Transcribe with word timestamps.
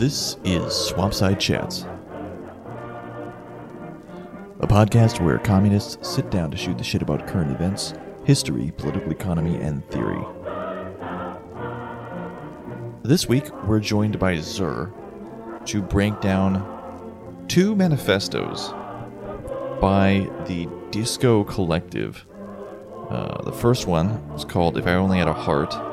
This 0.00 0.38
is 0.44 0.72
Swampside 0.72 1.38
Chats, 1.38 1.82
a 4.60 4.66
podcast 4.66 5.22
where 5.22 5.36
communists 5.36 6.08
sit 6.08 6.30
down 6.30 6.50
to 6.50 6.56
shoot 6.56 6.78
the 6.78 6.84
shit 6.84 7.02
about 7.02 7.28
current 7.28 7.50
events, 7.50 7.92
history, 8.24 8.72
political 8.78 9.12
economy, 9.12 9.56
and 9.56 9.86
theory. 9.90 10.24
This 13.02 13.28
week, 13.28 13.52
we're 13.66 13.78
joined 13.78 14.18
by 14.18 14.36
Zur 14.36 14.90
to 15.66 15.82
break 15.82 16.18
down 16.22 17.44
two 17.48 17.76
manifestos 17.76 18.70
by 19.82 20.30
the 20.46 20.66
Disco 20.90 21.44
Collective. 21.44 22.24
Uh, 23.10 23.42
the 23.42 23.52
first 23.52 23.86
one 23.86 24.08
is 24.34 24.46
called 24.46 24.78
If 24.78 24.86
I 24.86 24.94
Only 24.94 25.18
Had 25.18 25.28
a 25.28 25.34
Heart. 25.34 25.89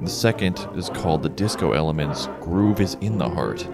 The 0.00 0.08
second 0.08 0.66
is 0.76 0.88
called 0.88 1.22
The 1.22 1.28
Disco 1.28 1.72
Elements 1.72 2.26
Groove 2.40 2.80
is 2.80 2.94
in 3.02 3.18
the 3.18 3.28
Heart. 3.28 3.68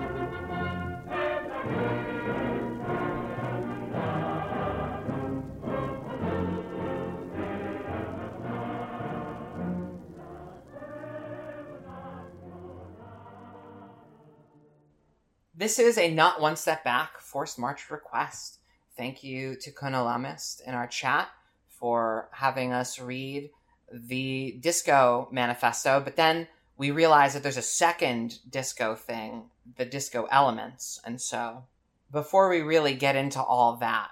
This 15.55 15.79
is 15.79 15.97
a 15.97 16.13
not 16.13 16.41
one 16.41 16.57
step 16.57 16.83
back 16.83 17.21
forced 17.21 17.57
march 17.57 17.89
request. 17.89 18.59
Thank 18.97 19.23
you 19.23 19.55
to 19.61 19.71
Konolamist 19.71 20.61
in 20.67 20.75
our 20.75 20.89
chat 20.89 21.29
for 21.69 22.29
having 22.33 22.73
us 22.73 22.99
read 22.99 23.51
the 23.93 24.59
disco 24.61 25.29
manifesto, 25.31 26.01
but 26.01 26.17
then 26.17 26.49
we 26.77 26.91
realize 26.91 27.35
that 27.35 27.43
there's 27.43 27.57
a 27.57 27.63
second 27.63 28.39
disco 28.49 28.95
thing, 28.95 29.45
the 29.77 29.85
disco 29.85 30.27
elements. 30.31 31.01
And 31.05 31.21
so 31.21 31.65
before 32.11 32.49
we 32.49 32.61
really 32.61 32.95
get 32.95 33.17
into 33.17 33.43
all 33.43 33.77
that, 33.77 34.11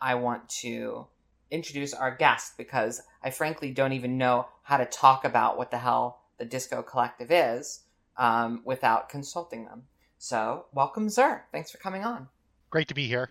I 0.00 0.14
want 0.14 0.48
to 0.60 1.06
introduce 1.50 1.94
our 1.94 2.14
guest 2.14 2.56
because 2.56 3.02
I 3.22 3.30
frankly 3.30 3.70
don't 3.70 3.92
even 3.92 4.18
know 4.18 4.46
how 4.62 4.76
to 4.78 4.84
talk 4.86 5.24
about 5.24 5.56
what 5.56 5.70
the 5.70 5.78
hell 5.78 6.20
the 6.38 6.44
disco 6.44 6.82
collective 6.82 7.30
is 7.30 7.80
um, 8.16 8.62
without 8.64 9.08
consulting 9.08 9.64
them. 9.64 9.84
So 10.18 10.66
welcome, 10.72 11.08
Zur. 11.08 11.44
Thanks 11.52 11.70
for 11.70 11.78
coming 11.78 12.04
on. 12.04 12.28
Great 12.70 12.88
to 12.88 12.94
be 12.94 13.06
here. 13.06 13.30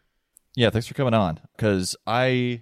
Yeah, 0.55 0.69
thanks 0.69 0.87
for 0.87 0.93
coming 0.93 1.13
on. 1.13 1.39
Because 1.55 1.95
I, 2.07 2.61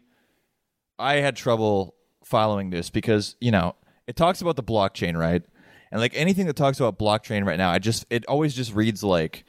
I 0.98 1.16
had 1.16 1.36
trouble 1.36 1.96
following 2.24 2.70
this 2.70 2.90
because 2.90 3.36
you 3.40 3.52
know 3.52 3.76
it 4.08 4.16
talks 4.16 4.42
about 4.42 4.56
the 4.56 4.64
blockchain, 4.64 5.18
right? 5.18 5.44
And 5.92 6.02
like 6.02 6.14
anything 6.16 6.48
that 6.48 6.56
talks 6.56 6.80
about 6.80 6.98
blockchain 6.98 7.46
right 7.46 7.58
now, 7.58 7.70
I 7.70 7.80
just 7.80 8.06
it 8.10 8.26
always 8.26 8.56
just 8.56 8.74
reads 8.74 9.04
like 9.04 9.46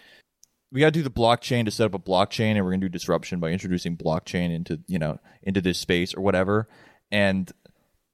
we 0.71 0.81
got 0.81 0.87
to 0.87 0.93
do 0.93 1.03
the 1.03 1.11
blockchain 1.11 1.65
to 1.65 1.71
set 1.71 1.87
up 1.87 1.95
a 1.95 1.99
blockchain, 1.99 2.53
and 2.57 2.65
we're 2.65 2.73
gonna 2.73 2.81
do 2.83 2.89
disruption 2.89 3.41
by 3.41 3.51
introducing 3.51 3.97
blockchain 3.97 4.55
into 4.55 4.81
you 4.87 4.99
know 4.99 5.19
into 5.43 5.61
this 5.61 5.79
space 5.79 6.15
or 6.15 6.21
whatever. 6.21 6.69
And 7.11 7.51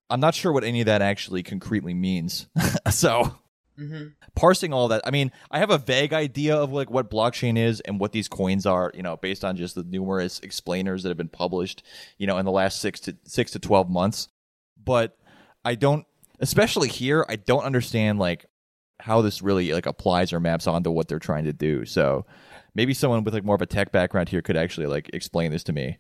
I'm 0.08 0.20
not 0.20 0.34
sure 0.34 0.52
what 0.52 0.64
any 0.64 0.80
of 0.80 0.86
that 0.86 1.02
actually 1.02 1.42
concretely 1.42 1.94
means. 1.94 2.46
so 2.90 3.34
Mm-hmm. 3.78 4.08
parsing 4.34 4.74
all 4.74 4.88
that 4.88 5.00
i 5.06 5.10
mean 5.10 5.32
i 5.50 5.58
have 5.58 5.70
a 5.70 5.78
vague 5.78 6.12
idea 6.12 6.54
of 6.54 6.70
like 6.70 6.90
what 6.90 7.08
blockchain 7.08 7.56
is 7.56 7.80
and 7.80 7.98
what 7.98 8.12
these 8.12 8.28
coins 8.28 8.66
are 8.66 8.92
you 8.94 9.02
know 9.02 9.16
based 9.16 9.42
on 9.42 9.56
just 9.56 9.74
the 9.74 9.84
numerous 9.84 10.38
explainers 10.40 11.02
that 11.02 11.08
have 11.08 11.16
been 11.16 11.30
published 11.30 11.82
you 12.18 12.26
know 12.26 12.36
in 12.36 12.44
the 12.44 12.50
last 12.50 12.80
six 12.80 13.00
to 13.00 13.16
six 13.24 13.52
to 13.52 13.58
12 13.58 13.88
months 13.88 14.28
but 14.84 15.16
i 15.64 15.74
don't 15.74 16.06
especially 16.40 16.88
here 16.88 17.24
i 17.28 17.36
don't 17.36 17.64
understand 17.64 18.18
like 18.18 18.46
how 19.00 19.22
this 19.22 19.42
really 19.42 19.72
like 19.72 19.86
applies 19.86 20.32
or 20.32 20.40
maps 20.40 20.66
onto 20.66 20.90
what 20.90 21.08
they're 21.08 21.18
trying 21.18 21.44
to 21.44 21.52
do. 21.52 21.84
So 21.84 22.26
maybe 22.74 22.94
someone 22.94 23.24
with 23.24 23.34
like 23.34 23.44
more 23.44 23.54
of 23.54 23.62
a 23.62 23.66
tech 23.66 23.92
background 23.92 24.28
here 24.28 24.42
could 24.42 24.56
actually 24.56 24.86
like 24.86 25.10
explain 25.12 25.50
this 25.50 25.64
to 25.64 25.72
me. 25.72 25.98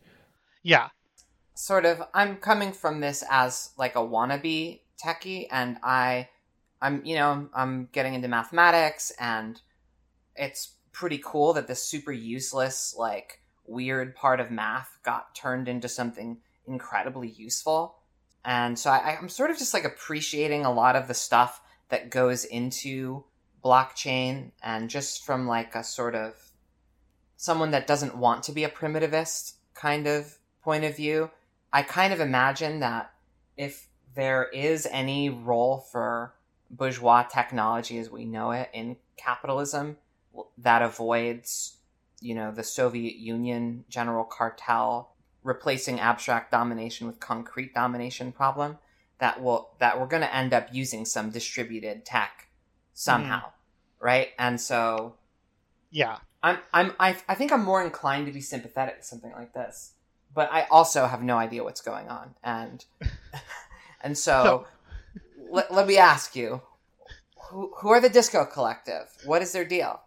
Yeah. 0.62 0.88
sort 1.54 1.86
of. 1.86 2.02
I'm 2.14 2.36
coming 2.36 2.72
from 2.72 3.00
this 3.00 3.24
as 3.30 3.70
like 3.76 3.96
a 3.96 4.00
wannabe 4.00 4.80
techie 5.02 5.46
and 5.50 5.78
i 5.82 6.28
i'm 6.82 7.02
you 7.06 7.14
know 7.14 7.48
i'm 7.54 7.88
getting 7.90 8.12
into 8.12 8.28
mathematics 8.28 9.10
and 9.18 9.62
it's 10.36 10.74
pretty 10.92 11.18
cool 11.24 11.54
that 11.54 11.66
this 11.66 11.82
super 11.82 12.12
useless 12.12 12.94
like 12.98 13.40
weird 13.66 14.14
part 14.14 14.40
of 14.40 14.50
math 14.50 14.98
got 15.02 15.34
turned 15.34 15.68
into 15.68 15.88
something 15.88 16.36
incredibly 16.66 17.28
useful 17.28 17.99
and 18.44 18.78
so 18.78 18.90
I, 18.90 19.16
i'm 19.20 19.28
sort 19.28 19.50
of 19.50 19.58
just 19.58 19.74
like 19.74 19.84
appreciating 19.84 20.64
a 20.64 20.72
lot 20.72 20.96
of 20.96 21.08
the 21.08 21.14
stuff 21.14 21.60
that 21.88 22.10
goes 22.10 22.44
into 22.44 23.24
blockchain 23.64 24.52
and 24.62 24.88
just 24.88 25.24
from 25.24 25.46
like 25.46 25.74
a 25.74 25.84
sort 25.84 26.14
of 26.14 26.34
someone 27.36 27.70
that 27.72 27.86
doesn't 27.86 28.16
want 28.16 28.42
to 28.44 28.52
be 28.52 28.64
a 28.64 28.68
primitivist 28.68 29.54
kind 29.74 30.06
of 30.06 30.38
point 30.62 30.84
of 30.84 30.96
view 30.96 31.30
I 31.72 31.82
kind 31.82 32.12
of 32.12 32.20
imagine 32.20 32.80
that 32.80 33.12
if 33.56 33.86
there 34.14 34.44
is 34.44 34.86
any 34.90 35.30
role 35.30 35.78
for 35.92 36.34
bourgeois 36.70 37.22
technology 37.22 37.98
as 37.98 38.10
we 38.10 38.24
know 38.24 38.50
it 38.50 38.70
in 38.72 38.96
capitalism 39.16 39.96
that 40.58 40.82
avoids, 40.82 41.76
you 42.20 42.34
know, 42.34 42.50
the 42.50 42.62
Soviet 42.62 43.16
Union 43.16 43.84
general 43.88 44.24
cartel 44.24 45.09
replacing 45.42 46.00
abstract 46.00 46.50
domination 46.50 47.06
with 47.06 47.20
concrete 47.20 47.74
domination 47.74 48.32
problem, 48.32 48.78
that 49.18 49.42
will 49.42 49.70
that 49.78 50.00
we're 50.00 50.06
going 50.06 50.22
to 50.22 50.34
end 50.34 50.52
up 50.52 50.68
using 50.72 51.04
some 51.04 51.30
distributed 51.30 52.04
tech 52.04 52.48
somehow, 52.94 53.38
mm-hmm. 53.38 54.04
right? 54.04 54.28
And 54.38 54.60
so 54.60 55.14
Yeah. 55.90 56.18
I'm 56.42 56.58
I'm 56.72 56.92
I, 56.98 57.16
I 57.28 57.34
think 57.34 57.52
I'm 57.52 57.64
more 57.64 57.82
inclined 57.82 58.26
to 58.26 58.32
be 58.32 58.40
sympathetic 58.40 59.00
to 59.00 59.04
something 59.04 59.32
like 59.32 59.52
this, 59.52 59.92
but 60.34 60.50
I 60.52 60.66
also 60.70 61.06
have 61.06 61.22
no 61.22 61.36
idea 61.36 61.64
what's 61.64 61.82
going 61.82 62.08
on, 62.08 62.34
and 62.42 62.84
and 64.02 64.16
so, 64.16 64.66
let, 65.50 65.72
let 65.72 65.86
me 65.86 65.98
ask 65.98 66.34
you, 66.34 66.62
who 67.50 67.72
who 67.76 67.90
are 67.90 68.00
the 68.00 68.08
Disco 68.08 68.46
Collective? 68.46 69.10
What 69.24 69.42
is 69.42 69.52
their 69.52 69.66
deal? 69.66 70.00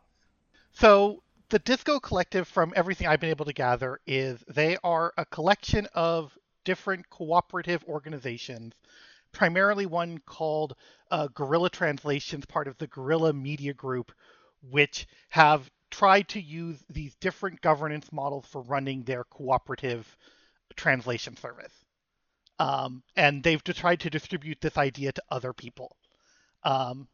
So 0.71 1.21
the 1.53 1.59
Disco 1.59 1.99
Collective, 1.99 2.47
from 2.47 2.73
everything 2.75 3.05
I've 3.05 3.19
been 3.19 3.29
able 3.29 3.45
to 3.45 3.53
gather, 3.53 3.99
is 4.07 4.43
they 4.47 4.75
are 4.83 5.13
a 5.19 5.25
collection 5.25 5.87
of 5.93 6.35
different 6.65 7.07
cooperative 7.11 7.83
organizations, 7.87 8.73
primarily 9.31 9.85
one 9.85 10.17
called 10.25 10.75
uh, 11.11 11.27
Translations, 11.71 12.47
part 12.47 12.67
of 12.67 12.75
the 12.79 12.87
Guerrilla 12.87 13.33
Media 13.33 13.71
Group, 13.71 14.11
which 14.67 15.05
have 15.29 15.69
tried 15.91 16.27
to 16.29 16.41
use 16.41 16.83
these 16.89 17.13
different 17.21 17.61
governance 17.61 18.11
models 18.11 18.47
for 18.47 18.63
running 18.63 19.03
their 19.03 19.23
cooperative 19.23 20.17
translation 20.75 21.37
service. 21.37 21.85
Um, 22.57 23.03
and 23.15 23.43
they've 23.43 23.63
tried 23.63 23.99
to 23.99 24.09
distribute 24.09 24.59
this 24.59 24.79
idea 24.79 25.11
to 25.11 25.23
other 25.29 25.53
people. 25.53 25.95
Um, 26.63 27.07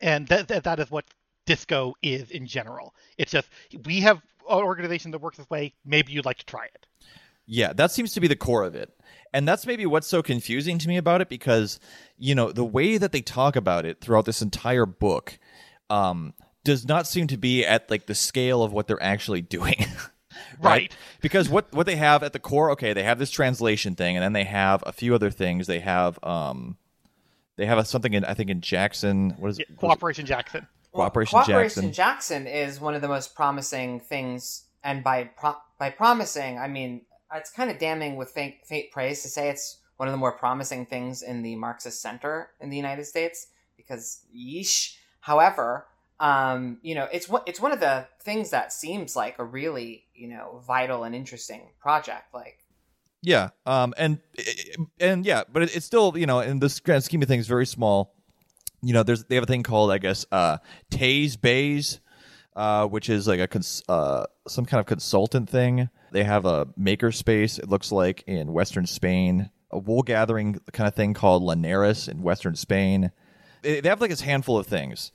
and 0.00 0.28
that 0.28 0.78
is 0.78 0.92
what 0.92 1.06
disco 1.46 1.94
is 2.02 2.30
in 2.30 2.46
general. 2.46 2.94
It's 3.18 3.32
just 3.32 3.48
we 3.84 4.00
have 4.00 4.18
an 4.48 4.62
organization 4.62 5.10
that 5.12 5.20
works 5.20 5.38
this 5.38 5.48
way. 5.50 5.74
Maybe 5.84 6.12
you'd 6.12 6.24
like 6.24 6.38
to 6.38 6.46
try 6.46 6.66
it. 6.66 6.86
Yeah, 7.46 7.72
that 7.72 7.90
seems 7.90 8.12
to 8.12 8.20
be 8.20 8.28
the 8.28 8.36
core 8.36 8.62
of 8.62 8.74
it. 8.74 8.90
And 9.32 9.48
that's 9.48 9.66
maybe 9.66 9.84
what's 9.86 10.06
so 10.06 10.22
confusing 10.22 10.78
to 10.78 10.88
me 10.88 10.96
about 10.96 11.20
it 11.20 11.28
because, 11.28 11.80
you 12.16 12.34
know, 12.34 12.52
the 12.52 12.64
way 12.64 12.98
that 12.98 13.12
they 13.12 13.20
talk 13.20 13.56
about 13.56 13.84
it 13.84 14.00
throughout 14.00 14.26
this 14.26 14.42
entire 14.42 14.86
book 14.86 15.38
um, 15.90 16.34
does 16.64 16.86
not 16.86 17.06
seem 17.06 17.26
to 17.28 17.36
be 17.36 17.64
at 17.64 17.90
like 17.90 18.06
the 18.06 18.14
scale 18.14 18.62
of 18.62 18.72
what 18.72 18.86
they're 18.86 19.02
actually 19.02 19.42
doing. 19.56 19.84
Right. 20.60 20.94
Because 21.20 21.48
what 21.48 21.72
what 21.72 21.86
they 21.86 21.96
have 21.96 22.22
at 22.22 22.32
the 22.32 22.38
core, 22.38 22.70
okay, 22.70 22.92
they 22.92 23.02
have 23.02 23.18
this 23.18 23.30
translation 23.30 23.94
thing, 23.96 24.16
and 24.16 24.22
then 24.22 24.32
they 24.32 24.44
have 24.44 24.82
a 24.86 24.92
few 24.92 25.14
other 25.14 25.30
things. 25.30 25.66
They 25.66 25.80
have 25.80 26.18
um, 26.22 26.76
they 27.56 27.66
have 27.66 27.78
a, 27.78 27.84
something 27.84 28.14
in 28.14 28.24
I 28.24 28.34
think 28.34 28.48
in 28.50 28.60
Jackson. 28.60 29.30
What 29.38 29.50
is 29.50 29.58
Yeah, 29.58 29.66
it? 29.68 29.76
Cooperation 29.76 30.24
Jackson. 30.24 30.66
Cooperation 30.92 31.38
Cooperation 31.38 31.92
Jackson. 31.92 32.44
Jackson 32.44 32.46
is 32.46 32.80
one 32.80 32.94
of 32.94 33.02
the 33.02 33.08
most 33.08 33.34
promising 33.34 34.00
things, 34.00 34.64
and 34.84 35.02
by 35.02 35.24
pro- 35.24 35.56
by 35.78 35.90
promising, 35.90 36.58
I 36.58 36.68
mean 36.68 37.02
it's 37.34 37.50
kind 37.50 37.70
of 37.70 37.78
damning 37.78 38.16
with 38.16 38.30
faint, 38.30 38.56
faint 38.64 38.90
praise 38.90 39.22
to 39.22 39.28
say 39.28 39.48
it's 39.48 39.78
one 39.96 40.08
of 40.08 40.12
the 40.12 40.18
more 40.18 40.32
promising 40.32 40.86
things 40.86 41.22
in 41.22 41.42
the 41.42 41.56
Marxist 41.56 42.02
Center 42.02 42.50
in 42.60 42.70
the 42.70 42.76
United 42.76 43.04
States 43.04 43.48
because 43.76 44.20
yeesh. 44.36 44.96
However, 45.20 45.86
um, 46.20 46.78
you 46.82 46.94
know, 46.94 47.08
it's 47.12 47.28
one 47.28 47.42
it's 47.46 47.60
one 47.60 47.72
of 47.72 47.80
the 47.80 48.06
things 48.20 48.50
that 48.50 48.72
seems 48.72 49.16
like 49.16 49.38
a 49.38 49.44
really 49.44 50.04
you 50.14 50.28
know 50.28 50.62
vital 50.66 51.04
and 51.04 51.14
interesting 51.14 51.68
project. 51.80 52.34
Like, 52.34 52.58
Yeah, 53.22 53.50
um, 53.66 53.94
and 53.96 54.18
and 55.00 55.24
yeah, 55.24 55.44
but 55.50 55.62
it's 55.62 55.86
still 55.86 56.16
you 56.16 56.26
know 56.26 56.40
in 56.40 56.58
this 56.58 56.80
grand 56.80 57.04
scheme 57.04 57.22
of 57.22 57.28
things 57.28 57.46
very 57.46 57.66
small. 57.66 58.14
You 58.82 58.92
know, 58.92 59.02
there's 59.02 59.24
they 59.24 59.36
have 59.36 59.44
a 59.44 59.46
thing 59.46 59.62
called 59.62 59.90
I 59.92 59.98
guess 59.98 60.26
uh, 60.32 60.58
Taze 60.90 61.40
Bays, 61.40 62.00
uh, 62.56 62.86
which 62.86 63.08
is 63.08 63.26
like 63.28 63.40
a 63.40 63.46
cons- 63.48 63.82
uh, 63.88 64.24
some 64.48 64.64
kind 64.66 64.80
of 64.80 64.86
consultant 64.86 65.48
thing. 65.48 65.88
They 66.10 66.24
have 66.24 66.44
a 66.44 66.66
makerspace. 66.78 67.58
It 67.58 67.68
looks 67.68 67.92
like 67.92 68.24
in 68.26 68.52
Western 68.52 68.86
Spain, 68.86 69.50
a 69.70 69.78
wool 69.78 70.02
gathering 70.02 70.60
kind 70.72 70.88
of 70.88 70.94
thing 70.94 71.14
called 71.14 71.42
Linares 71.42 72.08
in 72.08 72.22
Western 72.22 72.56
Spain. 72.56 73.12
They, 73.62 73.80
they 73.80 73.88
have 73.88 74.00
like 74.00 74.10
this 74.10 74.20
handful 74.22 74.58
of 74.58 74.66
things, 74.66 75.12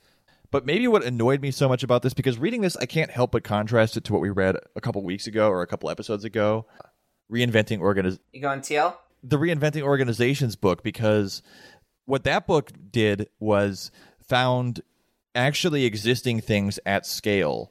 But 0.50 0.64
maybe 0.64 0.88
what 0.88 1.04
annoyed 1.04 1.42
me 1.42 1.50
so 1.50 1.68
much 1.68 1.82
about 1.82 2.00
this, 2.02 2.14
because 2.14 2.38
reading 2.38 2.62
this, 2.62 2.76
I 2.78 2.86
can't 2.86 3.10
help 3.10 3.32
but 3.32 3.44
contrast 3.44 3.96
it 3.98 4.04
to 4.04 4.12
what 4.14 4.22
we 4.22 4.30
read 4.30 4.56
a 4.74 4.80
couple 4.80 5.04
weeks 5.04 5.26
ago 5.26 5.48
or 5.50 5.60
a 5.60 5.66
couple 5.66 5.90
episodes 5.90 6.24
ago, 6.24 6.66
reinventing 7.30 7.78
organiz- 7.80 8.18
You 8.32 8.40
going 8.40 8.60
TL? 8.60 8.94
the 9.22 9.36
reinventing 9.36 9.82
organizations 9.82 10.56
book, 10.56 10.82
because 10.82 11.42
what 12.08 12.24
that 12.24 12.46
book 12.46 12.72
did 12.90 13.28
was 13.38 13.90
found 14.26 14.80
actually 15.34 15.84
existing 15.84 16.40
things 16.40 16.80
at 16.86 17.04
scale, 17.04 17.70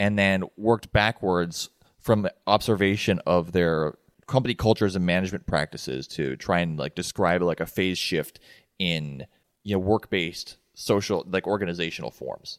and 0.00 0.18
then 0.18 0.42
worked 0.56 0.92
backwards 0.92 1.70
from 2.00 2.28
observation 2.48 3.20
of 3.24 3.52
their 3.52 3.94
company 4.26 4.54
cultures 4.54 4.96
and 4.96 5.06
management 5.06 5.46
practices 5.46 6.08
to 6.08 6.34
try 6.36 6.58
and 6.58 6.76
like 6.76 6.96
describe 6.96 7.40
like 7.40 7.60
a 7.60 7.66
phase 7.66 7.98
shift 7.98 8.40
in 8.80 9.26
you 9.62 9.76
know 9.76 9.78
work 9.78 10.10
based 10.10 10.56
social 10.74 11.24
like 11.30 11.46
organizational 11.46 12.10
forms. 12.10 12.58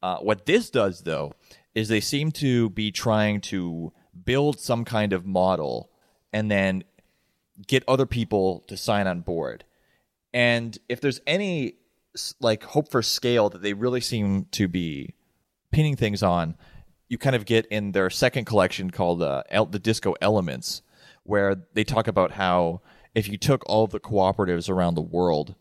Uh, 0.00 0.18
what 0.18 0.46
this 0.46 0.70
does 0.70 1.02
though 1.02 1.32
is 1.74 1.88
they 1.88 2.00
seem 2.00 2.30
to 2.30 2.70
be 2.70 2.92
trying 2.92 3.40
to 3.40 3.92
build 4.24 4.60
some 4.60 4.84
kind 4.84 5.12
of 5.12 5.26
model 5.26 5.90
and 6.32 6.48
then 6.48 6.84
get 7.66 7.82
other 7.88 8.06
people 8.06 8.62
to 8.68 8.76
sign 8.76 9.08
on 9.08 9.20
board. 9.20 9.64
And 10.32 10.76
if 10.88 11.00
there's 11.00 11.20
any 11.26 11.74
like 12.40 12.62
hope 12.62 12.90
for 12.90 13.02
scale 13.02 13.48
that 13.50 13.62
they 13.62 13.72
really 13.72 14.00
seem 14.00 14.46
to 14.52 14.68
be 14.68 15.14
pinning 15.70 15.96
things 15.96 16.22
on, 16.22 16.56
you 17.08 17.18
kind 17.18 17.36
of 17.36 17.46
get 17.46 17.66
in 17.66 17.92
their 17.92 18.10
second 18.10 18.44
collection 18.44 18.90
called 18.90 19.22
uh, 19.22 19.42
El- 19.50 19.66
the 19.66 19.78
Disco 19.78 20.14
Elements, 20.20 20.82
where 21.22 21.56
they 21.72 21.84
talk 21.84 22.06
about 22.08 22.32
how 22.32 22.80
if 23.14 23.28
you 23.28 23.38
took 23.38 23.62
all 23.66 23.86
the 23.86 24.00
cooperatives 24.00 24.68
around 24.68 24.94
the 24.94 25.02
world, 25.02 25.54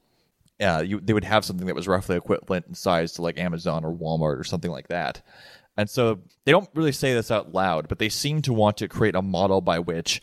uh, 0.62 0.84
you, 0.86 1.00
they 1.00 1.13
would 1.13 1.24
have 1.24 1.46
something 1.46 1.68
that 1.68 1.75
was 1.75 1.88
roughly 1.88 2.18
equivalent 2.18 2.66
in 2.68 2.74
size 2.74 3.13
to 3.13 3.22
like 3.22 3.40
Amazon 3.40 3.86
or 3.86 3.96
Walmart 3.96 4.40
or 4.40 4.44
something 4.44 4.72
like 4.72 4.88
that. 4.88 5.22
And 5.78 5.90
so 5.90 6.20
they 6.44 6.52
don't 6.52 6.70
really 6.74 6.92
say 6.92 7.13
this 7.13 7.30
out 7.30 7.54
loud, 7.54 7.88
but 7.88 8.00
they 8.00 8.10
seem 8.10 8.42
to 8.44 8.54
want 8.54 8.78
to 8.78 8.88
create 8.88 9.16
a 9.16 9.22
model 9.22 9.62
by 9.62 9.80
which 9.80 10.22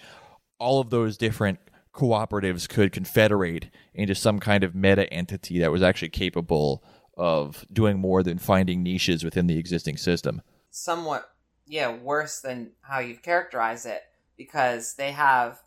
all 0.58 0.80
of 0.80 0.90
those 0.90 1.16
different 1.16 1.58
cooperatives 1.94 2.68
could 2.68 2.92
confederate 2.92 3.70
into 3.94 4.14
some 4.14 4.40
kind 4.40 4.64
of 4.64 4.74
meta 4.74 5.10
entity 5.12 5.60
that 5.60 5.70
was 5.70 5.82
actually 5.82 6.08
capable 6.08 6.82
of 7.16 7.64
doing 7.72 7.98
more 7.98 8.22
than 8.22 8.38
finding 8.38 8.82
niches 8.82 9.22
within 9.24 9.46
the 9.46 9.58
existing 9.58 9.96
system. 9.96 10.42
somewhat 10.70 11.30
yeah 11.66 11.96
worse 11.96 12.40
than 12.40 12.72
how 12.82 12.98
you've 12.98 13.22
characterized 13.22 13.86
it 13.86 14.02
because 14.36 14.94
they 14.94 15.12
have 15.12 15.62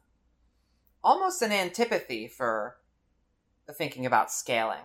almost 1.03 1.41
an 1.41 1.51
antipathy 1.53 2.27
for 2.27 2.75
thinking 3.73 4.05
about 4.05 4.31
scaling. 4.31 4.83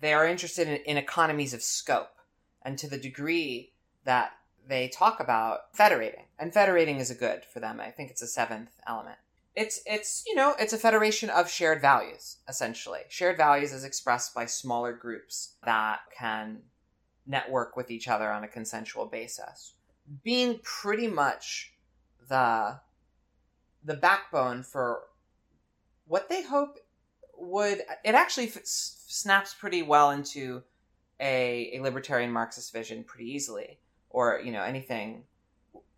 They 0.00 0.14
are 0.14 0.26
interested 0.26 0.66
in, 0.66 0.76
in 0.86 0.96
economies 0.96 1.52
of 1.52 1.62
scope 1.62 2.16
and 2.62 2.78
to 2.78 2.88
the 2.88 2.98
degree 2.98 3.72
that 4.04 4.32
they 4.66 4.88
talk 4.88 5.20
about 5.20 5.74
federating 5.74 6.24
and 6.38 6.54
federating 6.54 6.96
is 6.96 7.10
a 7.10 7.14
good 7.14 7.44
for 7.44 7.60
them. 7.60 7.80
I 7.80 7.90
think 7.90 8.10
it's 8.10 8.22
a 8.22 8.26
seventh 8.26 8.80
element 8.86 9.18
it's 9.56 9.80
it's 9.84 10.24
you 10.26 10.34
know 10.34 10.54
it's 10.58 10.72
a 10.72 10.78
federation 10.78 11.30
of 11.30 11.50
shared 11.50 11.80
values 11.80 12.38
essentially. 12.48 13.00
Shared 13.08 13.36
values 13.36 13.72
is 13.72 13.84
expressed 13.84 14.34
by 14.34 14.46
smaller 14.46 14.92
groups 14.92 15.54
that 15.64 16.00
can 16.16 16.62
network 17.26 17.76
with 17.76 17.90
each 17.90 18.08
other 18.08 18.30
on 18.30 18.44
a 18.44 18.48
consensual 18.48 19.06
basis. 19.06 19.74
Being 20.22 20.60
pretty 20.62 21.08
much 21.08 21.72
the 22.28 22.80
the 23.84 23.94
backbone 23.94 24.62
for 24.62 25.02
what 26.06 26.28
they 26.28 26.42
hope 26.42 26.78
would 27.36 27.82
it 28.04 28.14
actually 28.14 28.48
f- 28.48 28.58
snaps 28.64 29.54
pretty 29.54 29.82
well 29.82 30.10
into 30.10 30.62
a, 31.18 31.72
a 31.74 31.80
libertarian 31.80 32.30
marxist 32.30 32.72
vision 32.72 33.04
pretty 33.04 33.30
easily 33.30 33.78
or 34.10 34.40
you 34.44 34.52
know 34.52 34.62
anything 34.62 35.24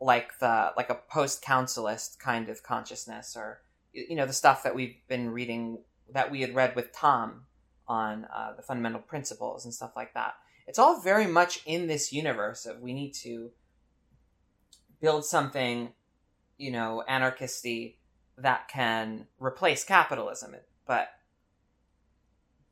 like 0.02 0.38
the 0.40 0.72
like 0.76 0.90
a 0.90 0.98
post 1.08 1.42
councilist 1.42 2.18
kind 2.18 2.48
of 2.48 2.62
consciousness 2.62 3.36
or 3.36 3.60
you 3.92 4.16
know 4.16 4.26
the 4.26 4.32
stuff 4.32 4.62
that 4.64 4.74
we've 4.74 4.96
been 5.08 5.30
reading 5.30 5.78
that 6.12 6.30
we 6.30 6.40
had 6.40 6.54
read 6.54 6.74
with 6.74 6.92
tom 6.92 7.44
on 7.86 8.26
uh, 8.34 8.52
the 8.56 8.62
fundamental 8.62 9.00
principles 9.00 9.64
and 9.64 9.74
stuff 9.74 9.92
like 9.96 10.14
that. 10.14 10.34
It's 10.66 10.78
all 10.78 11.00
very 11.00 11.26
much 11.26 11.60
in 11.66 11.88
this 11.88 12.12
universe 12.12 12.64
of 12.64 12.80
we 12.80 12.92
need 12.92 13.12
to 13.22 13.50
build 15.00 15.24
something 15.24 15.92
you 16.58 16.70
know 16.70 17.02
anarchisty 17.08 17.96
that 18.38 18.68
can 18.68 19.26
replace 19.38 19.84
capitalism. 19.84 20.54
But 20.86 21.08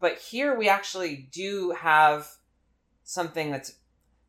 but 0.00 0.18
here 0.18 0.56
we 0.56 0.68
actually 0.68 1.28
do 1.32 1.74
have 1.78 2.28
something 3.04 3.50
that's 3.50 3.74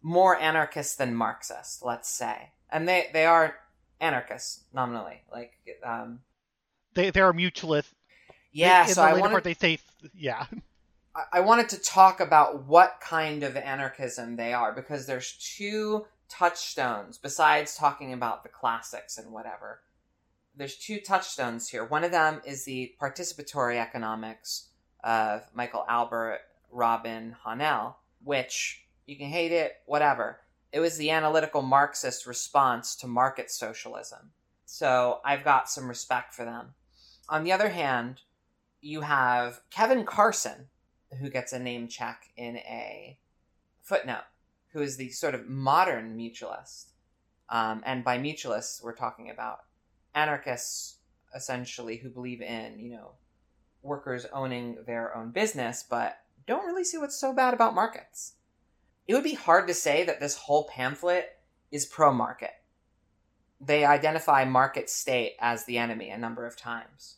more 0.02 0.36
anarchist 0.36 0.98
than 0.98 1.14
marxist 1.14 1.84
let's 1.84 2.10
say 2.10 2.50
and 2.72 2.88
they 2.88 3.10
they 3.14 3.26
are 3.26 3.56
anarchists 4.00 4.64
nominally 4.74 5.22
like 5.32 5.54
um 5.86 6.20
They 6.94 7.10
they 7.12 7.22
are 7.22 7.34
mutualists. 7.34 7.94
yeah 8.52 8.84
In 8.84 8.90
so 8.96 9.02
the 9.02 9.08
i 9.08 9.14
wanted 9.14 9.32
part, 9.32 9.44
they 9.44 9.54
say 9.54 9.80
yeah. 10.14 10.46
I- 11.16 11.26
I 11.34 11.40
wanted 11.42 11.68
to 11.70 11.78
talk 11.78 12.20
about 12.22 12.64
what 12.66 13.00
kind 13.02 13.44
of 13.44 13.58
anarchism 13.58 14.36
they 14.38 14.54
are 14.54 14.72
because 14.74 15.06
there's 15.06 15.34
two 15.58 16.08
touchstones 16.30 17.18
besides 17.18 17.76
talking 17.76 18.14
about 18.14 18.44
the 18.44 18.50
classics 18.50 19.18
and 19.18 19.32
whatever. 19.34 19.82
There's 20.56 20.78
two 20.78 21.00
touchstones 21.02 21.68
here. 21.70 21.84
One 21.84 22.04
of 22.06 22.12
them 22.12 22.42
is 22.46 22.64
the 22.64 22.96
participatory 23.02 23.76
economics 23.78 24.70
of 25.04 25.44
Michael 25.54 25.86
Albert, 25.90 26.40
Robin 26.72 27.36
Hahnel, 27.46 27.96
which 28.24 28.86
you 29.06 29.18
can 29.18 29.28
hate 29.28 29.52
it, 29.52 29.78
whatever. 29.86 30.40
It 30.72 30.80
was 30.80 30.98
the 30.98 31.12
analytical 31.12 31.62
Marxist 31.62 32.26
response 32.26 32.96
to 32.98 33.08
market 33.08 33.52
socialism. 33.52 34.32
So 34.66 35.20
I've 35.26 35.44
got 35.44 35.70
some 35.70 35.88
respect 35.88 36.34
for 36.34 36.46
them. 36.46 36.76
On 37.28 37.44
the 37.44 37.52
other 37.52 37.70
hand, 37.70 38.22
you 38.80 39.02
have 39.02 39.62
Kevin 39.70 40.06
Carson, 40.06 40.68
who 41.20 41.30
gets 41.30 41.52
a 41.52 41.60
name 41.60 41.88
check 41.88 42.30
in 42.38 42.58
a 42.58 43.18
footnote, 43.82 44.24
who 44.72 44.82
is 44.82 44.96
the 44.96 45.10
sort 45.10 45.36
of 45.36 45.50
modern 45.50 46.18
mutualist. 46.18 46.86
Um, 47.50 47.84
and 47.86 48.04
by 48.04 48.18
mutualists, 48.18 48.82
we're 48.82 48.96
talking 48.96 49.30
about 49.30 49.60
anarchists, 50.16 50.98
essentially, 51.36 51.98
who 51.98 52.10
believe 52.10 52.42
in, 52.42 52.80
you 52.80 52.92
know, 52.92 53.12
workers 53.82 54.26
owning 54.32 54.78
their 54.88 55.16
own 55.16 55.32
business, 55.32 55.84
but 55.88 56.20
don't 56.48 56.66
really 56.66 56.86
see 56.86 56.98
what's 56.98 57.20
so 57.20 57.34
bad 57.34 57.54
about 57.54 57.76
markets. 57.76 58.34
It 59.08 59.14
would 59.14 59.24
be 59.24 59.34
hard 59.34 59.68
to 59.68 59.74
say 59.74 60.04
that 60.06 60.20
this 60.20 60.36
whole 60.36 60.66
pamphlet 60.66 61.38
is 61.72 61.86
pro 61.86 62.14
market. 62.14 62.52
They 63.60 63.86
identify 63.86 64.46
market 64.46 64.90
state 64.90 65.34
as 65.40 65.66
the 65.66 65.78
enemy 65.78 66.10
a 66.10 66.18
number 66.18 66.46
of 66.46 66.58
times. 66.58 67.18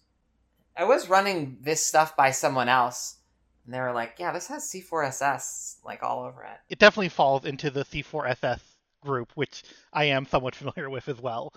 I 0.75 0.86
was 0.86 1.10
running 1.10 1.58
this 1.62 1.86
stuff 1.86 2.16
by 2.16 2.32
someone 2.32 2.68
else, 2.68 3.18
and 3.66 3.74
they 3.74 3.80
were 3.80 3.94
like, 3.94 4.16
"Yeah, 4.18 4.32
this 4.32 4.48
has 4.48 4.70
C4SS 4.70 5.78
like 5.84 6.04
all 6.04 6.24
over 6.24 6.44
it." 6.44 6.60
It 6.70 6.80
definitely 6.80 7.10
falls 7.10 7.46
into 7.46 7.70
the 7.70 7.86
C4SS 7.86 8.62
group, 9.02 9.32
which 9.36 9.63
I 9.92 10.06
am 10.06 10.25
somewhat 10.25 10.56
familiar 10.56 10.90
with 10.90 11.08
as 11.08 11.22
well. 11.22 11.54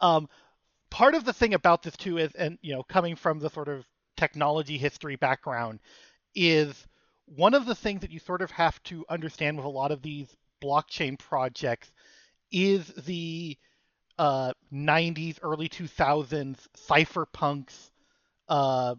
Um, 0.00 0.28
part 0.90 1.14
of 1.14 1.24
the 1.24 1.32
thing 1.32 1.54
about 1.54 1.82
this 1.82 1.96
too 1.96 2.18
is, 2.18 2.32
and 2.34 2.58
you 2.62 2.74
know, 2.74 2.82
coming 2.84 3.16
from 3.16 3.38
the 3.38 3.50
sort 3.50 3.68
of 3.68 3.86
technology 4.16 4.78
history 4.78 5.16
background, 5.16 5.80
is 6.34 6.86
one 7.26 7.54
of 7.54 7.66
the 7.66 7.74
things 7.74 8.02
that 8.02 8.10
you 8.10 8.18
sort 8.18 8.42
of 8.42 8.50
have 8.50 8.82
to 8.84 9.04
understand 9.08 9.56
with 9.56 9.66
a 9.66 9.70
lot 9.70 9.92
of 9.92 10.02
these 10.02 10.28
blockchain 10.62 11.18
projects 11.18 11.90
is 12.52 12.86
the 12.88 13.56
uh, 14.18 14.52
90s, 14.72 15.38
early 15.42 15.68
2000s 15.68 16.56
cypherpunks 16.88 17.90
uh, 18.48 18.94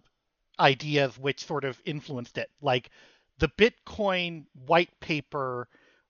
ideas 0.60 1.18
which 1.18 1.46
sort 1.46 1.64
of 1.64 1.80
influenced 1.86 2.38
it. 2.38 2.50
Like 2.62 2.90
the 3.40 3.50
Bitcoin 3.50 4.46
white 4.66 5.00
paper 5.00 5.68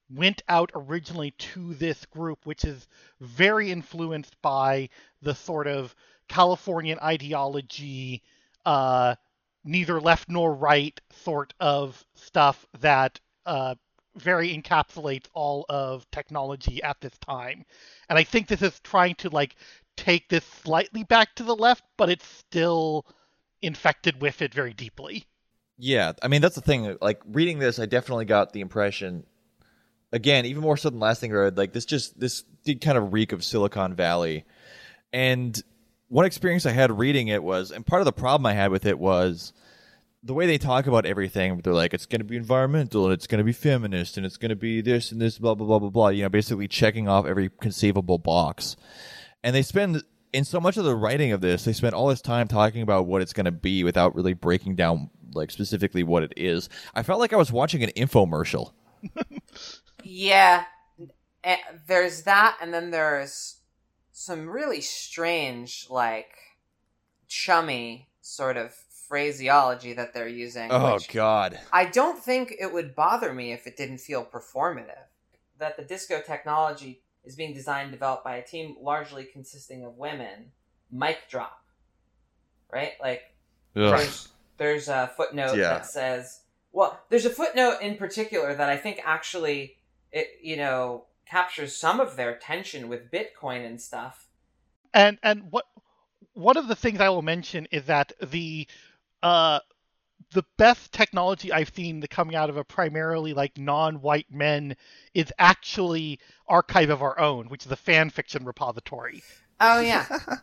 went 0.09 0.43
out 0.47 0.71
originally 0.75 1.31
to 1.31 1.73
this 1.75 2.05
group, 2.05 2.45
which 2.45 2.63
is 2.63 2.87
very 3.19 3.71
influenced 3.71 4.39
by 4.41 4.89
the 5.21 5.33
sort 5.33 5.67
of 5.67 5.95
Californian 6.27 6.99
ideology, 6.99 8.23
uh, 8.65 9.15
neither 9.65 9.99
left 9.99 10.29
nor 10.29 10.53
right 10.53 10.99
sort 11.11 11.53
of 11.59 12.05
stuff 12.15 12.65
that 12.79 13.19
uh, 13.45 13.75
very 14.15 14.55
encapsulates 14.55 15.25
all 15.33 15.65
of 15.67 16.09
technology 16.11 16.81
at 16.83 17.01
this 17.01 17.17
time. 17.17 17.65
And 18.09 18.17
I 18.17 18.23
think 18.23 18.47
this 18.47 18.61
is 18.61 18.79
trying 18.81 19.15
to 19.15 19.29
like 19.29 19.55
take 19.97 20.29
this 20.29 20.45
slightly 20.45 21.03
back 21.03 21.35
to 21.35 21.43
the 21.43 21.55
left, 21.55 21.83
but 21.97 22.09
it's 22.09 22.27
still 22.27 23.05
infected 23.61 24.21
with 24.21 24.41
it 24.41 24.53
very 24.53 24.73
deeply. 24.73 25.25
Yeah, 25.77 26.13
I 26.21 26.27
mean 26.27 26.41
that's 26.41 26.55
the 26.55 26.61
thing. 26.61 26.97
Like 27.01 27.21
reading 27.25 27.59
this, 27.59 27.79
I 27.79 27.85
definitely 27.85 28.25
got 28.25 28.53
the 28.53 28.61
impression. 28.61 29.25
Again, 30.11 30.45
even 30.45 30.61
more 30.61 30.77
so 30.77 30.89
than 30.89 30.99
last 30.99 31.19
thing 31.19 31.31
I 31.31 31.35
read, 31.35 31.57
like 31.57 31.73
this 31.73 31.85
just 31.85 32.17
this 32.17 32.43
did 32.63 32.79
kind 32.79 32.97
of 32.97 33.11
reek 33.11 33.33
of 33.33 33.43
Silicon 33.43 33.95
Valley. 33.95 34.45
And 35.11 35.61
one 36.07 36.25
experience 36.25 36.65
I 36.65 36.71
had 36.71 36.97
reading 36.97 37.27
it 37.27 37.43
was, 37.43 37.71
and 37.71 37.85
part 37.85 38.01
of 38.01 38.05
the 38.05 38.13
problem 38.13 38.45
I 38.45 38.53
had 38.53 38.71
with 38.71 38.85
it 38.85 38.99
was 38.99 39.53
the 40.23 40.33
way 40.33 40.47
they 40.47 40.57
talk 40.57 40.87
about 40.87 41.05
everything, 41.05 41.59
they're 41.63 41.73
like, 41.73 41.93
it's 41.93 42.05
going 42.05 42.19
to 42.19 42.25
be 42.25 42.35
environmental 42.35 43.05
and 43.05 43.13
it's 43.13 43.27
going 43.27 43.39
to 43.39 43.43
be 43.43 43.53
feminist 43.53 44.17
and 44.17 44.25
it's 44.25 44.37
going 44.37 44.49
to 44.49 44.55
be 44.55 44.81
this 44.81 45.11
and 45.11 45.21
this, 45.21 45.37
blah, 45.37 45.53
blah, 45.53 45.67
blah, 45.67 45.79
blah, 45.79 45.89
blah. 45.89 46.07
You 46.09 46.23
know, 46.23 46.29
basically 46.29 46.67
checking 46.67 47.07
off 47.07 47.25
every 47.25 47.49
conceivable 47.61 48.17
box. 48.17 48.75
And 49.43 49.55
they 49.55 49.61
spend, 49.61 50.03
in 50.33 50.43
so 50.43 50.59
much 50.59 50.77
of 50.77 50.83
the 50.83 50.95
writing 50.95 51.31
of 51.31 51.41
this, 51.41 51.63
they 51.63 51.73
spend 51.73 51.93
all 51.93 52.07
this 52.07 52.21
time 52.21 52.47
talking 52.47 52.81
about 52.81 53.05
what 53.05 53.21
it's 53.21 53.33
going 53.33 53.45
to 53.45 53.51
be 53.51 53.83
without 53.83 54.15
really 54.15 54.33
breaking 54.33 54.75
down, 54.75 55.11
like, 55.33 55.51
specifically 55.51 56.01
what 56.01 56.23
it 56.23 56.33
is. 56.35 56.69
I 56.95 57.03
felt 57.03 57.19
like 57.19 57.33
I 57.33 57.37
was 57.37 57.51
watching 57.51 57.83
an 57.83 57.91
infomercial. 57.91 58.71
Yeah, 60.07 60.65
eh, 61.43 61.57
there's 61.87 62.23
that, 62.23 62.57
and 62.61 62.71
then 62.71 62.91
there's 62.91 63.54
some 64.17 64.49
really 64.49 64.79
strange, 64.79 65.87
like, 65.89 66.37
chummy 67.27 68.07
sort 68.21 68.55
of 68.55 68.73
phraseology 68.73 69.91
that 69.91 70.13
they're 70.13 70.25
using. 70.25 70.69
Oh, 70.71 70.99
God. 71.11 71.59
I 71.73 71.83
don't 71.83 72.17
think 72.17 72.55
it 72.57 72.71
would 72.71 72.95
bother 72.95 73.33
me 73.33 73.51
if 73.51 73.67
it 73.67 73.75
didn't 73.75 73.97
feel 73.97 74.23
performative. 74.23 75.03
That 75.59 75.75
the 75.75 75.83
disco 75.83 76.21
technology 76.25 77.01
is 77.25 77.35
being 77.35 77.53
designed 77.53 77.87
and 77.89 77.91
developed 77.91 78.23
by 78.23 78.37
a 78.37 78.41
team 78.41 78.77
largely 78.79 79.25
consisting 79.25 79.83
of 79.83 79.97
women. 79.97 80.53
Mic 80.89 81.29
drop. 81.29 81.65
Right? 82.71 82.93
Like, 83.01 83.35
Ugh. 83.75 83.89
there's, 83.89 84.29
there's 84.55 84.87
a 84.87 85.11
footnote 85.17 85.57
Yeah. 85.57 85.73
that 85.73 85.87
says, 85.87 86.39
well, 86.71 86.97
there's 87.09 87.25
a 87.25 87.29
footnote 87.29 87.81
in 87.81 87.97
particular 87.97 88.55
that 88.55 88.69
I 88.69 88.77
think 88.77 89.01
actually, 89.03 89.75
it 90.13 90.39
you 90.41 90.55
know, 90.55 91.03
captures 91.25 91.75
some 91.75 91.99
of 91.99 92.15
their 92.15 92.37
tension 92.37 92.87
with 92.87 93.11
Bitcoin 93.11 93.65
and 93.65 93.81
stuff. 93.81 94.27
And 94.95 95.19
and 95.21 95.51
what 95.51 95.65
one 96.33 96.57
of 96.57 96.67
the 96.67 96.75
things 96.75 96.99
I 96.99 97.09
will 97.09 97.21
mention 97.21 97.67
is 97.71 97.85
that 97.85 98.13
the 98.21 98.67
uh 99.23 99.59
the 100.31 100.45
best 100.57 100.93
technology 100.93 101.51
I've 101.53 101.73
seen 101.75 102.01
that 102.01 102.09
coming 102.11 102.35
out 102.35 102.49
of 102.49 102.57
a 102.57 102.63
primarily 102.65 103.33
like 103.33 103.57
non-white 103.57 104.31
men 104.31 104.77
is 105.13 105.33
actually 105.39 106.19
Archive 106.47 106.89
of 106.91 107.01
Our 107.03 107.19
Own, 107.19 107.49
which 107.49 107.65
is 107.65 107.71
a 107.71 107.77
fan 107.77 108.09
fiction 108.11 108.45
repository. 108.45 109.25
Oh 109.59 109.79
yeah, 109.79 110.05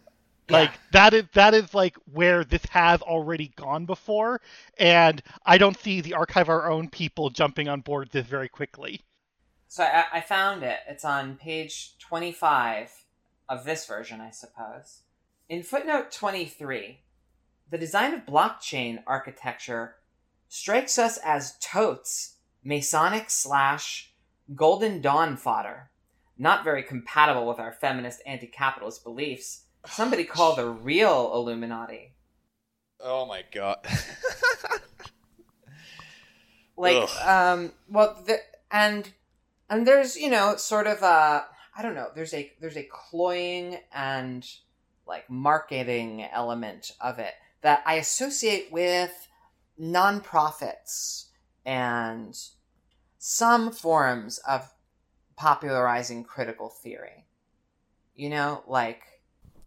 Like 0.49 0.73
Yeah. 0.75 0.81
that 0.93 1.15
is 1.15 1.25
that 1.35 1.55
is 1.55 1.75
like 1.75 1.97
where 2.13 2.45
this 2.45 2.65
has 2.67 3.01
already 3.03 3.49
gone 3.57 3.87
before, 3.87 4.41
and 4.79 5.23
I 5.45 5.59
don't 5.59 5.79
see 5.79 6.01
the 6.01 6.15
Archive 6.15 6.45
of 6.49 6.51
Our 6.51 6.71
Own 6.71 6.91
people 6.91 7.31
jumping 7.31 7.69
on 7.69 7.81
board 7.81 8.11
this 8.11 8.27
very 8.27 8.49
quickly. 8.49 9.01
So 9.73 9.85
I, 9.85 10.05
I 10.13 10.21
found 10.21 10.63
it. 10.63 10.81
It's 10.87 11.03
on 11.03 11.37
page 11.37 11.97
25 11.99 12.93
of 13.49 13.65
this 13.65 13.87
version, 13.87 14.21
I 14.21 14.29
suppose. 14.29 15.01
In 15.49 15.63
footnote 15.63 16.13
23, 16.13 17.01
the 17.71 17.79
design 17.79 18.13
of 18.13 18.27
blockchain 18.27 19.03
architecture 19.07 19.95
strikes 20.47 20.99
us 20.99 21.19
as 21.25 21.57
totes, 21.59 22.35
Masonic 22.63 23.31
slash 23.31 24.13
Golden 24.55 25.01
Dawn 25.01 25.39
fodder. 25.39 25.89
Not 26.37 26.65
very 26.65 26.83
compatible 26.83 27.49
with 27.49 27.59
our 27.59 27.73
feminist 27.73 28.21
anti 28.27 28.49
capitalist 28.49 29.03
beliefs. 29.03 29.63
Somebody 29.87 30.25
call 30.25 30.55
the 30.55 30.69
real 30.69 31.31
Illuminati. 31.33 32.13
Oh, 33.01 33.25
my 33.25 33.43
God. 33.51 33.79
like 36.77 37.09
Ugh. 37.09 37.27
um 37.27 37.73
well 37.89 38.23
the, 38.27 38.37
and 38.71 39.11
and 39.73 39.87
there's 39.87 40.17
you 40.17 40.31
know 40.31 40.55
sort 40.57 40.87
of 40.87 41.03
a 41.03 41.45
i 41.77 41.83
don't 41.83 41.95
know 41.95 42.09
there's 42.15 42.35
a 42.35 42.53
there's 42.61 42.77
a 42.77 42.89
cloying 42.91 43.79
and 43.93 44.47
like 45.07 45.29
marketing 45.29 46.25
element 46.33 46.93
of 47.01 47.19
it 47.19 47.35
that 47.63 47.83
i 47.87 47.95
associate 47.95 48.71
with 48.71 49.29
nonprofits 49.81 51.27
and 51.65 52.37
some 53.19 53.71
forms 53.71 54.39
of 54.49 54.73
popularizing 55.37 56.25
critical 56.25 56.69
theory. 56.69 57.27
You 58.15 58.31
know 58.31 58.63
like 58.67 59.03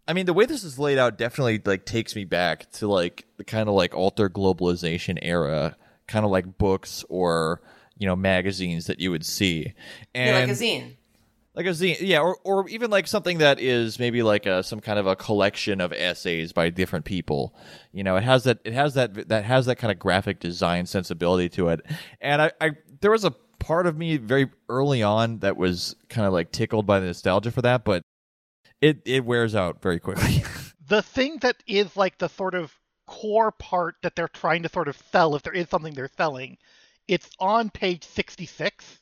I 0.07 0.13
mean, 0.13 0.27
the 0.27 0.33
way 0.33 0.45
this 0.45 0.63
is 0.63 0.77
laid 0.77 1.00
out 1.00 1.17
definitely 1.17 1.59
like 1.65 1.85
takes 1.85 2.15
me 2.15 2.25
back 2.25 2.71
to 2.74 2.88
like 2.88 3.25
the 3.38 3.43
kind 3.43 3.67
of 3.67 3.74
like 3.74 3.95
alter 3.95 4.29
globalization 4.29 5.17
era, 5.21 5.75
kind 6.05 6.24
of 6.24 6.29
like 6.29 6.59
books 6.59 7.03
or 7.09 7.62
you 7.97 8.07
know 8.07 8.15
magazines 8.15 8.87
that 8.87 8.99
you 8.99 9.11
would 9.11 9.25
see, 9.25 9.73
and 10.13 10.29
yeah, 10.29 10.39
like 10.39 10.49
a 10.49 10.53
zine 10.53 10.95
like 11.55 11.65
a 11.65 11.69
zine, 11.69 11.97
yeah, 12.01 12.19
or 12.19 12.37
or 12.43 12.67
even 12.67 12.91
like 12.91 13.07
something 13.07 13.37
that 13.37 13.59
is 13.59 13.97
maybe 13.97 14.21
like 14.23 14.45
a 14.45 14.61
some 14.61 14.81
kind 14.81 14.99
of 14.99 15.07
a 15.07 15.15
collection 15.15 15.79
of 15.79 15.93
essays 15.93 16.51
by 16.51 16.69
different 16.69 17.05
people. 17.05 17.55
You 17.93 18.03
know, 18.03 18.17
it 18.17 18.23
has 18.23 18.43
that 18.43 18.59
it 18.65 18.73
has 18.73 18.93
that 18.95 19.29
that 19.29 19.45
has 19.45 19.65
that 19.67 19.77
kind 19.77 19.91
of 19.91 19.97
graphic 19.97 20.39
design 20.39 20.85
sensibility 20.85 21.49
to 21.49 21.69
it, 21.69 21.81
and 22.19 22.41
I, 22.41 22.51
I 22.59 22.71
there 22.99 23.11
was 23.11 23.23
a 23.23 23.31
part 23.59 23.87
of 23.87 23.97
me 23.97 24.17
very 24.17 24.49
early 24.69 25.01
on 25.01 25.39
that 25.39 25.55
was 25.55 25.95
kind 26.09 26.27
of 26.27 26.33
like 26.33 26.51
tickled 26.51 26.85
by 26.85 26.99
the 26.99 27.07
nostalgia 27.07 27.51
for 27.51 27.61
that, 27.61 27.85
but 27.85 28.01
it 28.81 29.01
it 29.05 29.23
wears 29.23 29.55
out 29.55 29.81
very 29.81 29.99
quickly. 29.99 30.43
the 30.87 31.01
thing 31.01 31.37
that 31.37 31.63
is 31.67 31.95
like 31.95 32.17
the 32.17 32.29
sort 32.29 32.53
of 32.53 32.77
core 33.07 33.51
part 33.51 33.95
that 34.03 34.15
they're 34.15 34.27
trying 34.27 34.63
to 34.63 34.69
sort 34.69 34.89
of 34.89 35.01
sell, 35.11 35.35
if 35.35 35.43
there 35.43 35.53
is 35.53 35.69
something 35.69 35.93
they're 35.93 36.09
selling, 36.17 36.57
it's 37.07 37.29
on 37.39 37.69
page 37.69 38.03
66 38.03 39.00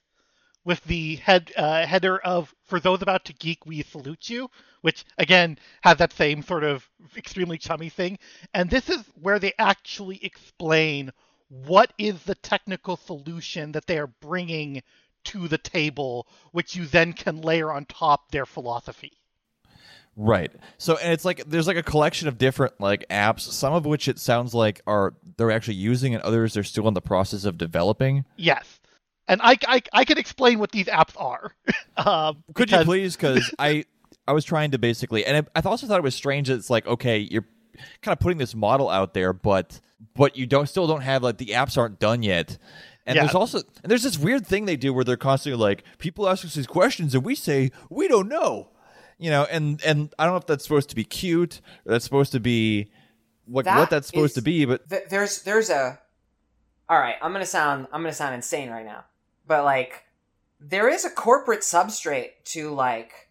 with 0.65 0.83
the 0.85 1.17
head 1.17 1.51
uh, 1.57 1.85
header 1.85 2.17
of 2.19 2.53
"For 2.63 2.79
those 2.79 3.01
about 3.01 3.25
to 3.25 3.33
geek, 3.33 3.65
we 3.65 3.81
salute 3.83 4.29
you," 4.29 4.49
which 4.81 5.03
again 5.17 5.57
has 5.81 5.97
that 5.97 6.13
same 6.13 6.41
sort 6.43 6.63
of 6.63 6.89
extremely 7.17 7.57
chummy 7.57 7.89
thing. 7.89 8.17
And 8.53 8.69
this 8.69 8.89
is 8.89 9.03
where 9.15 9.39
they 9.39 9.53
actually 9.59 10.23
explain 10.23 11.11
what 11.49 11.93
is 11.97 12.23
the 12.23 12.35
technical 12.35 12.97
solution 12.97 13.73
that 13.73 13.85
they 13.87 13.97
are 13.97 14.07
bringing 14.07 14.81
to 15.25 15.47
the 15.47 15.57
table, 15.57 16.27
which 16.51 16.75
you 16.75 16.85
then 16.85 17.13
can 17.13 17.41
layer 17.41 17.71
on 17.71 17.85
top 17.85 18.31
their 18.31 18.45
philosophy. 18.45 19.13
Right. 20.15 20.51
So 20.77 20.97
and 20.97 21.11
it's 21.11 21.25
like 21.25 21.43
there's 21.47 21.65
like 21.67 21.77
a 21.77 21.83
collection 21.83 22.27
of 22.27 22.37
different 22.37 22.79
like 22.79 23.05
apps, 23.09 23.41
some 23.41 23.73
of 23.73 23.85
which 23.85 24.07
it 24.07 24.19
sounds 24.19 24.53
like 24.53 24.81
are 24.85 25.13
they're 25.37 25.51
actually 25.51 25.75
using 25.75 26.13
and 26.13 26.23
others 26.23 26.53
they're 26.53 26.63
still 26.63 26.87
in 26.87 26.93
the 26.93 27.01
process 27.01 27.45
of 27.45 27.57
developing. 27.57 28.25
Yes. 28.37 28.79
And 29.27 29.41
I, 29.41 29.57
I, 29.67 29.81
I 29.93 30.05
can 30.05 30.17
explain 30.17 30.59
what 30.59 30.71
these 30.71 30.87
apps 30.87 31.15
are. 31.19 31.55
um, 31.97 32.43
Could 32.53 32.71
you 32.71 32.79
please 32.83 33.15
cuz 33.15 33.51
I 33.59 33.85
I 34.27 34.33
was 34.33 34.45
trying 34.45 34.71
to 34.71 34.77
basically 34.77 35.25
and 35.25 35.47
I, 35.55 35.59
I 35.59 35.67
also 35.67 35.87
thought 35.87 35.97
it 35.97 36.03
was 36.03 36.15
strange 36.15 36.47
that 36.47 36.55
it's 36.55 36.69
like 36.69 36.85
okay, 36.85 37.17
you're 37.19 37.45
kind 38.01 38.13
of 38.13 38.19
putting 38.19 38.37
this 38.37 38.53
model 38.53 38.89
out 38.89 39.13
there 39.15 39.33
but 39.33 39.79
but 40.15 40.37
you 40.37 40.45
don't 40.45 40.67
still 40.67 40.85
don't 40.85 41.01
have 41.01 41.23
like 41.23 41.37
the 41.37 41.47
apps 41.47 41.75
aren't 41.77 41.99
done 41.99 42.21
yet. 42.21 42.57
And 43.05 43.15
Yeah. 43.15 43.23
there's 43.23 43.35
also 43.35 43.59
and 43.81 43.89
there's 43.89 44.03
this 44.03 44.19
weird 44.19 44.45
thing 44.45 44.65
they 44.65 44.75
do 44.75 44.93
where 44.93 45.03
they're 45.03 45.17
constantly 45.17 45.59
like 45.59 45.83
people 45.97 46.29
ask 46.29 46.45
us 46.45 46.53
these 46.53 46.67
questions 46.67 47.15
and 47.15 47.23
we 47.25 47.33
say 47.33 47.71
we 47.89 48.07
don't 48.07 48.27
know. 48.27 48.69
You 49.17 49.29
know, 49.29 49.43
and 49.43 49.81
and 49.83 50.13
I 50.19 50.25
don't 50.25 50.33
know 50.33 50.37
if 50.37 50.47
that's 50.47 50.63
supposed 50.63 50.89
to 50.89 50.95
be 50.95 51.03
cute 51.03 51.61
or 51.85 51.91
that's 51.91 52.03
supposed 52.05 52.31
to 52.33 52.39
be 52.39 52.91
what 53.45 53.65
That 53.65 53.77
what 53.77 53.89
that's 53.89 54.07
supposed 54.07 54.31
is- 54.31 54.35
to 54.35 54.41
be, 54.41 54.65
but 54.65 54.89
Th- 54.89 55.03
there's 55.09 55.43
there's 55.43 55.69
a 55.69 55.99
all 56.89 56.99
right 56.99 57.15
i'm 57.21 57.31
gonna 57.31 57.45
sound 57.45 57.87
i'm 57.93 58.01
gonna 58.01 58.11
sound 58.13 58.35
insane 58.35 58.69
right 58.69 58.85
now 58.85 59.05
but 59.47 59.63
like 59.63 60.03
there 60.59 60.89
is 60.89 61.05
a 61.05 61.09
corporate 61.09 61.61
substrate 61.61 62.31
to 62.43 62.71
like 62.71 63.29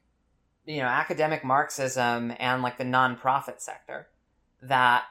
you 0.64 0.78
know 0.78 0.86
academic 0.86 1.44
marxism 1.44 2.32
and 2.38 2.62
like 2.62 2.78
the 2.78 2.84
nonprofit 2.84 3.60
sector 3.60 4.08
that 4.62 5.04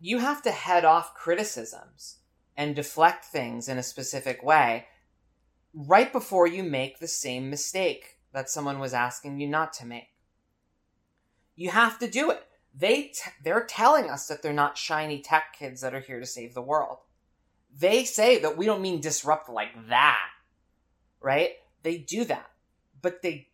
you 0.00 0.18
have 0.18 0.42
to 0.42 0.52
head 0.52 0.84
off 0.84 1.12
criticisms 1.14 2.18
and 2.56 2.76
deflect 2.76 3.24
things 3.24 3.68
in 3.68 3.78
a 3.78 3.82
specific 3.82 4.42
way 4.44 4.86
right 5.74 6.12
before 6.12 6.46
you 6.46 6.62
make 6.62 7.00
the 7.00 7.08
same 7.08 7.50
mistake 7.50 8.13
that 8.34 8.50
someone 8.50 8.78
was 8.78 8.92
asking 8.92 9.40
you 9.40 9.48
not 9.48 9.72
to 9.72 9.86
make 9.86 10.10
you 11.56 11.70
have 11.70 11.98
to 11.98 12.10
do 12.10 12.30
it 12.30 12.46
they 12.74 13.02
t- 13.02 13.30
they're 13.42 13.64
telling 13.64 14.10
us 14.10 14.26
that 14.26 14.42
they're 14.42 14.52
not 14.52 14.76
shiny 14.76 15.20
tech 15.20 15.54
kids 15.56 15.80
that 15.80 15.94
are 15.94 16.00
here 16.00 16.18
to 16.18 16.26
save 16.26 16.54
the 16.54 16.62
world. 16.62 16.98
They 17.76 18.04
say 18.04 18.40
that 18.40 18.56
we 18.56 18.66
don't 18.66 18.82
mean 18.82 19.00
disrupt 19.00 19.48
like 19.48 19.88
that, 19.88 20.28
right? 21.20 21.52
They 21.82 21.98
do 21.98 22.24
that, 22.24 22.50
but 23.00 23.22
they 23.22 23.48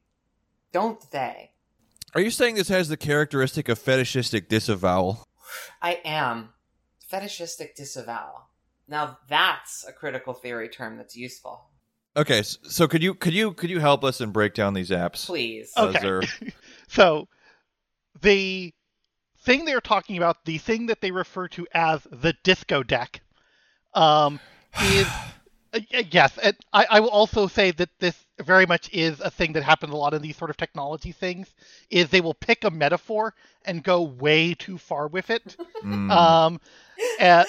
don't. 0.72 0.99
They. 1.10 1.50
Are 2.14 2.20
you 2.20 2.30
saying 2.30 2.54
this 2.54 2.68
has 2.68 2.88
the 2.88 2.96
characteristic 2.96 3.68
of 3.68 3.78
fetishistic 3.78 4.49
disavowal? 4.49 5.25
I 5.82 6.00
am 6.04 6.50
fetishistic 7.06 7.76
disavowal. 7.76 8.49
Now 8.88 9.18
that's 9.28 9.84
a 9.87 9.92
critical 9.92 10.32
theory 10.32 10.68
term 10.68 10.96
that's 10.96 11.16
useful. 11.16 11.70
Okay, 12.17 12.43
so 12.43 12.88
could 12.88 13.02
you 13.02 13.14
could 13.14 13.33
you 13.33 13.52
could 13.52 13.71
you 13.71 13.79
help 13.79 14.02
us 14.05 14.21
and 14.21 14.33
break 14.33 14.55
down 14.55 14.75
these 14.75 14.90
apps? 14.90 15.26
Please. 15.26 15.73
Okay. 15.76 15.99
they're- 16.00 16.23
So, 16.88 17.29
the 18.21 18.75
thing 19.43 19.64
they're 19.64 19.81
talking 19.81 20.17
about, 20.17 20.45
the 20.45 20.59
thing 20.59 20.87
that 20.87 21.00
they 21.00 21.12
refer 21.12 21.47
to 21.49 21.69
as 21.73 22.02
the 22.11 22.35
disco 22.43 22.83
deck, 22.83 23.21
um, 23.95 24.40
is 24.83 25.07
Uh, 25.73 25.79
yes, 26.11 26.37
and 26.38 26.57
I, 26.73 26.87
I, 26.90 27.00
will 27.00 27.11
also 27.11 27.47
say 27.47 27.71
that 27.71 27.90
this 28.00 28.26
very 28.40 28.67
much 28.67 28.90
is 28.93 29.21
a 29.21 29.31
thing 29.31 29.52
that 29.52 29.62
happens 29.62 29.93
a 29.93 29.97
lot 29.97 30.14
in 30.14 30.21
these 30.21 30.37
sort 30.37 30.50
of 30.50 30.57
technology 30.57 31.12
things. 31.12 31.55
Is 31.90 32.09
they 32.09 32.21
will 32.21 32.35
pick 32.35 32.64
a 32.64 32.71
metaphor 32.73 33.35
and 33.64 33.85
go 33.85 34.02
way 34.02 34.55
too 34.55 34.79
far 34.79 35.07
with 35.07 35.31
it. 35.31 35.57
Mm. 35.85 36.11
Um, 36.11 36.61
uh, 37.21 37.45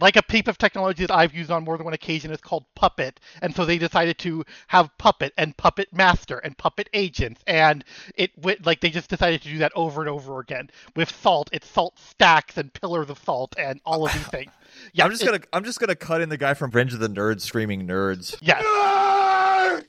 like 0.00 0.16
a 0.16 0.22
piece 0.22 0.46
of 0.46 0.58
technology 0.58 1.04
that 1.04 1.14
I've 1.14 1.34
used 1.34 1.50
on 1.50 1.64
more 1.64 1.76
than 1.76 1.84
one 1.84 1.94
occasion 1.94 2.30
is 2.30 2.40
called 2.40 2.64
Puppet, 2.74 3.20
and 3.40 3.54
so 3.54 3.64
they 3.64 3.78
decided 3.78 4.18
to 4.18 4.44
have 4.68 4.90
Puppet 4.98 5.32
and 5.36 5.56
Puppet 5.56 5.92
Master 5.92 6.38
and 6.38 6.56
Puppet 6.56 6.88
Agents, 6.92 7.42
and 7.46 7.84
it 8.14 8.30
went 8.38 8.66
like 8.66 8.80
they 8.80 8.90
just 8.90 9.08
decided 9.08 9.42
to 9.42 9.48
do 9.48 9.58
that 9.58 9.72
over 9.74 10.00
and 10.02 10.10
over 10.10 10.40
again 10.40 10.70
with 10.94 11.10
Salt. 11.10 11.48
It's 11.52 11.68
Salt 11.68 11.98
stacks 11.98 12.56
and 12.56 12.72
pillars 12.72 13.10
of 13.10 13.18
salt 13.18 13.54
and 13.58 13.80
all 13.84 14.06
of 14.06 14.12
these 14.12 14.26
things. 14.28 14.52
Yeah, 14.92 15.04
I'm 15.04 15.10
just 15.10 15.22
it, 15.22 15.26
gonna 15.26 15.40
I'm 15.52 15.64
just 15.64 15.80
gonna 15.80 15.94
cut 15.94 16.20
in 16.20 16.28
the 16.28 16.36
guy 16.36 16.54
from 16.54 16.70
Revenge 16.70 16.94
of 16.94 17.00
the 17.00 17.08
Nerds 17.08 17.40
screaming 17.40 17.86
nerds. 17.86 18.36
Yes. 18.40 18.62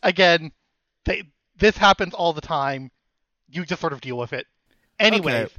Again, 0.03 0.51
they, 1.05 1.23
this 1.57 1.77
happens 1.77 2.13
all 2.13 2.33
the 2.33 2.41
time. 2.41 2.91
You 3.49 3.65
just 3.65 3.81
sort 3.81 3.93
of 3.93 4.01
deal 4.01 4.17
with 4.17 4.33
it. 4.33 4.45
Anyways, 4.99 5.49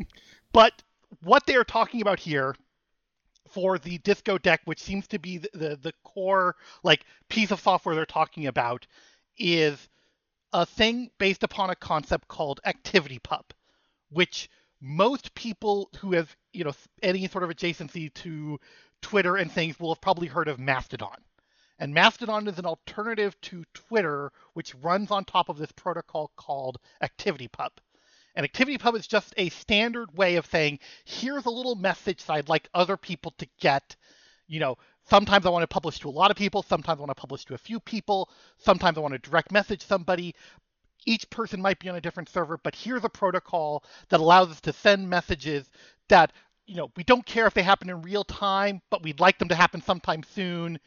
okay. 0.00 0.08
but 0.52 0.82
what 1.22 1.46
they 1.46 1.56
are 1.56 1.64
talking 1.64 2.00
about 2.00 2.20
here 2.20 2.54
for 3.50 3.78
the 3.78 3.98
disco 3.98 4.38
deck 4.38 4.60
which 4.64 4.82
seems 4.82 5.06
to 5.06 5.18
be 5.18 5.38
the, 5.38 5.50
the, 5.54 5.76
the 5.76 5.92
core 6.04 6.56
like 6.82 7.04
piece 7.28 7.50
of 7.50 7.60
software 7.60 7.94
they're 7.94 8.06
talking 8.06 8.46
about 8.46 8.86
is 9.38 9.88
a 10.52 10.64
thing 10.64 11.10
based 11.18 11.42
upon 11.42 11.70
a 11.70 11.76
concept 11.76 12.26
called 12.28 12.60
Activity 12.64 13.18
ActivityPub 13.18 13.42
which 14.10 14.48
most 14.80 15.34
people 15.34 15.90
who 15.98 16.12
have 16.12 16.34
you 16.52 16.64
know 16.64 16.72
any 17.02 17.26
sort 17.28 17.44
of 17.44 17.50
adjacency 17.50 18.12
to 18.14 18.58
twitter 19.02 19.36
and 19.36 19.50
things 19.50 19.78
will 19.78 19.94
have 19.94 20.00
probably 20.00 20.28
heard 20.28 20.48
of 20.48 20.58
mastodon. 20.58 21.16
And 21.80 21.94
mastodon 21.94 22.48
is 22.48 22.58
an 22.58 22.66
alternative 22.66 23.40
to 23.42 23.64
twitter 23.74 24.32
which 24.54 24.74
runs 24.76 25.10
on 25.10 25.24
top 25.24 25.48
of 25.48 25.58
this 25.58 25.72
protocol 25.72 26.32
called 26.36 26.78
ActivityPub 27.02 27.70
an 28.38 28.44
activity 28.44 28.78
pub 28.78 28.94
is 28.94 29.08
just 29.08 29.34
a 29.36 29.48
standard 29.48 30.16
way 30.16 30.36
of 30.36 30.46
saying, 30.46 30.78
here's 31.04 31.46
a 31.46 31.50
little 31.50 31.74
message 31.74 32.24
that 32.24 32.34
I'd 32.34 32.48
like 32.48 32.68
other 32.72 32.96
people 32.96 33.34
to 33.38 33.48
get. 33.58 33.96
You 34.46 34.60
know, 34.60 34.78
sometimes 35.10 35.44
I 35.44 35.50
want 35.50 35.64
to 35.64 35.66
publish 35.66 35.98
to 35.98 36.08
a 36.08 36.10
lot 36.10 36.30
of 36.30 36.36
people, 36.36 36.62
sometimes 36.62 36.98
I 36.98 37.00
want 37.00 37.10
to 37.10 37.20
publish 37.20 37.44
to 37.46 37.54
a 37.54 37.58
few 37.58 37.80
people, 37.80 38.30
sometimes 38.56 38.96
I 38.96 39.00
want 39.00 39.14
to 39.14 39.18
direct 39.18 39.50
message 39.50 39.84
somebody. 39.84 40.36
Each 41.04 41.28
person 41.30 41.60
might 41.60 41.80
be 41.80 41.88
on 41.88 41.96
a 41.96 42.00
different 42.00 42.28
server, 42.28 42.58
but 42.62 42.76
here's 42.76 43.02
a 43.02 43.08
protocol 43.08 43.82
that 44.08 44.20
allows 44.20 44.50
us 44.50 44.60
to 44.60 44.72
send 44.72 45.10
messages 45.10 45.68
that, 46.08 46.32
you 46.64 46.76
know, 46.76 46.92
we 46.96 47.02
don't 47.02 47.26
care 47.26 47.48
if 47.48 47.54
they 47.54 47.64
happen 47.64 47.90
in 47.90 48.02
real 48.02 48.22
time, 48.22 48.80
but 48.88 49.02
we'd 49.02 49.18
like 49.18 49.40
them 49.40 49.48
to 49.48 49.56
happen 49.56 49.82
sometime 49.82 50.22
soon 50.22 50.78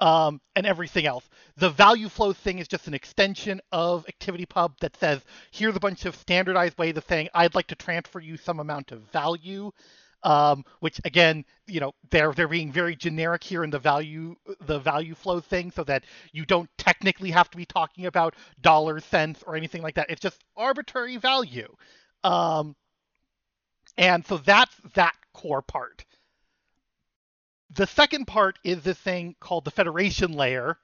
um, 0.00 0.40
and 0.56 0.66
everything 0.66 1.06
else. 1.06 1.28
The 1.56 1.70
value 1.70 2.08
flow 2.08 2.32
thing 2.32 2.58
is 2.58 2.68
just 2.68 2.88
an 2.88 2.94
extension 2.94 3.60
of 3.72 4.06
ActivityPub 4.06 4.78
that 4.80 4.96
says, 4.96 5.24
here's 5.50 5.76
a 5.76 5.80
bunch 5.80 6.04
of 6.04 6.16
standardized 6.16 6.78
ways 6.78 6.96
of 6.96 7.04
saying, 7.04 7.28
I'd 7.34 7.54
like 7.54 7.68
to 7.68 7.74
transfer 7.74 8.20
you 8.20 8.36
some 8.36 8.60
amount 8.60 8.92
of 8.92 9.02
value. 9.12 9.70
Um, 10.22 10.64
which 10.80 10.98
again, 11.04 11.44
you 11.66 11.80
know, 11.80 11.92
they're 12.10 12.32
they're 12.32 12.48
being 12.48 12.72
very 12.72 12.96
generic 12.96 13.44
here 13.44 13.62
in 13.62 13.68
the 13.68 13.78
value 13.78 14.36
the 14.62 14.78
value 14.78 15.14
flow 15.14 15.40
thing, 15.40 15.70
so 15.70 15.84
that 15.84 16.04
you 16.32 16.46
don't 16.46 16.70
technically 16.78 17.30
have 17.30 17.50
to 17.50 17.58
be 17.58 17.66
talking 17.66 18.06
about 18.06 18.34
dollars, 18.62 19.04
cents, 19.04 19.44
or 19.46 19.54
anything 19.54 19.82
like 19.82 19.96
that. 19.96 20.08
It's 20.08 20.22
just 20.22 20.42
arbitrary 20.56 21.18
value, 21.18 21.68
um, 22.22 22.74
and 23.98 24.24
so 24.24 24.38
that's 24.38 24.74
that 24.94 25.14
core 25.34 25.60
part. 25.60 26.06
The 27.70 27.86
second 27.86 28.26
part 28.26 28.58
is 28.64 28.82
this 28.82 28.98
thing 28.98 29.36
called 29.40 29.64
the 29.64 29.70
federation 29.70 30.32
layer, 30.32 30.78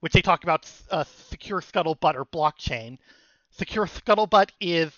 which 0.00 0.12
they 0.12 0.22
talk 0.22 0.44
about 0.44 0.70
uh, 0.90 1.04
secure 1.04 1.60
scuttlebutt 1.60 2.14
or 2.14 2.24
blockchain. 2.24 2.98
Secure 3.50 3.86
scuttlebutt 3.86 4.50
is 4.60 4.92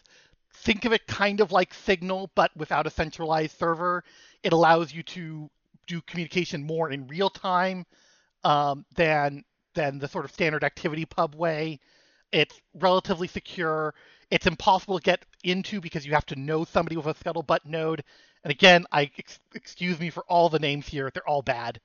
think 0.52 0.84
of 0.84 0.92
it 0.92 1.06
kind 1.06 1.40
of 1.40 1.52
like 1.52 1.72
Signal, 1.72 2.30
but 2.34 2.56
without 2.56 2.86
a 2.86 2.90
centralized 2.90 3.58
server. 3.58 4.04
It 4.42 4.52
allows 4.52 4.92
you 4.92 5.02
to 5.04 5.50
do 5.86 6.00
communication 6.02 6.64
more 6.64 6.90
in 6.90 7.06
real 7.06 7.30
time 7.30 7.86
um, 8.44 8.84
than 8.94 9.44
than 9.74 9.98
the 9.98 10.08
sort 10.08 10.24
of 10.24 10.32
standard 10.32 10.62
ActivityPub 10.62 11.34
way. 11.34 11.78
It's 12.32 12.60
relatively 12.74 13.28
secure. 13.28 13.94
It's 14.30 14.46
impossible 14.46 14.98
to 14.98 15.02
get 15.02 15.24
into 15.44 15.80
because 15.80 16.04
you 16.04 16.12
have 16.12 16.26
to 16.26 16.36
know 16.36 16.64
somebody 16.64 16.96
with 16.96 17.06
a 17.06 17.14
scuttlebutt 17.14 17.64
node, 17.64 18.02
and 18.44 18.50
again, 18.50 18.86
I 18.92 19.10
ex- 19.18 19.40
excuse 19.54 19.98
me 19.98 20.10
for 20.10 20.24
all 20.28 20.48
the 20.48 20.58
names 20.58 20.86
here; 20.88 21.10
they're 21.12 21.28
all 21.28 21.42
bad. 21.42 21.80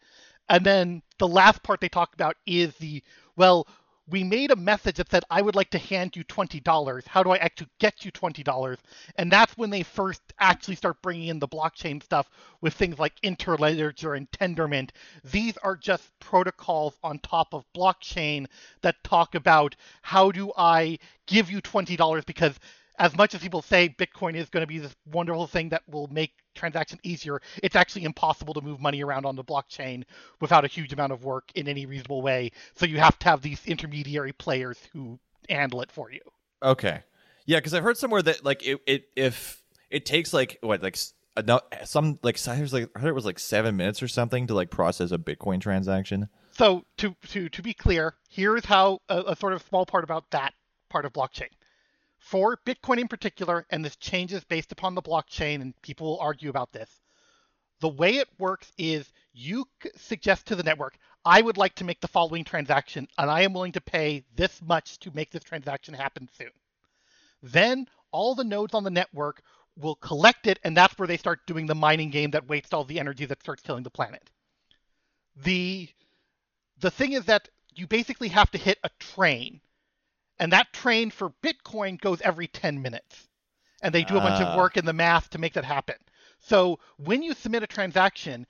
And 0.50 0.66
then 0.66 1.02
the 1.20 1.28
last 1.28 1.64
part 1.64 1.82
they 1.82 1.90
talk 1.90 2.14
about 2.14 2.38
is 2.46 2.76
the 2.76 3.04
well, 3.36 3.68
we 4.08 4.24
made 4.24 4.52
a 4.52 4.56
message 4.58 4.98
that 4.98 5.10
said 5.10 5.24
I 5.30 5.42
would 5.42 5.56
like 5.56 5.70
to 5.72 5.78
hand 5.78 6.16
you 6.16 6.24
twenty 6.26 6.60
dollars. 6.60 7.06
How 7.08 7.24
do 7.24 7.32
I 7.32 7.38
actually 7.38 7.70
get 7.80 8.04
you 8.04 8.12
twenty 8.12 8.44
dollars? 8.44 8.78
And 9.18 9.32
that's 9.32 9.58
when 9.58 9.70
they 9.70 9.84
first 9.84 10.22
actually 10.40 10.76
start 10.76 11.02
bringing 11.02 11.30
in 11.30 11.40
the 11.40 11.48
blockchain 11.48 12.04
stuff 12.04 12.30
with 12.62 12.74
things 12.74 13.00
like 13.00 13.14
interledger 13.24 14.18
and 14.18 14.30
Tendermint. 14.32 14.90
These 15.24 15.58
are 15.58 15.78
just 15.78 16.12
protocols 16.20 16.98
on 17.04 17.20
top 17.20 17.54
of 17.54 17.64
blockchain 17.76 18.48
that 18.82 19.04
talk 19.04 19.36
about 19.36 19.76
how 20.02 20.32
do 20.32 20.52
I 20.58 21.00
give 21.26 21.50
you 21.50 21.62
twenty 21.62 21.96
dollars 21.96 22.26
because 22.26 22.60
as 23.00 23.16
much 23.18 23.34
as 23.34 23.42
people 23.42 23.62
say 23.62 23.90
Bitcoin 23.90 24.36
is 24.36 24.50
going 24.50 24.62
to 24.62 24.68
be 24.68 24.78
this 24.78 24.96
wonderful 25.12 25.48
thing 25.48 25.70
that 25.70 25.84
will 25.90 26.08
make 26.08 26.34
transaction 26.54 27.00
easier, 27.04 27.42
it's 27.62 27.76
actually 27.76 28.04
impossible 28.04 28.54
to 28.54 28.62
move 28.62 28.80
money 28.80 29.04
around 29.04 29.26
on 29.26 29.36
the 29.36 29.44
blockchain 29.44 30.04
without 30.40 30.64
a 30.64 30.68
huge 30.68 30.94
amount 30.94 31.12
of 31.12 31.24
work 31.24 31.52
in 31.56 31.68
any 31.68 31.86
reasonable 31.86 32.22
way. 32.22 32.52
So 32.76 32.86
you 32.86 33.00
have 33.00 33.18
to 33.20 33.30
have 33.30 33.42
these 33.42 33.66
intermediary 33.66 34.34
players 34.34 34.78
who 34.94 35.20
handle 35.50 35.82
it 35.82 35.92
for 35.92 36.12
you. 36.12 36.22
Okay. 36.62 37.02
Yeah, 37.46 37.58
because 37.58 37.74
I've 37.74 37.84
heard 37.84 37.98
somewhere 37.98 38.22
that 38.22 38.46
like 38.46 38.66
it, 38.66 38.80
it 38.86 39.06
if 39.16 39.62
it 39.90 40.06
takes 40.06 40.34
like 40.34 40.60
what 40.62 40.82
like 40.82 40.98
some 41.84 42.20
like 42.22 42.48
I 42.48 42.62
was 42.62 42.74
like 42.74 42.90
I 42.96 43.00
heard 43.00 43.10
it 43.10 43.16
was 43.16 43.26
like 43.26 43.40
seven 43.40 43.76
minutes 43.76 44.02
or 44.02 44.08
something 44.08 44.48
to 44.48 44.54
like 44.54 44.70
process 44.70 45.12
a 45.12 45.18
Bitcoin 45.18 45.60
transaction. 45.60 46.30
So 46.52 46.86
to 46.98 47.16
to 47.30 47.50
to 47.50 47.62
be 47.62 47.74
clear, 47.74 48.16
here's 48.30 48.66
how 48.66 49.00
a, 49.10 49.24
a 49.28 49.36
sort 49.36 49.54
of 49.54 49.64
small 49.64 49.86
part 49.86 50.04
about 50.04 50.30
that 50.32 50.54
part 50.90 51.06
of 51.06 51.12
blockchain 51.12 51.50
for 52.24 52.58
Bitcoin 52.66 53.00
in 53.00 53.10
particular, 53.10 53.66
and 53.70 53.84
this 53.84 53.98
changes 53.98 54.46
based 54.46 54.72
upon 54.72 54.96
the 54.96 55.02
blockchain, 55.02 55.62
and 55.62 55.80
people 55.82 56.08
will 56.08 56.20
argue 56.20 56.50
about 56.50 56.72
this. 56.72 56.90
The 57.82 57.90
way 57.90 58.16
it 58.16 58.30
works 58.40 58.72
is 58.78 59.12
you 59.34 59.66
suggest 59.98 60.48
to 60.48 60.56
the 60.56 60.64
network, 60.64 60.98
I 61.26 61.42
would 61.42 61.58
like 61.58 61.76
to 61.76 61.84
make 61.84 62.00
the 62.00 62.08
following 62.08 62.46
transaction, 62.46 63.10
and 63.18 63.30
I 63.30 63.42
am 63.42 63.52
willing 63.52 63.74
to 63.74 63.82
pay 63.82 64.24
this 64.36 64.62
much 64.62 65.00
to 65.00 65.12
make 65.14 65.32
this 65.32 65.44
transaction 65.44 65.94
happen 65.94 66.30
soon. 66.38 66.52
Then 67.42 67.88
all 68.12 68.36
the 68.36 68.46
nodes 68.46 68.74
on 68.74 68.86
the 68.86 68.90
network 68.90 69.44
will 69.76 69.96
collect 69.96 70.48
it, 70.48 70.60
and 70.64 70.78
that's 70.78 70.98
where 70.98 71.10
they 71.10 71.18
start 71.18 71.46
doing 71.46 71.66
the 71.66 71.76
mining 71.76 72.10
game 72.10 72.32
that 72.32 72.48
wastes 72.48 72.72
all 72.72 72.86
the 72.86 73.02
energy 73.02 73.26
that 73.26 73.42
starts 73.42 73.64
killing 73.64 73.84
the 73.84 73.90
planet. 73.90 74.30
The 75.36 75.90
the 76.80 76.92
thing 76.92 77.12
is 77.12 77.26
that 77.26 77.50
you 77.76 77.86
basically 77.86 78.30
have 78.30 78.50
to 78.52 78.58
hit 78.58 78.80
a 78.84 78.90
train 79.00 79.60
and 80.40 80.52
that 80.52 80.74
train 80.74 81.10
for 81.10 81.34
Bitcoin 81.44 82.00
goes 82.00 82.22
every 82.22 82.48
10 82.48 82.82
minutes. 82.82 83.28
And 83.82 83.94
they 83.94 84.04
do 84.04 84.18
a 84.18 84.22
bunch 84.22 84.42
of 84.42 84.48
ah. 84.48 84.58
work 84.58 84.78
in 84.78 84.86
the 84.86 84.94
math 84.94 85.30
to 85.32 85.38
make 85.38 85.54
that 85.54 85.66
happen. 85.66 85.96
So 86.40 86.80
when 86.98 87.22
you 87.22 87.34
submit 87.34 87.64
a 87.64 87.68
transaction, 87.68 88.48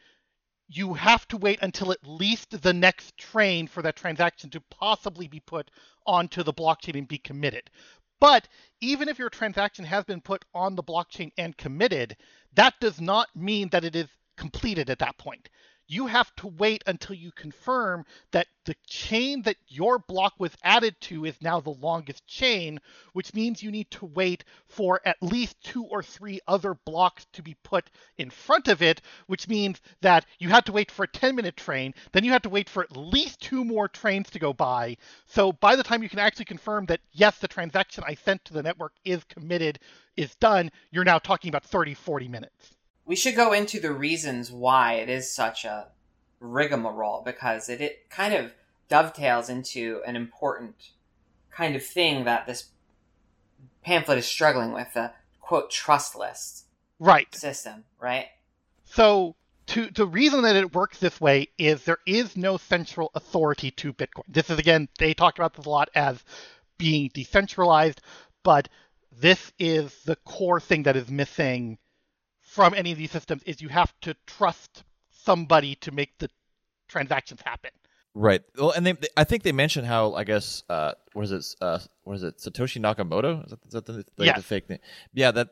you 0.68 0.94
have 0.94 1.28
to 1.30 1.38
wait 1.38 1.60
until 1.62 1.92
at 1.92 2.08
least 2.08 2.62
the 2.62 2.74
next 2.74 3.18
train 3.18 3.68
for 3.68 3.82
that 3.82 3.96
transaction 3.96 4.50
to 4.52 4.62
possibly 4.70 5.28
be 5.28 5.40
put 5.40 5.70
onto 6.06 6.44
the 6.44 6.54
blockchain 6.54 6.98
and 6.98 7.08
be 7.08 7.18
committed. 7.18 7.70
But 8.20 8.48
even 8.80 9.10
if 9.10 9.20
your 9.20 9.30
transaction 9.30 9.86
has 9.86 10.06
been 10.06 10.22
put 10.22 10.46
on 10.54 10.76
the 10.76 10.84
blockchain 10.84 11.32
and 11.38 11.58
committed, 11.58 12.16
that 12.54 12.76
does 12.80 13.02
not 13.02 13.36
mean 13.36 13.70
that 13.70 13.84
it 13.84 13.96
is 13.96 14.08
completed 14.38 14.90
at 14.90 15.00
that 15.00 15.18
point 15.18 15.50
you 15.88 16.08
have 16.08 16.34
to 16.38 16.48
wait 16.48 16.84
until 16.88 17.16
you 17.16 17.32
confirm 17.32 18.06
that 18.32 18.48
the 18.66 18.76
chain 18.88 19.42
that 19.42 19.58
your 19.68 20.00
block 20.00 20.34
was 20.40 20.56
added 20.64 21.00
to 21.02 21.26
is 21.26 21.42
now 21.42 21.60
the 21.60 21.70
longest 21.70 22.26
chain, 22.26 22.80
which 23.12 23.34
means 23.34 23.62
you 23.62 23.72
need 23.72 23.92
to 23.92 24.06
wait 24.06 24.46
for 24.68 25.02
at 25.06 25.22
least 25.22 25.62
two 25.62 25.84
or 25.84 26.02
three 26.02 26.40
other 26.48 26.74
blocks 26.74 27.26
to 27.34 27.44
be 27.44 27.56
put 27.64 27.90
in 28.18 28.30
front 28.30 28.70
of 28.70 28.82
it, 28.82 29.02
which 29.28 29.48
means 29.50 29.82
that 30.02 30.26
you 30.40 30.50
had 30.50 30.66
to 30.66 30.72
wait 30.72 30.90
for 30.90 31.04
a 31.04 31.08
10 31.08 31.36
minute 31.36 31.58
train, 31.58 31.94
then 32.14 32.24
you 32.24 32.32
had 32.32 32.44
to 32.44 32.50
wait 32.50 32.70
for 32.70 32.84
at 32.84 32.96
least 32.96 33.42
two 33.42 33.66
more 33.66 33.88
trains 33.88 34.30
to 34.30 34.40
go 34.40 34.54
by. 34.54 34.96
So 35.26 35.52
by 35.52 35.76
the 35.76 35.84
time 35.84 36.02
you 36.02 36.10
can 36.10 36.20
actually 36.20 36.46
confirm 36.46 36.86
that, 36.86 37.02
yes, 37.12 37.40
the 37.40 37.48
transaction 37.48 38.04
I 38.08 38.16
sent 38.16 38.46
to 38.46 38.54
the 38.54 38.64
network 38.64 38.94
is 39.04 39.24
committed, 39.26 39.80
is 40.16 40.36
done, 40.36 40.72
you're 40.92 41.04
now 41.04 41.20
talking 41.20 41.50
about 41.50 41.66
30, 41.66 41.94
40 41.94 42.28
minutes 42.30 42.74
we 43.06 43.16
should 43.16 43.36
go 43.36 43.54
into 43.54 43.80
the 43.80 43.92
reasons 43.92 44.52
why 44.52 44.94
it 44.94 45.10
is 45.10 45.32
such 45.32 45.66
a 45.66 45.88
rigmarole 46.40 47.22
because 47.24 47.70
it, 47.70 47.82
it 47.82 48.10
kind 48.10 48.34
of 48.34 48.54
dovetails 48.90 49.50
into 49.50 50.02
an 50.06 50.16
important 50.16 50.76
kind 51.52 51.76
of 51.76 51.86
thing 51.86 52.26
that 52.26 52.46
this 52.46 52.70
pamphlet 53.84 54.18
is 54.18 54.26
struggling 54.26 54.72
with 54.74 54.94
the 54.94 55.12
quote 55.40 55.70
trust 55.70 56.16
list 56.16 56.66
right 57.00 57.34
system 57.36 57.84
right 58.00 58.28
so 58.86 59.36
to 59.68 59.90
the 59.90 60.06
reason 60.06 60.42
that 60.44 60.56
it 60.56 60.76
works 60.76 61.00
this 61.00 61.22
way 61.22 61.48
is 61.58 61.84
there 61.84 62.00
is 62.06 62.36
no 62.36 62.58
central 62.58 63.12
authority 63.16 63.72
to 63.72 63.94
Bitcoin. 63.94 64.24
This 64.28 64.50
is 64.50 64.60
again, 64.60 64.90
they 65.00 65.14
talk 65.14 65.38
about 65.38 65.54
this 65.54 65.66
a 65.66 65.70
lot 65.70 65.90
as 65.96 66.24
being 66.78 67.10
decentralized, 67.14 68.02
but 68.44 68.68
this 69.12 69.52
is 69.60 70.04
the 70.04 70.16
core 70.18 70.60
thing 70.60 70.84
that 70.84 70.98
is 70.98 71.10
missing 71.10 71.78
from 72.54 72.76
any 72.76 72.92
of 72.92 73.00
these 73.00 73.10
systems 73.10 73.42
is 73.44 73.62
you 73.62 73.70
have 73.70 73.92
to 74.02 74.16
trust 74.28 74.84
somebody 75.10 75.74
to 75.76 75.92
make 75.92 76.20
the 76.20 76.30
transactions 76.88 77.42
happen. 77.44 77.72
Right. 78.14 78.42
Well, 78.56 78.72
and 78.72 78.86
they, 78.86 78.92
they 78.92 79.08
I 79.18 79.24
think 79.24 79.42
they 79.42 79.52
mentioned 79.52 79.88
how 79.88 80.14
I 80.14 80.24
guess 80.24 80.62
uh, 80.70 80.92
what 81.14 81.24
is 81.24 81.32
it? 81.32 81.46
Uh, 81.60 81.80
what 82.04 82.14
is 82.14 82.24
it? 82.24 82.38
Satoshi 82.38 82.80
Nakamoto? 82.80 83.44
Is 83.44 83.50
that, 83.50 83.60
is 83.66 83.72
that 83.74 83.86
the, 83.88 84.06
the, 84.18 84.26
yes. 84.26 84.38
the 84.38 84.44
fake 84.44 84.70
name? 84.70 84.80
Yeah. 85.14 85.32
That 85.32 85.50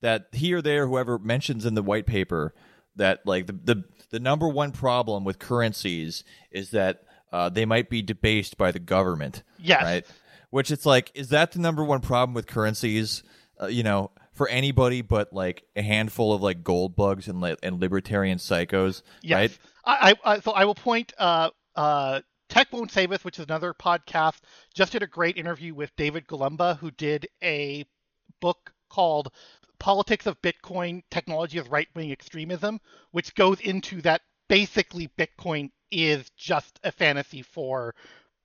that 0.00 0.26
he 0.32 0.52
or 0.52 0.60
there, 0.60 0.88
whoever 0.88 1.16
mentions 1.18 1.64
in 1.64 1.74
the 1.74 1.82
white 1.82 2.06
paper 2.06 2.54
that 2.96 3.20
like 3.24 3.46
the 3.46 3.52
the, 3.52 3.84
the 4.10 4.18
number 4.18 4.48
one 4.48 4.72
problem 4.72 5.22
with 5.24 5.38
currencies 5.38 6.24
is 6.50 6.70
that 6.70 7.04
uh, 7.32 7.50
they 7.50 7.64
might 7.64 7.88
be 7.88 8.02
debased 8.02 8.56
by 8.56 8.72
the 8.72 8.80
government. 8.80 9.44
Yes. 9.58 9.82
Right. 9.84 10.06
Which 10.50 10.72
it's 10.72 10.84
like, 10.84 11.12
is 11.14 11.28
that 11.28 11.52
the 11.52 11.60
number 11.60 11.84
one 11.84 12.00
problem 12.00 12.34
with 12.34 12.48
currencies? 12.48 13.22
Uh, 13.60 13.66
you 13.66 13.82
know, 13.82 14.10
for 14.32 14.48
anybody 14.48 15.02
but 15.02 15.32
like 15.32 15.64
a 15.76 15.82
handful 15.82 16.32
of 16.32 16.42
like 16.42 16.64
gold 16.64 16.96
bugs 16.96 17.28
and 17.28 17.44
and 17.62 17.80
libertarian 17.80 18.38
psychos, 18.38 19.02
yes. 19.22 19.36
right? 19.36 19.58
I, 19.84 20.14
I 20.24 20.40
so 20.40 20.52
I 20.52 20.64
will 20.64 20.74
point. 20.74 21.12
Uh, 21.18 21.50
uh, 21.74 22.20
Tech 22.48 22.70
Won't 22.70 22.92
Save 22.92 23.12
Us, 23.12 23.24
which 23.24 23.38
is 23.38 23.46
another 23.46 23.72
podcast, 23.72 24.40
just 24.74 24.92
did 24.92 25.02
a 25.02 25.06
great 25.06 25.38
interview 25.38 25.74
with 25.74 25.96
David 25.96 26.26
Golumbia, 26.26 26.74
who 26.74 26.90
did 26.90 27.26
a 27.42 27.86
book 28.42 28.74
called 28.90 29.32
Politics 29.78 30.26
of 30.26 30.40
Bitcoin 30.42 31.02
Technology 31.10 31.56
of 31.56 31.72
Right 31.72 31.88
Wing 31.96 32.12
Extremism, 32.12 32.78
which 33.10 33.34
goes 33.34 33.58
into 33.60 34.02
that 34.02 34.20
basically 34.48 35.08
Bitcoin 35.18 35.70
is 35.90 36.28
just 36.36 36.78
a 36.84 36.92
fantasy 36.92 37.40
for 37.40 37.94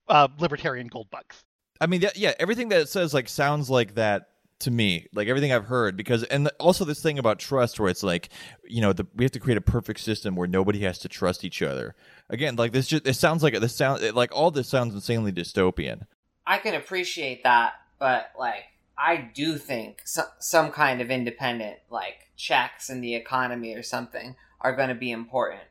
uh, 0.08 0.30
libertarian 0.40 0.88
gold 0.88 1.10
bugs. 1.10 1.44
I 1.82 1.88
mean, 1.88 2.02
yeah, 2.16 2.34
everything 2.40 2.70
that 2.70 2.80
it 2.80 2.90
says 2.90 3.14
like 3.14 3.28
sounds 3.28 3.70
like 3.70 3.96
that 3.96 4.30
to 4.60 4.72
me, 4.72 5.08
like 5.14 5.28
everything 5.28 5.52
I've 5.52 5.66
heard. 5.66 5.98
Because 5.98 6.24
and 6.24 6.50
also 6.60 6.86
this 6.86 7.02
thing 7.02 7.20
about 7.20 7.40
trust, 7.40 7.80
where 7.80 7.90
it's 7.90 8.04
like, 8.04 8.30
you 8.64 8.82
know, 8.82 8.94
the, 8.94 9.06
we 9.16 9.24
have 9.26 9.32
to 9.34 9.40
create 9.40 9.58
a 9.58 9.62
perfect 9.62 10.00
system 10.00 10.36
where 10.36 10.48
nobody 10.48 10.80
has 10.80 11.00
to 11.00 11.10
trust 11.10 11.44
each 11.44 11.62
other. 11.62 11.96
Again, 12.30 12.56
like 12.56 12.72
this, 12.72 12.88
just 12.88 13.08
it 13.08 13.16
sounds 13.16 13.44
like 13.44 13.60
this 13.60 13.76
sound 13.76 14.02
like 14.14 14.36
all 14.36 14.52
this 14.52 14.70
sounds 14.70 14.94
insanely 14.94 15.32
dystopian. 15.32 16.06
I 16.46 16.58
can 16.60 16.76
appreciate 16.76 17.44
that, 17.44 17.74
but 18.00 18.32
like 18.38 18.64
I 18.98 19.18
do 19.18 19.58
think 19.58 20.02
so, 20.06 20.24
some 20.40 20.72
kind 20.72 21.02
of 21.02 21.12
independent 21.12 21.78
like 21.90 22.32
checks 22.36 22.90
in 22.90 23.02
the 23.02 23.16
economy 23.16 23.76
or 23.76 23.84
something 23.84 24.36
are 24.62 24.76
going 24.76 24.90
to 24.90 24.96
be 24.96 25.12
important. 25.12 25.62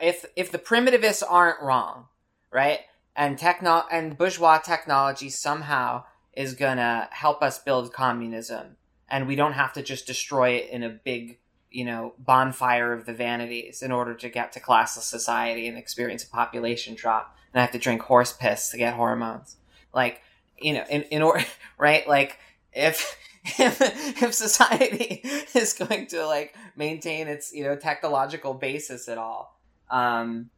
If 0.00 0.24
if 0.36 0.50
the 0.50 0.58
primitivists 0.58 1.22
aren't 1.26 1.62
wrong, 1.62 2.06
right? 2.50 2.80
And 3.16 3.38
techno 3.38 3.84
and 3.90 4.18
bourgeois 4.18 4.58
technology 4.58 5.30
somehow 5.30 6.04
is 6.36 6.54
going 6.54 6.76
to 6.76 7.08
help 7.10 7.42
us 7.42 7.58
build 7.58 7.92
communism 7.92 8.76
and 9.08 9.26
we 9.26 9.36
don't 9.36 9.52
have 9.52 9.72
to 9.74 9.82
just 9.82 10.06
destroy 10.06 10.50
it 10.50 10.70
in 10.70 10.82
a 10.82 10.88
big, 10.88 11.38
you 11.70 11.84
know, 11.84 12.14
bonfire 12.18 12.92
of 12.92 13.06
the 13.06 13.12
vanities 13.12 13.82
in 13.82 13.92
order 13.92 14.14
to 14.14 14.28
get 14.28 14.52
to 14.52 14.60
classless 14.60 15.02
society 15.02 15.68
and 15.68 15.78
experience 15.78 16.24
a 16.24 16.28
population 16.28 16.94
drop 16.94 17.36
and 17.52 17.60
I 17.60 17.62
have 17.62 17.72
to 17.72 17.78
drink 17.78 18.02
horse 18.02 18.32
piss 18.32 18.70
to 18.70 18.76
get 18.76 18.94
hormones. 18.94 19.56
Like, 19.92 20.22
you 20.58 20.74
know, 20.74 20.84
in 20.90 21.02
in 21.04 21.22
order 21.22 21.44
right? 21.78 22.06
Like 22.08 22.38
if 22.72 23.16
if, 23.58 24.34
society 24.34 25.20
is 25.54 25.74
going 25.74 26.06
to 26.08 26.26
like 26.26 26.56
maintain 26.76 27.28
its 27.28 27.52
you 27.52 27.62
know 27.62 27.76
technological 27.76 28.54
basis 28.54 29.06
at 29.06 29.18
all 29.18 29.60
um 29.90 30.48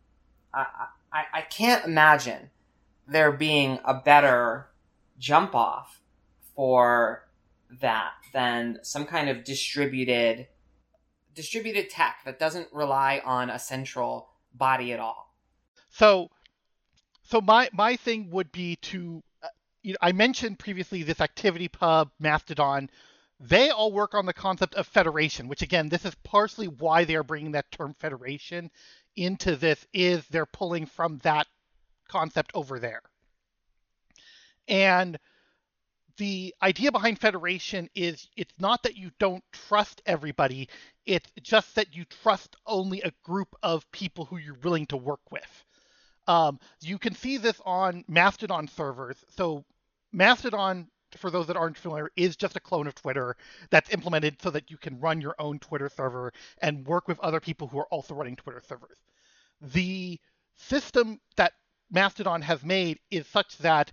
I, 0.55 0.67
I 1.13 1.25
i 1.35 1.41
can't 1.41 1.85
imagine 1.85 2.51
there 3.09 3.33
being 3.33 3.81
a 3.85 3.95
better 3.95 4.69
jump 5.19 5.55
off 5.55 6.01
for 6.55 7.27
that 7.81 8.13
than 8.33 8.79
some 8.83 9.05
kind 9.05 9.29
of 9.29 9.45
distributed 9.45 10.47
distributed 11.35 11.91
tech 11.91 12.21
that 12.25 12.39
doesn't 12.39 12.69
rely 12.73 13.21
on 13.25 13.51
a 13.51 13.59
central 13.59 14.29
body 14.55 14.93
at 14.93 15.01
all 15.01 15.35
so 15.91 16.31
so 17.23 17.41
my 17.41 17.69
my 17.73 17.97
thing 17.97 18.31
would 18.31 18.51
be 18.53 18.77
to 18.77 19.23
uh, 19.43 19.49
you 19.83 19.93
know, 19.93 19.99
I 20.01 20.13
mentioned 20.13 20.59
previously 20.59 21.03
this 21.03 21.19
ActivityPub, 21.19 22.11
Mastodon. 22.19 22.91
They 23.39 23.71
all 23.71 23.93
work 23.93 24.15
on 24.15 24.27
the 24.27 24.33
concept 24.33 24.75
of 24.75 24.87
federation, 24.87 25.47
which 25.47 25.63
again, 25.63 25.89
this 25.89 26.05
is 26.05 26.15
partially 26.25 26.69
why 26.69 27.05
they 27.05 27.15
are 27.17 27.23
bringing 27.23 27.53
that 27.53 27.71
term 27.71 27.95
federation 27.99 28.71
into 29.15 29.57
this. 29.57 29.87
Is 29.93 30.27
they're 30.27 30.47
pulling 30.47 30.87
from 30.87 31.19
that 31.19 31.47
concept 32.09 32.51
over 32.55 32.79
there, 32.79 33.03
and 34.69 35.19
the 36.19 36.55
idea 36.63 36.91
behind 36.91 37.19
federation 37.19 37.89
is 37.95 38.29
it's 38.37 38.55
not 38.59 38.83
that 38.83 38.97
you 38.97 39.11
don't 39.19 39.45
trust 39.53 40.01
everybody 40.07 40.69
it's 41.05 41.31
just 41.43 41.75
that 41.75 41.95
you 41.95 42.05
trust 42.23 42.57
only 42.67 43.01
a 43.03 43.13
group 43.23 43.55
of 43.63 43.91
people 43.93 44.25
who 44.25 44.39
you're 44.39 44.59
willing 44.63 44.87
to 44.87 44.97
work 44.97 45.21
with 45.31 45.65
um, 46.29 46.59
you 46.81 46.99
can 46.99 47.15
see 47.15 47.37
this 47.37 47.61
on 47.65 48.05
mastodon 48.09 48.67
servers 48.69 49.17
so 49.37 49.65
Mastodon, 50.17 50.89
for 51.19 51.31
those 51.31 51.47
that 51.47 51.57
aren't 51.57 51.77
familiar, 51.77 52.11
is 52.17 52.37
just 52.37 52.57
a 52.57 52.61
clone 52.61 52.87
of 52.87 52.95
Twitter 52.95 53.37
that's 53.71 53.93
implemented 53.93 54.41
so 54.41 54.51
that 54.51 54.71
you 54.71 54.79
can 54.79 54.99
run 54.99 55.21
your 55.21 55.35
own 55.39 55.59
Twitter 55.59 55.91
server 55.91 56.33
and 56.63 56.87
work 56.87 57.07
with 57.07 57.21
other 57.21 57.39
people 57.39 57.69
who 57.69 57.79
are 57.79 57.89
also 57.89 58.15
running 58.15 58.37
Twitter 58.37 58.63
servers. 58.67 58.99
The 59.61 60.19
system 60.55 61.21
that 61.37 61.53
Mastodon 61.91 62.43
has 62.43 62.65
made 62.65 62.99
is 63.11 63.27
such 63.27 63.59
that 63.59 63.93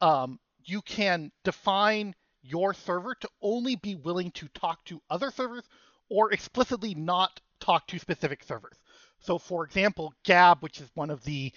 um, 0.00 0.38
you 0.64 0.82
can 0.82 1.30
define 1.44 2.14
your 2.42 2.74
server 2.74 3.14
to 3.14 3.28
only 3.42 3.76
be 3.76 3.94
willing 3.94 4.30
to 4.32 4.48
talk 4.48 4.84
to 4.86 5.00
other 5.10 5.30
servers 5.30 5.64
or 6.08 6.32
explicitly 6.32 6.94
not 6.94 7.40
talk 7.60 7.86
to 7.86 7.98
specific 7.98 8.42
servers. 8.42 8.76
So, 9.20 9.38
for 9.38 9.64
example, 9.64 10.14
Gab, 10.24 10.62
which 10.62 10.80
is 10.80 10.90
one 10.94 11.10
of 11.10 11.22
the 11.24 11.52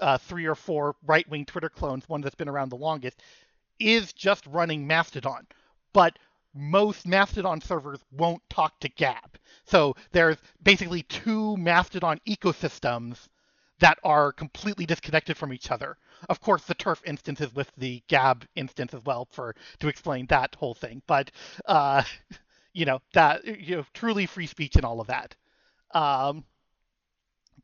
uh, 0.00 0.18
three 0.18 0.46
or 0.46 0.54
four 0.54 0.94
right 1.06 1.28
wing 1.28 1.46
Twitter 1.46 1.70
clones, 1.70 2.08
one 2.08 2.20
that's 2.20 2.34
been 2.34 2.48
around 2.48 2.68
the 2.68 2.76
longest, 2.76 3.20
is 3.78 4.12
just 4.12 4.46
running 4.46 4.86
Mastodon. 4.86 5.46
But 5.92 6.18
most 6.54 7.06
Mastodon 7.06 7.60
servers 7.60 8.00
won't 8.10 8.42
talk 8.50 8.78
to 8.80 8.88
Gab. 8.88 9.38
So 9.64 9.94
there's 10.12 10.36
basically 10.62 11.02
two 11.02 11.56
Mastodon 11.56 12.20
ecosystems 12.28 13.28
that 13.80 13.98
are 14.04 14.32
completely 14.32 14.86
disconnected 14.86 15.36
from 15.36 15.52
each 15.52 15.70
other. 15.70 15.96
Of 16.28 16.40
course, 16.40 16.64
the 16.64 16.74
turf 16.74 17.02
instance 17.04 17.40
is 17.40 17.54
with 17.54 17.70
the 17.76 18.02
Gab 18.08 18.46
instance 18.54 18.94
as 18.94 19.04
well 19.04 19.26
for 19.32 19.54
to 19.80 19.88
explain 19.88 20.26
that 20.26 20.54
whole 20.54 20.74
thing. 20.74 21.02
But 21.06 21.30
uh, 21.66 22.02
you 22.72 22.84
know 22.84 23.00
that 23.14 23.44
you 23.44 23.76
know 23.76 23.84
truly 23.94 24.26
free 24.26 24.46
speech 24.46 24.76
and 24.76 24.84
all 24.84 25.00
of 25.00 25.08
that. 25.08 25.34
Um, 25.92 26.44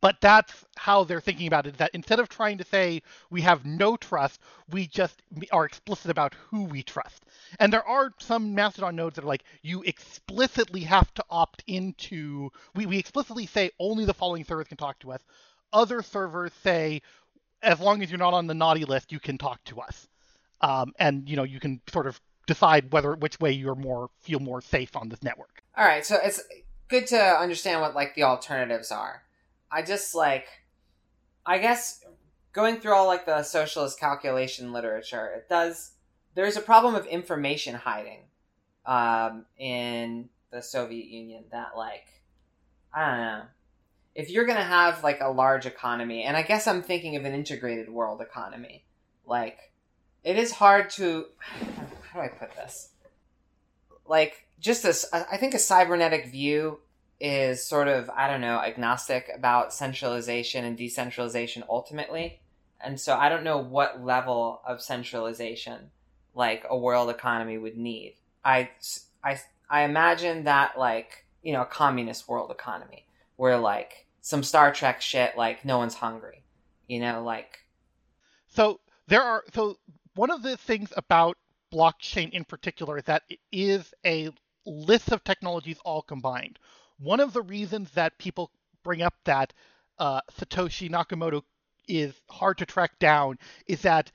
but 0.01 0.21
that's 0.21 0.65
how 0.77 1.05
they're 1.05 1.21
thinking 1.21 1.47
about 1.47 1.67
it 1.67 1.79
that 1.79 1.91
instead 1.95 2.21
of 2.21 2.29
trying 2.29 2.59
to 2.59 2.65
say 2.65 3.03
we 3.31 3.41
have 3.41 3.65
no 3.65 3.97
trust 3.97 4.41
we 4.71 4.87
just 4.87 5.23
are 5.53 5.65
explicit 5.65 6.11
about 6.11 6.35
who 6.35 6.65
we 6.65 6.83
trust 6.83 7.25
and 7.61 7.73
there 7.73 7.87
are 7.87 8.13
some 8.19 8.55
mastodon 8.55 8.97
nodes 8.97 9.17
that 9.17 9.25
are 9.25 9.29
like 9.29 9.45
you 9.63 9.83
explicitly 9.83 10.81
have 10.81 11.13
to 11.15 11.25
opt 11.31 11.63
into 11.67 12.51
we, 12.75 12.87
we 12.87 12.99
explicitly 12.99 13.47
say 13.47 13.71
only 13.79 14.05
the 14.05 14.15
following 14.15 14.45
servers 14.45 14.69
can 14.69 14.77
talk 14.77 14.99
to 14.99 15.13
us 15.13 15.23
other 15.73 16.03
servers 16.03 16.53
say 16.63 17.03
as 17.63 17.81
long 17.81 18.03
as 18.03 18.11
you're 18.11 18.19
not 18.19 18.35
on 18.35 18.47
the 18.47 18.55
naughty 18.55 18.85
list 18.85 19.13
you 19.13 19.21
can 19.21 19.39
talk 19.39 19.63
to 19.65 19.81
us 19.81 20.09
um, 20.61 20.93
and 20.99 21.29
you 21.29 21.37
know 21.37 21.45
you 21.45 21.61
can 21.61 21.81
sort 21.89 22.07
of 22.07 22.21
decide 22.47 22.93
whether 22.93 23.15
which 23.15 23.39
way 23.41 23.51
you're 23.51 23.75
more 23.75 24.09
feel 24.21 24.39
more 24.41 24.61
safe 24.61 24.97
on 24.97 25.09
this 25.09 25.23
network 25.23 25.63
all 25.77 25.85
right 25.85 26.07
so 26.07 26.17
it's 26.23 26.43
good 26.89 27.07
to 27.07 27.19
understand 27.19 27.81
what 27.81 27.95
like 27.95 28.15
the 28.15 28.23
alternatives 28.23 28.93
are 28.93 29.23
I 29.71 29.83
just 29.83 30.15
like, 30.15 30.47
I 31.45 31.59
guess 31.59 32.05
going 32.53 32.81
through 32.81 32.95
all 32.95 33.07
like 33.07 33.27
the 33.27 33.43
socialist 33.43 33.99
calculation 33.99 34.73
literature, 34.73 35.27
it 35.37 35.49
does. 35.49 35.93
There's 36.35 36.57
a 36.57 36.61
problem 36.61 36.95
of 36.95 37.07
information 37.07 37.75
hiding 37.75 38.25
um, 38.85 39.47
in 39.59 40.29
the 40.51 40.63
Soviet 40.63 41.07
Union 41.07 41.45
that 41.51 41.77
like, 41.77 42.07
I 42.95 43.11
don't 43.11 43.21
know. 43.21 43.43
If 44.17 44.31
you're 44.31 44.47
gonna 44.47 44.65
have 44.65 45.05
like 45.05 45.21
a 45.21 45.31
large 45.31 45.67
economy, 45.67 46.25
and 46.25 46.37
I 46.37 46.43
guess 46.43 46.67
I'm 46.67 46.83
thinking 46.83 47.17
of 47.17 47.25
an 47.25 47.35
integrated 47.35 47.89
world 47.89 48.21
economy, 48.21 48.85
like 49.27 49.73
it 50.25 50.37
is 50.39 50.53
hard 50.53 50.91
to. 50.91 51.27
How 51.49 52.15
do 52.15 52.21
I 52.21 52.29
put 52.29 52.57
this? 52.57 52.91
Like 54.07 54.47
just 54.59 54.83
this, 54.83 55.05
I 55.13 55.37
think 55.37 55.53
a 55.53 55.59
cybernetic 55.59 56.31
view 56.33 56.79
is 57.21 57.65
sort 57.65 57.89
of, 57.89 58.09
I 58.09 58.27
don't 58.27 58.41
know, 58.41 58.59
agnostic 58.59 59.29
about 59.35 59.75
centralization 59.75 60.65
and 60.65 60.77
decentralization 60.79 61.63
ultimately. 61.69 62.41
And 62.81 62.99
so 63.01 63.17
I 63.17 63.29
don't 63.29 63.45
know 63.45 63.59
what 63.59 64.03
level 64.05 64.63
of 64.67 64.81
centralization 64.81 65.91
like 66.35 66.65
a 66.69 66.77
world 66.77 67.11
economy 67.11 67.59
would 67.59 67.77
need. 67.77 68.15
I, 68.45 68.71
I, 69.23 69.41
I 69.69 69.83
imagine 69.83 70.45
that 70.45 70.79
like, 70.79 71.27
you 71.43 71.53
know, 71.53 71.63
a 71.63 71.67
communist 71.67 72.29
world 72.29 72.51
economy. 72.51 73.07
where 73.37 73.59
like 73.59 74.06
some 74.27 74.43
Star 74.43 74.73
Trek 74.73 75.01
shit, 75.01 75.37
like 75.37 75.65
no 75.65 75.79
one's 75.79 75.95
hungry, 75.95 76.43
you 76.89 76.99
know, 76.99 77.23
like. 77.23 77.61
So 78.49 78.81
there 79.07 79.23
are 79.23 79.45
so 79.55 79.79
one 80.17 80.33
of 80.33 80.43
the 80.43 80.57
things 80.57 80.93
about 80.97 81.39
blockchain 81.73 82.31
in 82.31 82.45
particular 82.45 82.99
is 82.99 83.05
that 83.05 83.23
it 83.29 83.39
is 83.53 83.95
a 84.05 84.31
list 84.67 85.13
of 85.13 85.23
technologies 85.23 85.79
all 85.85 86.03
combined. 86.03 86.59
One 86.99 87.21
of 87.21 87.35
the 87.35 87.43
reasons 87.43 87.93
that 87.93 88.19
people 88.19 88.51
bring 88.83 89.01
up 89.01 89.15
that 89.27 89.53
uh, 89.97 90.23
Satoshi 90.37 90.91
Nakamoto 90.91 91.43
is 91.87 92.13
hard 92.29 92.59
to 92.59 92.67
track 92.67 92.99
down 92.99 93.39
is 93.69 93.83
that 93.83 94.11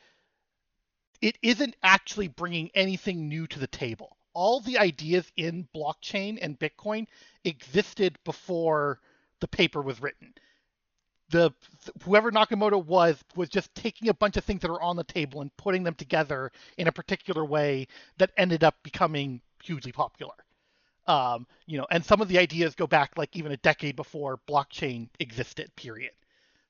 it 1.22 1.38
isn't 1.42 1.78
actually 1.84 2.28
bringing 2.28 2.70
anything 2.74 3.30
new 3.30 3.48
to 3.48 3.60
the 3.60 3.68
table. 3.68 4.18
All 4.34 4.60
the 4.60 4.78
ideas 4.78 5.32
in 5.38 5.70
blockchain 5.74 6.38
and 6.42 6.60
Bitcoin 6.60 7.08
existed 7.46 8.18
before 8.26 9.00
the 9.42 9.48
paper 9.48 9.82
was 9.82 10.02
written. 10.02 10.34
The 11.30 11.52
whoever 12.04 12.32
Nakamoto 12.32 12.84
was 12.84 13.24
was 13.36 13.50
just 13.50 13.74
taking 13.76 14.10
a 14.10 14.14
bunch 14.14 14.38
of 14.38 14.44
things 14.44 14.62
that 14.62 14.72
are 14.72 14.82
on 14.82 14.96
the 14.96 15.04
table 15.04 15.42
and 15.42 15.56
putting 15.58 15.84
them 15.84 15.96
together 15.96 16.52
in 16.78 16.88
a 16.88 16.92
particular 16.92 17.46
way 17.46 17.88
that 18.18 18.32
ended 18.38 18.64
up 18.64 18.76
becoming 18.84 19.42
hugely 19.64 19.92
popular. 19.92 20.34
Um, 21.08 21.48
you 21.66 21.78
know, 21.78 21.88
and 21.90 22.06
some 22.06 22.22
of 22.22 22.28
the 22.28 22.38
ideas 22.38 22.76
go 22.76 22.88
back 22.88 23.18
like 23.18 23.36
even 23.36 23.52
a 23.52 23.58
decade 23.58 23.96
before 23.96 24.40
blockchain 24.48 25.10
existed. 25.20 25.76
Period. 25.76 26.12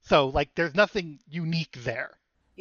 So 0.01 0.27
like, 0.27 0.49
there's 0.55 0.75
nothing 0.75 1.19
unique 1.27 1.77
there 1.84 2.17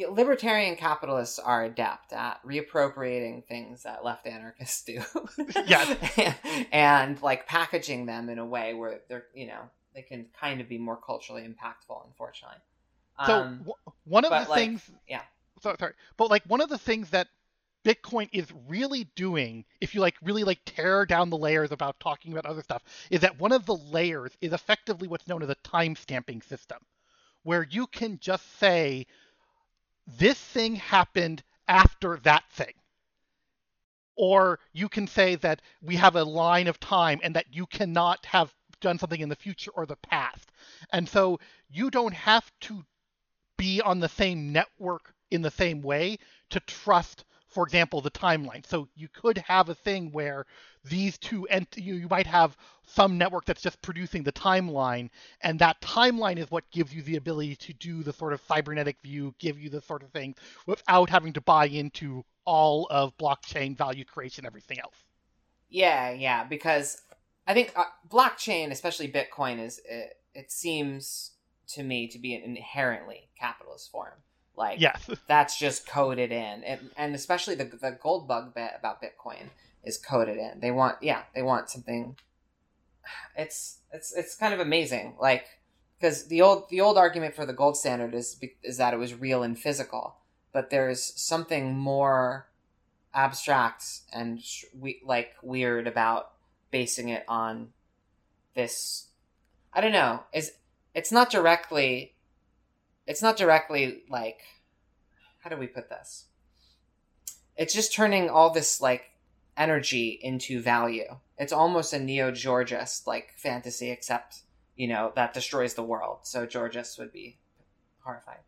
libertarian 0.09 0.75
capitalists 0.75 1.39
are 1.39 1.65
adept 1.65 2.13
at 2.13 2.43
reappropriating 2.43 3.45
things 3.45 3.83
that 3.83 4.03
left 4.03 4.25
anarchists 4.25 4.83
do. 4.83 5.01
yeah. 5.67 5.95
and, 6.17 6.67
and, 6.71 7.21
like 7.21 7.47
packaging 7.47 8.05
them 8.05 8.29
in 8.29 8.39
a 8.39 8.45
way 8.45 8.73
where 8.73 9.01
they're, 9.07 9.25
you 9.33 9.47
know, 9.47 9.69
they 9.93 10.01
can 10.01 10.25
kind 10.39 10.61
of 10.61 10.69
be 10.69 10.77
more 10.77 10.97
culturally 10.97 11.43
impactful, 11.43 12.05
unfortunately. 12.07 12.57
So 13.25 13.41
um, 13.41 13.57
w- 13.59 13.75
one 14.05 14.25
of 14.25 14.31
the 14.31 14.49
like, 14.49 14.55
things, 14.55 14.89
yeah. 15.07 15.21
So, 15.61 15.75
sorry, 15.77 15.93
but 16.17 16.29
like 16.29 16.43
one 16.45 16.61
of 16.61 16.69
the 16.69 16.77
things 16.77 17.09
that 17.11 17.27
Bitcoin 17.83 18.29
is 18.31 18.47
really 18.67 19.05
doing, 19.15 19.65
if 19.79 19.93
you 19.95 20.01
like 20.01 20.15
really 20.21 20.43
like 20.43 20.59
tear 20.65 21.05
down 21.05 21.29
the 21.29 21.37
layers 21.37 21.71
about 21.71 21.99
talking 21.99 22.31
about 22.31 22.45
other 22.45 22.61
stuff, 22.61 22.83
is 23.09 23.21
that 23.21 23.39
one 23.39 23.51
of 23.51 23.65
the 23.65 23.75
layers 23.75 24.31
is 24.41 24.53
effectively 24.53 25.07
what's 25.07 25.27
known 25.27 25.43
as 25.43 25.49
a 25.49 25.55
time 25.55 25.95
stamping 25.95 26.41
system, 26.41 26.79
where 27.43 27.67
you 27.69 27.87
can 27.87 28.19
just 28.19 28.59
say 28.59 29.07
this 30.17 30.39
thing 30.39 30.75
happened 30.75 31.43
after 31.67 32.17
that 32.17 32.43
thing. 32.51 32.73
Or 34.15 34.59
you 34.73 34.89
can 34.89 35.07
say 35.07 35.35
that 35.35 35.61
we 35.81 35.95
have 35.95 36.15
a 36.15 36.23
line 36.23 36.67
of 36.67 36.79
time 36.79 37.19
and 37.23 37.35
that 37.35 37.53
you 37.53 37.65
cannot 37.65 38.25
have 38.27 38.53
done 38.81 38.99
something 38.99 39.21
in 39.21 39.29
the 39.29 39.35
future 39.35 39.71
or 39.73 39.85
the 39.85 39.95
past. 39.95 40.51
And 40.91 41.07
so 41.07 41.39
you 41.69 41.89
don't 41.89 42.13
have 42.13 42.51
to 42.61 42.83
be 43.57 43.81
on 43.81 43.99
the 43.99 44.09
same 44.09 44.51
network 44.51 45.13
in 45.29 45.41
the 45.41 45.51
same 45.51 45.81
way 45.81 46.17
to 46.49 46.59
trust 46.61 47.23
for 47.51 47.65
example, 47.65 47.99
the 47.99 48.11
timeline. 48.11 48.65
So 48.65 48.87
you 48.95 49.09
could 49.09 49.37
have 49.39 49.67
a 49.67 49.75
thing 49.75 50.11
where 50.11 50.45
these 50.85 51.17
two 51.17 51.45
ent- 51.47 51.77
you, 51.77 51.95
you 51.95 52.07
might 52.07 52.25
have 52.25 52.55
some 52.87 53.17
network 53.17 53.45
that's 53.45 53.61
just 53.61 53.81
producing 53.81 54.23
the 54.23 54.31
timeline, 54.31 55.09
and 55.41 55.59
that 55.59 55.79
timeline 55.81 56.37
is 56.37 56.49
what 56.49 56.69
gives 56.71 56.93
you 56.93 57.01
the 57.01 57.17
ability 57.17 57.57
to 57.57 57.73
do 57.73 58.03
the 58.03 58.13
sort 58.13 58.33
of 58.33 58.41
cybernetic 58.47 58.97
view, 59.03 59.35
give 59.37 59.59
you 59.59 59.69
the 59.69 59.81
sort 59.81 60.01
of 60.01 60.09
thing 60.11 60.33
without 60.65 61.09
having 61.09 61.33
to 61.33 61.41
buy 61.41 61.67
into 61.67 62.23
all 62.45 62.87
of 62.89 63.15
blockchain 63.17 63.77
value 63.77 64.05
creation, 64.05 64.45
everything 64.45 64.79
else. 64.79 64.95
Yeah, 65.69 66.11
yeah, 66.11 66.45
because 66.45 67.01
I 67.47 67.53
think 67.53 67.73
uh, 67.75 67.85
blockchain, 68.09 68.71
especially 68.71 69.11
Bitcoin, 69.11 69.59
is 69.59 69.81
it, 69.89 70.17
it 70.33 70.51
seems 70.51 71.31
to 71.69 71.83
me 71.83 72.07
to 72.07 72.19
be 72.19 72.35
an 72.35 72.43
inherently 72.43 73.29
capitalist 73.39 73.91
form. 73.91 74.13
Like 74.55 74.79
yes. 74.79 75.09
that's 75.27 75.57
just 75.57 75.87
coded 75.87 76.31
in, 76.31 76.63
and, 76.63 76.91
and 76.97 77.15
especially 77.15 77.55
the 77.55 77.65
the 77.65 77.97
gold 78.01 78.27
bug 78.27 78.53
bit 78.53 78.71
about 78.77 79.01
Bitcoin 79.01 79.49
is 79.83 79.97
coded 79.97 80.37
in. 80.37 80.59
They 80.59 80.71
want 80.71 80.97
yeah, 81.01 81.23
they 81.33 81.41
want 81.41 81.69
something. 81.69 82.15
It's 83.35 83.79
it's 83.91 84.13
it's 84.15 84.35
kind 84.35 84.53
of 84.53 84.59
amazing, 84.59 85.15
like 85.19 85.45
because 85.99 86.27
the 86.27 86.41
old 86.41 86.69
the 86.69 86.81
old 86.81 86.97
argument 86.97 87.35
for 87.35 87.45
the 87.45 87.53
gold 87.53 87.77
standard 87.77 88.13
is 88.13 88.39
is 88.63 88.77
that 88.77 88.93
it 88.93 88.97
was 88.97 89.13
real 89.13 89.41
and 89.41 89.57
physical, 89.57 90.17
but 90.51 90.69
there's 90.69 91.01
something 91.01 91.77
more 91.77 92.47
abstract 93.13 93.83
and 94.13 94.41
we 94.77 95.01
like 95.05 95.31
weird 95.41 95.85
about 95.85 96.31
basing 96.71 97.09
it 97.09 97.23
on 97.27 97.69
this. 98.55 99.07
I 99.73 99.81
don't 99.81 99.91
know. 99.91 100.23
Is 100.33 100.51
it's 100.93 101.11
not 101.11 101.29
directly 101.29 102.15
it's 103.07 103.21
not 103.21 103.37
directly 103.37 104.03
like 104.09 104.41
how 105.39 105.49
do 105.49 105.57
we 105.57 105.67
put 105.67 105.89
this? 105.89 106.25
It's 107.57 107.73
just 107.73 107.93
turning 107.93 108.29
all 108.29 108.51
this 108.51 108.79
like 108.79 109.11
energy 109.57 110.19
into 110.21 110.61
value. 110.61 111.17
It's 111.37 111.53
almost 111.53 111.93
a 111.93 111.99
neo 111.99 112.31
Georgist 112.31 113.07
like 113.07 113.33
fantasy, 113.37 113.91
except 113.91 114.41
you 114.75 114.87
know 114.87 115.11
that 115.15 115.33
destroys 115.33 115.73
the 115.73 115.83
world. 115.83 116.19
So 116.23 116.45
Georgist 116.45 116.99
would 116.99 117.11
be 117.11 117.39
horrified. 117.99 118.39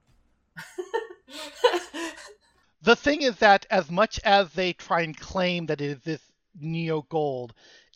the 2.81 2.95
thing 2.95 3.21
is 3.21 3.37
that 3.37 3.65
as 3.69 3.89
much 3.89 4.19
as 4.23 4.53
they 4.53 4.73
try 4.73 5.01
and 5.01 5.19
claim 5.19 5.65
that 5.65 5.81
it 5.81 5.89
is 5.89 5.99
this 6.03 6.21
neo 6.59 7.01
gold, 7.09 7.53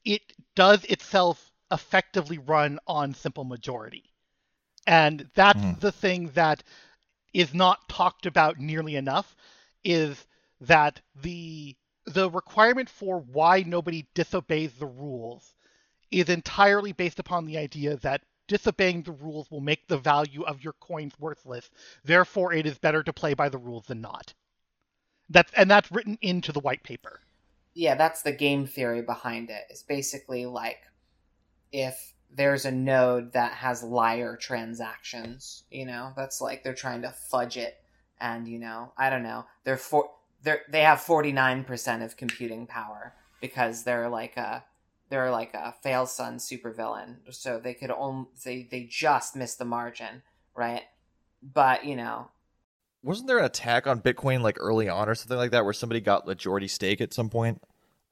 it 0.07 0.21
does 0.55 0.85
itself 0.85 1.51
effectively 1.69 2.37
run 2.37 2.79
on 2.87 3.13
simple 3.13 3.43
majority. 3.43 4.05
And 4.87 5.29
that's 5.35 5.59
mm. 5.59 5.77
the 5.81 5.91
thing 5.91 6.29
that 6.29 6.63
is 7.33 7.53
not 7.53 7.89
talked 7.89 8.25
about 8.25 8.57
nearly 8.57 8.95
enough 8.95 9.35
is 9.83 10.25
that 10.61 11.01
the 11.21 11.75
the 12.05 12.29
requirement 12.29 12.89
for 12.89 13.19
why 13.19 13.63
nobody 13.67 14.07
disobeys 14.13 14.71
the 14.75 14.85
rules 14.85 15.53
is 16.09 16.29
entirely 16.29 16.93
based 16.93 17.19
upon 17.19 17.45
the 17.45 17.57
idea 17.57 17.97
that 17.97 18.21
disobeying 18.47 19.01
the 19.01 19.11
rules 19.11 19.51
will 19.51 19.59
make 19.59 19.85
the 19.87 19.97
value 19.97 20.43
of 20.43 20.63
your 20.63 20.71
coins 20.79 21.19
worthless. 21.19 21.69
Therefore, 22.05 22.53
it 22.53 22.65
is 22.65 22.77
better 22.77 23.03
to 23.03 23.11
play 23.11 23.33
by 23.33 23.49
the 23.49 23.57
rules 23.57 23.87
than 23.87 23.99
not. 23.99 24.33
That's 25.29 25.51
and 25.51 25.69
that's 25.69 25.91
written 25.91 26.17
into 26.21 26.53
the 26.53 26.61
white 26.61 26.83
paper. 26.83 27.19
Yeah, 27.77 27.93
that's 27.93 28.23
the 28.23 28.31
game 28.31 28.65
theory 28.65 29.03
behind 29.03 29.51
it. 29.51 29.61
It's 29.69 29.83
basically 29.83 30.47
like 30.47 30.79
if 31.71 32.15
there's 32.29 32.65
a 32.65 32.71
node 32.71 33.33
that 33.33 33.53
has 33.53 33.83
liar 33.83 34.35
transactions. 34.35 35.63
You 35.69 35.85
know, 35.85 36.11
that's 36.15 36.41
like 36.41 36.63
they're 36.63 36.73
trying 36.73 37.03
to 37.03 37.11
fudge 37.11 37.57
it, 37.57 37.75
and 38.19 38.47
you 38.47 38.59
know, 38.59 38.93
I 38.97 39.09
don't 39.09 39.23
know. 39.23 39.45
They're 39.63 39.77
for 39.77 40.09
they're 40.43 40.61
they 40.69 40.81
have 40.81 41.01
forty 41.01 41.31
nine 41.31 41.63
percent 41.63 42.03
of 42.03 42.17
computing 42.17 42.67
power 42.67 43.13
because 43.41 43.83
they're 43.83 44.09
like 44.09 44.37
a 44.37 44.65
they're 45.09 45.31
like 45.31 45.53
a 45.53 45.75
fail 45.83 46.05
son 46.05 46.37
supervillain, 46.37 47.17
so 47.31 47.59
they 47.59 47.73
could 47.73 47.91
only 47.91 48.27
they 48.43 48.67
they 48.69 48.83
just 48.83 49.35
missed 49.35 49.59
the 49.59 49.65
margin, 49.65 50.23
right? 50.55 50.83
But 51.41 51.85
you 51.85 51.95
know, 51.95 52.29
wasn't 53.03 53.27
there 53.27 53.39
an 53.39 53.45
attack 53.45 53.87
on 53.87 54.01
Bitcoin 54.01 54.41
like 54.41 54.57
early 54.59 54.89
on 54.89 55.07
or 55.07 55.15
something 55.15 55.37
like 55.37 55.51
that 55.51 55.63
where 55.63 55.73
somebody 55.73 56.01
got 56.01 56.27
majority 56.27 56.67
stake 56.67 56.99
at 57.01 57.13
some 57.13 57.29
point? 57.29 57.61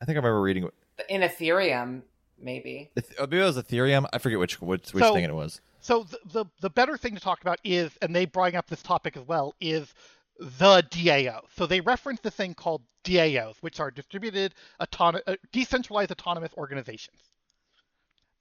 I 0.02 0.06
think 0.06 0.16
I 0.16 0.20
remember 0.20 0.42
reading 0.42 0.70
in 1.10 1.22
Ethereum 1.22 2.02
maybe. 2.40 2.92
Oh, 3.20 3.28
maybe 3.28 3.40
it 3.40 3.44
was 3.44 3.58
Ethereum. 3.58 4.08
I 4.14 4.18
forget 4.18 4.40
which 4.40 4.62
which, 4.62 4.94
which 4.94 5.04
so, 5.04 5.14
thing 5.14 5.24
it 5.24 5.34
was. 5.34 5.62
So 5.80 6.04
the, 6.04 6.20
the 6.26 6.46
the 6.62 6.70
better 6.70 6.98
thing 6.98 7.16
to 7.16 7.22
talk 7.22 7.42
about 7.42 7.60
is, 7.64 7.92
and 8.02 8.16
they 8.16 8.26
bring 8.26 8.56
up 8.56 8.68
this 8.68 8.82
topic 8.82 9.18
as 9.18 9.24
well, 9.28 9.56
is 9.60 9.94
the 10.40 10.84
DAO. 10.90 11.42
So 11.56 11.66
they 11.66 11.82
reference 11.82 12.20
the 12.22 12.32
thing 12.32 12.54
called 12.54 12.82
DAOs, 13.04 13.56
which 13.62 13.80
are 13.80 13.92
distributed 13.92 14.54
autonomous, 14.82 15.24
uh, 15.28 15.36
decentralized 15.52 16.12
autonomous 16.12 16.52
organizations. 16.58 17.18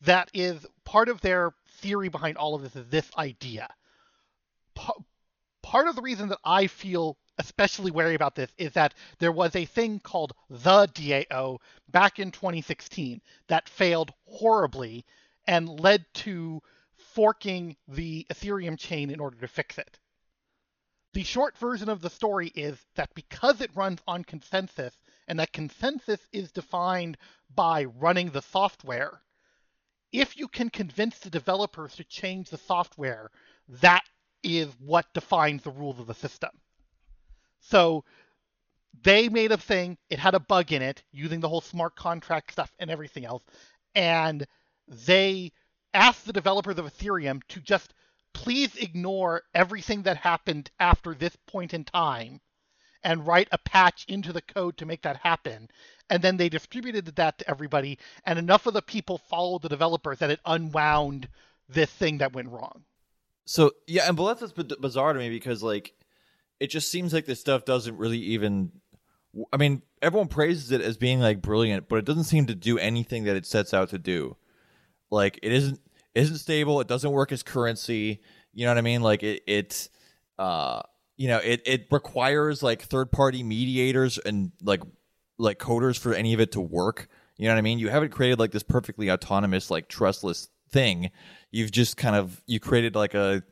That 0.02 0.30
is 0.34 0.66
part 0.84 1.08
of 1.08 1.20
their 1.20 1.52
theory 1.78 2.08
behind 2.08 2.36
all 2.36 2.54
of 2.54 2.62
this 2.62 2.76
is 2.76 2.88
this 2.88 3.10
idea. 3.16 3.68
P- 4.74 5.04
part 5.62 5.86
of 5.86 5.96
the 5.96 6.02
reason 6.02 6.28
that 6.28 6.40
I 6.44 6.66
feel 6.66 7.16
especially 7.38 7.90
wary 7.90 8.14
about 8.14 8.34
this 8.34 8.50
is 8.58 8.72
that 8.72 8.94
there 9.18 9.32
was 9.32 9.54
a 9.56 9.64
thing 9.64 9.98
called 10.00 10.32
the 10.48 10.86
DAO 10.88 11.58
back 11.90 12.18
in 12.18 12.30
2016 12.30 13.20
that 13.48 13.68
failed 13.68 14.12
horribly 14.26 15.04
and 15.46 15.80
led 15.80 16.04
to 16.14 16.62
forking 16.96 17.76
the 17.88 18.26
Ethereum 18.30 18.78
chain 18.78 19.10
in 19.10 19.20
order 19.20 19.36
to 19.38 19.48
fix 19.48 19.78
it. 19.78 19.98
The 21.12 21.22
short 21.22 21.56
version 21.58 21.88
of 21.88 22.00
the 22.00 22.10
story 22.10 22.48
is 22.48 22.76
that 22.96 23.14
because 23.14 23.60
it 23.60 23.76
runs 23.76 24.00
on 24.08 24.24
consensus, 24.24 24.96
and 25.28 25.38
that 25.38 25.52
consensus 25.52 26.20
is 26.32 26.50
defined 26.50 27.16
by 27.54 27.84
running 27.84 28.30
the 28.30 28.42
software, 28.42 29.20
if 30.12 30.36
you 30.36 30.48
can 30.48 30.70
convince 30.70 31.18
the 31.20 31.30
developers 31.30 31.94
to 31.96 32.04
change 32.04 32.50
the 32.50 32.58
software, 32.58 33.30
that 33.80 34.04
is 34.42 34.68
what 34.80 35.12
defines 35.14 35.62
the 35.62 35.70
rules 35.70 36.00
of 36.00 36.06
the 36.08 36.14
system. 36.14 36.50
So 37.68 38.04
they 39.02 39.28
made 39.28 39.52
a 39.52 39.56
thing, 39.56 39.98
it 40.10 40.18
had 40.18 40.34
a 40.34 40.40
bug 40.40 40.72
in 40.72 40.82
it 40.82 41.02
using 41.12 41.40
the 41.40 41.48
whole 41.48 41.60
smart 41.60 41.96
contract 41.96 42.52
stuff 42.52 42.72
and 42.78 42.90
everything 42.90 43.24
else. 43.24 43.42
And 43.94 44.46
they 44.86 45.52
asked 45.92 46.26
the 46.26 46.32
developers 46.32 46.78
of 46.78 46.86
Ethereum 46.86 47.42
to 47.48 47.60
just 47.60 47.94
please 48.32 48.74
ignore 48.76 49.42
everything 49.54 50.02
that 50.02 50.16
happened 50.18 50.70
after 50.78 51.14
this 51.14 51.36
point 51.46 51.72
in 51.72 51.84
time 51.84 52.40
and 53.02 53.26
write 53.26 53.48
a 53.52 53.58
patch 53.58 54.04
into 54.08 54.32
the 54.32 54.42
code 54.42 54.76
to 54.78 54.86
make 54.86 55.02
that 55.02 55.18
happen. 55.18 55.68
And 56.10 56.22
then 56.22 56.36
they 56.36 56.48
distributed 56.48 57.06
that 57.06 57.38
to 57.38 57.50
everybody, 57.50 57.98
and 58.24 58.38
enough 58.38 58.66
of 58.66 58.74
the 58.74 58.82
people 58.82 59.18
followed 59.18 59.62
the 59.62 59.68
developers 59.68 60.18
that 60.18 60.30
it 60.30 60.40
unwound 60.44 61.28
this 61.68 61.90
thing 61.90 62.18
that 62.18 62.32
went 62.32 62.48
wrong. 62.48 62.84
So 63.46 63.72
yeah, 63.86 64.08
and 64.08 64.16
but 64.16 64.40
that's 64.40 64.52
bizarre 64.52 65.12
to 65.12 65.18
me 65.18 65.30
because 65.30 65.62
like 65.62 65.94
it 66.64 66.70
just 66.70 66.90
seems 66.90 67.12
like 67.12 67.26
this 67.26 67.40
stuff 67.40 67.66
doesn't 67.66 67.98
really 67.98 68.18
even. 68.18 68.72
I 69.52 69.58
mean, 69.58 69.82
everyone 70.00 70.28
praises 70.28 70.72
it 70.72 70.80
as 70.80 70.96
being 70.96 71.20
like 71.20 71.42
brilliant, 71.42 71.90
but 71.90 71.96
it 71.96 72.06
doesn't 72.06 72.24
seem 72.24 72.46
to 72.46 72.54
do 72.54 72.78
anything 72.78 73.24
that 73.24 73.36
it 73.36 73.44
sets 73.44 73.74
out 73.74 73.90
to 73.90 73.98
do. 73.98 74.38
Like 75.10 75.38
it 75.42 75.52
isn't 75.52 75.78
isn't 76.14 76.38
stable. 76.38 76.80
It 76.80 76.88
doesn't 76.88 77.10
work 77.10 77.32
as 77.32 77.42
currency. 77.42 78.20
You 78.54 78.64
know 78.64 78.70
what 78.70 78.78
I 78.78 78.82
mean? 78.82 79.02
Like 79.02 79.22
it 79.22 79.42
it 79.46 79.90
uh 80.38 80.80
you 81.18 81.28
know 81.28 81.38
it 81.38 81.60
it 81.66 81.88
requires 81.90 82.62
like 82.62 82.82
third 82.82 83.12
party 83.12 83.42
mediators 83.42 84.16
and 84.16 84.52
like 84.62 84.80
like 85.36 85.58
coders 85.58 85.98
for 85.98 86.14
any 86.14 86.32
of 86.32 86.40
it 86.40 86.52
to 86.52 86.62
work. 86.62 87.08
You 87.36 87.48
know 87.48 87.52
what 87.52 87.58
I 87.58 87.62
mean? 87.62 87.78
You 87.78 87.90
haven't 87.90 88.10
created 88.10 88.38
like 88.38 88.52
this 88.52 88.62
perfectly 88.62 89.10
autonomous 89.10 89.70
like 89.70 89.88
trustless 89.88 90.48
thing. 90.70 91.10
You've 91.50 91.72
just 91.72 91.98
kind 91.98 92.16
of 92.16 92.40
you 92.46 92.58
created 92.58 92.94
like 92.94 93.12
a 93.12 93.42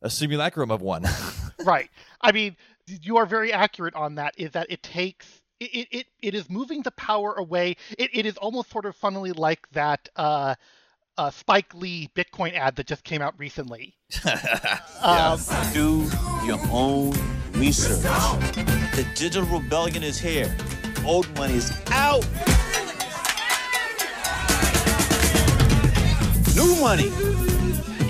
a 0.00 0.08
simulacrum 0.08 0.70
of 0.70 0.80
one. 0.80 1.04
right. 1.64 1.90
I 2.20 2.32
mean, 2.32 2.56
you 2.86 3.16
are 3.16 3.26
very 3.26 3.52
accurate 3.52 3.94
on 3.94 4.16
that. 4.16 4.34
Is 4.36 4.52
that 4.52 4.66
it 4.70 4.82
takes 4.82 5.40
it 5.60 5.88
it, 5.90 6.06
it 6.20 6.34
is 6.34 6.48
moving 6.48 6.82
the 6.82 6.90
power 6.92 7.34
away. 7.34 7.76
It, 7.98 8.10
it 8.12 8.26
is 8.26 8.36
almost 8.36 8.70
sort 8.70 8.86
of 8.86 8.96
funnily 8.96 9.32
like 9.32 9.68
that 9.72 10.08
uh, 10.16 10.54
uh, 11.18 11.30
Spike 11.30 11.74
Lee 11.74 12.08
Bitcoin 12.14 12.54
ad 12.54 12.76
that 12.76 12.86
just 12.86 13.04
came 13.04 13.22
out 13.22 13.34
recently. 13.38 13.96
um, 15.02 15.38
Do 15.72 16.08
your 16.44 16.58
own 16.70 17.12
research. 17.52 18.02
The 18.94 19.06
digital 19.14 19.46
rebellion 19.46 20.02
is 20.02 20.18
here. 20.18 20.54
Old 21.04 21.28
money 21.36 21.54
is 21.54 21.72
out. 21.90 22.26
New 26.56 26.80
money 26.80 27.10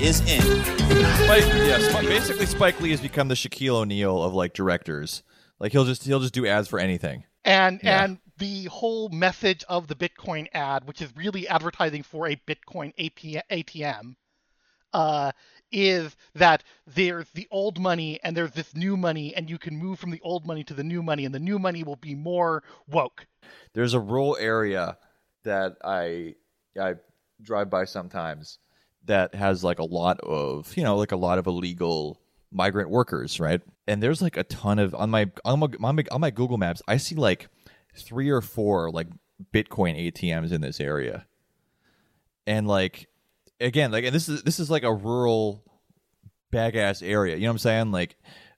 is 0.00 0.20
in. 0.20 0.40
Spike, 0.40 1.44
yeah, 1.46 2.00
basically 2.02 2.46
Spike 2.46 2.80
Lee 2.80 2.90
has 2.90 3.00
become 3.00 3.28
the 3.28 3.34
Shaquille 3.34 3.74
O'Neal 3.74 4.22
of 4.22 4.32
like 4.32 4.54
directors. 4.54 5.22
Like 5.58 5.72
he'll 5.72 5.84
just 5.84 6.04
he'll 6.04 6.20
just 6.20 6.32
do 6.32 6.46
ads 6.46 6.68
for 6.68 6.78
anything. 6.78 7.24
And 7.44 7.80
yeah. 7.82 8.04
and 8.04 8.18
the 8.38 8.64
whole 8.64 9.10
message 9.10 9.62
of 9.68 9.88
the 9.88 9.94
Bitcoin 9.94 10.48
ad, 10.54 10.86
which 10.86 11.02
is 11.02 11.14
really 11.14 11.46
advertising 11.46 12.02
for 12.02 12.26
a 12.26 12.36
Bitcoin 12.36 12.94
ATM, 12.96 14.16
uh, 14.94 15.32
is 15.70 16.16
that 16.34 16.64
there's 16.86 17.28
the 17.30 17.46
old 17.50 17.78
money 17.78 18.18
and 18.24 18.34
there's 18.34 18.52
this 18.52 18.74
new 18.74 18.96
money, 18.96 19.34
and 19.34 19.50
you 19.50 19.58
can 19.58 19.76
move 19.76 19.98
from 19.98 20.10
the 20.10 20.20
old 20.22 20.46
money 20.46 20.64
to 20.64 20.74
the 20.74 20.84
new 20.84 21.02
money, 21.02 21.26
and 21.26 21.34
the 21.34 21.38
new 21.38 21.58
money 21.58 21.84
will 21.84 21.96
be 21.96 22.14
more 22.14 22.62
woke. 22.88 23.26
There's 23.74 23.92
a 23.92 24.00
rural 24.00 24.36
area 24.40 24.96
that 25.44 25.76
I 25.84 26.36
I 26.80 26.94
drive 27.42 27.68
by 27.68 27.84
sometimes 27.84 28.58
that 29.10 29.34
has 29.34 29.62
like 29.62 29.78
a 29.78 29.84
lot 29.84 30.20
of 30.20 30.76
you 30.76 30.82
know 30.82 30.96
like 30.96 31.12
a 31.12 31.16
lot 31.16 31.38
of 31.38 31.46
illegal 31.46 32.20
migrant 32.52 32.90
workers, 32.90 33.38
right? 33.38 33.60
And 33.86 34.02
there's 34.02 34.22
like 34.22 34.36
a 34.36 34.44
ton 34.44 34.78
of 34.78 34.94
on 34.94 35.10
my 35.10 35.30
on 35.44 35.60
my 35.60 36.04
on 36.10 36.20
my 36.20 36.30
Google 36.30 36.58
Maps, 36.58 36.82
I 36.88 36.96
see 36.96 37.14
like 37.14 37.48
three 37.96 38.30
or 38.30 38.40
four 38.40 38.90
like 38.90 39.08
Bitcoin 39.52 40.12
ATMs 40.12 40.52
in 40.52 40.60
this 40.60 40.80
area, 40.80 41.26
and 42.46 42.66
like 42.66 43.08
again, 43.60 43.90
like 43.90 44.04
and 44.04 44.14
this 44.14 44.28
is 44.28 44.42
this 44.42 44.58
is 44.58 44.70
like 44.70 44.82
a 44.82 44.92
rural 44.92 45.62
bag 46.50 46.76
ass 46.76 47.02
area. 47.02 47.36
You 47.36 47.42
know 47.42 47.50
what 47.50 47.54
I'm 47.54 47.58
saying? 47.58 47.92
Like 47.92 48.16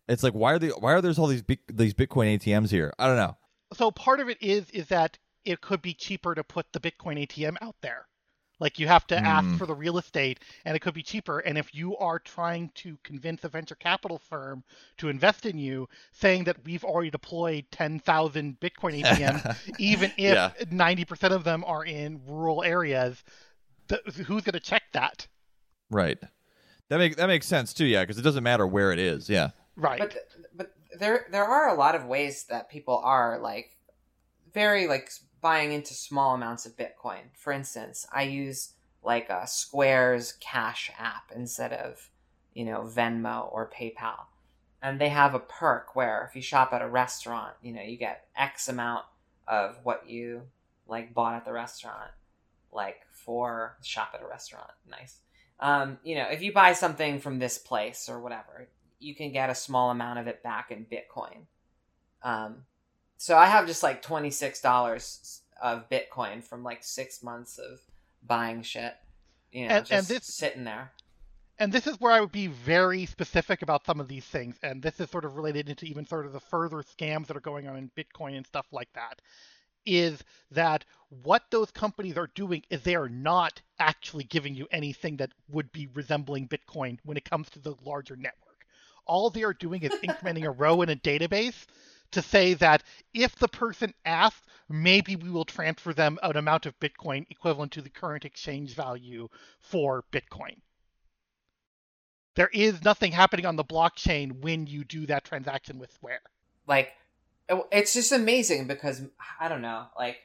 it's 0.08 0.22
like 0.22 0.34
why 0.34 0.52
are 0.52 0.58
they 0.58 0.68
why 0.68 0.92
are 0.92 1.00
there's 1.00 1.18
all 1.18 1.26
these 1.26 1.42
big, 1.42 1.60
these 1.68 1.94
Bitcoin 1.94 2.38
ATMs 2.38 2.70
here? 2.70 2.92
I 2.98 3.06
don't 3.06 3.16
know. 3.16 3.36
So 3.74 3.90
part 3.90 4.20
of 4.20 4.28
it 4.28 4.38
is 4.40 4.70
is 4.70 4.88
that 4.88 5.18
it 5.44 5.60
could 5.60 5.82
be 5.82 5.94
cheaper 5.94 6.34
to 6.34 6.44
put 6.44 6.72
the 6.72 6.80
Bitcoin 6.80 7.26
ATM 7.26 7.56
out 7.60 7.76
there. 7.80 8.06
Like 8.62 8.78
you 8.78 8.86
have 8.86 9.08
to 9.08 9.16
mm. 9.16 9.22
ask 9.22 9.58
for 9.58 9.66
the 9.66 9.74
real 9.74 9.98
estate 9.98 10.38
and 10.64 10.76
it 10.76 10.78
could 10.78 10.94
be 10.94 11.02
cheaper. 11.02 11.40
And 11.40 11.58
if 11.58 11.74
you 11.74 11.96
are 11.96 12.20
trying 12.20 12.70
to 12.76 12.96
convince 13.02 13.42
a 13.42 13.48
venture 13.48 13.74
capital 13.74 14.18
firm 14.18 14.62
to 14.98 15.08
invest 15.08 15.46
in 15.46 15.58
you, 15.58 15.88
saying 16.12 16.44
that 16.44 16.64
we've 16.64 16.84
already 16.84 17.10
deployed 17.10 17.64
10,000 17.72 18.60
Bitcoin 18.60 19.02
ATMs, 19.02 19.56
even 19.80 20.12
if 20.16 20.34
yeah. 20.34 20.50
90% 20.66 21.30
of 21.32 21.42
them 21.42 21.64
are 21.66 21.84
in 21.84 22.20
rural 22.24 22.62
areas, 22.62 23.24
th- 23.88 24.00
who's 24.26 24.44
going 24.44 24.52
to 24.52 24.60
check 24.60 24.84
that? 24.92 25.26
Right. 25.90 26.18
That 26.88 26.98
makes 26.98 27.16
that 27.16 27.26
makes 27.26 27.46
sense 27.48 27.72
too, 27.72 27.86
yeah, 27.86 28.02
because 28.02 28.18
it 28.18 28.22
doesn't 28.22 28.44
matter 28.44 28.66
where 28.66 28.92
it 28.92 28.98
is, 29.00 29.28
yeah. 29.28 29.50
Right. 29.76 29.98
But 29.98 30.16
but 30.54 30.74
there 30.98 31.26
there 31.32 31.44
are 31.44 31.68
a 31.68 31.74
lot 31.74 31.94
of 31.94 32.04
ways 32.04 32.44
that 32.50 32.68
people 32.68 33.00
are 33.02 33.40
like 33.40 33.70
very 34.52 34.86
like 34.86 35.10
buying 35.42 35.72
into 35.72 35.92
small 35.92 36.34
amounts 36.34 36.64
of 36.64 36.76
Bitcoin. 36.76 37.20
For 37.34 37.52
instance, 37.52 38.06
I 38.12 38.22
use 38.22 38.72
like 39.02 39.28
a 39.28 39.46
Square's 39.46 40.32
Cash 40.40 40.90
app 40.98 41.32
instead 41.34 41.72
of, 41.72 42.08
you 42.54 42.64
know, 42.64 42.82
Venmo 42.82 43.52
or 43.52 43.68
PayPal. 43.68 44.26
And 44.80 45.00
they 45.00 45.10
have 45.10 45.34
a 45.34 45.40
perk 45.40 45.94
where 45.94 46.26
if 46.28 46.34
you 46.36 46.42
shop 46.42 46.72
at 46.72 46.82
a 46.82 46.88
restaurant, 46.88 47.54
you 47.62 47.72
know, 47.72 47.82
you 47.82 47.96
get 47.96 48.26
X 48.36 48.68
amount 48.68 49.04
of 49.46 49.78
what 49.82 50.08
you 50.08 50.42
like 50.88 51.14
bought 51.14 51.34
at 51.34 51.44
the 51.44 51.52
restaurant, 51.52 52.10
like 52.72 53.00
for 53.12 53.76
shop 53.82 54.10
at 54.14 54.22
a 54.22 54.26
restaurant. 54.26 54.70
Nice. 54.88 55.18
Um, 55.60 55.98
you 56.02 56.16
know, 56.16 56.26
if 56.30 56.42
you 56.42 56.52
buy 56.52 56.72
something 56.72 57.20
from 57.20 57.38
this 57.38 57.58
place 57.58 58.08
or 58.08 58.20
whatever, 58.20 58.68
you 58.98 59.14
can 59.14 59.32
get 59.32 59.50
a 59.50 59.54
small 59.54 59.90
amount 59.90 60.18
of 60.18 60.26
it 60.26 60.42
back 60.42 60.70
in 60.70 60.86
Bitcoin. 60.86 61.46
Um, 62.22 62.64
so 63.22 63.38
I 63.38 63.46
have 63.46 63.68
just 63.68 63.84
like 63.84 64.02
twenty 64.02 64.32
six 64.32 64.60
dollars 64.60 65.42
of 65.62 65.88
Bitcoin 65.88 66.42
from 66.42 66.64
like 66.64 66.82
six 66.82 67.22
months 67.22 67.56
of 67.56 67.80
buying 68.26 68.62
shit. 68.62 68.96
You 69.52 69.68
know, 69.68 69.76
and, 69.76 69.86
just 69.86 70.10
and 70.10 70.16
this, 70.18 70.26
sitting 70.26 70.64
there. 70.64 70.90
And 71.60 71.72
this 71.72 71.86
is 71.86 72.00
where 72.00 72.10
I 72.10 72.20
would 72.20 72.32
be 72.32 72.48
very 72.48 73.06
specific 73.06 73.62
about 73.62 73.86
some 73.86 74.00
of 74.00 74.08
these 74.08 74.24
things, 74.24 74.56
and 74.64 74.82
this 74.82 74.98
is 74.98 75.08
sort 75.08 75.24
of 75.24 75.36
related 75.36 75.68
into 75.68 75.86
even 75.86 76.04
sort 76.04 76.26
of 76.26 76.32
the 76.32 76.40
further 76.40 76.78
scams 76.78 77.28
that 77.28 77.36
are 77.36 77.40
going 77.40 77.68
on 77.68 77.76
in 77.76 77.92
Bitcoin 77.96 78.36
and 78.36 78.44
stuff 78.44 78.66
like 78.72 78.92
that. 78.94 79.22
Is 79.86 80.24
that 80.50 80.84
what 81.22 81.44
those 81.52 81.70
companies 81.70 82.16
are 82.16 82.30
doing 82.34 82.64
is 82.70 82.82
they 82.82 82.96
are 82.96 83.08
not 83.08 83.62
actually 83.78 84.24
giving 84.24 84.56
you 84.56 84.66
anything 84.72 85.18
that 85.18 85.30
would 85.48 85.70
be 85.70 85.88
resembling 85.94 86.48
Bitcoin 86.48 86.98
when 87.04 87.16
it 87.16 87.30
comes 87.30 87.48
to 87.50 87.60
the 87.60 87.76
larger 87.84 88.16
network. 88.16 88.66
All 89.06 89.30
they 89.30 89.44
are 89.44 89.54
doing 89.54 89.82
is 89.82 89.92
incrementing 90.02 90.44
a 90.44 90.50
row 90.50 90.82
in 90.82 90.88
a 90.88 90.96
database 90.96 91.66
to 92.12 92.22
say 92.22 92.54
that 92.54 92.82
if 93.12 93.36
the 93.36 93.48
person 93.48 93.94
asks, 94.04 94.46
maybe 94.68 95.16
we 95.16 95.30
will 95.30 95.44
transfer 95.44 95.92
them 95.92 96.18
an 96.22 96.36
amount 96.36 96.66
of 96.66 96.78
Bitcoin 96.80 97.26
equivalent 97.30 97.72
to 97.72 97.82
the 97.82 97.90
current 97.90 98.24
exchange 98.24 98.74
value 98.74 99.28
for 99.60 100.04
Bitcoin. 100.12 100.56
There 102.34 102.50
is 102.52 102.82
nothing 102.82 103.12
happening 103.12 103.44
on 103.44 103.56
the 103.56 103.64
blockchain 103.64 104.40
when 104.40 104.66
you 104.66 104.84
do 104.84 105.06
that 105.06 105.24
transaction 105.24 105.78
with 105.78 105.92
Square. 105.92 106.22
Like, 106.66 106.92
it's 107.70 107.92
just 107.92 108.12
amazing 108.12 108.66
because 108.66 109.02
I 109.38 109.48
don't 109.48 109.60
know. 109.60 109.86
Like, 109.98 110.16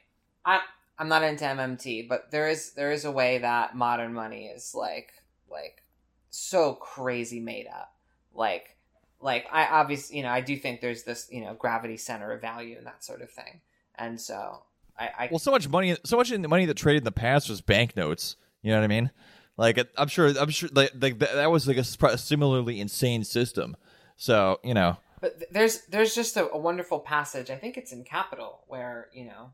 I 0.44 0.60
I'm 0.98 1.08
not 1.08 1.22
into 1.22 1.44
MMT, 1.44 2.08
but 2.08 2.30
there 2.30 2.48
is 2.48 2.72
there 2.72 2.90
is 2.90 3.04
a 3.04 3.12
way 3.12 3.38
that 3.38 3.76
modern 3.76 4.12
money 4.14 4.46
is 4.46 4.74
like 4.74 5.12
like 5.50 5.82
so 6.30 6.74
crazy 6.74 7.40
made 7.40 7.66
up. 7.66 7.94
Like 8.34 8.76
like 9.20 9.46
I 9.52 9.66
obviously 9.66 10.16
you 10.16 10.22
know 10.22 10.30
I 10.30 10.40
do 10.40 10.56
think 10.56 10.80
there's 10.80 11.02
this 11.02 11.28
you 11.30 11.40
know 11.40 11.54
gravity 11.54 11.96
center 11.96 12.32
of 12.32 12.40
value 12.40 12.76
and 12.76 12.86
that 12.86 13.04
sort 13.04 13.22
of 13.22 13.30
thing, 13.30 13.60
and 13.96 14.20
so 14.20 14.62
I, 14.98 15.10
I 15.18 15.28
well 15.30 15.38
so 15.38 15.50
much 15.50 15.68
money 15.68 15.96
so 16.04 16.16
much 16.16 16.30
in 16.30 16.42
the 16.42 16.48
money 16.48 16.66
that 16.66 16.76
traded 16.76 17.00
in 17.00 17.04
the 17.04 17.12
past 17.12 17.48
was 17.48 17.60
banknotes. 17.60 18.36
You 18.62 18.72
know 18.72 18.78
what 18.78 18.84
I 18.84 18.88
mean? 18.88 19.10
Like 19.56 19.78
I'm 19.96 20.08
sure 20.08 20.32
I'm 20.38 20.50
sure 20.50 20.68
like, 20.72 20.92
like 21.00 21.18
that 21.18 21.50
was 21.50 21.66
like 21.66 21.76
a 21.76 21.84
similarly 21.84 22.80
insane 22.80 23.24
system. 23.24 23.76
So 24.16 24.60
you 24.62 24.74
know. 24.74 24.96
But 25.20 25.42
there's 25.50 25.80
there's 25.86 26.14
just 26.14 26.36
a, 26.36 26.48
a 26.50 26.58
wonderful 26.58 27.00
passage. 27.00 27.50
I 27.50 27.56
think 27.56 27.76
it's 27.76 27.92
in 27.92 28.04
Capital 28.04 28.60
where 28.68 29.08
you 29.12 29.24
know 29.24 29.50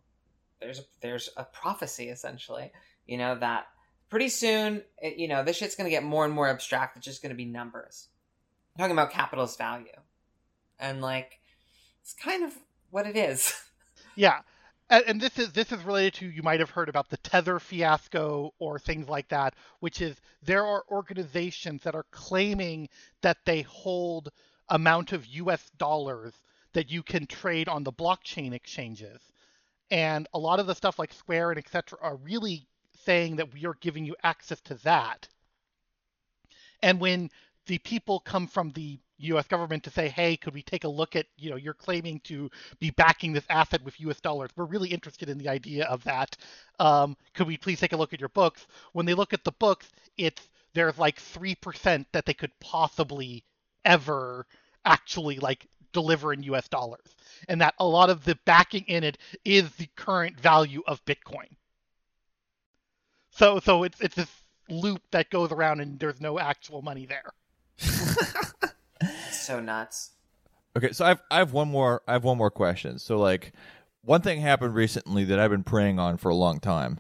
there's 0.60 0.82
there's 1.00 1.30
a 1.38 1.44
prophecy 1.44 2.10
essentially. 2.10 2.70
You 3.06 3.16
know 3.16 3.34
that 3.36 3.68
pretty 4.10 4.28
soon 4.28 4.82
it, 4.98 5.16
you 5.16 5.26
know 5.26 5.42
this 5.42 5.56
shit's 5.56 5.74
gonna 5.74 5.88
get 5.88 6.04
more 6.04 6.26
and 6.26 6.34
more 6.34 6.48
abstract. 6.48 6.98
It's 6.98 7.06
just 7.06 7.22
gonna 7.22 7.34
be 7.34 7.46
numbers 7.46 8.08
talking 8.78 8.92
about 8.92 9.10
capitalist 9.10 9.58
value. 9.58 9.86
And 10.78 11.00
like 11.00 11.40
it's 12.02 12.14
kind 12.14 12.44
of 12.44 12.52
what 12.90 13.06
it 13.06 13.16
is. 13.16 13.52
Yeah. 14.16 14.42
And, 14.90 15.20
this 15.20 15.40
is 15.40 15.50
this 15.50 15.72
is 15.72 15.82
related 15.82 16.14
to 16.14 16.30
you 16.30 16.44
might 16.44 16.60
have 16.60 16.70
heard 16.70 16.88
about 16.88 17.08
the 17.08 17.16
tether 17.16 17.58
fiasco 17.58 18.54
or 18.60 18.78
things 18.78 19.08
like 19.08 19.28
that, 19.30 19.54
which 19.80 20.00
is 20.00 20.20
there 20.40 20.64
are 20.64 20.84
organizations 20.88 21.82
that 21.82 21.96
are 21.96 22.06
claiming 22.12 22.88
that 23.22 23.38
they 23.44 23.62
hold 23.62 24.28
amount 24.68 25.12
of 25.12 25.26
US 25.26 25.68
dollars 25.78 26.32
that 26.74 26.90
you 26.90 27.02
can 27.02 27.26
trade 27.26 27.68
on 27.68 27.82
the 27.82 27.92
blockchain 27.92 28.52
exchanges. 28.52 29.20
And 29.90 30.28
a 30.32 30.38
lot 30.38 30.60
of 30.60 30.68
the 30.68 30.74
stuff 30.74 30.98
like 30.98 31.12
Square 31.12 31.50
and 31.52 31.58
etc. 31.58 31.98
are 32.00 32.16
really 32.16 32.68
saying 33.04 33.36
that 33.36 33.52
we 33.52 33.66
are 33.66 33.76
giving 33.80 34.04
you 34.04 34.14
access 34.22 34.60
to 34.62 34.74
that. 34.84 35.28
And 36.82 37.00
when 37.00 37.30
the 37.66 37.78
people 37.78 38.20
come 38.20 38.46
from 38.46 38.70
the 38.72 38.98
U.S. 39.18 39.46
government 39.46 39.84
to 39.84 39.90
say, 39.90 40.08
"Hey, 40.08 40.36
could 40.36 40.54
we 40.54 40.62
take 40.62 40.84
a 40.84 40.88
look 40.88 41.16
at 41.16 41.26
you 41.36 41.50
know 41.50 41.56
you're 41.56 41.74
claiming 41.74 42.20
to 42.24 42.50
be 42.80 42.90
backing 42.90 43.32
this 43.32 43.46
asset 43.48 43.82
with 43.84 44.00
U.S. 44.00 44.20
dollars? 44.20 44.50
We're 44.56 44.64
really 44.64 44.88
interested 44.90 45.28
in 45.28 45.38
the 45.38 45.48
idea 45.48 45.84
of 45.86 46.02
that. 46.04 46.36
Um, 46.78 47.16
could 47.34 47.46
we 47.46 47.56
please 47.56 47.80
take 47.80 47.92
a 47.92 47.96
look 47.96 48.12
at 48.12 48.20
your 48.20 48.28
books?" 48.30 48.66
When 48.92 49.06
they 49.06 49.14
look 49.14 49.32
at 49.32 49.44
the 49.44 49.52
books, 49.52 49.90
it's 50.16 50.48
there's 50.74 50.98
like 50.98 51.18
three 51.18 51.54
percent 51.54 52.06
that 52.12 52.26
they 52.26 52.34
could 52.34 52.52
possibly 52.60 53.44
ever 53.84 54.46
actually 54.84 55.38
like 55.38 55.66
deliver 55.92 56.32
in 56.32 56.42
US 56.44 56.68
dollars. 56.68 57.16
And 57.48 57.60
that 57.60 57.74
a 57.78 57.86
lot 57.86 58.10
of 58.10 58.24
the 58.24 58.38
backing 58.44 58.84
in 58.88 59.04
it 59.04 59.18
is 59.44 59.70
the 59.76 59.88
current 59.96 60.38
value 60.40 60.82
of 60.86 61.04
Bitcoin. 61.04 61.48
So 63.30 63.60
so 63.60 63.84
it's 63.84 64.00
it's 64.00 64.16
this 64.16 64.30
loop 64.68 65.02
that 65.12 65.30
goes 65.30 65.52
around 65.52 65.80
and 65.80 65.98
there's 65.98 66.20
no 66.20 66.38
actual 66.38 66.82
money 66.82 67.06
there. 67.06 67.32
So 69.30 69.60
nuts. 69.60 70.10
Okay, 70.76 70.92
so 70.92 71.04
I've 71.04 71.20
I 71.30 71.38
have 71.38 71.52
one 71.52 71.68
more 71.68 72.02
I 72.08 72.12
have 72.12 72.24
one 72.24 72.38
more 72.38 72.50
question. 72.50 72.98
So 72.98 73.18
like 73.18 73.52
one 74.02 74.20
thing 74.22 74.40
happened 74.40 74.74
recently 74.74 75.24
that 75.24 75.38
I've 75.38 75.50
been 75.50 75.64
preying 75.64 75.98
on 75.98 76.16
for 76.16 76.30
a 76.30 76.34
long 76.34 76.60
time. 76.60 76.98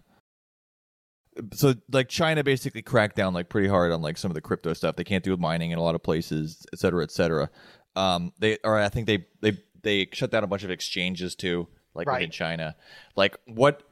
So 1.52 1.74
like 1.90 2.08
China 2.08 2.44
basically 2.44 2.82
cracked 2.82 3.16
down 3.16 3.34
like 3.34 3.48
pretty 3.48 3.66
hard 3.68 3.90
on 3.90 4.00
like 4.00 4.16
some 4.16 4.30
of 4.30 4.34
the 4.36 4.40
crypto 4.40 4.72
stuff. 4.72 4.94
They 4.96 5.02
can't 5.04 5.24
do 5.24 5.36
mining 5.36 5.72
in 5.72 5.78
a 5.78 5.82
lot 5.82 5.96
of 5.96 6.02
places, 6.02 6.64
et 6.72 6.78
cetera, 6.78 7.02
et 7.02 7.10
cetera. 7.10 7.50
Um, 7.96 8.32
they 8.38 8.58
or 8.62 8.78
I 8.78 8.88
think 8.88 9.06
they 9.06 9.26
they 9.40 9.58
they 9.82 10.08
shut 10.12 10.30
down 10.30 10.44
a 10.44 10.46
bunch 10.46 10.62
of 10.62 10.70
exchanges 10.70 11.34
too, 11.34 11.66
like 11.94 12.06
Right. 12.06 12.20
within 12.20 12.30
China. 12.30 12.76
Like 13.16 13.36
what 13.46 13.82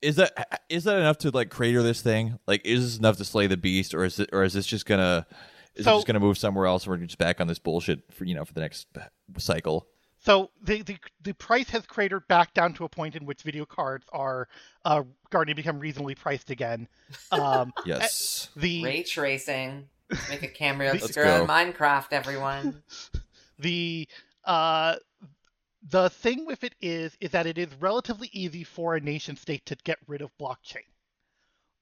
is 0.00 0.16
that 0.16 0.64
is 0.68 0.82
that 0.84 0.98
enough 0.98 1.18
to 1.18 1.30
like 1.30 1.50
crater 1.50 1.84
this 1.84 2.02
thing? 2.02 2.40
Like 2.48 2.62
is 2.64 2.82
this 2.82 2.98
enough 2.98 3.16
to 3.18 3.24
slay 3.24 3.46
the 3.46 3.56
beast, 3.56 3.94
or 3.94 4.04
is 4.04 4.18
it 4.18 4.30
or 4.32 4.42
is 4.42 4.52
this 4.52 4.66
just 4.66 4.84
gonna 4.86 5.26
is 5.74 5.84
So- 5.84 5.92
it 5.92 5.96
just 5.96 6.06
gonna 6.06 6.20
move 6.20 6.38
somewhere 6.38 6.66
else, 6.66 6.84
and 6.84 6.90
we're 6.90 6.98
just 7.04 7.18
back 7.18 7.40
on 7.40 7.46
this 7.46 7.58
bullshit 7.58 8.12
for 8.12 8.24
you 8.24 8.34
know 8.34 8.44
for 8.44 8.52
the 8.54 8.60
next 8.60 8.86
cycle? 9.38 9.86
So 10.18 10.50
the, 10.62 10.82
the 10.82 10.98
the 11.20 11.32
price 11.34 11.70
has 11.70 11.84
cratered 11.86 12.28
back 12.28 12.54
down 12.54 12.74
to 12.74 12.84
a 12.84 12.88
point 12.88 13.16
in 13.16 13.26
which 13.26 13.42
video 13.42 13.64
cards 13.64 14.06
are 14.12 14.46
uh, 14.84 15.02
starting 15.26 15.52
to 15.52 15.56
become 15.56 15.80
reasonably 15.80 16.14
priced 16.14 16.50
again. 16.50 16.86
Um, 17.32 17.72
Yes. 17.86 18.48
the 18.54 18.84
Ray 18.84 19.02
tracing. 19.02 19.88
Make 20.28 20.42
a 20.42 20.48
camera 20.48 20.92
Let's 20.92 21.16
in 21.16 21.24
go. 21.24 21.46
Minecraft, 21.46 22.08
everyone. 22.12 22.82
the 23.58 24.08
uh 24.44 24.96
the 25.88 26.10
thing 26.10 26.46
with 26.46 26.62
it 26.64 26.74
is 26.80 27.16
is 27.20 27.30
that 27.30 27.46
it 27.46 27.58
is 27.58 27.68
relatively 27.80 28.28
easy 28.32 28.62
for 28.64 28.94
a 28.94 29.00
nation 29.00 29.36
state 29.36 29.64
to 29.66 29.76
get 29.84 29.98
rid 30.06 30.20
of 30.20 30.30
blockchain 30.40 30.84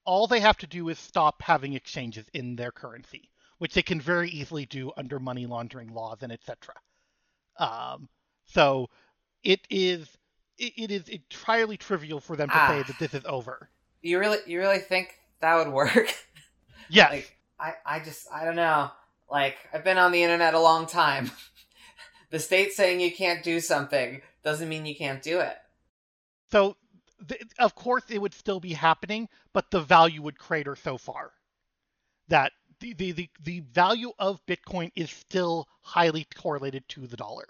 all 0.05 0.27
they 0.27 0.39
have 0.39 0.57
to 0.57 0.67
do 0.67 0.89
is 0.89 0.97
stop 0.99 1.41
having 1.41 1.73
exchanges 1.73 2.25
in 2.33 2.55
their 2.55 2.71
currency 2.71 3.29
which 3.61 3.75
they 3.75 3.83
can 3.83 4.01
very 4.01 4.27
easily 4.29 4.65
do 4.65 4.91
under 4.97 5.19
money 5.19 5.45
laundering 5.45 5.93
laws 5.93 6.17
and 6.23 6.31
etc 6.31 6.73
um 7.57 8.09
so 8.45 8.87
it 9.43 9.59
is 9.69 10.17
it, 10.57 10.73
it 10.77 10.91
is 10.91 11.07
entirely 11.09 11.77
trivial 11.77 12.19
for 12.19 12.35
them 12.35 12.49
to 12.49 12.55
say 12.55 12.79
Ah. 12.79 12.83
that 12.87 12.97
this 12.99 13.13
is 13.13 13.23
over 13.25 13.69
You 14.01 14.17
really, 14.19 14.39
you 14.47 14.57
really 14.59 14.79
think 14.79 15.15
that 15.41 15.55
would 15.55 15.71
work? 15.71 16.15
yes 16.89 17.11
like, 17.11 17.37
I, 17.59 17.73
I 17.85 17.99
just, 17.99 18.25
I 18.33 18.43
don't 18.43 18.55
know. 18.55 18.89
Like, 19.29 19.57
I've 19.71 19.83
been 19.83 19.99
on 19.99 20.11
the 20.11 20.23
internet 20.23 20.55
a 20.55 20.59
long 20.59 20.87
time. 20.87 21.29
the 22.31 22.39
state 22.39 22.73
saying 22.73 22.99
you 22.99 23.11
can't 23.11 23.43
do 23.43 23.59
something 23.59 24.21
doesn't 24.43 24.67
mean 24.67 24.87
you 24.87 24.95
can't 24.95 25.21
do 25.21 25.39
it. 25.39 25.55
So, 26.51 26.75
th- 27.27 27.43
of 27.59 27.75
course, 27.75 28.05
it 28.09 28.19
would 28.19 28.33
still 28.33 28.59
be 28.59 28.73
happening, 28.73 29.29
but 29.53 29.69
the 29.69 29.79
value 29.79 30.23
would 30.23 30.39
crater 30.39 30.75
so 30.75 30.97
far 30.97 31.33
that 32.29 32.51
the, 32.81 32.93
the, 32.93 33.11
the, 33.13 33.29
the 33.43 33.59
value 33.61 34.11
of 34.19 34.45
Bitcoin 34.45 34.91
is 34.95 35.09
still 35.09 35.67
highly 35.81 36.27
correlated 36.35 36.87
to 36.89 37.07
the 37.07 37.15
dollar. 37.15 37.45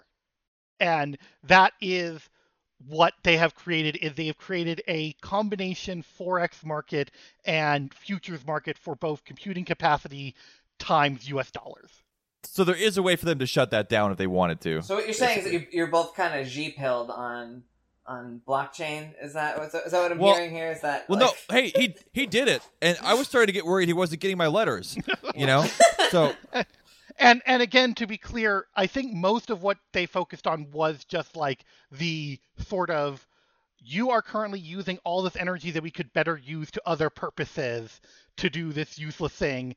And 0.78 1.18
that 1.42 1.72
is 1.80 2.28
what 2.88 3.14
they 3.22 3.36
have 3.36 3.54
created 3.54 3.96
is 3.96 4.14
they 4.14 4.26
have 4.26 4.38
created 4.38 4.82
a 4.88 5.12
combination 5.14 6.04
forex 6.18 6.64
market 6.64 7.10
and 7.44 7.92
futures 7.94 8.46
market 8.46 8.78
for 8.78 8.94
both 8.94 9.24
computing 9.24 9.64
capacity 9.64 10.34
times 10.78 11.28
US 11.28 11.50
dollars. 11.50 11.90
So 12.44 12.64
there 12.64 12.74
is 12.74 12.96
a 12.96 13.02
way 13.02 13.14
for 13.16 13.24
them 13.24 13.38
to 13.38 13.46
shut 13.46 13.70
that 13.70 13.88
down 13.88 14.10
if 14.10 14.18
they 14.18 14.26
wanted 14.26 14.60
to. 14.62 14.82
So 14.82 14.96
what 14.96 15.04
you're 15.04 15.14
saying 15.14 15.38
is 15.38 15.44
that 15.44 15.52
you're, 15.52 15.66
you're 15.70 15.86
both 15.86 16.14
kind 16.14 16.40
of 16.40 16.48
Xi-pilled 16.48 17.10
on 17.10 17.62
on 18.06 18.40
blockchain. 18.46 19.12
Is 19.22 19.34
that 19.34 19.58
is 19.62 19.72
that, 19.72 19.86
is 19.86 19.92
that 19.92 20.02
what 20.02 20.12
I'm 20.12 20.18
Well- 20.18 20.34
hearing 20.34 20.50
here? 20.50 20.70
Is 20.70 20.80
that 20.82 21.08
Well, 21.08 21.20
like, 21.20 21.30
no, 21.48 21.54
hey, 21.54 21.72
he 21.74 21.94
he 22.12 22.26
did 22.26 22.48
it, 22.48 22.62
and 22.80 22.98
I 23.02 23.14
was 23.14 23.28
starting 23.28 23.46
to 23.48 23.52
get 23.52 23.64
worried 23.66 23.88
he 23.88 23.92
wasn't 23.92 24.20
getting 24.20 24.38
my 24.38 24.48
letters. 24.48 24.96
You 25.34 25.46
know, 25.46 25.66
so 26.10 26.34
And 27.18 27.42
and 27.46 27.62
again, 27.62 27.94
to 27.94 28.06
be 28.06 28.16
clear, 28.18 28.66
I 28.74 28.86
think 28.86 29.12
most 29.12 29.50
of 29.50 29.62
what 29.62 29.78
they 29.92 30.06
focused 30.06 30.46
on 30.46 30.70
was 30.70 31.04
just 31.04 31.36
like 31.36 31.64
the 31.90 32.38
sort 32.58 32.90
of 32.90 33.26
you 33.84 34.10
are 34.10 34.22
currently 34.22 34.60
using 34.60 34.98
all 35.04 35.22
this 35.22 35.36
energy 35.36 35.70
that 35.72 35.82
we 35.82 35.90
could 35.90 36.12
better 36.12 36.36
use 36.42 36.70
to 36.70 36.82
other 36.86 37.10
purposes 37.10 38.00
to 38.38 38.48
do 38.48 38.72
this 38.72 38.98
useless 38.98 39.32
thing. 39.32 39.76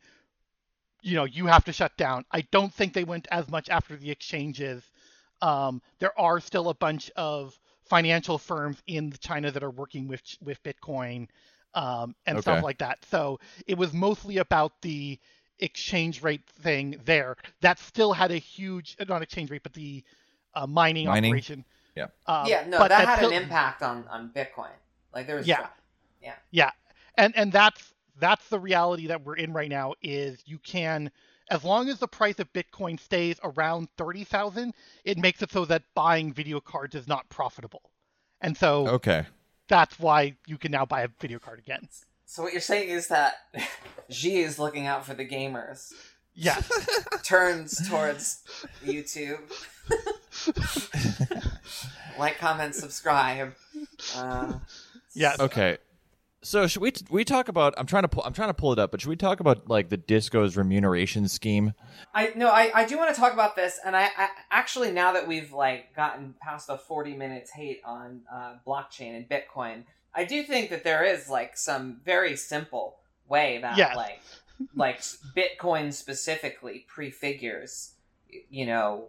You 1.02 1.16
know, 1.16 1.26
you 1.26 1.48
have 1.48 1.66
to 1.66 1.74
shut 1.74 1.96
down. 1.98 2.26
I 2.32 2.42
don't 2.52 2.74
think 2.74 2.94
they 2.94 3.04
went 3.04 3.28
as 3.32 3.50
much 3.50 3.70
after 3.70 3.96
the 3.96 4.12
exchanges. 4.12 4.84
Um, 5.42 5.82
there 6.00 6.18
are 6.20 6.40
still 6.40 6.70
a 6.70 6.74
bunch 6.74 7.12
of 7.16 7.60
financial 7.86 8.38
firms 8.38 8.82
in 8.88 9.14
China 9.20 9.52
that 9.52 9.64
are 9.64 9.70
working 9.72 10.08
with 10.08 10.22
with 10.42 10.62
Bitcoin 10.64 11.28
um, 11.74 12.16
and 12.26 12.38
Okay. 12.38 12.42
stuff 12.42 12.64
like 12.64 12.78
that. 12.80 13.04
So 13.12 13.40
it 13.68 13.78
was 13.78 13.94
mostly 13.94 14.38
about 14.38 14.82
the 14.82 15.20
exchange 15.60 16.22
rate 16.24 16.42
thing 16.62 17.00
there. 17.06 17.36
That 17.62 17.80
still 17.80 18.14
had 18.14 18.32
a 18.32 18.38
huge 18.38 18.96
not 19.08 19.22
exchange 19.22 19.52
rate, 19.52 19.64
but 19.64 19.74
the 19.74 20.04
uh, 20.54 20.68
mining, 20.68 21.08
Mining? 21.08 21.32
operation. 21.32 21.66
Yeah. 21.96 22.08
Um, 22.28 22.46
yeah, 22.48 22.66
no, 22.68 22.78
but 22.80 22.90
that 22.90 23.08
had 23.08 23.18
still- 23.18 23.32
an 23.32 23.42
impact 23.44 23.82
on 23.82 24.06
on 24.10 24.30
Bitcoin. 24.36 24.70
Like 25.14 25.28
there 25.28 25.38
was 25.38 25.48
Yeah. 25.48 25.68
yeah. 26.22 26.34
Yeah, 26.52 26.72
and 27.18 27.36
and 27.38 27.52
that's 27.52 27.94
that's 28.18 28.48
the 28.50 28.60
reality 28.60 29.08
that 29.08 29.24
we're 29.24 29.36
in 29.36 29.54
right 29.54 29.70
now. 29.70 29.94
Is 30.02 30.42
you 30.46 30.58
can, 30.60 31.12
as 31.50 31.64
long 31.64 31.90
as 31.90 32.00
the 32.00 32.08
price 32.08 32.40
of 32.40 32.52
Bitcoin 32.54 33.00
stays 33.00 33.38
around 33.44 33.90
thirty 33.98 34.24
thousand, 34.24 34.74
it 35.04 35.18
makes 35.18 35.42
it 35.42 35.52
so 35.52 35.66
that 35.66 35.84
buying 35.94 36.34
video 36.34 36.60
cards 36.60 36.96
is 36.96 37.08
not 37.08 37.30
profitable, 37.30 37.92
and 38.42 38.58
so 38.58 38.88
okay, 38.88 39.26
that's 39.68 40.00
why 40.00 40.36
you 40.48 40.58
can 40.58 40.72
now 40.72 40.86
buy 40.86 41.02
a 41.02 41.08
video 41.20 41.40
card 41.40 41.60
again. 41.60 41.88
So 42.26 42.44
what 42.44 42.52
you're 42.52 42.62
saying 42.62 42.90
is 42.90 43.08
that 43.10 43.36
Xi 44.10 44.38
is 44.38 44.60
looking 44.60 44.88
out 44.88 45.06
for 45.06 45.14
the 45.14 45.26
gamers. 45.26 45.94
Yes, 46.34 46.70
Turns 47.24 47.88
towards 47.90 48.44
YouTube. 48.84 49.40
like, 52.20 52.38
comment, 52.38 52.76
subscribe. 52.76 53.54
Uh, 54.18 54.54
yes. 55.14 55.40
okay. 55.40 55.78
So 56.46 56.68
should 56.68 56.84
we 56.84 56.94
we 57.10 57.26
talk 57.26 57.48
about? 57.48 57.74
I'm 57.76 57.88
trying 57.88 58.04
to 58.04 58.08
pull. 58.08 58.22
I'm 58.24 58.32
trying 58.32 58.50
to 58.50 58.54
pull 58.54 58.72
it 58.72 58.78
up, 58.78 58.92
but 58.92 59.02
should 59.02 59.10
we 59.10 59.16
talk 59.16 59.40
about 59.40 59.68
like 59.68 59.90
the 59.90 59.98
disco's 59.98 60.56
remuneration 60.56 61.28
scheme? 61.28 61.74
I 62.14 62.34
no, 62.36 62.50
I, 62.50 62.72
I 62.76 62.86
do 62.86 63.00
want 63.00 63.14
to 63.16 63.20
talk 63.20 63.34
about 63.34 63.56
this, 63.56 63.80
and 63.84 63.96
I, 63.96 64.10
I 64.16 64.30
actually 64.52 64.92
now 64.92 65.14
that 65.14 65.28
we've 65.28 65.52
like 65.52 65.96
gotten 65.96 66.36
past 66.40 66.68
the 66.68 66.78
forty 66.78 67.16
minutes 67.16 67.50
hate 67.50 67.82
on 67.84 68.22
uh, 68.32 68.58
blockchain 68.66 69.18
and 69.18 69.28
Bitcoin, 69.28 69.86
I 70.14 70.24
do 70.24 70.44
think 70.44 70.70
that 70.70 70.84
there 70.84 71.04
is 71.04 71.30
like 71.30 71.58
some 71.58 72.00
very 72.06 72.36
simple 72.36 72.98
way 73.28 73.58
that 73.64 73.76
Yes. 73.76 73.96
like 73.96 74.22
like 74.76 75.02
Bitcoin 75.36 75.92
specifically 75.92 76.86
prefigures, 76.88 77.94
you 78.52 78.68
know, 78.68 79.06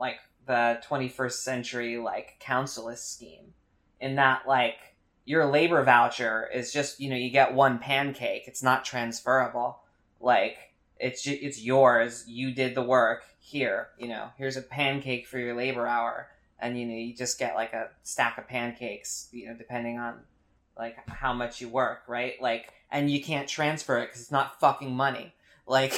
like 0.00 0.16
the 0.44 0.80
twenty 0.82 1.08
first 1.08 1.44
century 1.44 1.98
like 1.98 2.40
councilist 2.40 3.14
scheme, 3.14 3.54
in 4.00 4.16
that 4.16 4.48
like 4.48 4.89
your 5.30 5.46
labor 5.46 5.84
voucher 5.84 6.50
is 6.52 6.72
just 6.72 6.98
you 6.98 7.08
know 7.08 7.14
you 7.14 7.30
get 7.30 7.54
one 7.54 7.78
pancake, 7.78 8.48
it's 8.48 8.64
not 8.64 8.84
transferable, 8.84 9.78
like 10.20 10.56
it's 10.98 11.22
ju- 11.22 11.38
it's 11.40 11.62
yours. 11.62 12.24
You 12.26 12.52
did 12.52 12.74
the 12.74 12.82
work. 12.82 13.22
Here, 13.38 13.88
you 13.96 14.08
know, 14.08 14.30
here's 14.36 14.56
a 14.56 14.62
pancake 14.62 15.28
for 15.28 15.38
your 15.38 15.54
labor 15.54 15.86
hour, 15.86 16.28
and 16.58 16.76
you 16.76 16.84
know 16.84 16.94
you 16.94 17.14
just 17.14 17.38
get 17.38 17.54
like 17.54 17.72
a 17.72 17.90
stack 18.02 18.38
of 18.38 18.48
pancakes. 18.48 19.28
You 19.30 19.46
know, 19.46 19.54
depending 19.54 20.00
on 20.00 20.14
like 20.76 20.96
how 21.08 21.32
much 21.32 21.60
you 21.60 21.68
work, 21.68 22.02
right? 22.08 22.34
Like, 22.40 22.72
and 22.90 23.08
you 23.08 23.22
can't 23.22 23.48
transfer 23.48 23.98
it 23.98 24.06
because 24.08 24.22
it's 24.22 24.32
not 24.32 24.58
fucking 24.58 24.94
money. 24.94 25.32
Like, 25.64 25.94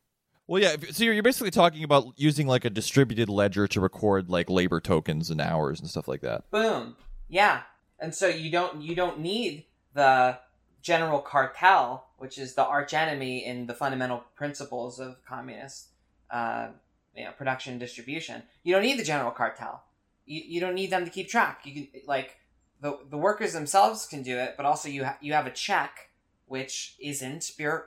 Well, 0.46 0.62
yeah. 0.62 0.76
So 0.92 1.02
you're 1.02 1.12
you're 1.12 1.24
basically 1.24 1.50
talking 1.50 1.82
about 1.82 2.12
using 2.16 2.46
like 2.46 2.64
a 2.64 2.70
distributed 2.70 3.28
ledger 3.28 3.66
to 3.66 3.80
record 3.80 4.30
like 4.30 4.48
labor 4.48 4.80
tokens 4.80 5.28
and 5.30 5.40
hours 5.40 5.80
and 5.80 5.90
stuff 5.90 6.06
like 6.06 6.20
that. 6.20 6.48
boom, 6.52 6.94
yeah. 7.28 7.62
And 7.98 8.14
so 8.14 8.28
you 8.28 8.50
don't 8.50 8.82
you 8.82 8.94
don't 8.94 9.20
need 9.20 9.64
the 9.94 10.38
general 10.82 11.20
cartel, 11.20 12.06
which 12.18 12.38
is 12.38 12.54
the 12.54 12.64
arch 12.64 12.94
enemy 12.94 13.44
in 13.44 13.66
the 13.66 13.74
fundamental 13.74 14.22
principles 14.34 15.00
of 15.00 15.16
communist, 15.24 15.88
uh, 16.30 16.68
you 17.16 17.24
know, 17.24 17.32
production 17.32 17.72
and 17.72 17.80
distribution. 17.80 18.42
You 18.62 18.74
don't 18.74 18.82
need 18.82 18.98
the 18.98 19.04
general 19.04 19.30
cartel. 19.30 19.82
You, 20.26 20.42
you 20.46 20.60
don't 20.60 20.74
need 20.74 20.90
them 20.90 21.04
to 21.04 21.10
keep 21.10 21.28
track. 21.28 21.60
You 21.64 21.72
can 21.74 21.88
like 22.06 22.36
the 22.80 22.98
the 23.10 23.16
workers 23.16 23.52
themselves 23.52 24.06
can 24.06 24.22
do 24.22 24.36
it, 24.36 24.54
but 24.56 24.66
also 24.66 24.88
you 24.88 25.04
ha- 25.04 25.18
you 25.20 25.32
have 25.32 25.46
a 25.46 25.50
check 25.50 26.10
which 26.46 26.94
isn't 27.00 27.52
bureau- 27.56 27.86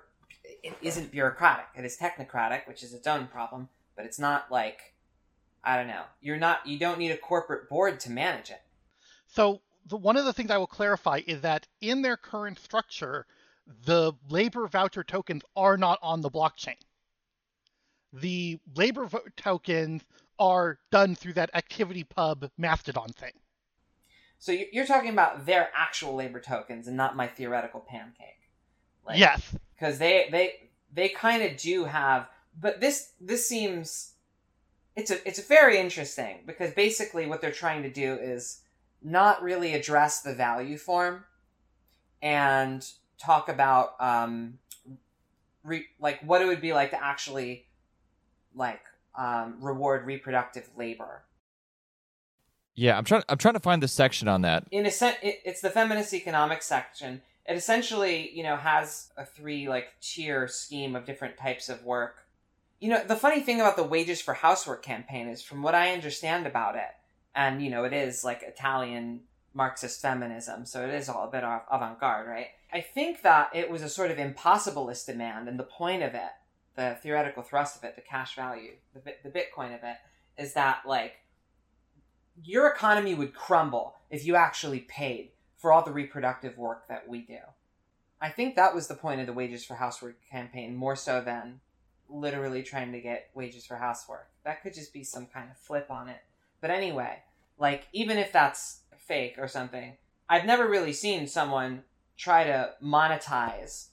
it 0.63 0.75
isn't 0.81 1.11
bureaucratic. 1.11 1.67
It 1.75 1.85
is 1.85 1.97
technocratic, 1.97 2.67
which 2.67 2.83
is 2.83 2.93
its 2.93 3.07
own 3.07 3.27
problem, 3.27 3.69
but 3.95 4.05
it's 4.05 4.19
not 4.19 4.51
like 4.51 4.95
I 5.63 5.77
don't 5.77 5.87
know. 5.87 6.03
You're 6.21 6.37
not 6.37 6.65
you 6.65 6.79
don't 6.79 6.97
need 6.97 7.11
a 7.11 7.17
corporate 7.17 7.69
board 7.69 7.99
to 8.01 8.11
manage 8.11 8.49
it. 8.49 8.61
So 9.27 9.61
the, 9.89 9.97
one 9.97 10.17
of 10.17 10.25
the 10.25 10.33
things 10.33 10.51
I 10.51 10.57
will 10.57 10.67
clarify 10.67 11.21
is 11.25 11.41
that 11.41 11.67
in 11.81 12.01
their 12.01 12.17
current 12.17 12.59
structure, 12.59 13.25
the 13.85 14.13
labor 14.29 14.67
voucher 14.67 15.03
tokens 15.03 15.43
are 15.55 15.77
not 15.77 15.99
on 16.01 16.21
the 16.21 16.29
blockchain. 16.31 16.77
The 18.13 18.59
labor 18.75 19.05
vo- 19.05 19.21
tokens 19.37 20.03
are 20.39 20.79
done 20.91 21.15
through 21.15 21.33
that 21.33 21.53
ActivityPub 21.53 22.49
Mastodon 22.57 23.09
thing. 23.09 23.33
So 24.39 24.51
you- 24.51 24.69
you're 24.71 24.85
talking 24.87 25.09
about 25.11 25.45
their 25.45 25.69
actual 25.75 26.15
labor 26.15 26.39
tokens 26.39 26.87
and 26.87 26.95
not 26.95 27.15
my 27.15 27.27
theoretical 27.27 27.81
pancake. 27.81 28.49
Like, 29.05 29.19
yes. 29.19 29.55
because 29.75 29.97
they 29.97 30.27
they 30.31 30.69
they 30.93 31.09
kind 31.09 31.41
of 31.43 31.57
do 31.57 31.85
have 31.85 32.27
but 32.59 32.79
this 32.79 33.13
this 33.19 33.47
seems 33.47 34.13
it's 34.95 35.09
a 35.11 35.27
it's 35.27 35.39
very 35.39 35.77
interesting 35.79 36.43
because 36.45 36.73
basically 36.73 37.25
what 37.25 37.41
they're 37.41 37.51
trying 37.51 37.81
to 37.83 37.89
do 37.89 38.13
is 38.15 38.61
not 39.01 39.41
really 39.41 39.73
address 39.73 40.21
the 40.21 40.33
value 40.33 40.77
form 40.77 41.23
and 42.21 42.85
talk 43.17 43.49
about 43.49 43.95
um 43.99 44.59
re, 45.63 45.85
like 45.99 46.21
what 46.21 46.41
it 46.41 46.45
would 46.45 46.61
be 46.61 46.73
like 46.73 46.91
to 46.91 47.03
actually 47.03 47.65
like 48.55 48.81
um, 49.17 49.57
reward 49.61 50.05
reproductive 50.05 50.69
labor 50.77 51.23
Yeah, 52.75 52.97
I'm 52.97 53.03
trying. 53.03 53.23
I'm 53.27 53.37
trying 53.37 53.55
to 53.55 53.59
find 53.59 53.83
the 53.83 53.87
section 53.87 54.27
on 54.27 54.41
that. 54.43 54.65
in 54.71 54.85
a 54.85 54.91
sense 54.91 55.17
it, 55.21 55.39
it's 55.43 55.61
the 55.61 55.69
feminist 55.69 56.13
economics 56.13 56.65
section 56.65 57.21
it 57.45 57.55
essentially 57.57 58.31
you 58.33 58.43
know 58.43 58.55
has 58.55 59.11
a 59.17 59.25
three 59.25 59.67
like 59.67 59.87
tier 60.01 60.47
scheme 60.47 60.95
of 60.95 61.05
different 61.05 61.37
types 61.37 61.67
of 61.67 61.83
work 61.83 62.25
you 62.79 62.89
know 62.89 63.03
the 63.03 63.15
funny 63.15 63.41
thing 63.41 63.59
about 63.59 63.75
the 63.75 63.83
wages 63.83 64.21
for 64.21 64.35
housework 64.35 64.81
campaign 64.83 65.27
is 65.27 65.41
from 65.41 65.61
what 65.61 65.75
i 65.75 65.91
understand 65.91 66.45
about 66.47 66.75
it 66.75 66.91
and 67.35 67.61
you 67.61 67.69
know 67.69 67.83
it 67.83 67.93
is 67.93 68.23
like 68.23 68.43
italian 68.43 69.21
marxist 69.53 70.01
feminism 70.01 70.65
so 70.65 70.85
it 70.85 70.93
is 70.93 71.09
all 71.09 71.27
a 71.27 71.31
bit 71.31 71.43
av- 71.43 71.65
avant-garde 71.71 72.27
right 72.27 72.47
i 72.71 72.81
think 72.81 73.21
that 73.21 73.49
it 73.53 73.69
was 73.69 73.81
a 73.81 73.89
sort 73.89 74.11
of 74.11 74.17
impossibilist 74.17 75.05
demand 75.05 75.47
and 75.47 75.59
the 75.59 75.63
point 75.63 76.03
of 76.03 76.13
it 76.13 76.31
the 76.75 76.97
theoretical 77.01 77.43
thrust 77.43 77.75
of 77.75 77.83
it 77.83 77.95
the 77.95 78.01
cash 78.01 78.35
value 78.35 78.73
the, 78.93 79.01
the 79.23 79.29
bitcoin 79.29 79.75
of 79.75 79.83
it 79.83 79.97
is 80.37 80.53
that 80.53 80.81
like 80.85 81.17
your 82.43 82.67
economy 82.67 83.13
would 83.13 83.33
crumble 83.33 83.95
if 84.09 84.25
you 84.25 84.35
actually 84.35 84.79
paid 84.79 85.31
for 85.57 85.71
all 85.71 85.83
the 85.83 85.91
reproductive 85.91 86.57
work 86.57 86.87
that 86.87 87.07
we 87.07 87.19
do. 87.19 87.39
I 88.21 88.29
think 88.29 88.55
that 88.55 88.75
was 88.75 88.87
the 88.87 88.95
point 88.95 89.21
of 89.21 89.27
the 89.27 89.33
Wages 89.33 89.65
for 89.65 89.75
Housework 89.75 90.17
campaign, 90.29 90.75
more 90.75 90.95
so 90.95 91.21
than 91.21 91.59
literally 92.09 92.63
trying 92.63 92.91
to 92.91 92.99
get 92.99 93.29
wages 93.33 93.65
for 93.65 93.75
housework. 93.75 94.29
That 94.43 94.63
could 94.63 94.73
just 94.73 94.93
be 94.93 95.03
some 95.03 95.27
kind 95.27 95.49
of 95.51 95.57
flip 95.57 95.91
on 95.91 96.09
it. 96.09 96.21
But 96.61 96.71
anyway, 96.71 97.23
like, 97.57 97.87
even 97.93 98.17
if 98.17 98.31
that's 98.31 98.81
fake 98.97 99.35
or 99.37 99.47
something, 99.47 99.97
I've 100.27 100.45
never 100.45 100.67
really 100.67 100.93
seen 100.93 101.27
someone 101.27 101.83
try 102.17 102.43
to 102.43 102.71
monetize 102.83 103.87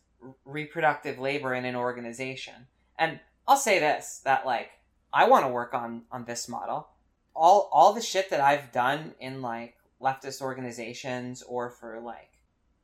reproductive 0.45 1.19
labor 1.19 1.55
in 1.55 1.65
an 1.65 1.77
organization. 1.77 2.67
And 2.99 3.21
I'll 3.47 3.57
say 3.57 3.79
this 3.79 4.21
that, 4.25 4.45
like, 4.45 4.71
I 5.13 5.29
want 5.29 5.45
to 5.45 5.49
work 5.49 5.75
on, 5.75 6.03
on 6.11 6.25
this 6.25 6.49
model 6.49 6.89
all 7.37 7.69
all 7.71 7.93
the 7.93 8.01
shit 8.01 8.31
that 8.31 8.41
I've 8.41 8.73
done 8.73 9.15
in 9.21 9.43
like 9.43 9.75
leftist 10.01 10.41
organizations 10.41 11.43
or 11.43 11.71
for 11.71 12.01
like 12.01 12.31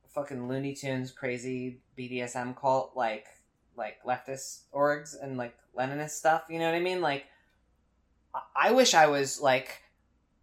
fucking 0.08 0.46
Looney 0.46 0.74
Tunes 0.74 1.10
crazy 1.10 1.80
BDSM 1.98 2.54
cult 2.56 2.92
like 2.94 3.26
like 3.76 3.96
leftist 4.04 4.64
orgs 4.74 5.14
and 5.20 5.38
like 5.38 5.56
Leninist 5.76 6.10
stuff, 6.10 6.42
you 6.50 6.58
know 6.58 6.66
what 6.66 6.74
I 6.74 6.80
mean? 6.80 7.00
Like 7.00 7.24
I- 8.56 8.72
wish 8.72 8.94
I 8.94 9.06
was 9.06 9.40
like 9.40 9.82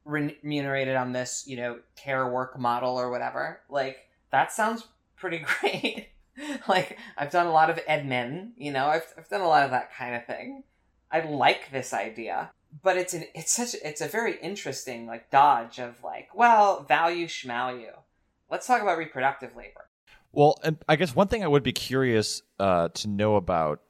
remunerated 0.05 0.95
on 0.95 1.11
this, 1.11 1.45
you 1.47 1.57
know, 1.57 1.79
care 1.95 2.27
work 2.27 2.57
model 2.59 2.99
or 2.99 3.09
whatever. 3.09 3.61
Like 3.69 4.07
that 4.31 4.51
sounds 4.51 4.87
pretty 5.15 5.39
great. 5.59 6.09
like 6.67 6.97
I've 7.17 7.31
done 7.31 7.47
a 7.47 7.51
lot 7.51 7.69
of 7.69 7.77
admin, 7.85 8.51
you 8.57 8.71
know, 8.71 8.87
I've 8.87 9.13
I've 9.17 9.29
done 9.29 9.41
a 9.41 9.47
lot 9.47 9.63
of 9.63 9.71
that 9.71 9.93
kind 9.93 10.15
of 10.15 10.25
thing. 10.25 10.63
I 11.11 11.21
like 11.21 11.71
this 11.71 11.93
idea 11.93 12.51
but 12.83 12.97
it's 12.97 13.13
an 13.13 13.25
it's 13.33 13.51
such 13.51 13.75
it's 13.83 14.01
a 14.01 14.07
very 14.07 14.37
interesting 14.41 15.07
like 15.07 15.29
dodge 15.31 15.79
of 15.79 16.03
like 16.03 16.29
well 16.35 16.83
value 16.83 17.25
schmalue 17.27 17.91
let's 18.49 18.67
talk 18.67 18.81
about 18.81 18.97
reproductive 18.97 19.55
labor 19.55 19.89
Well, 20.31 20.59
and 20.63 20.77
I 20.87 20.95
guess 20.95 21.15
one 21.15 21.27
thing 21.27 21.43
I 21.43 21.47
would 21.47 21.63
be 21.63 21.71
curious 21.73 22.43
uh, 22.59 22.89
to 22.89 23.07
know 23.07 23.35
about 23.35 23.81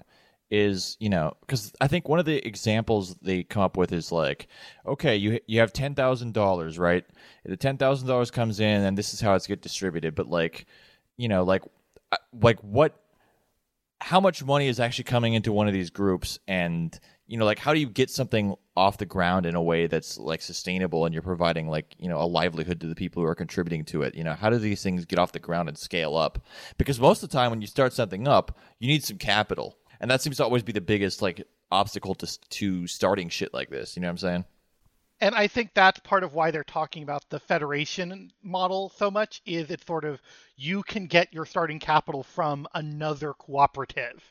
is 0.52 0.98
you 1.00 1.10
know 1.10 1.34
because 1.42 1.74
I 1.80 1.88
think 1.88 2.10
one 2.10 2.20
of 2.20 2.26
the 2.26 2.46
examples 2.46 3.16
they 3.22 3.44
come 3.44 3.62
up 3.62 3.78
with 3.78 3.92
is 3.92 4.12
like, 4.12 4.48
okay, 4.86 5.16
you 5.16 5.40
you 5.48 5.60
have 5.60 5.74
ten 5.74 5.96
thousand 5.96 6.34
dollars, 6.34 6.80
right? 6.80 7.06
The 7.46 7.58
ten 7.58 7.78
thousand 7.78 8.08
dollars 8.08 8.32
comes 8.32 8.60
in, 8.60 8.84
and 8.84 8.98
this 8.98 9.14
is 9.14 9.22
how 9.22 9.36
it's 9.36 9.48
get 9.48 9.62
distributed. 9.62 10.16
But 10.16 10.30
like, 10.30 10.66
you 11.18 11.28
know, 11.28 11.44
like 11.44 11.64
uh, 12.12 12.18
like 12.42 12.60
what 12.62 13.00
how 14.02 14.20
much 14.20 14.44
money 14.44 14.68
is 14.68 14.80
actually 14.80 15.04
coming 15.04 15.34
into 15.34 15.52
one 15.52 15.68
of 15.68 15.74
these 15.74 15.90
groups 15.90 16.40
and 16.48 17.00
you 17.28 17.38
know 17.38 17.46
like 17.46 17.60
how 17.60 17.74
do 17.74 17.80
you 17.80 17.88
get 17.88 18.10
something 18.10 18.56
off 18.78 18.98
the 18.98 19.06
ground 19.06 19.46
in 19.46 19.56
a 19.56 19.62
way 19.62 19.88
that's 19.88 20.18
like 20.18 20.42
sustainable 20.42 21.06
and 21.06 21.14
you're 21.14 21.22
providing 21.22 21.68
like 21.68 21.96
you 22.00 22.08
know 22.08 22.18
a 22.22 22.24
livelihood 22.24 22.80
to 22.80 22.88
the 22.88 22.96
people 22.96 23.22
who 23.22 23.28
are 23.28 23.36
contributing 23.36 23.84
to 23.84 24.02
it 24.02 24.16
you 24.16 24.24
know 24.24 24.34
how 24.34 24.50
do 24.50 24.58
these 24.58 24.82
things 24.82 25.04
get 25.04 25.20
off 25.20 25.34
the 25.34 25.40
ground 25.40 25.68
and 25.68 25.78
scale 25.78 26.16
up 26.16 26.40
because 26.78 27.00
most 27.00 27.22
of 27.22 27.30
the 27.30 27.38
time 27.38 27.50
when 27.52 27.60
you 27.60 27.68
start 27.68 27.92
something 27.92 28.28
up 28.28 28.58
you 28.80 28.88
need 28.88 29.04
some 29.04 29.18
capital 29.18 29.78
and 30.00 30.10
that 30.10 30.22
seems 30.22 30.38
to 30.38 30.44
always 30.44 30.64
be 30.64 30.72
the 30.72 30.82
biggest 30.82 31.22
like 31.22 31.46
obstacle 31.72 32.16
to 32.16 32.50
to 32.50 32.88
starting 32.88 33.30
shit 33.30 33.54
like 33.54 33.70
this 33.70 33.96
you 33.96 34.02
know 34.02 34.08
what 34.08 34.12
i'm 34.12 34.18
saying 34.18 34.46
And 35.22 35.36
I 35.36 35.48
think 35.48 35.72
that's 35.74 36.00
part 36.00 36.24
of 36.24 36.34
why 36.34 36.52
they're 36.52 36.64
talking 36.64 37.04
about 37.04 37.30
the 37.30 37.40
federation 37.42 38.32
model 38.42 38.94
so 38.96 39.12
much 39.12 39.42
is 39.46 39.70
it's 39.70 39.86
sort 39.86 40.06
of 40.06 40.22
you 40.56 40.82
can 40.84 41.08
get 41.08 41.34
your 41.34 41.46
starting 41.46 41.80
capital 41.80 42.24
from 42.24 42.68
another 42.74 43.34
cooperative 43.34 44.24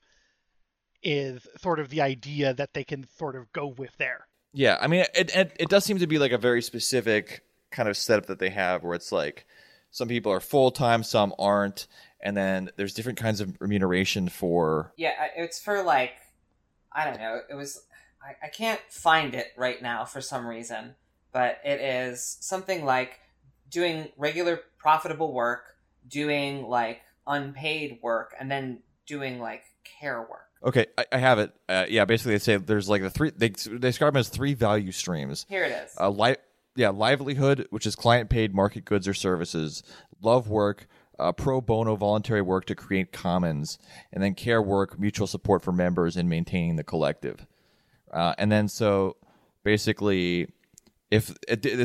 is 1.03 1.47
sort 1.61 1.79
of 1.79 1.91
the 1.91 2.01
idea 2.01 2.55
that 2.55 2.73
they 2.75 2.85
can 2.85 3.07
sort 3.19 3.37
of 3.37 3.53
go 3.53 3.66
with 3.66 3.97
there. 3.99 4.27
Yeah, 4.53 4.79
I 4.81 4.87
mean, 4.87 5.05
it, 5.14 5.35
it 5.37 5.57
it 5.61 5.69
does 5.69 5.85
seem 5.85 5.99
to 5.99 6.07
be 6.07 6.19
like 6.19 6.33
a 6.33 6.39
very 6.39 6.62
specific 6.62 7.43
kind 7.71 7.89
of 7.89 7.97
setup 7.97 8.27
that 8.27 8.39
they 8.39 8.51
have, 8.51 8.83
where 8.83 8.95
it's 8.95 9.12
like 9.12 9.47
some 9.91 10.09
people 10.09 10.33
are 10.33 10.41
full 10.41 10.71
time, 10.71 11.03
some 11.03 11.35
aren't, 11.39 11.87
and 12.21 12.37
then 12.37 12.71
there's 12.77 12.95
different 12.95 13.19
kinds 13.19 13.41
of 13.41 13.57
remuneration 13.61 14.29
for. 14.29 14.93
yeah 14.97 15.12
it's 15.37 15.61
for 15.61 15.83
like 15.83 16.12
i 16.93 17.05
don't 17.05 17.19
know 17.19 17.41
it 17.51 17.55
was 17.55 17.83
I, 18.23 18.47
I 18.47 18.49
can't 18.49 18.81
find 18.89 19.35
it 19.35 19.49
right 19.57 19.81
now 19.81 20.05
for 20.05 20.21
some 20.21 20.47
reason 20.47 20.95
but 21.33 21.59
it 21.64 21.81
is 21.81 22.37
something 22.41 22.85
like 22.85 23.21
doing 23.71 24.09
regular 24.16 24.61
profitable 24.79 25.33
work 25.33 25.77
doing 26.09 26.66
like 26.66 27.03
unpaid 27.27 27.99
work 28.03 28.35
and 28.41 28.51
then 28.51 28.81
doing 29.07 29.39
like 29.41 29.62
care 29.85 30.21
work 30.21 30.43
Okay, 30.61 30.87
I, 30.99 31.05
I 31.12 31.19
have 31.19 31.39
it. 31.39 31.53
Uh, 31.69 31.85
yeah, 31.89 32.05
basically 32.05 32.33
they 32.33 32.41
say 32.41 32.57
there's 32.57 32.89
like 32.89 33.01
the 33.01 33.11
three. 33.11 33.31
They, 33.31 33.51
they 33.51 33.79
describe 33.79 34.14
them 34.14 34.19
as 34.19 34.29
three 34.29 34.55
value 34.55 34.91
streams. 34.91 35.47
here 35.49 35.62
it 35.62 35.71
is 35.71 35.93
Uh, 35.97 36.09
li- 36.11 36.35
yeah, 36.75 36.89
livelihood, 36.89 37.69
which 37.71 37.87
is 37.87 37.95
client 37.95 38.29
paid 38.29 38.53
market 38.57 38.85
goods 38.85 39.07
or 39.07 39.14
services. 39.14 39.85
Love 40.21 40.49
work, 40.49 40.89
uh, 41.19 41.33
pro 41.33 41.61
bono 41.61 41.97
voluntary 41.97 42.43
work 42.43 42.64
to 42.66 42.75
create 42.75 43.12
commons, 43.12 43.79
and 44.12 44.23
then 44.23 44.35
care 44.35 44.62
work, 44.62 44.99
mutual 44.99 45.27
support 45.27 45.62
for 45.62 45.73
members 45.73 46.16
in 46.16 46.29
maintaining 46.29 46.77
the 46.77 46.85
collective. 46.85 47.47
Uh, 48.12 48.35
and 48.39 48.51
then 48.51 48.69
so 48.69 49.16
basically, 49.64 50.49
if 51.11 51.35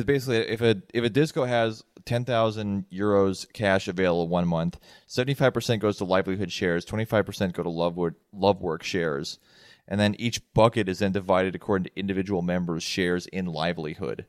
basically 0.06 0.38
if 0.38 0.62
a 0.62 0.82
if 0.94 1.04
a 1.04 1.10
disco 1.10 1.46
has 1.46 1.84
ten 2.06 2.26
thousand 2.26 2.86
euros 2.92 3.52
cash 3.54 3.88
available 3.88 4.28
one 4.28 4.48
month, 4.48 4.80
seventy 5.08 5.34
five 5.34 5.54
percent 5.54 5.82
goes 5.82 5.98
to 5.98 6.06
livelihood 6.06 6.52
shares, 6.52 6.86
twenty 6.86 7.06
five 7.06 7.26
percent 7.26 7.54
go 7.54 7.64
to 7.64 7.70
love 7.70 7.96
work, 7.98 8.16
love 8.32 8.62
work 8.62 8.84
shares, 8.84 9.40
and 9.88 10.00
then 10.00 10.16
each 10.20 10.42
bucket 10.54 10.88
is 10.88 11.00
then 11.00 11.12
divided 11.12 11.56
according 11.56 11.86
to 11.86 12.00
individual 12.00 12.42
members' 12.42 12.84
shares 12.84 13.26
in 13.28 13.46
livelihood. 13.46 14.26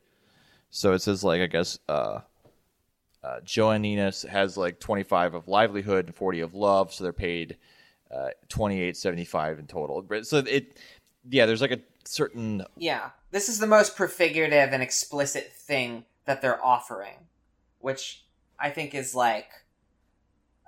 So 0.69 0.93
it 0.93 1.01
says 1.01 1.23
like 1.23 1.41
I 1.41 1.47
guess 1.47 1.79
uh, 1.87 2.21
uh, 3.25 4.27
has 4.29 4.57
like 4.57 4.79
twenty 4.79 5.03
five 5.03 5.33
of 5.33 5.47
livelihood 5.47 6.05
and 6.05 6.15
forty 6.15 6.41
of 6.41 6.53
love, 6.53 6.93
so 6.93 7.03
they're 7.03 7.13
paid 7.13 7.57
uh, 8.11 8.29
twenty 8.49 8.81
eight 8.81 8.97
seventy 8.97 9.25
five 9.25 9.59
in 9.59 9.67
total. 9.67 10.05
So 10.23 10.37
it 10.37 10.77
yeah, 11.29 11.45
there's 11.45 11.61
like 11.61 11.71
a 11.71 11.79
certain 12.03 12.63
Yeah, 12.77 13.09
this 13.31 13.49
is 13.49 13.59
the 13.59 13.67
most 13.67 13.95
prefigurative 13.95 14.71
and 14.71 14.83
explicit 14.83 15.51
thing 15.51 16.05
that 16.25 16.41
they're 16.41 16.63
offering, 16.63 17.27
which 17.79 18.23
I 18.59 18.69
think 18.69 18.93
is 18.93 19.15
like, 19.15 19.49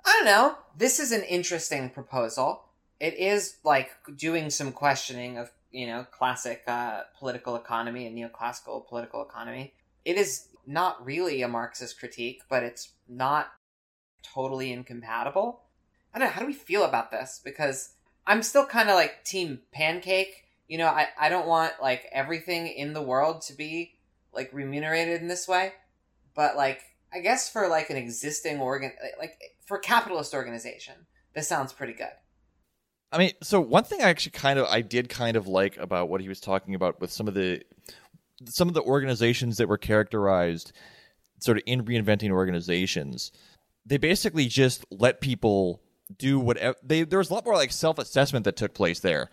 I 0.04 0.12
don't 0.12 0.24
know. 0.24 0.58
This 0.76 1.00
is 1.00 1.12
an 1.12 1.22
interesting 1.22 1.90
proposal. 1.90 2.64
It 3.00 3.14
is 3.14 3.58
like 3.64 3.92
doing 4.16 4.50
some 4.50 4.72
questioning 4.72 5.38
of, 5.38 5.50
you 5.70 5.86
know, 5.86 6.04
classic 6.10 6.64
uh, 6.66 7.02
political 7.18 7.56
economy 7.56 8.06
and 8.06 8.18
neoclassical 8.18 8.86
political 8.88 9.22
economy. 9.22 9.74
It 10.04 10.16
is 10.16 10.47
not 10.68 11.04
really 11.04 11.40
a 11.40 11.48
Marxist 11.48 11.98
critique, 11.98 12.42
but 12.48 12.62
it's 12.62 12.90
not 13.08 13.48
totally 14.22 14.70
incompatible. 14.70 15.62
I 16.12 16.18
don't 16.18 16.28
know, 16.28 16.32
how 16.32 16.42
do 16.42 16.46
we 16.46 16.52
feel 16.52 16.84
about 16.84 17.10
this? 17.10 17.40
Because 17.42 17.94
I'm 18.26 18.42
still 18.42 18.66
kind 18.66 18.90
of 18.90 18.94
like 18.94 19.24
team 19.24 19.60
pancake. 19.72 20.44
You 20.68 20.76
know, 20.76 20.88
I, 20.88 21.08
I 21.18 21.30
don't 21.30 21.46
want 21.46 21.72
like 21.80 22.06
everything 22.12 22.66
in 22.66 22.92
the 22.92 23.02
world 23.02 23.40
to 23.42 23.54
be 23.54 23.94
like 24.34 24.52
remunerated 24.52 25.22
in 25.22 25.28
this 25.28 25.48
way. 25.48 25.72
But 26.34 26.54
like 26.54 26.82
I 27.12 27.20
guess 27.20 27.50
for 27.50 27.66
like 27.68 27.88
an 27.88 27.96
existing 27.96 28.60
organ 28.60 28.92
like 29.18 29.40
for 29.64 29.78
capitalist 29.78 30.34
organization, 30.34 30.94
this 31.32 31.48
sounds 31.48 31.72
pretty 31.72 31.94
good. 31.94 32.12
I 33.10 33.16
mean, 33.16 33.32
so 33.42 33.58
one 33.58 33.84
thing 33.84 34.02
I 34.02 34.10
actually 34.10 34.32
kind 34.32 34.58
of 34.58 34.66
I 34.66 34.82
did 34.82 35.08
kind 35.08 35.38
of 35.38 35.46
like 35.46 35.78
about 35.78 36.10
what 36.10 36.20
he 36.20 36.28
was 36.28 36.40
talking 36.40 36.74
about 36.74 37.00
with 37.00 37.10
some 37.10 37.26
of 37.26 37.32
the 37.32 37.62
some 38.46 38.68
of 38.68 38.74
the 38.74 38.82
organizations 38.82 39.56
that 39.56 39.68
were 39.68 39.78
characterized 39.78 40.72
sort 41.40 41.56
of 41.56 41.62
in 41.66 41.84
reinventing 41.84 42.30
organizations, 42.30 43.32
they 43.86 43.96
basically 43.96 44.46
just 44.46 44.84
let 44.90 45.20
people 45.20 45.80
do 46.16 46.38
whatever 46.38 46.74
they 46.82 47.02
there 47.02 47.18
was 47.18 47.30
a 47.30 47.34
lot 47.34 47.44
more 47.44 47.54
like 47.54 47.70
self-assessment 47.70 48.44
that 48.44 48.56
took 48.56 48.74
place 48.74 49.00
there. 49.00 49.30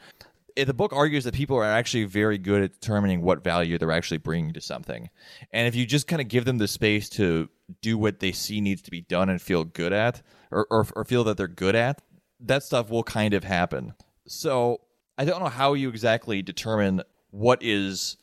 Eh, 0.58 0.64
the 0.64 0.74
book 0.74 0.94
argues 0.94 1.24
that 1.24 1.34
people 1.34 1.58
are 1.58 1.64
actually 1.64 2.06
very 2.06 2.38
good 2.38 2.62
at 2.62 2.80
determining 2.80 3.22
what 3.22 3.44
value 3.44 3.78
they're 3.78 3.92
actually 3.92 4.18
bringing 4.18 4.54
to 4.54 4.62
something. 4.62 5.10
And 5.52 5.68
if 5.68 5.76
you 5.76 5.86
just 5.86 6.08
kind 6.08 6.22
of 6.22 6.28
give 6.28 6.46
them 6.46 6.58
the 6.58 6.68
space 6.68 7.10
to 7.10 7.50
do 7.82 7.98
what 7.98 8.20
they 8.20 8.32
see 8.32 8.62
needs 8.62 8.82
to 8.84 8.92
be 8.92 9.02
done 9.02 9.30
and 9.30 9.42
feel 9.42 9.64
good 9.64 9.94
at 9.94 10.22
or, 10.52 10.68
or, 10.70 10.86
or 10.96 11.06
feel 11.06 11.24
that 11.26 11.38
they're 11.38 11.48
good 11.48 11.76
at, 11.76 12.02
that 12.40 12.64
stuff 12.64 12.90
will 12.90 13.04
kind 13.04 13.34
of 13.34 13.44
happen. 13.44 13.94
So 14.28 14.82
I 15.18 15.26
don't 15.26 15.42
know 15.42 15.50
how 15.50 15.74
you 15.74 15.90
exactly 15.90 16.42
determine 16.42 17.02
what 17.32 17.62
is 17.62 18.18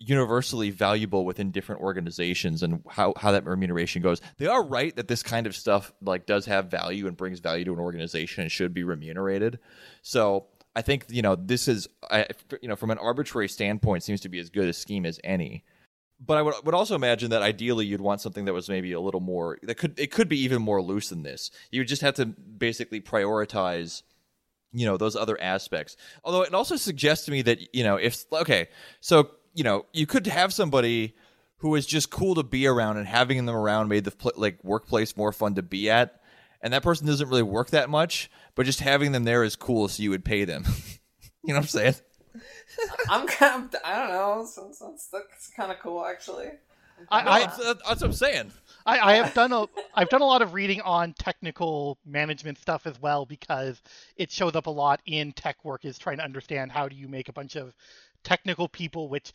universally 0.00 0.70
valuable 0.70 1.26
within 1.26 1.50
different 1.50 1.82
organizations 1.82 2.62
and 2.62 2.82
how, 2.88 3.12
how 3.16 3.30
that 3.32 3.44
remuneration 3.44 4.00
goes. 4.00 4.20
They 4.38 4.46
are 4.46 4.64
right 4.64 4.96
that 4.96 5.08
this 5.08 5.22
kind 5.22 5.46
of 5.46 5.54
stuff 5.54 5.92
like 6.02 6.24
does 6.24 6.46
have 6.46 6.70
value 6.70 7.06
and 7.06 7.16
brings 7.16 7.38
value 7.38 7.66
to 7.66 7.74
an 7.74 7.78
organization 7.78 8.42
and 8.42 8.50
should 8.50 8.72
be 8.72 8.82
remunerated. 8.82 9.58
So 10.00 10.46
I 10.74 10.82
think 10.82 11.04
you 11.08 11.20
know 11.20 11.36
this 11.36 11.68
is 11.68 11.88
I, 12.10 12.26
you 12.62 12.68
know 12.68 12.76
from 12.76 12.90
an 12.90 12.98
arbitrary 12.98 13.48
standpoint 13.48 14.02
seems 14.02 14.20
to 14.22 14.28
be 14.28 14.38
as 14.38 14.50
good 14.50 14.68
a 14.68 14.72
scheme 14.72 15.04
as 15.04 15.20
any. 15.22 15.64
But 16.22 16.36
I 16.36 16.42
would, 16.42 16.54
would 16.64 16.74
also 16.74 16.94
imagine 16.94 17.30
that 17.30 17.40
ideally 17.40 17.86
you'd 17.86 18.02
want 18.02 18.20
something 18.20 18.44
that 18.44 18.52
was 18.52 18.68
maybe 18.68 18.92
a 18.92 19.00
little 19.00 19.20
more 19.20 19.58
that 19.62 19.76
could 19.76 19.98
it 19.98 20.12
could 20.12 20.28
be 20.28 20.40
even 20.40 20.62
more 20.62 20.80
loose 20.80 21.08
than 21.08 21.22
this. 21.22 21.50
You 21.70 21.80
would 21.80 21.88
just 21.88 22.02
have 22.02 22.14
to 22.14 22.26
basically 22.26 23.00
prioritize 23.00 24.02
you 24.72 24.86
know 24.86 24.96
those 24.96 25.16
other 25.16 25.40
aspects. 25.40 25.96
Although 26.24 26.42
it 26.42 26.54
also 26.54 26.76
suggests 26.76 27.24
to 27.26 27.32
me 27.32 27.42
that 27.42 27.74
you 27.74 27.82
know 27.82 27.96
if 27.96 28.24
okay, 28.32 28.68
so 29.00 29.30
you 29.54 29.64
know 29.64 29.86
you 29.92 30.06
could 30.06 30.26
have 30.26 30.52
somebody 30.52 31.14
who 31.58 31.74
is 31.74 31.86
just 31.86 32.10
cool 32.10 32.34
to 32.34 32.42
be 32.42 32.66
around 32.66 32.96
and 32.96 33.06
having 33.06 33.44
them 33.44 33.54
around 33.54 33.88
made 33.88 34.04
the 34.04 34.10
pl- 34.10 34.32
like 34.36 34.62
workplace 34.64 35.16
more 35.16 35.32
fun 35.32 35.54
to 35.54 35.62
be 35.62 35.90
at, 35.90 36.20
and 36.62 36.72
that 36.72 36.82
person 36.82 37.06
doesn't 37.06 37.28
really 37.28 37.42
work 37.42 37.70
that 37.70 37.90
much, 37.90 38.30
but 38.54 38.66
just 38.66 38.80
having 38.80 39.12
them 39.12 39.24
there 39.24 39.44
is 39.44 39.56
cool, 39.56 39.88
so 39.88 40.02
you 40.02 40.10
would 40.10 40.24
pay 40.24 40.44
them. 40.44 40.64
you 41.44 41.52
know 41.52 41.54
what 41.54 41.62
I'm 41.62 41.68
saying? 41.68 41.94
I'm 43.10 43.26
kind 43.26 43.64
of, 43.64 43.80
I 43.84 43.98
don't 43.98 44.08
know. 44.08 44.38
That's, 44.38 44.78
that's, 44.78 45.06
that's 45.08 45.50
kind 45.56 45.72
of 45.72 45.78
cool, 45.80 46.04
actually. 46.04 46.50
I, 47.10 47.22
No, 47.22 47.30
I, 47.30 47.40
that's, 47.40 47.58
uh, 47.58 47.74
that's 47.74 48.00
what 48.00 48.04
I'm 48.04 48.12
saying. 48.12 48.52
I, 48.86 48.98
I 48.98 49.14
have 49.14 49.34
done 49.34 49.52
a 49.52 49.66
I've 49.94 50.08
done 50.08 50.22
a 50.22 50.26
lot 50.26 50.42
of 50.42 50.54
reading 50.54 50.80
on 50.82 51.14
technical 51.14 51.98
management 52.04 52.58
stuff 52.58 52.86
as 52.86 53.00
well 53.00 53.26
because 53.26 53.82
it 54.16 54.30
shows 54.30 54.54
up 54.54 54.66
a 54.66 54.70
lot 54.70 55.00
in 55.06 55.32
tech 55.32 55.64
work 55.64 55.84
is 55.84 55.98
trying 55.98 56.16
to 56.18 56.24
understand 56.24 56.72
how 56.72 56.88
do 56.88 56.96
you 56.96 57.08
make 57.08 57.28
a 57.28 57.32
bunch 57.32 57.56
of 57.56 57.74
technical 58.22 58.68
people 58.68 59.08
which 59.08 59.32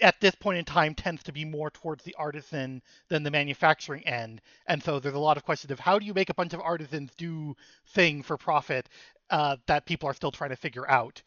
at 0.00 0.20
this 0.20 0.34
point 0.34 0.58
in 0.58 0.64
time 0.64 0.94
tends 0.94 1.22
to 1.22 1.32
be 1.32 1.44
more 1.44 1.70
towards 1.70 2.04
the 2.04 2.14
artisan 2.18 2.82
than 3.08 3.22
the 3.22 3.30
manufacturing 3.30 4.06
end. 4.06 4.40
And 4.66 4.82
so 4.82 4.98
there's 4.98 5.14
a 5.14 5.18
lot 5.18 5.36
of 5.36 5.44
questions 5.44 5.70
of 5.70 5.80
how 5.80 5.98
do 5.98 6.06
you 6.06 6.14
make 6.14 6.30
a 6.30 6.34
bunch 6.34 6.54
of 6.54 6.60
artisans 6.60 7.12
do 7.16 7.54
thing 7.88 8.22
for 8.22 8.36
profit 8.36 8.88
uh, 9.30 9.56
that 9.66 9.86
people 9.86 10.08
are 10.08 10.14
still 10.14 10.30
trying 10.30 10.50
to 10.50 10.56
figure 10.56 10.88
out. 10.90 11.22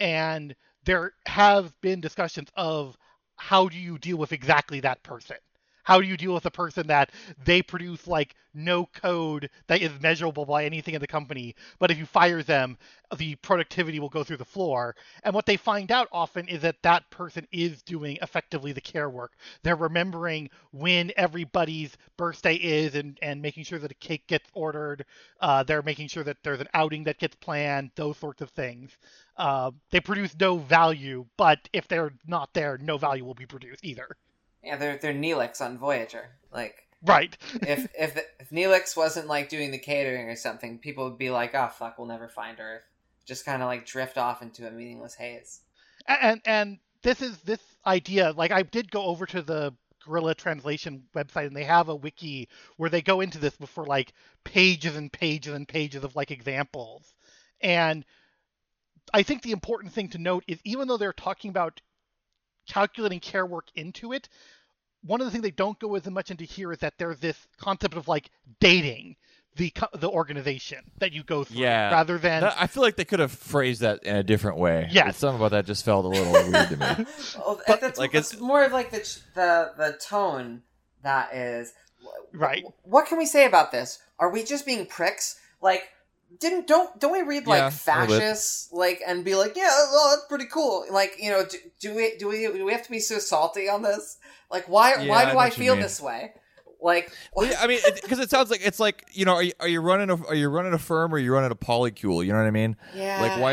And 0.00 0.54
there 0.84 1.12
have 1.26 1.72
been 1.80 2.00
discussions 2.00 2.48
of 2.56 2.96
how 3.36 3.68
do 3.68 3.78
you 3.78 3.98
deal 3.98 4.16
with 4.16 4.32
exactly 4.32 4.80
that 4.80 5.02
person 5.02 5.36
how 5.86 6.00
do 6.00 6.06
you 6.08 6.16
deal 6.16 6.34
with 6.34 6.46
a 6.46 6.50
person 6.50 6.88
that 6.88 7.12
they 7.44 7.62
produce 7.62 8.08
like 8.08 8.34
no 8.52 8.86
code 8.86 9.48
that 9.68 9.80
is 9.80 9.92
measurable 10.00 10.44
by 10.44 10.64
anything 10.64 10.94
in 10.94 11.00
the 11.00 11.06
company, 11.06 11.54
but 11.78 11.92
if 11.92 11.98
you 11.98 12.04
fire 12.04 12.42
them, 12.42 12.76
the 13.18 13.36
productivity 13.36 14.00
will 14.00 14.08
go 14.08 14.24
through 14.24 14.38
the 14.38 14.44
floor? 14.44 14.96
And 15.22 15.32
what 15.32 15.46
they 15.46 15.56
find 15.56 15.92
out 15.92 16.08
often 16.10 16.48
is 16.48 16.62
that 16.62 16.82
that 16.82 17.08
person 17.10 17.46
is 17.52 17.82
doing 17.82 18.18
effectively 18.20 18.72
the 18.72 18.80
care 18.80 19.08
work. 19.08 19.34
They're 19.62 19.76
remembering 19.76 20.50
when 20.72 21.12
everybody's 21.16 21.96
birthday 22.16 22.56
is 22.56 22.96
and, 22.96 23.16
and 23.22 23.40
making 23.40 23.62
sure 23.62 23.78
that 23.78 23.92
a 23.92 23.94
cake 23.94 24.26
gets 24.26 24.50
ordered. 24.54 25.04
Uh, 25.40 25.62
they're 25.62 25.82
making 25.82 26.08
sure 26.08 26.24
that 26.24 26.38
there's 26.42 26.60
an 26.60 26.68
outing 26.74 27.04
that 27.04 27.18
gets 27.18 27.36
planned, 27.36 27.92
those 27.94 28.16
sorts 28.16 28.42
of 28.42 28.50
things. 28.50 28.90
Uh, 29.36 29.70
they 29.92 30.00
produce 30.00 30.34
no 30.40 30.58
value, 30.58 31.24
but 31.36 31.60
if 31.72 31.86
they're 31.86 32.12
not 32.26 32.52
there, 32.54 32.76
no 32.78 32.98
value 32.98 33.24
will 33.24 33.34
be 33.34 33.46
produced 33.46 33.84
either. 33.84 34.16
Yeah, 34.66 34.76
they're 34.76 34.98
they're 34.98 35.14
Neelix 35.14 35.60
on 35.60 35.78
Voyager. 35.78 36.30
Like 36.52 36.86
Right. 37.02 37.36
if 37.62 37.88
if 37.98 38.14
the, 38.14 38.24
if 38.40 38.50
Neelix 38.50 38.96
wasn't 38.96 39.28
like 39.28 39.48
doing 39.48 39.70
the 39.70 39.78
catering 39.78 40.28
or 40.28 40.36
something, 40.36 40.78
people 40.78 41.04
would 41.04 41.18
be 41.18 41.30
like, 41.30 41.54
"Oh 41.54 41.68
fuck, 41.68 41.98
we'll 41.98 42.06
never 42.06 42.28
find 42.28 42.58
Earth." 42.58 42.82
Just 43.26 43.44
kind 43.44 43.62
of 43.62 43.66
like 43.66 43.86
drift 43.86 44.18
off 44.18 44.42
into 44.42 44.66
a 44.66 44.70
meaningless 44.70 45.14
haze. 45.14 45.60
and 46.08 46.40
and 46.44 46.78
this 47.02 47.22
is 47.22 47.38
this 47.38 47.60
idea 47.86 48.32
like 48.36 48.50
i 48.50 48.62
did 48.62 48.90
go 48.90 49.04
over 49.04 49.26
to 49.26 49.42
the 49.42 49.72
Guerrilla 50.04 50.34
Translation 50.36 51.04
website 51.16 51.46
and 51.46 51.56
they 51.56 51.64
have 51.64 51.88
a 51.88 51.96
wiki 51.96 52.48
where 52.76 52.90
they 52.90 53.02
go 53.02 53.20
into 53.20 53.38
this 53.38 53.56
for 53.66 53.84
like 53.84 54.12
pages 54.44 54.94
and 54.96 55.12
pages 55.12 55.52
and 55.52 55.66
pages 55.66 56.04
of 56.04 56.14
like 56.14 56.30
examples 56.30 57.12
and 57.60 58.04
i 59.12 59.22
think 59.22 59.42
the 59.42 59.52
important 59.52 59.92
thing 59.92 60.08
to 60.08 60.18
note 60.18 60.44
is 60.46 60.60
even 60.64 60.86
though 60.86 60.96
they're 60.96 61.12
talking 61.12 61.50
about 61.50 61.80
calculating 62.68 63.20
care 63.20 63.46
work 63.46 63.68
into 63.74 64.12
it 64.12 64.28
one 65.02 65.20
of 65.20 65.26
the 65.26 65.30
things 65.30 65.42
they 65.42 65.50
don't 65.50 65.78
go 65.78 65.94
as 65.94 66.06
much 66.08 66.30
into 66.30 66.44
here 66.44 66.72
is 66.72 66.78
that 66.78 66.94
there's 66.98 67.18
this 67.20 67.46
concept 67.58 67.94
of 67.94 68.08
like 68.08 68.30
dating 68.60 69.16
the 69.56 69.72
the 69.98 70.08
organization 70.10 70.78
that 70.98 71.12
you 71.12 71.22
go 71.22 71.42
through 71.44 71.60
Yeah. 71.60 71.90
rather 71.90 72.18
than 72.18 72.42
That- 72.42 72.56
I 72.60 72.66
feel 72.66 72.82
like 72.82 72.96
they 72.96 73.04
could 73.06 73.20
have 73.20 73.32
phrased 73.32 73.80
that 73.80 74.02
in 74.02 74.14
a 74.16 74.22
different 74.22 74.58
way. 74.58 74.88
Yeah, 74.90 75.10
Something 75.12 75.36
about 75.40 75.52
that 75.52 75.64
just 75.64 75.84
felt 75.84 76.04
a 76.04 76.08
little 76.08 76.32
weird 76.32 76.68
to 76.68 76.76
me. 76.76 77.06
Well, 77.38 77.60
But, 77.66 77.80
that's 77.80 77.98
like, 77.98 78.14
it's 78.14 78.32
it's- 78.34 78.42
more 78.42 78.64
of 78.64 78.72
like 78.72 78.90
the 78.90 78.98
the 79.34 79.72
the 79.76 79.98
tone 80.00 80.62
that 81.02 81.34
is 81.34 81.72
Right. 82.32 82.64
What 82.82 83.06
can 83.06 83.18
we 83.18 83.26
say 83.26 83.46
about 83.46 83.72
this? 83.72 83.98
Are 84.18 84.30
we 84.30 84.44
just 84.44 84.64
being 84.66 84.86
pricks? 84.86 85.40
Like, 85.62 85.88
didn't 86.40 86.66
don't 86.66 86.98
don't 87.00 87.12
we 87.12 87.22
read 87.22 87.46
like 87.46 87.60
Yeah, 87.60 87.68
a 87.68 87.98
little 87.98 88.06
bit. 88.16 88.22
fascists 88.22 88.72
like 88.72 89.00
and 89.06 89.24
be 89.24 89.34
like, 89.34 89.56
yeah, 89.56 89.68
well, 89.90 90.10
that's 90.10 90.26
pretty 90.28 90.46
cool. 90.46 90.84
Like, 90.90 91.16
you 91.20 91.30
know, 91.30 91.44
do, 91.46 91.56
do 91.80 91.94
we 91.94 92.16
do 92.18 92.28
we 92.28 92.46
do 92.46 92.64
we 92.64 92.72
have 92.72 92.82
to 92.84 92.90
be 92.90 93.00
so 93.00 93.18
salty 93.18 93.68
on 93.68 93.82
this? 93.82 94.18
Like, 94.50 94.68
why 94.68 94.96
Yeah, 95.02 95.08
why 95.08 95.24
do 95.24 95.32
know 95.32 95.38
I 95.38 95.50
feel 95.50 95.74
mean. 95.74 95.82
this 95.82 96.00
way? 96.00 96.32
Like, 96.80 97.10
Well, 97.34 97.46
yeah, 97.50 97.58
I 97.60 97.66
mean, 97.66 97.80
because 98.02 98.18
it, 98.18 98.30
sounds 98.30 98.50
like 98.50 98.60
it's 98.64 98.78
like 98.78 99.04
you 99.12 99.24
know, 99.24 99.34
are 99.34 99.42
you, 99.42 99.52
are 99.60 99.68
you 99.68 99.80
running 99.80 100.10
a 100.10 100.16
are 100.26 100.34
you 100.34 100.48
running 100.48 100.72
a 100.72 100.78
firm 100.78 101.12
or 101.12 101.16
are 101.16 101.20
you 101.20 101.32
running 101.32 101.50
a 101.50 101.56
polycule? 101.56 102.24
You 102.24 102.32
know 102.32 102.38
what 102.38 102.46
I 102.46 102.50
mean? 102.50 102.76
yeah, 102.94 103.20
Like 103.20 103.36
why? 103.36 103.52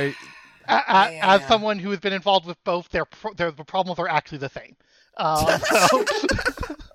A- 0.68 0.74
a- 0.76 0.76
Yeah, 0.94 1.10
yeah, 1.10 1.10
as 1.22 1.42
yeah. 1.42 1.48
someone 1.48 1.80
who 1.80 1.90
has 1.92 2.00
been 2.00 2.14
involved 2.14 2.46
with 2.46 2.62
both, 2.64 2.90
their 2.90 3.06
pro- 3.06 3.34
their 3.34 3.52
the 3.52 3.64
problems 3.64 4.00
are 4.00 4.08
actually 4.08 4.38
the 4.40 4.50
same. 4.50 4.76
Um, 5.18 5.60
so, 5.72 6.06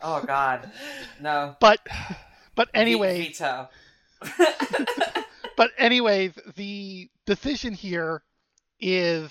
Oh 0.03 0.22
God, 0.26 0.70
no. 1.20 1.57
but 1.61 1.81
but 2.55 2.68
Ve- 2.72 2.81
anyway, 2.81 3.18
veto. 3.18 3.68
but 5.59 5.72
anyways, 5.76 6.34
the 6.54 7.11
decision 7.26 7.74
here 7.74 8.22
is 8.78 9.28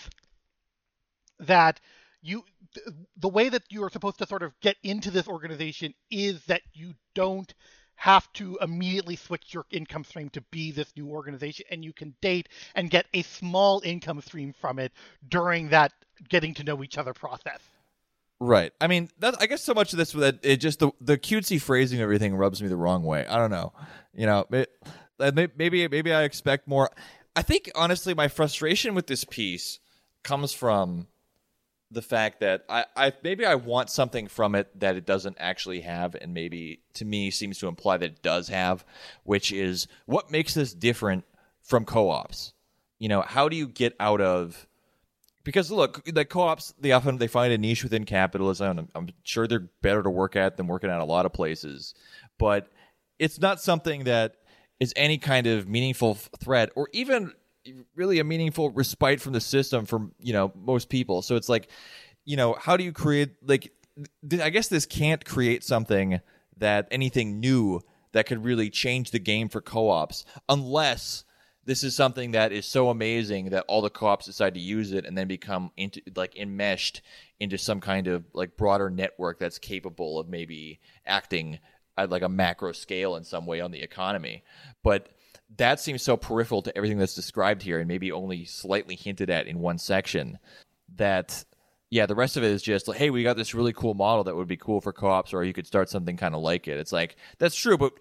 that 1.40 1.80
you 2.22 2.44
the 3.16 3.30
way 3.30 3.48
that 3.48 3.64
you 3.70 3.82
are 3.86 3.90
supposed 3.90 4.18
to 4.18 4.28
sort 4.28 4.44
of 4.44 4.52
get 4.60 4.76
into 4.84 5.10
this 5.10 5.30
organization 5.30 5.94
is 6.12 6.44
that 6.44 6.64
you 6.74 6.94
don't 7.16 7.54
have 7.96 8.32
to 8.34 8.58
immediately 8.62 9.16
switch 9.16 9.54
your 9.54 9.64
income 9.72 10.04
stream 10.04 10.30
to 10.32 10.42
be 10.52 10.70
this 10.70 10.92
new 10.98 11.08
organization 11.08 11.66
and 11.72 11.86
you 11.86 11.94
can 11.94 12.14
date 12.22 12.50
and 12.76 12.90
get 12.90 13.06
a 13.14 13.22
small 13.22 13.82
income 13.86 14.20
stream 14.20 14.54
from 14.60 14.80
it 14.80 14.92
during 15.30 15.70
that 15.70 15.94
getting 16.28 16.54
to 16.54 16.64
know 16.66 16.84
each 16.84 16.98
other 16.98 17.14
process. 17.14 17.62
Right. 18.42 18.74
I 18.82 18.88
mean, 18.88 19.10
that 19.20 19.36
I 19.40 19.46
guess 19.46 19.64
so 19.64 19.74
much 19.74 19.94
of 19.94 19.98
this 19.98 20.12
that 20.12 20.40
it 20.44 20.58
just 20.58 20.80
the 20.80 20.92
the 21.00 21.18
cutesy 21.18 21.62
phrasing 21.62 22.02
of 22.02 22.04
everything 22.04 22.36
rubs 22.36 22.62
me 22.62 22.68
the 22.68 22.76
wrong 22.76 23.04
way. 23.04 23.26
I 23.26 23.38
don't 23.38 23.50
know. 23.50 23.72
You 24.14 24.26
know, 24.26 24.46
it, 24.52 24.70
uh, 25.20 25.32
may- 25.34 25.50
maybe 25.58 25.88
maybe 25.88 26.14
I 26.14 26.24
expect 26.24 26.68
more. 26.68 26.92
I 27.36 27.42
think 27.42 27.70
honestly, 27.76 28.14
my 28.14 28.28
frustration 28.28 28.96
with 28.96 29.08
this 29.08 29.24
piece 29.24 29.80
comes 30.24 30.54
from 30.54 31.08
the 31.90 32.02
fact 32.02 32.42
that 32.42 32.66
I, 32.68 32.86
I 32.96 33.14
maybe 33.24 33.46
I 33.46 33.56
want 33.56 33.90
something 33.90 34.28
from 34.28 34.56
it 34.56 34.80
that 34.80 34.96
it 34.96 35.06
doesn't 35.06 35.38
actually 35.40 35.82
have, 35.82 36.16
and 36.16 36.34
maybe 36.34 36.82
to 36.96 37.06
me 37.06 37.32
seems 37.32 37.60
to 37.60 37.68
imply 37.68 37.98
that 37.98 38.06
it 38.06 38.22
does 38.22 38.50
have, 38.50 38.86
which 39.24 39.52
is 39.52 39.88
what 40.06 40.32
makes 40.32 40.54
this 40.54 40.74
different 40.74 41.24
from 41.62 41.86
co-ops. 41.86 42.54
You 43.00 43.10
know, 43.10 43.22
how 43.22 43.48
do 43.48 43.56
you 43.56 43.68
get 43.68 43.96
out 44.00 44.22
of 44.22 44.68
because 45.44 45.72
look, 45.72 46.04
the 46.04 46.26
co-ops 46.26 46.74
they 46.78 46.92
often 46.92 47.18
they 47.18 47.28
find 47.28 47.54
a 47.54 47.58
niche 47.58 47.84
within 47.84 48.04
capitalism. 48.04 48.80
I'm, 48.80 48.90
I'm 48.94 49.10
sure 49.24 49.48
they're 49.48 49.70
better 49.82 50.04
to 50.04 50.10
work 50.10 50.36
at 50.36 50.58
than 50.58 50.68
working 50.68 50.90
at 50.90 51.00
a 51.00 51.06
lot 51.06 51.26
of 51.26 51.32
places, 51.32 51.94
but 52.38 52.70
it's 53.18 53.40
not 53.40 53.62
something 53.62 54.04
that 54.04 54.36
is 54.80 54.94
any 54.96 55.18
kind 55.18 55.48
of 55.48 55.68
meaningful 55.68 56.16
threat 56.16 56.72
or 56.76 56.90
even 56.94 57.34
really 57.96 58.20
a 58.20 58.24
meaningful 58.24 58.72
respite 58.72 59.22
from 59.22 59.34
the 59.34 59.42
system 59.42 59.86
for 59.86 60.10
you 60.20 60.34
know 60.34 60.52
most 60.56 60.90
people. 60.90 61.22
So 61.22 61.36
it's 61.36 61.50
like, 61.50 61.70
you 62.26 62.38
know, 62.38 62.56
how 62.60 62.78
do 62.78 62.84
you 62.84 62.92
create 62.92 63.32
like? 63.46 63.74
Th- 64.30 64.42
I 64.42 64.50
guess 64.50 64.68
this 64.68 64.86
can't 64.86 65.26
create 65.26 65.64
something 65.64 66.22
that 66.58 66.88
anything 66.92 67.40
new 67.40 67.82
that 68.12 68.28
could 68.28 68.44
really 68.44 68.70
change 68.70 69.12
the 69.12 69.20
game 69.20 69.50
for 69.50 69.62
co-ops 69.62 70.24
unless 70.50 71.24
this 71.66 71.84
is 71.84 71.96
something 71.96 72.32
that 72.32 72.52
is 72.54 72.66
so 72.66 72.90
amazing 72.90 73.50
that 73.50 73.66
all 73.68 73.82
the 73.82 73.90
co-ops 73.90 74.26
decide 74.26 74.54
to 74.54 74.60
use 74.60 74.94
it 74.94 75.06
and 75.06 75.18
then 75.18 75.28
become 75.28 75.72
into 75.76 76.02
like 76.16 76.36
enmeshed 76.38 77.02
into 77.40 77.58
some 77.58 77.82
kind 77.82 78.08
of 78.08 78.24
like 78.34 78.56
broader 78.56 78.90
network 78.90 79.38
that's 79.38 79.60
capable 79.60 80.18
of 80.18 80.30
maybe 80.30 80.80
acting 81.06 81.60
at 81.98 82.10
like 82.10 82.22
a 82.22 82.30
macro 82.30 82.72
scale 82.72 83.16
in 83.16 83.24
some 83.24 83.46
way 83.46 83.62
on 83.62 83.72
the 83.72 83.82
economy. 83.82 84.44
But 84.84 85.10
that 85.58 85.80
seems 85.80 86.02
so 86.02 86.18
peripheral 86.18 86.62
to 86.64 86.76
everything 86.78 86.98
that's 86.98 87.16
described 87.16 87.62
here 87.62 87.80
and 87.80 87.88
maybe 87.88 88.12
only 88.12 88.46
slightly 88.46 88.96
hinted 88.96 89.30
at 89.30 89.48
in 89.48 89.60
one 89.60 89.78
section 89.78 90.40
that 90.96 91.46
yeah 91.90 92.06
the 92.06 92.16
rest 92.16 92.38
of 92.38 92.44
it 92.44 92.52
is 92.52 92.62
just 92.62 92.88
like 92.88 92.98
hey 92.98 93.10
we 93.10 93.24
got 93.24 93.38
this 93.38 93.54
really 93.54 93.72
cool 93.74 93.94
model 93.94 94.24
that 94.26 94.36
would 94.36 94.48
be 94.48 94.58
cool 94.58 94.82
for 94.82 94.92
co-ops 94.92 95.34
or 95.34 95.44
you 95.44 95.54
could 95.54 95.68
start 95.68 95.90
something 95.90 96.18
kind 96.18 96.36
of 96.36 96.42
like 96.42 96.68
it. 96.68 96.78
It's 96.78 96.92
like 96.92 97.16
that's 97.38 97.56
true 97.56 97.78
but 97.78 97.94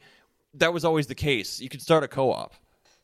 that 0.55 0.73
was 0.73 0.85
always 0.85 1.07
the 1.07 1.15
case. 1.15 1.61
You 1.61 1.69
could 1.69 1.83
start 1.83 2.03
a 2.03 2.09
co-op 2.09 2.55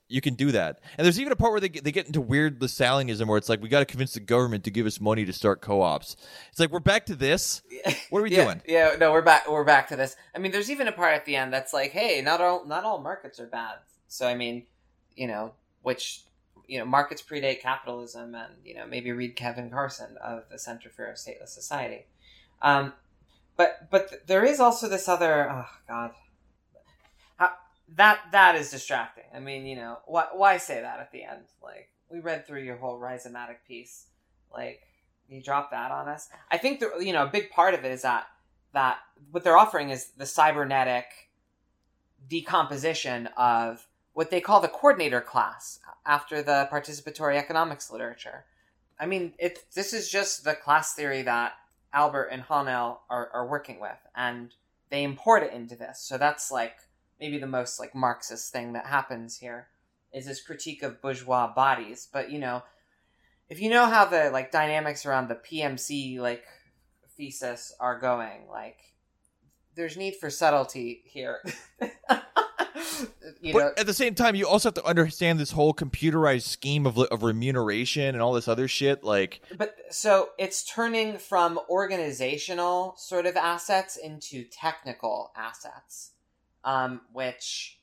you 0.09 0.21
can 0.21 0.35
do 0.35 0.53
that. 0.53 0.81
And 0.99 1.05
there's 1.05 1.19
even 1.19 1.33
a 1.33 1.37
part 1.37 1.53
where 1.53 1.61
they 1.61 1.69
get, 1.69 1.85
they 1.85 1.93
get 1.93 2.07
into 2.07 2.21
weird 2.21 2.61
Lassalleanism 2.61 3.27
where 3.27 3.39
it's 3.39 3.49
like 3.49 3.63
we 3.63 3.69
got 3.69 3.81
to 3.81 3.87
convince 3.87 4.13
the 4.13 4.21
government 4.21 4.65
to 4.65 4.71
give 4.71 4.87
us 4.87 5.01
money 5.01 5.25
to 5.25 5.33
start 5.33 5.61
co-ops. 5.61 6.17
It's 6.51 6.61
like 6.61 6.71
we're 6.71 6.81
back 6.81 7.07
to 7.07 7.15
this. 7.15 7.63
What 8.11 8.21
are 8.21 8.23
we 8.23 8.31
yeah, 8.33 8.45
doing? 8.45 8.63
Yeah, 8.67 8.97
no, 8.99 9.13
we're 9.13 9.23
back. 9.23 9.51
We're 9.51 9.65
back 9.65 9.89
to 9.89 9.97
this. 9.97 10.17
I 10.35 10.39
mean, 10.39 10.53
there's 10.53 10.71
even 10.71 10.89
a 10.89 10.93
part 10.93 11.15
at 11.15 11.25
the 11.25 11.37
end 11.37 11.53
that's 11.53 11.73
like, 11.73 11.93
hey, 11.93 12.21
not 12.23 12.41
all 12.41 12.65
not 12.67 12.85
all 12.85 13.01
markets 13.01 13.41
are 13.41 13.47
bad. 13.47 13.77
So 14.09 14.27
I 14.27 14.35
mean, 14.35 14.65
you 15.17 15.27
know, 15.27 15.55
which 15.83 16.25
you 16.67 16.79
know, 16.79 16.85
markets 16.85 17.23
predate 17.23 17.61
capitalism, 17.61 18.35
and 18.35 18.55
you 18.65 18.75
know, 18.75 18.87
maybe 18.87 19.13
read 19.13 19.37
Kevin 19.37 19.71
Carson 19.71 20.17
of 20.23 20.45
the 20.51 20.59
Center 20.59 20.89
for 20.91 21.07
a 21.07 21.15
Stateless 21.15 21.49
Society. 21.49 22.07
Um, 22.61 22.93
but 23.57 23.91
but 23.91 24.27
there 24.27 24.45
is 24.45 24.61
also 24.61 24.89
this 24.89 25.09
other. 25.09 25.51
Oh 25.51 25.69
God, 25.89 26.13
that 27.97 28.21
that 28.33 28.57
is 28.57 28.71
distracting. 28.71 29.25
I 29.35 29.41
mean, 29.41 29.67
you 29.67 29.77
know, 29.77 29.99
why 30.07 30.27
why 30.33 30.57
say 30.57 30.81
that 30.81 31.01
at 31.01 31.13
the 31.13 31.25
end? 31.25 31.45
Like 31.63 31.89
we 32.11 32.21
read 32.21 32.47
through 32.47 32.63
your 32.63 32.77
whole 32.77 32.99
rhizomatic 32.99 33.57
piece. 33.67 34.07
Like 34.53 34.81
you 35.29 35.43
drop 35.43 35.71
that 35.71 35.91
on 35.91 36.09
us. 36.09 36.29
I 36.51 36.59
think 36.59 36.81
the 36.81 36.93
you 37.01 37.13
know 37.13 37.25
a 37.25 37.31
big 37.31 37.51
part 37.51 37.75
of 37.75 37.85
it 37.85 37.93
is 37.93 38.03
that 38.03 38.27
that 38.73 38.99
what 39.31 39.45
they're 39.45 39.57
offering 39.57 39.91
is 39.91 40.09
the 40.17 40.27
cybernetic 40.27 41.07
decomposition 42.29 43.29
of 43.37 43.87
what 44.13 44.31
they 44.31 44.41
call 44.41 44.61
the 44.61 44.69
coordinator 44.69 45.21
class 45.21 45.79
after 46.07 46.43
the 46.43 46.69
participatory 46.73 47.37
economics 47.37 47.91
literature. 47.91 48.45
I 48.99 49.07
mean, 49.07 49.35
it 49.39 49.65
this 49.75 49.93
is 49.93 50.09
just 50.09 50.45
the 50.45 50.55
class 50.55 50.95
theory 50.95 51.23
that 51.23 51.55
Albert 51.93 52.29
and 52.33 52.43
Hahnel 52.43 52.99
are, 53.11 53.29
are 53.33 53.47
working 53.47 53.81
with, 53.81 53.99
and 54.15 54.55
they 54.91 55.03
import 55.03 55.43
it 55.43 55.53
into 55.53 55.77
this. 55.77 56.01
So 56.01 56.19
that's 56.19 56.51
like 56.51 56.77
maybe 57.23 57.39
the 57.39 57.47
most 57.47 57.79
like 57.79 57.95
Marxist 57.95 58.53
thing 58.53 58.73
that 58.73 58.87
happens 58.87 59.39
here 59.39 59.69
is 60.13 60.27
this 60.27 60.43
critique 60.43 60.83
of 60.83 61.01
bourgeois 61.01 61.55
bodies. 61.55 62.09
But 62.13 62.33
you 62.33 62.41
know, 62.41 62.65
if 63.49 63.61
you 63.61 63.71
know 63.71 63.87
how 63.87 64.05
the 64.05 64.29
like 64.31 64.51
dynamics 64.51 65.07
around 65.07 65.29
the 65.29 65.37
PMC 65.37 66.19
like 66.19 66.45
thesis 67.17 67.73
are 67.79 68.01
going, 68.01 68.49
like 68.51 68.79
there's 69.77 69.97
need 69.97 70.17
for 70.17 70.31
subtlety 70.31 71.03
here. 71.05 71.39
you 73.41 73.53
but 73.53 73.59
know, 73.59 73.73
at 73.79 73.87
the 73.87 73.95
same 73.95 74.17
time, 74.17 74.35
you 74.35 74.49
also 74.49 74.69
have 74.69 74.75
to 74.75 74.85
understand 74.85 75.39
this 75.39 75.53
whole 75.53 75.73
computerized 75.73 76.43
scheme 76.43 76.87
of, 76.87 76.99
of 76.99 77.23
remuneration 77.23 78.15
and 78.17 78.21
all 78.21 78.33
this 78.33 78.49
other 78.49 78.67
shit. 78.67 79.05
Like, 79.05 79.41
but 79.57 79.77
so 79.91 80.31
it's 80.39 80.65
turning 80.65 81.19
from 81.19 81.61
organizational 81.71 82.95
sort 82.97 83.27
of 83.27 83.37
assets 83.37 83.97
into 83.97 84.45
technical 84.45 85.31
assets, 85.37 86.13
um, 86.65 87.03
which 87.13 87.79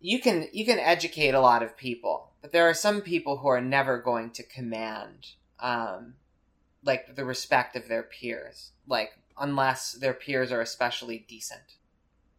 you 0.00 0.20
can 0.20 0.48
you 0.52 0.64
can 0.64 0.78
educate 0.78 1.34
a 1.34 1.40
lot 1.40 1.62
of 1.62 1.76
people, 1.76 2.32
but 2.42 2.52
there 2.52 2.68
are 2.68 2.74
some 2.74 3.00
people 3.00 3.38
who 3.38 3.48
are 3.48 3.60
never 3.60 3.98
going 4.00 4.30
to 4.30 4.42
command 4.42 5.28
um, 5.60 6.14
like 6.84 7.16
the 7.16 7.24
respect 7.24 7.76
of 7.76 7.88
their 7.88 8.02
peers, 8.02 8.72
like 8.86 9.12
unless 9.38 9.92
their 9.92 10.14
peers 10.14 10.52
are 10.52 10.60
especially 10.60 11.24
decent. 11.28 11.76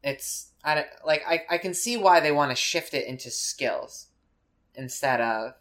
It's 0.04 0.52
I 0.64 0.76
don't, 0.76 0.88
like 1.06 1.24
I, 1.28 1.44
I 1.50 1.58
can 1.58 1.74
see 1.74 1.98
why 1.98 2.20
they 2.20 2.32
want 2.32 2.52
to 2.52 2.56
shift 2.56 2.94
it 2.94 3.08
into 3.08 3.30
skills 3.32 4.08
instead 4.76 5.20
of 5.20 5.54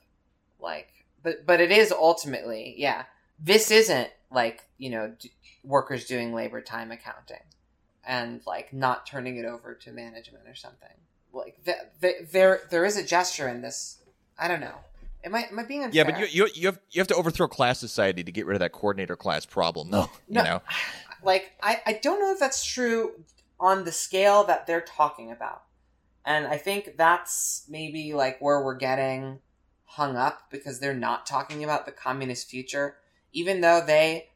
like 0.61 0.89
but 1.23 1.47
but 1.47 1.61
it 1.61 1.71
is 1.71 1.91
ultimately 1.91 2.75
yeah 2.77 3.05
this 3.39 3.71
isn't 3.71 4.11
like 4.31 4.69
you 4.79 4.91
know 4.91 5.15
d- 5.19 5.33
workers 5.65 6.05
doing 6.05 6.35
labor 6.35 6.61
time 6.61 6.91
accounting 6.91 7.41
and 8.07 8.41
like 8.47 8.73
not 8.73 9.07
turning 9.07 9.37
it 9.37 9.45
over 9.45 9.75
to 9.75 9.93
management 9.93 10.45
or 10.47 10.55
something 10.55 10.89
like 11.33 11.63
th- 11.65 11.77
th- 12.01 12.31
there 12.31 12.61
there 12.71 12.85
is 12.85 12.97
a 12.97 13.03
gesture 13.05 13.49
in 13.49 13.61
this 13.61 13.99
i 14.39 14.49
don't 14.49 14.61
know 14.61 14.77
am 15.25 15.35
i 15.35 15.43
am 15.51 15.59
i 15.59 15.65
being 15.65 15.83
unfair 15.85 16.05
yeah, 16.05 16.11
but 16.11 16.19
you, 16.19 16.27
you 16.27 16.51
you 16.55 16.67
have 16.67 16.79
you 16.91 17.01
have 17.01 17.09
to 17.09 17.15
overthrow 17.15 17.49
class 17.49 17.79
society 17.79 18.23
to 18.25 18.33
get 18.33 18.47
rid 18.47 18.55
of 18.55 18.61
that 18.61 18.73
coordinator 18.73 19.17
class 19.17 19.45
problem. 19.45 19.91
No, 19.91 20.11
you 20.29 20.35
No. 20.37 20.43
know. 20.45 20.63
like 21.23 21.53
I, 21.63 21.81
I 21.87 21.93
don't 21.95 22.21
know 22.21 22.33
if 22.33 22.39
that's 22.39 22.65
true 22.65 23.13
on 23.59 23.85
the 23.85 23.93
scale 23.93 24.45
that 24.45 24.67
they're 24.67 24.81
talking 24.83 25.31
about 25.33 25.63
and 26.25 26.47
i 26.47 26.59
think 26.59 26.97
that's 26.99 27.65
maybe 27.69 28.13
like 28.13 28.39
where 28.41 28.63
we're 28.63 28.77
getting 28.77 29.41
hung 29.85 30.15
up 30.17 30.43
because 30.51 30.79
they're 30.79 30.95
not 30.95 31.25
talking 31.27 31.65
about 31.65 31.87
the 31.87 31.93
communist 31.93 32.49
future 32.49 32.97
even 33.33 33.61
though 33.63 33.83
they 33.85 34.29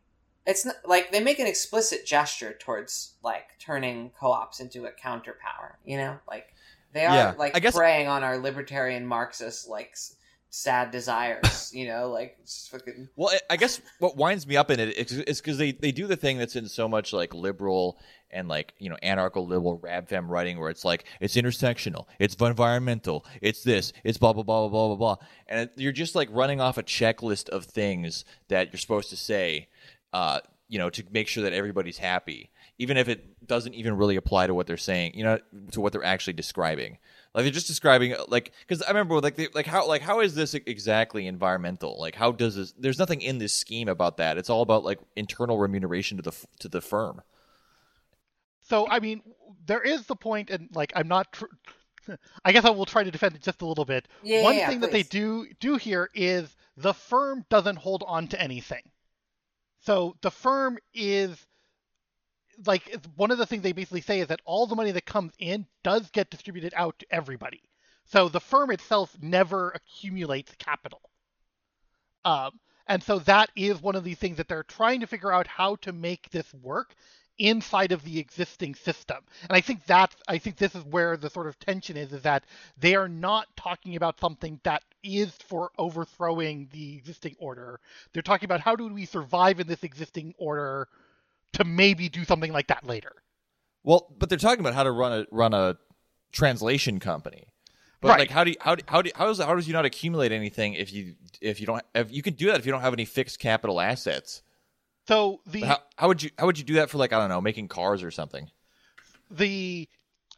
it's 0.46 0.64
not, 0.64 0.76
like 0.86 1.12
they 1.12 1.20
make 1.20 1.38
an 1.38 1.46
explicit 1.46 2.06
gesture 2.06 2.54
towards 2.58 3.14
like 3.22 3.44
turning 3.58 4.10
co-ops 4.18 4.60
into 4.60 4.84
a 4.86 4.90
counterpower 4.92 5.78
you 5.84 5.96
know? 5.96 6.18
Like 6.28 6.46
they 6.92 7.04
are 7.06 7.14
Yeah, 7.14 7.34
like 7.38 7.56
I 7.56 7.60
guess- 7.60 7.76
preying 7.76 8.08
on 8.08 8.24
our 8.24 8.38
libertarian 8.38 9.06
marxist 9.06 9.68
like 9.68 9.94
sad 10.52 10.90
desires 10.90 11.70
you 11.74 11.86
know? 11.86 12.10
Like 12.10 12.38
fucking 12.70 13.08
Well, 13.16 13.30
I- 13.50 13.56
guess 13.56 13.80
what 13.98 14.16
winds 14.16 14.46
me 14.46 14.56
up 14.56 14.70
in 14.70 14.80
it 14.80 14.96
is 14.96 15.40
because 15.40 15.58
they, 15.58 15.72
they 15.72 15.92
do 15.92 16.06
the 16.06 16.16
thing 16.16 16.38
that's 16.38 16.56
in 16.56 16.68
so 16.68 16.88
much 16.88 17.12
like 17.12 17.34
liberal 17.34 17.98
and 18.32 18.46
like 18.46 18.72
you 18.78 18.88
know 18.88 18.96
anarcho 19.02 19.44
liberal 19.46 19.78
rabfem 19.80 20.28
writing 20.28 20.58
where 20.60 20.70
it's 20.70 20.84
like 20.84 21.04
it's 21.20 21.34
intersectional, 21.36 22.06
it's 22.20 22.36
environmental, 22.36 23.24
it's 23.42 23.64
this, 23.64 23.92
it's 24.04 24.18
blah 24.18 24.32
blah 24.32 24.44
blah 24.44 24.68
blah 24.68 24.86
blah 24.86 24.96
blah 24.96 25.16
blah, 25.16 25.26
and 25.48 25.60
it, 25.62 25.72
you're 25.76 25.90
just 25.90 26.14
like 26.14 26.28
running 26.30 26.60
off 26.60 26.78
a 26.78 26.82
checklist 26.84 27.48
of 27.48 27.64
things 27.64 28.24
that 28.46 28.72
you're 28.72 28.78
supposed 28.78 29.10
to 29.10 29.16
say, 29.16 29.66
uh, 30.12 30.40
you 30.68 30.78
know, 30.78 30.88
to 30.88 31.04
make 31.10 31.28
sure 31.28 31.42
that 31.42 31.52
everybody's 31.52 31.98
happy, 31.98 32.50
even 32.78 32.96
if 32.96 33.08
it 33.08 33.46
doesn't 33.46 33.74
even 33.74 33.96
really 33.96 34.16
apply 34.16 34.46
to 34.46 34.54
what 34.54 34.66
they're 34.66 34.76
saying, 34.76 35.12
you 35.14 35.24
know, 35.24 35.38
to 35.72 35.80
what 35.80 35.92
they're 35.92 36.04
actually 36.04 36.32
describing. 36.32 36.98
Like 37.34 37.44
they're 37.44 37.52
just 37.52 37.66
describing 37.66 38.14
like 38.28 38.52
because 38.66 38.82
I 38.82 38.88
remember 38.88 39.20
like 39.20 39.36
they, 39.36 39.48
like 39.54 39.66
how 39.66 39.86
like 39.86 40.02
how 40.02 40.20
is 40.20 40.34
this 40.34 40.54
exactly 40.54 41.26
environmental? 41.26 41.98
Like 41.98 42.14
how 42.14 42.32
does 42.32 42.56
this? 42.56 42.72
There's 42.78 42.98
nothing 42.98 43.20
in 43.20 43.38
this 43.38 43.52
scheme 43.54 43.88
about 43.88 44.16
that. 44.16 44.38
It's 44.38 44.50
all 44.50 44.62
about 44.62 44.84
like 44.84 44.98
internal 45.16 45.58
remuneration 45.58 46.16
to 46.16 46.22
the 46.22 46.32
to 46.60 46.68
the 46.68 46.80
firm. 46.80 47.22
So 48.60 48.88
I 48.88 49.00
mean, 49.00 49.22
there 49.66 49.82
is 49.82 50.06
the 50.06 50.16
point, 50.16 50.50
and 50.50 50.68
like 50.74 50.92
I'm 50.94 51.08
not. 51.08 51.32
Tr- 51.32 51.46
I 52.44 52.52
guess 52.52 52.64
I 52.64 52.70
will 52.70 52.86
try 52.86 53.04
to 53.04 53.10
defend 53.10 53.36
it 53.36 53.42
just 53.42 53.62
a 53.62 53.66
little 53.66 53.84
bit. 53.84 54.08
Yeah, 54.22 54.42
One 54.42 54.56
yeah, 54.56 54.68
thing 54.68 54.80
that 54.80 54.90
they 54.90 55.02
do 55.02 55.46
do 55.60 55.76
here 55.76 56.08
is 56.14 56.56
the 56.76 56.94
firm 56.94 57.44
doesn't 57.50 57.76
hold 57.76 58.02
on 58.06 58.26
to 58.28 58.40
anything. 58.40 58.82
So 59.80 60.16
the 60.20 60.30
firm 60.30 60.78
is 60.94 61.46
like 62.66 62.94
one 63.16 63.30
of 63.30 63.38
the 63.38 63.46
things 63.46 63.62
they 63.62 63.72
basically 63.72 64.02
say 64.02 64.20
is 64.20 64.28
that 64.28 64.40
all 64.44 64.66
the 64.66 64.76
money 64.76 64.90
that 64.92 65.06
comes 65.06 65.32
in 65.38 65.66
does 65.82 66.10
get 66.10 66.30
distributed 66.30 66.74
out 66.76 66.98
to 66.98 67.06
everybody. 67.10 67.62
So 68.04 68.28
the 68.28 68.40
firm 68.40 68.70
itself 68.70 69.16
never 69.20 69.70
accumulates 69.70 70.54
capital. 70.58 71.00
Um, 72.24 72.60
and 72.86 73.02
so 73.02 73.20
that 73.20 73.50
is 73.56 73.80
one 73.80 73.94
of 73.94 74.04
the 74.04 74.14
things 74.14 74.36
that 74.36 74.48
they're 74.48 74.64
trying 74.64 75.00
to 75.00 75.06
figure 75.06 75.32
out 75.32 75.46
how 75.46 75.76
to 75.76 75.92
make 75.92 76.28
this 76.30 76.52
work 76.54 76.94
inside 77.40 77.90
of 77.90 78.04
the 78.04 78.18
existing 78.18 78.74
system. 78.74 79.16
And 79.48 79.56
I 79.56 79.60
think 79.60 79.84
that's 79.86 80.14
I 80.28 80.38
think 80.38 80.56
this 80.56 80.74
is 80.74 80.84
where 80.84 81.16
the 81.16 81.30
sort 81.30 81.46
of 81.46 81.58
tension 81.58 81.96
is 81.96 82.12
is 82.12 82.22
that 82.22 82.44
they 82.78 82.94
are 82.94 83.08
not 83.08 83.48
talking 83.56 83.96
about 83.96 84.20
something 84.20 84.60
that 84.62 84.82
is 85.02 85.30
for 85.48 85.70
overthrowing 85.78 86.68
the 86.72 86.96
existing 86.96 87.34
order. 87.38 87.80
They're 88.12 88.22
talking 88.22 88.46
about 88.46 88.60
how 88.60 88.76
do 88.76 88.86
we 88.92 89.06
survive 89.06 89.58
in 89.58 89.66
this 89.66 89.82
existing 89.82 90.34
order 90.38 90.86
to 91.54 91.64
maybe 91.64 92.08
do 92.08 92.24
something 92.24 92.52
like 92.52 92.68
that 92.68 92.86
later. 92.86 93.12
Well, 93.82 94.14
but 94.18 94.28
they're 94.28 94.38
talking 94.38 94.60
about 94.60 94.74
how 94.74 94.82
to 94.82 94.92
run 94.92 95.12
a 95.12 95.26
run 95.30 95.54
a 95.54 95.78
translation 96.32 97.00
company. 97.00 97.48
But 98.00 98.08
Right. 98.08 98.20
like 98.20 98.30
how 98.30 98.44
do 98.44 98.50
you, 98.50 98.56
how 98.60 98.74
do, 98.74 98.84
how 98.86 99.02
do, 99.02 99.10
how 99.14 99.26
does 99.26 99.38
how 99.38 99.54
does 99.54 99.66
you 99.66 99.72
not 99.72 99.84
accumulate 99.84 100.32
anything 100.32 100.74
if 100.74 100.92
you 100.92 101.14
if 101.40 101.60
you 101.60 101.66
don't 101.66 101.82
if 101.94 102.12
you 102.12 102.22
can 102.22 102.34
do 102.34 102.46
that 102.46 102.58
if 102.58 102.66
you 102.66 102.72
don't 102.72 102.80
have 102.82 102.92
any 102.92 103.06
fixed 103.06 103.38
capital 103.38 103.80
assets? 103.80 104.42
So 105.10 105.40
the 105.44 105.62
How, 105.62 105.78
how 105.96 106.06
would 106.06 106.22
you 106.22 106.30
how 106.38 106.46
would 106.46 106.56
you 106.56 106.62
do 106.62 106.74
that 106.74 106.88
for 106.88 106.98
like 106.98 107.12
I 107.12 107.18
don't 107.18 107.30
know 107.30 107.40
making 107.40 107.66
cars 107.66 108.04
or 108.04 108.12
something? 108.12 108.48
the 109.28 109.88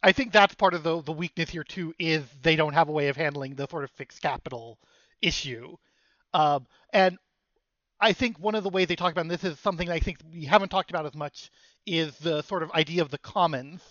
I 0.01 0.11
think 0.11 0.33
that's 0.33 0.55
part 0.55 0.73
of 0.73 0.81
the 0.81 0.99
the 1.03 1.11
weakness 1.11 1.51
here 1.51 1.63
too 1.63 1.93
is 1.99 2.23
they 2.41 2.55
don't 2.55 2.73
have 2.73 2.89
a 2.89 2.91
way 2.91 3.09
of 3.09 3.15
handling 3.15 3.53
the 3.53 3.67
sort 3.67 3.83
of 3.83 3.91
fixed 3.91 4.23
capital 4.23 4.79
issue, 5.21 5.75
um, 6.33 6.65
and 6.91 7.19
I 7.99 8.13
think 8.13 8.39
one 8.39 8.55
of 8.55 8.63
the 8.63 8.69
ways 8.69 8.87
they 8.87 8.95
talk 8.95 9.11
about 9.11 9.21
and 9.21 9.29
this 9.31 9.43
is 9.43 9.59
something 9.59 9.91
I 9.91 9.99
think 9.99 10.17
we 10.33 10.45
haven't 10.45 10.69
talked 10.69 10.89
about 10.89 11.05
as 11.05 11.13
much 11.13 11.51
is 11.85 12.17
the 12.17 12.41
sort 12.41 12.63
of 12.63 12.71
idea 12.71 13.03
of 13.03 13.11
the 13.11 13.19
commons 13.19 13.81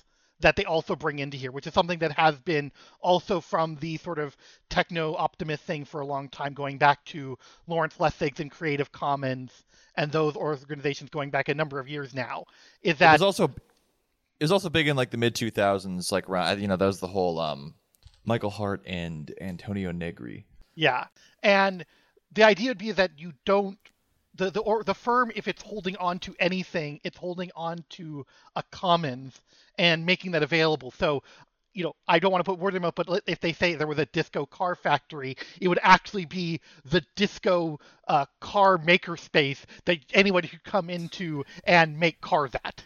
that 0.42 0.56
they 0.56 0.64
also 0.64 0.94
bring 0.94 1.18
into 1.18 1.36
here, 1.36 1.50
which 1.50 1.66
is 1.66 1.72
something 1.72 1.98
that 2.00 2.12
has 2.12 2.38
been 2.40 2.70
also 3.00 3.40
from 3.40 3.76
the 3.76 3.96
sort 3.96 4.18
of 4.18 4.36
techno 4.68 5.14
optimist 5.14 5.62
thing 5.64 5.84
for 5.84 6.00
a 6.00 6.06
long 6.06 6.28
time, 6.28 6.54
going 6.54 6.78
back 6.78 7.04
to 7.06 7.38
Lawrence 7.66 7.98
Lessig's 7.98 8.40
and 8.40 8.50
Creative 8.50 8.90
Commons 8.92 9.50
and 9.96 10.10
those 10.10 10.36
organizations 10.36 11.10
going 11.10 11.30
back 11.30 11.48
a 11.48 11.54
number 11.54 11.78
of 11.78 11.88
years 11.88 12.14
now. 12.14 12.44
Is 12.82 12.98
that 12.98 13.10
it 13.10 13.12
was 13.14 13.22
also 13.22 13.44
it 13.44 14.44
was 14.44 14.52
also 14.52 14.68
big 14.68 14.88
in 14.88 14.96
like 14.96 15.10
the 15.10 15.16
mid 15.16 15.34
two 15.34 15.50
thousands, 15.50 16.12
like 16.12 16.28
around 16.28 16.60
you 16.60 16.68
know 16.68 16.76
that 16.76 16.86
was 16.86 17.00
the 17.00 17.06
whole 17.06 17.38
um, 17.38 17.74
Michael 18.24 18.50
Hardt 18.50 18.82
and 18.86 19.32
Antonio 19.40 19.92
Negri. 19.92 20.46
Yeah, 20.74 21.06
and 21.42 21.84
the 22.32 22.44
idea 22.44 22.70
would 22.70 22.78
be 22.78 22.92
that 22.92 23.12
you 23.18 23.34
don't 23.44 23.78
the 24.42 24.50
the 24.50 24.60
or 24.60 24.82
the 24.82 24.94
firm 24.94 25.30
if 25.34 25.46
it's 25.46 25.62
holding 25.62 25.96
on 25.96 26.18
to 26.20 26.34
anything, 26.40 27.00
it's 27.04 27.16
holding 27.16 27.50
on 27.54 27.84
to 27.90 28.26
a 28.56 28.62
commons 28.70 29.40
and 29.78 30.04
making 30.04 30.32
that 30.32 30.42
available. 30.42 30.90
So 30.90 31.22
you 31.74 31.84
know, 31.84 31.94
I 32.06 32.18
don't 32.18 32.30
want 32.30 32.44
to 32.44 32.50
put 32.50 32.58
word 32.58 32.74
in 32.74 32.82
mouth, 32.82 32.94
but 32.94 33.22
if 33.26 33.40
they 33.40 33.54
say 33.54 33.74
there 33.74 33.86
was 33.86 33.98
a 33.98 34.04
disco 34.06 34.44
car 34.44 34.74
factory, 34.74 35.36
it 35.58 35.68
would 35.68 35.78
actually 35.82 36.26
be 36.26 36.60
the 36.84 37.02
disco 37.16 37.80
uh, 38.08 38.26
car 38.40 38.76
maker 38.76 39.16
space 39.16 39.64
that 39.86 39.98
anybody 40.12 40.48
could 40.48 40.64
come 40.64 40.90
into 40.90 41.44
and 41.64 41.98
make 41.98 42.20
cars 42.20 42.50
at. 42.62 42.84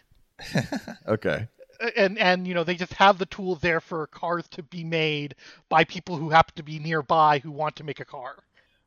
okay. 1.07 1.47
And 1.95 2.17
and 2.17 2.47
you 2.47 2.53
know 2.53 2.63
they 2.63 2.75
just 2.75 2.93
have 2.93 3.17
the 3.17 3.25
tools 3.25 3.59
there 3.61 3.81
for 3.81 4.07
cars 4.07 4.47
to 4.49 4.63
be 4.63 4.83
made 4.83 5.35
by 5.69 5.83
people 5.83 6.17
who 6.17 6.29
happen 6.29 6.55
to 6.55 6.63
be 6.63 6.79
nearby 6.79 7.39
who 7.39 7.51
want 7.51 7.75
to 7.77 7.83
make 7.83 7.99
a 7.99 8.05
car. 8.05 8.37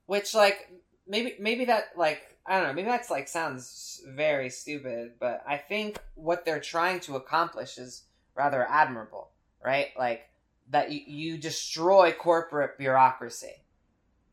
Which 0.07 0.35
like 0.35 0.69
maybe 1.07 1.35
maybe 1.39 1.67
that 1.67 1.91
like 1.97 2.30
I 2.47 2.59
don't 2.59 2.69
know 2.69 2.73
maybe 2.73 2.89
that's 2.89 3.11
like 3.11 3.29
sounds 3.29 4.03
very 4.09 4.51
stupid, 4.51 5.13
but 5.21 5.43
I 5.47 5.57
think 5.57 5.99
what 6.15 6.45
they're 6.45 6.61
trying 6.61 7.01
to 7.01 7.17
accomplish 7.17 7.79
is 7.79 8.05
rather 8.35 8.67
admirable 8.69 9.31
right? 9.65 9.89
Like 9.99 10.29
that 10.71 10.91
you, 10.91 11.01
you 11.07 11.39
destroy 11.39 12.13
corporate 12.13 12.79
bureaucracy 12.79 13.63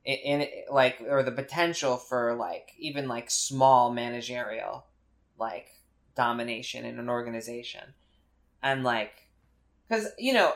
in, 0.06 0.42
in 0.42 0.48
like 0.72 1.04
or 1.08 1.24
the 1.24 1.32
potential 1.32 1.98
for 1.98 2.36
like 2.36 2.72
even 2.78 3.08
like 3.08 3.30
small 3.30 3.92
managerial 3.92 4.86
like 5.40 5.68
domination 6.16 6.86
in 6.86 6.98
an 6.98 7.10
organization 7.10 7.94
and 8.64 8.84
like 8.84 9.28
because 9.88 10.08
you 10.18 10.34
know 10.34 10.54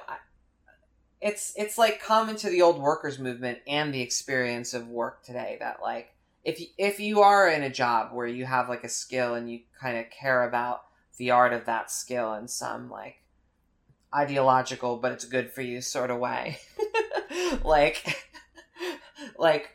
it's 1.21 1.53
it's 1.55 1.77
like 1.77 2.01
common 2.01 2.35
to 2.35 2.49
the 2.49 2.61
old 2.61 2.81
workers 2.81 3.19
movement 3.19 3.59
and 3.67 3.93
the 3.93 4.01
experience 4.01 4.73
of 4.73 4.87
work 4.87 5.23
today 5.23 5.57
that 5.59 5.81
like 5.81 6.13
if 6.43 6.59
you, 6.59 6.67
if 6.77 6.99
you 6.99 7.21
are 7.21 7.49
in 7.49 7.63
a 7.63 7.69
job 7.69 8.13
where 8.13 8.27
you 8.27 8.45
have 8.45 8.69
like 8.69 8.83
a 8.83 8.89
skill 8.89 9.35
and 9.35 9.49
you 9.51 9.61
kind 9.79 9.97
of 9.97 10.05
care 10.09 10.47
about 10.47 10.83
the 11.17 11.31
art 11.31 11.53
of 11.53 11.65
that 11.65 11.91
skill 11.91 12.33
in 12.33 12.47
some 12.47 12.89
like 12.89 13.17
ideological, 14.13 14.97
but 14.97 15.11
it's 15.11 15.25
good 15.25 15.51
for 15.51 15.61
you 15.61 15.81
sort 15.81 16.09
of 16.09 16.19
way. 16.19 16.57
like, 17.63 18.27
like 19.37 19.69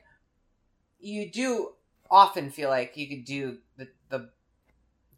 you 0.99 1.31
do 1.31 1.73
often 2.11 2.51
feel 2.51 2.69
like 2.69 2.97
you 2.97 3.09
could 3.09 3.25
do 3.25 3.59
the, 3.77 3.89
the 4.09 4.31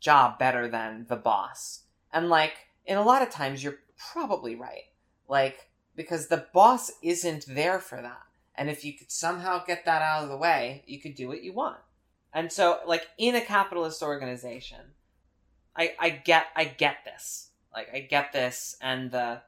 job 0.01 0.38
better 0.38 0.68
than 0.68 1.07
the 1.09 1.16
boss. 1.16 1.82
And 2.12 2.28
like, 2.28 2.55
in 2.86 2.96
a 2.96 3.03
lot 3.03 3.22
of 3.22 3.30
times, 3.30 3.62
you're 3.62 3.78
probably 4.12 4.55
right. 4.55 4.84
Like, 5.28 5.68
because 5.96 6.28
the 6.28 6.46
boss 6.53 6.90
isn't 7.03 7.44
there 7.46 7.80
for 7.80 8.01
that. 8.01 8.22
And 8.59 8.68
if 8.68 8.84
you 8.84 8.92
could 8.92 9.11
somehow 9.11 9.64
get 9.64 9.84
that 9.84 10.02
out 10.02 10.24
of 10.24 10.28
the 10.28 10.36
way, 10.36 10.82
you 10.86 11.00
could 11.00 11.14
do 11.14 11.28
what 11.28 11.42
you 11.42 11.52
want. 11.52 11.78
And 12.34 12.52
so, 12.52 12.80
like, 12.86 13.06
in 13.16 13.34
a 13.34 13.40
capitalist 13.40 14.02
organization, 14.02 14.80
I, 15.76 15.94
I 15.98 16.11
get 16.11 16.46
I 16.56 16.64
get 16.64 16.98
this 17.04 17.48
like 17.78 17.94
I 17.94 18.00
get 18.00 18.32
this, 18.32 18.76
and 18.80 19.11
the 19.11 19.40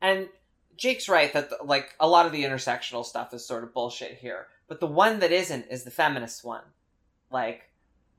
and 0.00 0.28
Jake's 0.76 1.08
right 1.08 1.32
that 1.32 1.50
the, 1.50 1.58
like 1.64 1.94
a 1.98 2.06
lot 2.06 2.26
of 2.26 2.32
the 2.32 2.44
intersectional 2.44 3.04
stuff 3.04 3.32
is 3.32 3.46
sort 3.46 3.64
of 3.64 3.72
bullshit 3.72 4.18
here, 4.18 4.48
but 4.68 4.80
the 4.80 4.86
one 4.86 5.20
that 5.20 5.32
isn't 5.32 5.66
is 5.70 5.84
the 5.84 5.90
feminist 5.90 6.44
one. 6.44 6.64
Like 7.30 7.70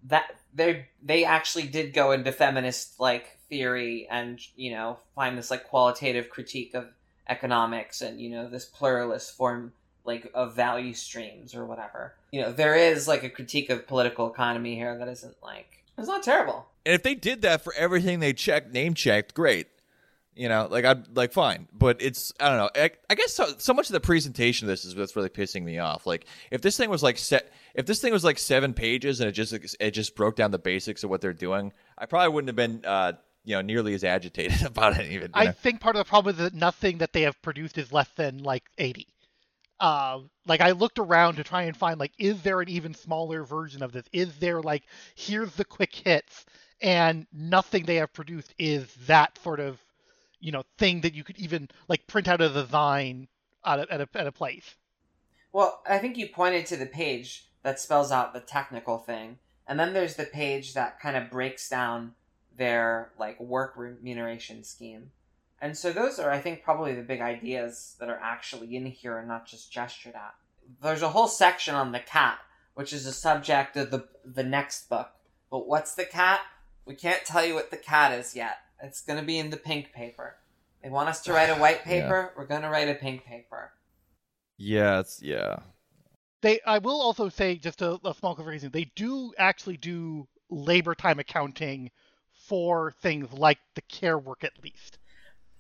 that 0.06 0.32
they 0.54 0.88
they 1.02 1.26
actually 1.26 1.68
did 1.68 1.94
go 1.94 2.12
into 2.12 2.32
feminist 2.32 3.00
like 3.00 3.38
theory 3.50 4.08
and 4.10 4.40
you 4.56 4.72
know 4.72 4.98
find 5.16 5.38
this 5.38 5.52
like 5.52 5.68
qualitative 5.68 6.30
critique 6.30 6.74
of 6.74 6.86
economics 7.30 8.02
and 8.02 8.20
you 8.20 8.30
know 8.30 8.50
this 8.50 8.66
pluralist 8.66 9.36
form 9.36 9.74
like 10.08 10.32
of 10.34 10.56
value 10.56 10.94
streams 10.94 11.54
or 11.54 11.66
whatever. 11.66 12.16
You 12.32 12.42
know, 12.42 12.52
there 12.52 12.76
is 12.76 13.08
like 13.08 13.24
a 13.24 13.30
critique 13.30 13.70
of 13.70 13.86
political 13.88 14.32
economy 14.32 14.76
here 14.76 14.98
that 14.98 15.08
isn't 15.08 15.36
like 15.44 15.84
it's 15.98 16.08
not 16.08 16.24
terrible. 16.24 16.66
And 16.86 16.96
if 16.96 17.04
they 17.04 17.16
did 17.16 17.42
that 17.42 17.64
for 17.64 17.74
everything 17.74 18.20
they 18.20 18.34
checked, 18.34 18.72
name 18.72 18.94
checked, 18.94 19.34
great. 19.34 19.68
You 20.36 20.50
know, 20.50 20.68
like 20.70 20.86
I'd 20.86 21.18
like 21.18 21.34
fine, 21.34 21.68
but 21.74 22.00
it's 22.00 22.32
I 22.40 22.50
don't 22.50 22.58
know. 22.58 22.70
I, 22.76 22.92
I 23.10 23.16
guess 23.16 23.34
so, 23.34 23.48
so, 23.58 23.74
much 23.74 23.88
of 23.88 23.94
the 23.94 24.00
presentation 24.00 24.68
of 24.68 24.70
this 24.70 24.86
is 24.86 24.96
what's 24.96 25.16
really 25.16 25.30
pissing 25.30 25.64
me 25.64 25.80
off. 25.80 26.06
Like 26.06 26.28
if 26.52 26.62
this 26.62 26.78
thing 26.78 26.92
was 26.92 27.02
like 27.02 27.18
set, 27.18 27.52
if 27.74 27.88
this 27.88 28.00
thing 28.00 28.14
was 28.14 28.24
like 28.24 28.38
seven 28.38 28.76
pages 28.76 29.20
and 29.20 29.28
it 29.28 29.32
just 29.32 29.76
it 29.80 29.92
just 29.92 30.16
broke 30.16 30.36
down 30.36 30.52
the 30.52 30.60
basics 30.60 31.04
of 31.04 31.10
what 31.10 31.22
they're 31.22 31.34
doing, 31.34 31.74
I 31.98 32.06
probably 32.06 32.30
wouldn't 32.30 32.50
have 32.50 32.56
been 32.56 32.86
uh, 32.86 33.14
you 33.48 33.56
know 33.56 33.62
nearly 33.62 33.94
as 33.94 34.04
agitated 34.04 34.62
about 34.66 35.00
it. 35.00 35.10
Even 35.10 35.32
I 35.34 35.46
know? 35.46 35.52
think 35.54 35.80
part 35.80 35.96
of 35.96 36.06
the 36.06 36.10
problem 36.10 36.36
is 36.36 36.42
that 36.42 36.54
nothing 36.54 37.00
that 37.00 37.14
they 37.14 37.22
have 37.22 37.42
produced 37.42 37.78
is 37.78 37.92
less 37.92 38.10
than 38.16 38.44
like 38.44 38.66
eighty. 38.78 39.08
Uh, 39.80 40.20
like 40.46 40.60
I 40.60 40.72
looked 40.72 41.00
around 41.00 41.36
to 41.36 41.44
try 41.44 41.64
and 41.64 41.78
find 41.78 42.00
like, 42.00 42.12
is 42.18 42.42
there 42.42 42.62
an 42.62 42.70
even 42.70 42.94
smaller 42.94 43.44
version 43.44 43.84
of 43.84 43.92
this? 43.92 44.06
Is 44.12 44.36
there 44.40 44.60
like, 44.60 44.84
here's 45.16 45.54
the 45.54 45.64
quick 45.64 45.94
hits, 45.94 46.46
and 46.82 47.28
nothing 47.32 47.86
they 47.86 47.98
have 47.98 48.12
produced 48.12 48.56
is 48.58 48.92
that 49.06 49.38
sort 49.44 49.60
of, 49.60 49.80
you 50.40 50.52
know, 50.52 50.64
thing 50.80 51.02
that 51.02 51.14
you 51.14 51.24
could 51.24 51.38
even 51.38 51.70
like 51.88 52.08
print 52.08 52.28
out 52.28 52.42
a 52.42 52.50
design 52.50 53.28
at 53.64 53.80
a, 53.80 53.94
at 53.94 54.02
a, 54.02 54.10
at 54.16 54.28
a 54.28 54.32
place. 54.32 54.76
Well, 55.54 55.82
I 55.88 56.00
think 56.00 56.18
you 56.18 56.28
pointed 56.28 56.66
to 56.68 56.76
the 56.76 56.88
page 56.88 57.46
that 57.62 57.80
spells 57.80 58.12
out 58.12 58.34
the 58.34 58.40
technical 58.40 58.98
thing, 58.98 59.38
and 59.68 59.80
then 59.80 59.94
there's 59.94 60.16
the 60.16 60.26
page 60.26 60.74
that 60.74 61.00
kind 61.00 61.16
of 61.16 61.30
breaks 61.30 61.70
down 61.70 62.14
their 62.58 63.12
like 63.20 63.40
work 63.40 63.74
remuneration 63.76 64.64
scheme. 64.64 65.12
And 65.60 65.76
so 65.76 65.92
those 65.92 66.20
are, 66.20 66.30
I 66.30 66.40
think, 66.40 66.64
probably 66.64 66.94
the 66.94 67.02
big 67.02 67.22
ideas 67.22 67.96
that 68.00 68.10
are 68.10 68.20
actually 68.22 68.76
in 68.76 68.86
here 68.86 69.18
and 69.18 69.28
not 69.28 69.48
just 69.48 69.72
gestured 69.72 70.14
at. 70.14 70.36
There's 70.82 71.02
a 71.02 71.10
whole 71.10 71.28
section 71.28 71.74
on 71.74 71.92
the 71.92 72.00
cat, 72.00 72.38
which 72.76 72.94
is 72.94 73.06
the 73.06 73.12
subject 73.12 73.76
of 73.78 73.90
the 73.90 74.08
the 74.24 74.44
next 74.44 74.90
book. 74.90 75.10
But 75.50 75.68
what's 75.68 75.96
the 75.96 76.06
cat? 76.06 76.42
We 76.86 76.94
can't 76.94 77.26
tell 77.26 77.46
you 77.46 77.56
what 77.56 77.72
the 77.72 77.78
cat 77.78 78.12
is 78.12 78.36
yet. 78.36 78.58
It's 78.82 79.02
going 79.02 79.20
to 79.20 79.26
be 79.26 79.40
in 79.40 79.50
the 79.50 79.58
pink 79.58 79.94
paper. 79.94 80.36
They 80.84 80.90
want 80.90 81.10
us 81.10 81.22
to 81.24 81.34
write 81.34 81.50
a 81.50 81.56
white 81.60 81.84
paper. 81.84 82.32
Yeah. 82.32 82.38
We're 82.38 82.48
going 82.48 82.62
to 82.62 82.70
write 82.70 82.90
a 82.90 82.96
pink 82.96 83.26
paper. 83.26 83.72
Yeah, 84.58 85.00
it's 85.00 85.22
yeah. 85.22 85.60
They. 86.42 86.60
I 86.66 86.78
will 86.80 87.02
also 87.02 87.30
say 87.30 87.56
just 87.56 87.82
a, 87.82 88.00
a 88.06 88.14
small 88.14 88.36
clarification. 88.36 88.72
They 88.72 88.92
do 88.96 89.34
actually 89.38 89.78
do 89.78 90.28
labor 90.50 90.96
time 90.96 91.20
accounting 91.20 91.92
for 92.48 92.94
things 93.02 93.32
like 93.34 93.60
the 93.76 93.82
care 93.82 94.18
work, 94.18 94.44
at 94.44 94.64
least. 94.64 94.98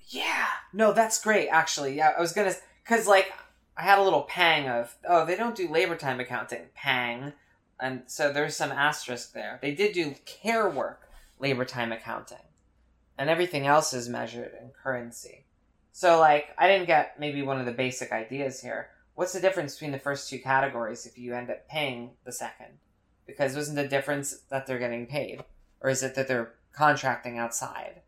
Yeah. 0.07 0.45
No, 0.73 0.93
that's 0.93 1.21
great. 1.21 1.49
Actually, 1.49 1.95
yeah. 1.95 2.13
I 2.17 2.21
was 2.21 2.31
gonna 2.31 2.53
because 2.83 3.07
like 3.07 3.31
I 3.75 3.83
had 3.83 3.99
a 3.99 4.03
little 4.03 4.23
pang 4.23 4.67
of 4.69 4.95
oh 5.07 5.25
they 5.25 5.35
don't 5.35 5.55
do 5.55 5.67
labor 5.67 5.95
time 5.95 6.19
accounting 6.19 6.67
pang, 6.73 7.33
and 7.79 8.03
so 8.07 8.31
there's 8.31 8.55
some 8.55 8.71
asterisk 8.71 9.33
there. 9.33 9.59
They 9.61 9.75
did 9.75 9.93
do 9.93 10.15
care 10.25 10.69
work 10.69 11.09
labor 11.39 11.65
time 11.65 11.91
accounting, 11.91 12.37
and 13.17 13.29
everything 13.29 13.67
else 13.67 13.93
is 13.93 14.07
measured 14.07 14.53
in 14.59 14.69
currency. 14.69 15.45
So 15.91 16.19
like 16.19 16.49
I 16.57 16.67
didn't 16.67 16.87
get 16.87 17.19
maybe 17.19 17.41
one 17.41 17.59
of 17.59 17.65
the 17.65 17.71
basic 17.73 18.11
ideas 18.11 18.61
here. 18.61 18.89
What's 19.15 19.33
the 19.33 19.41
difference 19.41 19.73
between 19.73 19.91
the 19.91 19.99
first 19.99 20.29
two 20.29 20.39
categories 20.39 21.05
if 21.05 21.17
you 21.17 21.33
end 21.33 21.49
up 21.49 21.67
paying 21.67 22.11
the 22.23 22.31
second? 22.31 22.77
Because 23.25 23.55
wasn't 23.55 23.77
the 23.77 23.87
difference 23.87 24.37
that 24.49 24.67
they're 24.67 24.79
getting 24.79 25.05
paid, 25.05 25.43
or 25.81 25.89
is 25.89 26.01
it 26.01 26.15
that 26.15 26.29
they're 26.29 26.53
contracting 26.77 27.37
outside? 27.37 28.01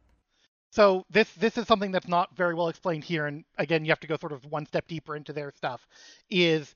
So 0.72 1.06
this 1.10 1.32
this 1.34 1.58
is 1.58 1.68
something 1.68 1.92
that's 1.92 2.08
not 2.08 2.36
very 2.36 2.54
well 2.54 2.70
explained 2.70 3.04
here, 3.04 3.26
and 3.26 3.44
again, 3.58 3.86
you 3.86 3.92
have 3.92 4.00
to 4.02 4.08
go 4.08 4.18
sort 4.18 4.32
of 4.34 4.46
one 4.46 4.68
step 4.68 4.88
deeper 4.88 5.16
into 5.16 5.34
their 5.34 5.52
stuff. 5.56 5.88
Is 6.30 6.76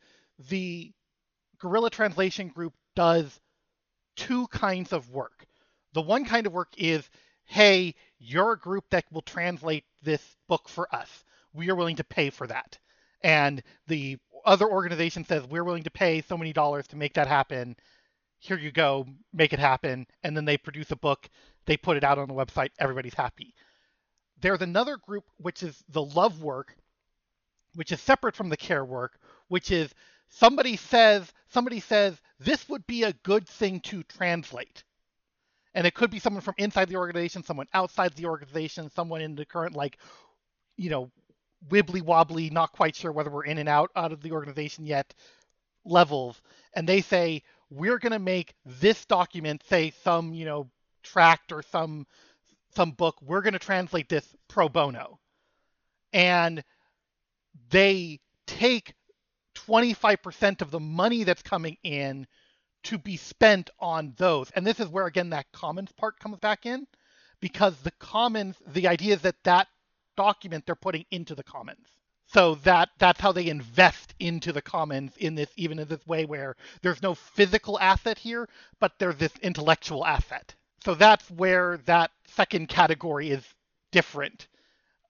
the 0.50 0.92
Guerrilla 1.60 1.92
Translation 1.92 2.48
Group 2.48 2.74
does 2.96 3.40
two 4.16 4.48
kinds 4.48 4.94
of 4.94 5.10
work. 5.12 5.46
The 5.94 6.02
one 6.02 6.26
kind 6.26 6.48
of 6.48 6.54
work 6.54 6.74
is, 6.78 7.08
hey, 7.46 7.96
you're 8.20 8.54
a 8.54 8.60
group 8.60 8.86
that 8.90 9.06
will 9.12 9.22
translate 9.22 9.86
this 10.02 10.22
book 10.48 10.68
for 10.68 10.94
us. 10.94 11.24
We 11.54 11.70
are 11.70 11.76
willing 11.76 11.98
to 11.98 12.04
pay 12.04 12.32
for 12.32 12.48
that. 12.48 12.78
And 13.22 13.62
the 13.88 14.18
other 14.46 14.68
organization 14.68 15.24
says 15.24 15.46
we're 15.46 15.64
willing 15.64 15.84
to 15.84 15.92
pay 15.92 16.22
so 16.22 16.38
many 16.38 16.52
dollars 16.52 16.88
to 16.88 16.98
make 16.98 17.14
that 17.14 17.28
happen. 17.28 17.76
Here 18.44 18.58
you 18.58 18.72
go, 18.72 19.08
make 19.34 19.54
it 19.54 19.60
happen. 19.60 20.06
And 20.24 20.36
then 20.36 20.46
they 20.46 20.58
produce 20.58 20.92
a 20.92 20.96
book, 20.96 21.30
they 21.66 21.78
put 21.78 21.98
it 21.98 22.04
out 22.04 22.20
on 22.20 22.28
the 22.28 22.34
website, 22.34 22.70
everybody's 22.80 23.14
happy 23.14 23.56
there's 24.44 24.62
another 24.62 24.98
group 24.98 25.24
which 25.38 25.64
is 25.64 25.84
the 25.90 26.04
love 26.04 26.44
work, 26.44 26.76
which 27.76 27.92
is 27.92 28.02
separate 28.02 28.36
from 28.36 28.50
the 28.50 28.58
care 28.58 28.84
work, 28.84 29.18
which 29.48 29.72
is 29.72 29.92
somebody 30.30 30.76
says 30.76 31.32
somebody 31.48 31.80
says 31.80 32.20
this 32.40 32.68
would 32.68 32.86
be 32.86 33.04
a 33.04 33.14
good 33.24 33.48
thing 33.48 33.80
to 33.80 34.04
translate. 34.04 34.84
And 35.74 35.88
it 35.88 35.96
could 35.96 36.12
be 36.12 36.20
someone 36.20 36.42
from 36.42 36.56
inside 36.58 36.90
the 36.90 36.98
organization, 36.98 37.44
someone 37.44 37.68
outside 37.74 38.14
the 38.16 38.26
organization, 38.26 38.92
someone 38.92 39.22
in 39.22 39.34
the 39.34 39.46
current 39.46 39.76
like 39.76 39.98
you 40.76 40.90
know, 40.90 41.10
wibbly 41.70 42.02
wobbly, 42.02 42.50
not 42.50 42.74
quite 42.74 42.96
sure 42.96 43.12
whether 43.12 43.30
we're 43.30 43.46
in 43.46 43.60
and 43.60 43.70
out 43.70 43.92
out 43.96 44.12
of 44.12 44.22
the 44.22 44.34
organization 44.34 44.86
yet 44.86 45.14
levels. 45.86 46.42
And 46.74 46.88
they 46.88 47.00
say, 47.00 47.44
we're 47.70 48.00
going 48.00 48.12
to 48.12 48.20
make 48.20 48.54
this 48.66 49.06
document 49.06 49.64
say 49.68 49.94
some, 50.04 50.34
you 50.34 50.46
know, 50.46 50.70
tract 51.04 51.52
or 51.52 51.62
some 51.64 52.08
some 52.76 52.92
book. 52.92 53.16
We're 53.22 53.42
going 53.42 53.54
to 53.54 53.60
translate 53.60 54.10
this 54.10 54.36
pro 54.48 54.68
bono. 54.68 55.20
And 56.12 56.64
they 57.70 58.20
take 58.48 58.94
25% 59.56 60.62
of 60.62 60.72
the 60.72 60.80
money 60.80 61.24
that's 61.24 61.42
coming 61.42 61.78
in 61.84 62.28
to 62.84 62.98
be 62.98 63.18
spent 63.18 63.70
on 63.80 64.14
those. 64.18 64.52
And 64.52 64.66
this 64.66 64.80
is 64.80 64.88
where 64.88 65.06
again 65.06 65.30
that 65.30 65.52
commons 65.52 65.92
part 65.92 66.20
comes 66.20 66.38
back 66.40 66.66
in 66.66 66.88
because 67.40 67.78
the 67.78 67.92
commons 67.92 68.56
the 68.68 68.88
idea 68.88 69.14
is 69.14 69.22
that 69.22 69.44
that 69.44 69.68
document 70.18 70.66
they're 70.66 70.76
putting 70.76 71.06
into 71.12 71.36
the 71.36 71.44
commons. 71.44 71.88
So 72.34 72.56
that 72.64 72.90
that's 72.98 73.22
how 73.22 73.32
they 73.32 73.48
invest 73.48 74.16
into 74.20 74.52
the 74.52 74.62
commons 74.62 75.16
in 75.18 75.36
this 75.36 75.50
even 75.56 75.78
in 75.78 75.88
this 75.88 76.06
way 76.08 76.26
where 76.26 76.56
there's 76.82 77.04
no 77.04 77.14
physical 77.14 77.80
asset 77.80 78.18
here, 78.18 78.50
but 78.80 78.94
there's 78.98 79.18
this 79.18 79.34
intellectual 79.44 80.04
asset. 80.04 80.56
So 80.84 80.96
that's 80.96 81.30
where 81.30 81.78
that 81.86 82.12
second 82.28 82.70
category 82.70 83.30
is 83.30 83.46
different 83.92 84.48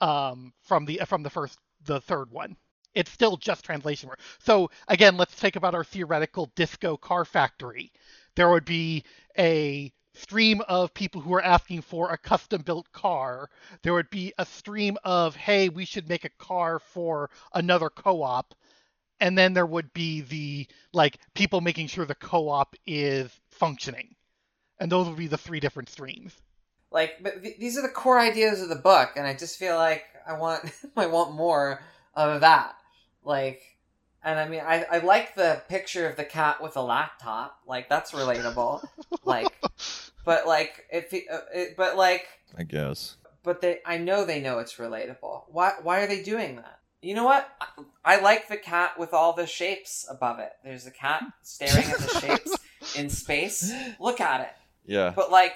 um, 0.02 0.54
from 0.64 0.86
the 0.86 1.02
from 1.06 1.24
the 1.24 1.30
first 1.30 1.58
the 1.86 2.02
third 2.02 2.30
one. 2.30 2.58
It's 2.94 3.12
still 3.12 3.38
just 3.38 3.64
translation 3.64 4.10
work. 4.10 4.20
So 4.40 4.70
again, 4.90 5.16
let's 5.16 5.34
think 5.34 5.56
about 5.56 5.76
our 5.76 5.84
theoretical 5.84 6.52
disco 6.56 6.98
car 6.98 7.24
factory. 7.24 7.92
There 8.36 8.50
would 8.50 8.66
be 8.66 9.06
a 9.38 9.94
stream 10.14 10.62
of 10.68 10.94
people 10.94 11.22
who 11.22 11.34
are 11.34 11.42
asking 11.42 11.82
for 11.82 12.12
a 12.12 12.18
custom 12.18 12.62
built 12.62 12.92
car. 12.92 13.50
There 13.82 13.94
would 13.94 14.10
be 14.10 14.34
a 14.38 14.46
stream 14.46 14.98
of, 15.04 15.36
hey, 15.36 15.70
we 15.70 15.86
should 15.86 16.08
make 16.08 16.26
a 16.26 16.30
car 16.30 16.80
for 16.80 17.30
another 17.54 17.90
co 17.90 18.22
op. 18.24 18.54
And 19.20 19.38
then 19.38 19.54
there 19.54 19.66
would 19.66 19.94
be 19.94 20.22
the 20.22 20.68
like 20.92 21.18
people 21.34 21.62
making 21.62 21.88
sure 21.88 22.06
the 22.06 22.16
co 22.16 22.50
op 22.50 22.76
is 22.86 23.32
functioning. 23.50 24.16
And 24.80 24.92
those 24.92 25.08
would 25.08 25.18
be 25.18 25.28
the 25.28 25.38
three 25.38 25.60
different 25.60 25.90
streams. 25.90 26.34
Like, 26.92 27.24
but 27.24 27.42
th- 27.42 27.58
these 27.58 27.78
are 27.78 27.82
the 27.82 27.90
core 27.90 28.20
ideas 28.20 28.62
of 28.62 28.70
the 28.70 28.76
book, 28.76 29.14
and 29.16 29.26
I 29.26 29.34
just 29.34 29.58
feel 29.58 29.78
like 29.78 30.04
I 30.28 30.34
want 30.34 30.72
I 30.98 31.08
want 31.08 31.34
more 31.34 31.82
of 32.14 32.42
that. 32.42 32.76
Like, 33.24 33.62
and 34.24 34.40
I 34.40 34.48
mean, 34.48 34.62
I, 34.62 34.86
I 34.90 34.98
like 35.00 35.36
the 35.36 35.62
picture 35.68 36.08
of 36.08 36.16
the 36.16 36.24
cat 36.24 36.62
with 36.62 36.78
a 36.78 36.82
laptop. 36.82 37.60
Like, 37.68 37.90
that's 37.90 38.12
relatable. 38.12 38.86
like, 39.26 39.52
but 40.26 40.48
like, 40.48 40.86
if 40.92 41.14
it, 41.14 41.26
uh, 41.32 41.40
it, 41.54 41.76
but 41.78 41.96
like, 41.98 42.26
I 42.58 42.64
guess. 42.64 43.18
but 43.44 43.62
they, 43.62 43.80
I 43.86 43.98
know 43.98 44.26
they 44.26 44.40
know 44.42 44.60
it's 44.60 44.76
relatable. 44.76 45.44
Why, 45.50 45.74
why 45.82 46.02
are 46.02 46.08
they 46.08 46.22
doing 46.24 46.56
that? 46.58 46.80
You 47.02 47.16
know 47.16 47.26
what? 47.26 47.50
I, 48.06 48.16
I 48.16 48.20
like 48.22 48.48
the 48.48 48.56
cat 48.58 48.98
with 48.98 49.14
all 49.14 49.34
the 49.34 49.46
shapes 49.48 50.06
above 50.10 50.40
it. 50.40 50.52
There's 50.64 50.88
a 50.88 50.92
cat 50.92 51.24
staring 51.42 51.86
at 51.90 51.98
the 52.00 52.08
shapes 52.20 52.56
in 52.96 53.10
space. 53.10 53.72
Look 54.00 54.22
at 54.22 54.42
it. 54.42 54.54
Yeah. 54.86 55.12
But 55.16 55.30
like, 55.32 55.56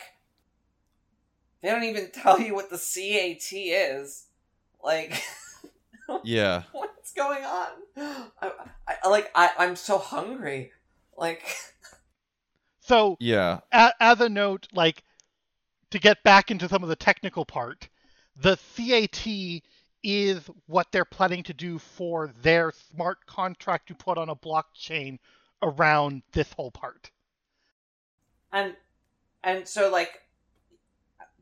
they 1.61 1.70
don't 1.70 1.84
even 1.84 2.11
tell 2.11 2.39
you 2.39 2.53
what 2.53 2.70
the 2.70 2.78
CAT 2.78 3.51
is. 3.53 4.26
Like, 4.84 5.22
Yeah. 6.24 6.63
what's 6.72 7.13
going 7.13 7.43
on? 7.43 7.68
I, 8.41 8.51
I 9.03 9.07
like. 9.09 9.32
I, 9.36 9.49
I'm 9.57 9.76
so 9.76 9.97
hungry. 9.97 10.72
Like, 11.18 11.43
So 12.88 13.17
Yeah. 13.19 13.59
a- 13.71 13.93
as 13.99 14.21
a 14.21 14.29
note, 14.29 14.67
like 14.71 15.03
to 15.91 15.99
get 15.99 16.23
back 16.23 16.51
into 16.51 16.69
some 16.69 16.83
of 16.83 16.89
the 16.89 16.95
technical 16.95 17.45
part, 17.45 17.89
the 18.35 18.55
CAT 18.55 19.61
is 20.03 20.49
what 20.67 20.91
they're 20.91 21.05
planning 21.05 21.43
to 21.43 21.53
do 21.53 21.79
for 21.79 22.27
their 22.27 22.71
smart 22.71 23.25
contract 23.25 23.88
to 23.88 23.95
put 23.95 24.17
on 24.17 24.29
a 24.29 24.35
blockchain 24.35 25.19
around 25.61 26.23
this 26.31 26.53
whole 26.53 26.71
part. 26.71 27.11
and 28.51 28.75
and 29.43 29.67
so 29.67 29.89
like, 29.91 30.21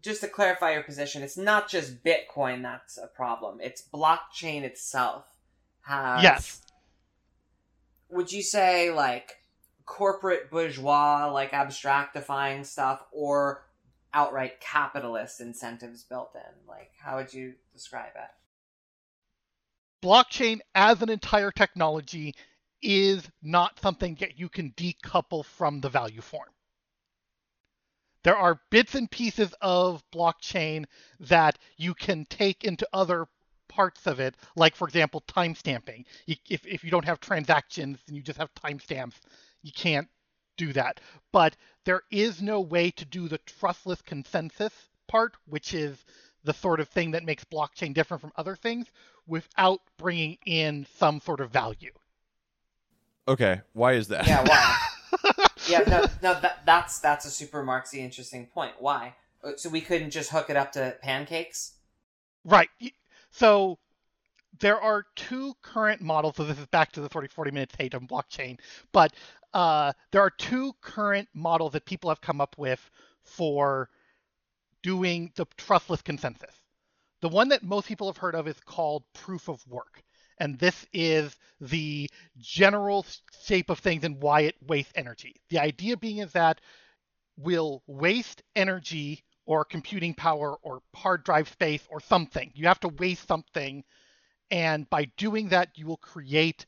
just 0.02 0.22
to 0.22 0.28
clarify 0.28 0.74
your 0.74 0.84
position, 0.84 1.22
it's 1.22 1.38
not 1.38 1.70
just 1.70 2.04
Bitcoin 2.04 2.62
that's 2.64 2.98
a 2.98 3.08
problem. 3.08 3.60
It's 3.62 3.84
blockchain 3.94 4.64
itself 4.64 5.26
has. 5.82 6.24
Yes. 6.24 6.62
Would 8.10 8.32
you 8.32 8.42
say 8.42 8.90
like 8.92 9.45
corporate 9.86 10.50
bourgeois, 10.50 11.32
like 11.32 11.52
abstractifying 11.52 12.66
stuff, 12.66 13.04
or 13.12 13.66
outright 14.14 14.60
capitalist 14.60 15.42
incentives 15.42 16.04
built 16.04 16.32
in? 16.36 16.68
Like, 16.68 16.92
how 17.00 17.18
would 17.18 17.34
you 17.34 17.54
describe 17.74 18.14
it? 18.16 20.06
Blockchain 20.06 20.60
as 20.74 21.02
an 21.02 21.10
entire 21.10 21.52
technology 21.52 22.36
is 22.82 23.28
not 23.42 23.80
something 23.80 24.16
that 24.20 24.38
you 24.38 24.50
can 24.50 24.72
decouple 24.72 25.44
from 25.44 25.82
the 25.82 25.90
value 25.90 26.22
form. 26.22 26.50
There 28.24 28.36
are 28.36 28.62
bits 28.72 28.96
and 28.96 29.10
pieces 29.10 29.54
of 29.62 30.04
blockchain 30.12 30.86
that 31.20 31.58
you 31.78 31.94
can 31.94 32.26
take 32.26 32.64
into 32.64 32.88
other 32.92 33.28
parts 33.68 34.08
of 34.08 34.20
it, 34.20 34.36
like, 34.56 34.76
for 34.76 34.88
example, 34.88 35.24
timestamping. 35.28 36.06
If, 36.28 36.66
if 36.66 36.84
you 36.84 36.90
don't 36.90 37.06
have 37.06 37.20
transactions 37.20 38.00
and 38.08 38.16
you 38.16 38.24
just 38.24 38.40
have 38.40 38.54
timestamps, 38.56 39.16
you 39.66 39.72
can't 39.72 40.08
do 40.58 40.72
that. 40.74 41.00
But 41.32 41.58
there 41.84 42.04
is 42.12 42.42
no 42.42 42.62
way 42.62 42.92
to 42.92 43.04
do 43.04 43.28
the 43.28 43.40
trustless 43.40 44.02
consensus 44.02 44.74
part, 45.08 45.34
which 45.46 45.74
is 45.74 46.06
the 46.44 46.54
sort 46.54 46.80
of 46.80 46.88
thing 46.88 47.12
that 47.12 47.26
makes 47.26 47.44
blockchain 47.44 47.94
different 47.94 48.22
from 48.22 48.32
other 48.36 48.56
things, 48.56 48.88
without 49.28 49.82
bringing 49.98 50.38
in 50.46 50.86
some 50.98 51.20
sort 51.20 51.42
of 51.42 51.52
value. 51.52 51.92
Okay. 53.28 53.62
Why 53.74 53.94
is 53.94 54.08
that? 54.10 54.28
Yeah, 54.28 54.44
why? 54.48 55.48
yeah, 55.68 55.80
no, 55.88 56.06
no, 56.22 56.40
that, 56.40 56.60
that's 56.66 57.00
that's 57.00 57.26
a 57.26 57.32
super 57.32 57.64
Marxy 57.64 57.96
interesting 57.96 58.46
point. 58.46 58.74
Why? 58.78 59.16
Uh, 59.44 59.54
So 59.58 59.70
we 59.70 59.82
couldn't 59.82 60.12
just 60.12 60.30
hook 60.30 60.52
it 60.52 60.56
up 60.56 60.72
to 60.74 60.96
pancakes? 61.02 61.74
Right. 62.44 62.70
So 63.32 63.80
there 64.60 64.80
are 64.80 65.06
two 65.16 65.56
current 65.62 66.02
models. 66.02 66.36
So 66.38 66.44
this 66.44 66.60
is 66.60 66.68
back 66.68 66.92
to 66.94 67.02
the 67.02 67.10
40 67.10 67.28
40 67.30 67.52
minutes 67.52 67.76
hate 67.76 67.96
on 67.96 68.08
blockchain, 68.08 68.60
but 68.92 69.14
uh, 69.56 69.94
there 70.12 70.22
are 70.22 70.30
two 70.30 70.74
current 70.82 71.30
models 71.34 71.72
that 71.72 71.86
people 71.86 72.10
have 72.10 72.20
come 72.20 72.42
up 72.42 72.56
with 72.58 72.92
for 73.24 73.90
doing 74.84 75.32
the 75.36 75.46
trustless 75.58 76.02
consensus. 76.02 76.54
The 77.22 77.30
one 77.30 77.48
that 77.50 77.64
most 77.64 77.88
people 77.88 78.08
have 78.08 78.18
heard 78.18 78.36
of 78.36 78.50
is 78.50 78.60
called 78.60 79.04
proof 79.14 79.48
of 79.48 79.66
work. 79.66 80.04
And 80.40 80.60
this 80.60 80.86
is 80.92 81.38
the 81.62 82.10
general 82.38 83.06
shape 83.46 83.70
of 83.70 83.80
things 83.80 84.04
and 84.04 84.22
why 84.22 84.42
it 84.42 84.56
wastes 84.62 84.92
energy. 84.94 85.38
The 85.50 85.60
idea 85.60 85.96
being 85.96 86.18
is 86.18 86.34
that 86.34 86.60
we'll 87.38 87.82
waste 87.88 88.44
energy 88.58 89.24
or 89.46 89.64
computing 89.64 90.14
power 90.14 90.58
or 90.64 90.82
hard 90.94 91.24
drive 91.24 91.48
space 91.48 91.88
or 91.90 92.02
something. 92.02 92.52
You 92.56 92.68
have 92.68 92.82
to 92.82 92.90
waste 92.90 93.26
something. 93.26 93.86
And 94.52 94.90
by 94.90 95.06
doing 95.16 95.50
that, 95.50 95.70
you 95.76 95.86
will 95.86 95.98
create 95.98 96.66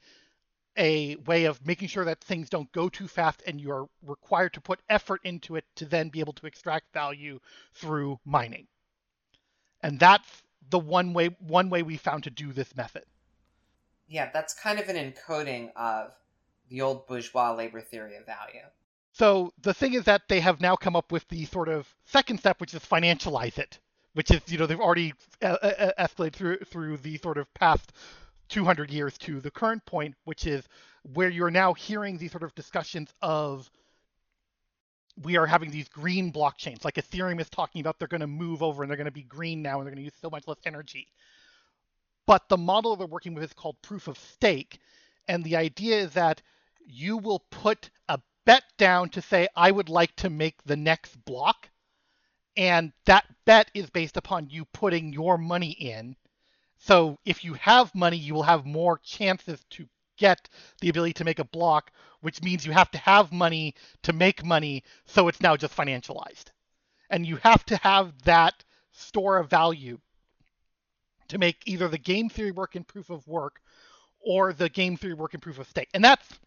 a 0.78 1.15
way 1.25 1.45
of 1.45 1.65
making 1.65 1.88
sure 1.88 2.05
that 2.05 2.21
things 2.21 2.49
don't 2.49 2.71
go 2.71 2.88
too 2.89 3.07
fast 3.07 3.41
and 3.47 3.59
you're 3.59 3.89
required 4.05 4.53
to 4.53 4.61
put 4.61 4.80
effort 4.89 5.21
into 5.23 5.55
it 5.55 5.65
to 5.75 5.86
then 5.86 6.09
be 6.09 6.19
able 6.19 6.34
to 6.34 6.45
extract 6.45 6.93
value 6.93 7.39
through 7.73 8.19
mining. 8.25 8.67
And 9.82 9.99
that's 9.99 10.43
the 10.69 10.80
one 10.80 11.13
way 11.13 11.36
one 11.39 11.69
way 11.69 11.84
we 11.84 11.97
found 11.97 12.23
to 12.23 12.30
do 12.30 12.51
this 12.53 12.75
method. 12.75 13.03
Yeah, 14.07 14.30
that's 14.34 14.53
kind 14.53 14.80
of 14.80 14.88
an 14.89 14.95
encoding 14.95 15.71
of 15.75 16.11
the 16.69 16.82
old 16.82 17.07
bourgeois 17.07 17.53
labor 17.53 17.82
theory 17.82 18.15
of 18.15 18.25
value. 18.25 18.65
So 19.11 19.51
the 19.61 19.73
thing 19.73 19.93
is 19.93 20.03
that 20.03 20.23
they 20.28 20.39
have 20.41 20.61
now 20.61 20.75
come 20.75 20.95
up 20.95 21.11
with 21.11 21.28
the 21.30 21.45
sort 21.45 21.69
of 21.69 21.88
second 22.05 22.39
step, 22.39 22.61
which 22.61 22.73
is 22.73 22.82
financialize 22.82 23.57
it, 23.57 23.80
which 24.13 24.30
is 24.32 24.41
you 24.47 24.57
know 24.57 24.67
they've 24.67 24.80
already 24.80 25.13
uh, 25.41 25.57
uh, 25.61 25.91
escalated 25.99 26.34
through 26.34 26.57
through 26.59 26.97
the 26.97 27.17
sort 27.17 27.38
of 27.38 27.51
past 27.53 27.91
200 28.48 28.89
years 28.91 29.18
to 29.20 29.39
the 29.39 29.52
current 29.52 29.86
point, 29.86 30.16
which 30.26 30.45
is 30.48 30.68
where 31.14 31.30
you're 31.30 31.52
now 31.52 31.74
hearing 31.74 32.18
these 32.18 32.32
sort 32.32 32.43
of 32.43 32.54
discussions 32.56 33.14
of 33.22 33.70
we 35.24 35.38
are 35.38 35.48
having 35.48 35.72
these 35.72 35.89
green 35.89 36.32
blockchains, 36.32 36.86
like 36.86 36.95
Ethereum 36.95 37.39
is 37.41 37.50
talking 37.50 37.82
about 37.82 37.98
they're 37.98 38.08
going 38.08 38.22
to 38.22 38.28
move 38.28 38.62
over 38.62 38.84
and 38.84 38.89
they're 38.89 38.98
going 38.98 39.06
to 39.06 39.12
be 39.12 39.24
green 39.24 39.62
now 39.62 39.80
and 39.80 39.88
they're 39.88 39.93
going 39.93 40.04
to 40.04 40.06
use 40.06 40.14
so 40.22 40.30
much 40.30 40.48
less 40.48 40.60
energy. 40.66 41.08
But 42.28 42.50
the 42.50 42.58
model 42.58 42.95
they're 42.95 43.08
working 43.08 43.34
with 43.34 43.43
is 43.43 43.54
called 43.54 43.82
proof 43.82 44.08
of 44.08 44.18
stake, 44.18 44.80
and 45.28 45.43
the 45.43 45.56
idea 45.56 45.98
is 46.02 46.14
that 46.14 46.41
you 46.86 47.18
will 47.18 47.39
put 47.50 47.89
a 48.10 48.20
bet 48.45 48.64
down 48.78 49.10
to 49.10 49.22
say 49.22 49.48
I 49.56 49.72
would 49.72 49.89
like 49.89 50.16
to 50.18 50.30
make 50.30 50.62
the 50.64 50.76
next 50.76 51.16
block, 51.26 51.70
and 52.56 52.91
that 53.06 53.26
bet 53.45 53.72
is 53.74 53.89
based 53.89 54.18
upon 54.18 54.50
you 54.50 54.66
putting 54.66 55.14
your 55.14 55.38
money 55.38 55.72
in. 55.72 56.16
So 56.88 57.18
if 57.26 57.44
you 57.44 57.54
have 57.56 57.94
money, 57.94 58.16
you 58.16 58.34
will 58.34 58.44
have 58.44 58.66
more 58.66 58.98
chances 59.04 59.60
to 59.72 59.86
get 60.18 60.48
the 60.80 60.88
ability 60.88 61.14
to 61.14 61.26
make 61.26 61.40
a 61.40 61.44
block, 61.44 61.92
which 62.22 62.42
means 62.42 62.66
you 62.66 62.72
have 62.72 62.90
to 62.92 62.98
have 62.98 63.34
money 63.34 63.76
to 64.04 64.14
make 64.14 64.46
money, 64.46 64.84
so 65.06 65.28
it's 65.28 65.42
now 65.42 65.58
just 65.58 65.76
financialized. 65.76 66.46
And 67.10 67.28
you 67.28 67.36
have 67.44 67.66
to 67.66 67.78
have 67.78 68.14
that 68.24 68.64
store 68.94 69.38
of 69.38 69.50
value 69.50 70.00
to 71.28 71.38
make 71.38 71.58
either 71.66 71.90
the 71.90 71.98
game 71.98 72.30
theory 72.30 72.52
work 72.52 72.78
in 72.78 72.86
proof 72.86 73.10
of 73.10 73.28
work 73.28 73.60
or 74.22 74.54
the 74.54 74.70
game 74.70 74.96
theory 74.96 75.14
work 75.14 75.34
in 75.34 75.42
proof 75.42 75.60
of 75.60 75.68
stake. 75.68 75.90
And 75.94 76.04
that's 76.04 76.40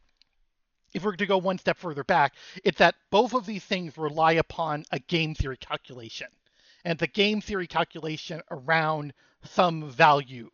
if 0.95 1.05
we're 1.05 1.17
to 1.17 1.27
go 1.27 1.37
one 1.37 1.59
step 1.59 1.77
further 1.77 2.03
back, 2.03 2.35
it's 2.65 2.79
that 2.79 2.95
both 3.11 3.35
of 3.35 3.45
these 3.45 3.65
things 3.65 3.99
rely 3.99 4.33
upon 4.33 4.85
a 4.91 4.99
game 5.01 5.35
theory 5.35 5.59
calculation. 5.59 6.29
And 6.83 6.99
the 6.99 7.07
game 7.07 7.43
theory 7.43 7.67
calculation 7.67 8.41
around 8.51 9.13
some 9.45 9.91
value. 9.91 10.51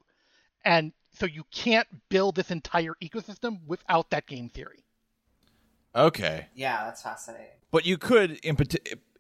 And 0.64 0.93
so 1.12 1.26
you 1.26 1.45
can't 1.51 1.89
build 2.09 2.37
this 2.37 2.51
entire 2.51 2.95
ecosystem 3.03 3.61
without 3.66 4.11
that 4.11 4.26
game 4.26 4.49
theory. 4.49 4.84
Okay. 5.95 6.47
Yeah, 6.55 6.84
that's 6.84 7.03
fascinating. 7.03 7.47
But 7.70 7.87
you 7.87 7.97
could, 7.97 8.32
in 8.43 8.57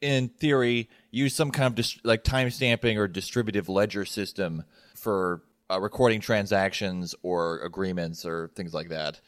in 0.00 0.28
theory, 0.28 0.90
use 1.10 1.34
some 1.34 1.50
kind 1.50 1.66
of 1.66 1.74
dis- 1.74 1.98
like 2.04 2.22
timestamping 2.22 2.96
or 2.96 3.08
distributive 3.08 3.68
ledger 3.68 4.04
system 4.04 4.64
for 4.94 5.42
uh, 5.70 5.80
recording 5.80 6.20
transactions 6.20 7.14
or 7.22 7.60
agreements 7.60 8.24
or 8.24 8.50
things 8.54 8.74
like 8.74 8.88
that. 8.90 9.20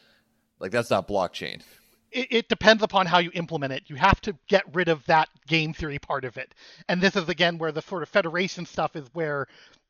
Like 0.60 0.72
that's 0.72 0.90
not 0.90 1.08
blockchain. 1.08 1.62
It, 2.10 2.28
it, 2.30 2.48
depends 2.48 2.82
upon 2.82 3.04
how 3.06 3.18
you 3.18 3.30
implement 3.34 3.72
it. 3.72 3.82
You 3.86 3.96
have 3.96 4.20
to 4.22 4.36
get 4.48 4.64
rid 4.74 4.88
of 4.88 5.04
that 5.06 5.28
game 5.46 5.74
theory 5.74 5.98
part 5.98 6.24
of 6.24 6.38
it. 6.38 6.54
And 6.88 7.00
this 7.00 7.16
is 7.16 7.28
again 7.28 7.58
where 7.58 7.72
the 7.72 7.82
sort 7.82 8.02
of 8.02 8.08
federation 8.08 8.64
stuff 8.64 8.96
is 8.96 9.08
where 9.12 9.46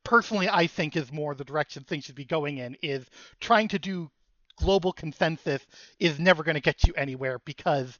personally 0.09 0.49
I 0.49 0.65
think 0.65 0.95
is 0.95 1.11
more 1.11 1.35
the 1.35 1.43
direction 1.43 1.83
things 1.83 2.05
should 2.05 2.15
be 2.15 2.25
going 2.25 2.57
in 2.57 2.75
is 2.81 3.05
trying 3.39 3.67
to 3.67 3.77
do 3.77 4.09
global 4.57 4.91
consensus 4.91 5.61
is 5.99 6.19
never 6.19 6.41
going 6.41 6.55
to 6.55 6.61
get 6.61 6.87
you 6.87 6.95
anywhere 6.97 7.39
because 7.45 7.99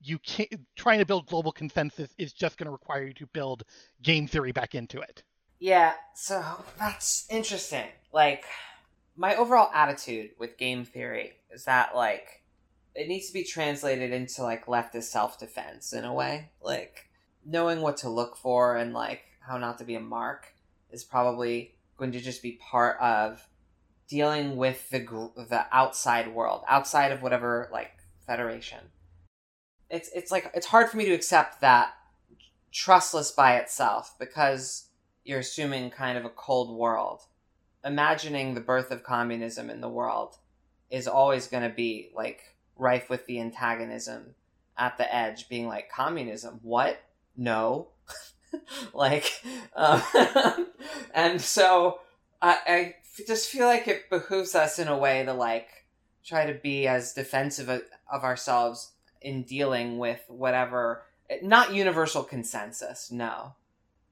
you 0.00 0.20
can't 0.20 0.48
trying 0.76 1.00
to 1.00 1.04
build 1.04 1.26
global 1.26 1.50
consensus 1.50 2.14
is 2.18 2.32
just 2.32 2.56
going 2.56 2.66
to 2.66 2.70
require 2.70 3.02
you 3.02 3.14
to 3.14 3.26
build 3.26 3.64
game 4.00 4.28
theory 4.28 4.52
back 4.52 4.76
into 4.76 5.00
it. 5.00 5.24
Yeah, 5.58 5.94
so 6.14 6.40
that's 6.78 7.26
interesting. 7.28 7.88
Like 8.12 8.44
my 9.16 9.34
overall 9.34 9.72
attitude 9.74 10.30
with 10.38 10.56
game 10.56 10.84
theory 10.84 11.32
is 11.52 11.64
that 11.64 11.96
like 11.96 12.44
it 12.94 13.08
needs 13.08 13.26
to 13.26 13.32
be 13.32 13.42
translated 13.42 14.12
into 14.12 14.44
like 14.44 14.66
leftist 14.66 15.10
self-defense 15.10 15.92
in 15.92 16.04
a 16.04 16.14
way. 16.14 16.50
Like 16.62 17.08
knowing 17.44 17.80
what 17.80 17.96
to 17.98 18.08
look 18.08 18.36
for 18.36 18.76
and 18.76 18.94
like 18.94 19.22
how 19.40 19.58
not 19.58 19.78
to 19.78 19.84
be 19.84 19.96
a 19.96 20.00
mark 20.00 20.54
is 20.92 21.04
probably 21.04 21.74
going 21.96 22.12
to 22.12 22.20
just 22.20 22.42
be 22.42 22.58
part 22.70 22.98
of 23.00 23.46
dealing 24.08 24.56
with 24.56 24.88
the 24.90 24.98
the 25.48 25.66
outside 25.72 26.34
world, 26.34 26.62
outside 26.68 27.12
of 27.12 27.22
whatever 27.22 27.68
like 27.72 27.92
federation. 28.26 28.80
It's 29.88 30.10
it's 30.14 30.30
like 30.30 30.50
it's 30.54 30.66
hard 30.66 30.88
for 30.88 30.96
me 30.96 31.06
to 31.06 31.12
accept 31.12 31.60
that 31.60 31.92
trustless 32.72 33.32
by 33.32 33.56
itself 33.56 34.14
because 34.18 34.88
you're 35.24 35.40
assuming 35.40 35.90
kind 35.90 36.16
of 36.16 36.24
a 36.24 36.30
cold 36.30 36.76
world. 36.76 37.22
Imagining 37.84 38.54
the 38.54 38.60
birth 38.60 38.90
of 38.90 39.02
communism 39.02 39.70
in 39.70 39.80
the 39.80 39.88
world 39.88 40.36
is 40.90 41.08
always 41.08 41.46
going 41.46 41.62
to 41.62 41.74
be 41.74 42.10
like 42.14 42.42
rife 42.76 43.08
with 43.08 43.26
the 43.26 43.40
antagonism 43.40 44.34
at 44.76 44.98
the 44.98 45.14
edge, 45.14 45.48
being 45.48 45.68
like, 45.68 45.90
communism? 45.90 46.58
What? 46.62 46.98
No. 47.36 47.88
like, 48.94 49.42
um, 49.74 50.02
and 51.14 51.40
so 51.40 52.00
I, 52.42 52.56
I 52.66 52.94
just 53.26 53.50
feel 53.50 53.66
like 53.66 53.88
it 53.88 54.10
behooves 54.10 54.54
us 54.54 54.78
in 54.78 54.88
a 54.88 54.98
way 54.98 55.24
to 55.24 55.32
like 55.32 55.68
try 56.24 56.46
to 56.46 56.58
be 56.58 56.86
as 56.86 57.12
defensive 57.12 57.68
of, 57.68 58.24
ourselves 58.24 58.92
in 59.20 59.42
dealing 59.42 59.98
with 59.98 60.20
whatever, 60.28 61.02
not 61.42 61.72
universal 61.72 62.22
consensus, 62.22 63.10
no, 63.10 63.54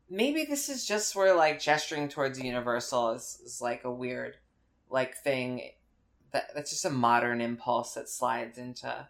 maybe 0.08 0.44
this 0.44 0.68
is 0.68 0.86
just 0.86 1.16
where 1.16 1.34
like 1.34 1.60
gesturing 1.60 2.08
towards 2.08 2.40
universal 2.40 3.10
is, 3.10 3.40
is 3.44 3.60
like 3.60 3.84
a 3.84 3.90
weird 3.90 4.36
like 4.90 5.16
thing. 5.16 5.70
That 6.32 6.50
that's 6.54 6.70
just 6.70 6.84
a 6.84 6.90
modern 6.90 7.40
impulse 7.40 7.94
that 7.94 8.08
slides 8.08 8.58
into 8.58 9.08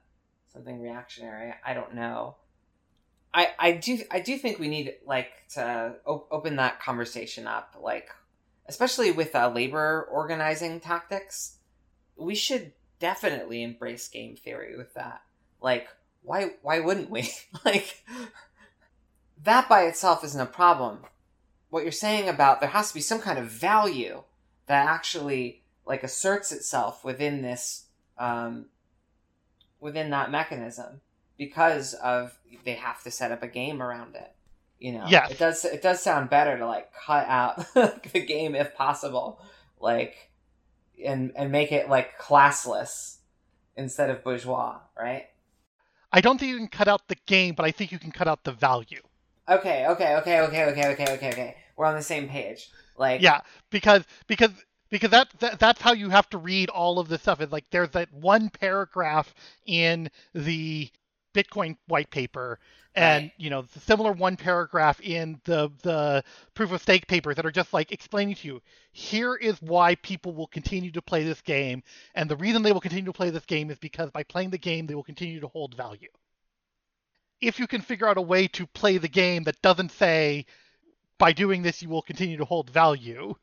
something 0.53 0.81
reactionary. 0.81 1.53
I 1.67 1.75
don't 1.75 1.95
know 1.95 2.37
i 3.35 3.49
i 3.59 3.73
do 3.73 3.99
i 4.11 4.21
do 4.21 4.37
think 4.39 4.59
we 4.59 4.69
need 4.69 4.95
like 5.07 5.31
to 5.49 5.95
op- 6.07 6.29
open 6.31 6.57
that 6.57 6.81
conversation 6.81 7.47
up 7.47 7.77
like 7.81 8.09
especially 8.69 9.11
with 9.11 9.35
uh, 9.35 9.49
labor 9.49 10.07
organizing 10.11 10.79
tactics. 10.79 11.57
We 12.17 12.35
should 12.35 12.73
definitely 13.01 13.63
embrace 13.63 14.09
game 14.09 14.37
theory 14.37 14.77
with 14.77 14.95
that. 14.95 15.23
Like 15.61 15.89
why 16.23 16.51
why 16.63 16.79
wouldn't 16.81 17.11
we? 17.11 17.31
Like 17.65 18.05
that 19.43 19.69
by 19.69 19.83
itself 19.83 20.23
isn't 20.23 20.41
a 20.41 20.47
problem. 20.47 20.99
What 21.71 21.83
you're 21.83 21.93
saying 21.93 22.29
about 22.29 22.61
there 22.61 22.69
has 22.69 22.89
to 22.89 22.95
be 22.95 23.01
some 23.01 23.21
kind 23.21 23.39
of 23.39 23.47
value 23.47 24.23
that 24.67 24.87
actually 24.87 25.63
like 25.87 26.03
asserts 26.03 26.53
itself 26.53 27.05
within 27.05 27.43
this 27.43 27.87
um, 28.19 28.67
within 29.81 30.11
that 30.11 30.31
mechanism 30.31 31.01
because 31.39 31.95
of 31.95 32.37
they 32.65 32.75
have 32.75 33.03
to 33.05 33.11
set 33.11 33.33
up 33.33 33.43
a 33.43 33.49
game 33.49 33.81
around 33.81 34.17
it. 34.17 34.33
You 34.79 34.93
know, 34.93 35.07
yeah, 35.09 35.29
it 35.29 35.39
does. 35.39 35.65
It 35.65 35.83
does 35.83 36.03
sound 36.03 36.31
better 36.31 36.59
to 36.59 36.67
like 36.67 36.93
cut 36.93 37.27
out 37.27 37.65
the 37.75 38.25
game 38.27 38.55
if 38.55 38.75
possible, 38.75 39.41
like 39.81 40.31
and 41.05 41.33
and 41.35 41.51
make 41.51 41.73
it 41.73 41.89
like 41.89 42.19
classless 42.19 43.17
instead 43.77 44.11
of 44.11 44.23
bourgeois, 44.23 44.79
right? 44.99 45.27
I 46.13 46.21
don't 46.21 46.39
think 46.39 46.51
you 46.51 46.59
can 46.59 46.69
cut 46.69 46.89
out 46.89 47.09
the 47.09 47.17
game, 47.27 47.55
but 47.55 47.65
I 47.65 47.71
think 47.71 47.93
you 47.93 47.99
can 47.99 48.13
cut 48.13 48.29
out 48.29 48.45
the 48.45 48.53
value. 48.53 49.03
Okay, 49.49 49.87
okay, 49.87 50.17
okay, 50.17 50.41
okay, 50.41 50.69
okay, 50.69 50.93
okay, 50.93 51.13
okay, 51.15 51.29
okay. 51.31 51.57
We're 51.77 51.87
on 51.87 51.95
the 51.95 52.03
same 52.03 52.29
page. 52.29 52.71
Like 52.97 53.21
Yeah, 53.21 53.41
because 53.71 54.05
because 54.27 54.51
because 54.91 55.11
that, 55.11 55.29
that 55.41 55.59
that's 55.59 55.81
how 55.81 55.93
you 55.93 56.11
have 56.11 56.29
to 56.31 56.39
read 56.39 56.71
all 56.71 56.99
of 56.99 57.09
this 57.09 57.23
stuff. 57.23 57.41
Is 57.41 57.53
like 57.53 57.65
there's 57.71 57.91
that 57.91 58.13
one 58.13 58.51
paragraph 58.51 59.35
in 59.67 60.11
the 60.35 60.91
Bitcoin 61.39 61.77
white 61.87 62.11
paper 62.11 62.59
and 62.95 63.25
right. 63.25 63.33
you 63.37 63.51
know 63.51 63.63
the 63.63 63.81
similar 63.81 64.13
one 64.13 64.37
paragraph 64.37 65.01
in 65.01 65.41
the 65.45 65.71
the 65.83 66.25
proof 66.55 66.73
of 66.73 66.83
stake 66.83 67.07
papers 67.07 67.37
that 67.37 67.47
are 67.47 67.51
just 67.51 67.73
like 67.73 67.93
explaining 67.93 68.35
to 68.35 68.49
you 68.49 68.63
here 68.93 69.35
is 69.35 69.61
why 69.61 69.95
people 69.97 70.33
will 70.35 70.47
continue 70.47 70.91
to 70.91 71.03
play 71.03 71.23
this 71.25 71.41
game 71.43 71.83
and 72.15 72.29
the 72.29 72.37
reason 72.37 72.63
they 72.63 72.73
will 72.73 72.81
continue 72.81 73.05
to 73.05 73.13
play 73.13 73.31
this 73.31 73.45
game 73.45 73.71
is 73.71 73.79
because 73.79 74.11
by 74.11 74.23
playing 74.23 74.51
the 74.51 74.59
game 74.59 74.87
they 74.87 74.95
will 74.95 75.03
continue 75.03 75.41
to 75.41 75.49
hold 75.49 75.75
value 75.77 76.09
if 77.41 77.61
you 77.61 77.67
can 77.67 77.81
figure 77.81 78.09
out 78.09 78.19
a 78.19 78.23
way 78.23 78.49
to 78.49 78.67
play 78.67 78.99
the 78.99 79.09
game 79.09 79.45
that 79.45 79.63
doesn't 79.63 79.93
say 79.93 80.45
by 81.19 81.33
doing 81.33 81.63
this 81.63 81.83
you 81.83 81.89
will 81.89 82.03
continue 82.03 82.37
to 82.37 82.45
hold 82.45 82.71
value, 82.71 83.35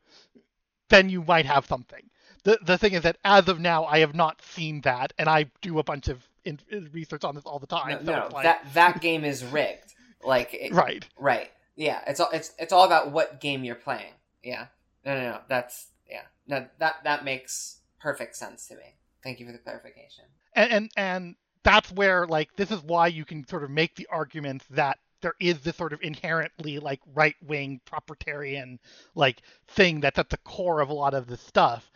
then 0.88 1.08
you 1.08 1.22
might 1.22 1.46
have 1.46 1.66
something. 1.66 2.10
The 2.44 2.58
the 2.62 2.78
thing 2.78 2.92
is 2.92 3.02
that 3.02 3.18
as 3.24 3.48
of 3.48 3.60
now 3.60 3.84
I 3.84 4.00
have 4.00 4.14
not 4.14 4.42
seen 4.42 4.80
that, 4.82 5.12
and 5.18 5.28
I 5.28 5.46
do 5.60 5.78
a 5.78 5.84
bunch 5.84 6.08
of 6.08 6.26
in, 6.46 6.60
in 6.70 6.88
research 6.92 7.24
on 7.24 7.34
this 7.34 7.44
all 7.44 7.58
the 7.58 7.66
time. 7.66 7.90
No, 7.90 7.98
so 7.98 8.04
no 8.04 8.28
like... 8.32 8.44
that 8.44 8.66
that 8.74 9.00
game 9.00 9.24
is 9.24 9.44
rigged. 9.44 9.94
Like 10.24 10.54
it, 10.54 10.72
right, 10.72 11.06
right, 11.18 11.50
yeah. 11.76 12.00
It's 12.06 12.20
all 12.20 12.30
it's 12.32 12.52
it's 12.58 12.72
all 12.72 12.84
about 12.84 13.12
what 13.12 13.40
game 13.40 13.64
you're 13.64 13.74
playing. 13.74 14.12
Yeah, 14.42 14.66
no, 15.04 15.14
no, 15.14 15.30
no. 15.30 15.38
That's 15.48 15.88
yeah. 16.08 16.22
No, 16.46 16.66
that 16.78 16.96
that 17.04 17.24
makes 17.24 17.80
perfect 18.00 18.36
sense 18.36 18.66
to 18.68 18.76
me. 18.76 18.94
Thank 19.22 19.40
you 19.40 19.46
for 19.46 19.52
the 19.52 19.58
clarification. 19.58 20.24
And 20.54 20.72
and, 20.72 20.90
and 20.96 21.36
that's 21.62 21.92
where 21.92 22.26
like 22.26 22.56
this 22.56 22.70
is 22.70 22.82
why 22.82 23.08
you 23.08 23.24
can 23.24 23.46
sort 23.46 23.64
of 23.64 23.70
make 23.70 23.96
the 23.96 24.08
argument 24.10 24.62
that 24.70 24.98
there 25.22 25.34
is 25.40 25.60
this 25.60 25.76
sort 25.76 25.92
of 25.92 26.00
inherently 26.02 26.78
like 26.78 27.00
right 27.14 27.36
wing 27.44 27.80
proprietarian 27.84 28.78
like 29.14 29.42
thing 29.66 30.00
that's 30.00 30.18
at 30.18 30.30
the 30.30 30.36
core 30.38 30.80
of 30.80 30.88
a 30.88 30.94
lot 30.94 31.14
of 31.14 31.26
this 31.26 31.40
stuff 31.40 31.90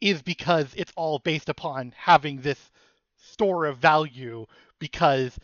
is 0.00 0.22
because 0.22 0.72
it's 0.76 0.92
all 0.96 1.18
based 1.18 1.48
upon 1.48 1.92
having 1.96 2.40
this 2.40 2.70
store 3.20 3.66
of 3.66 3.78
value 3.78 4.46
because 4.78 5.38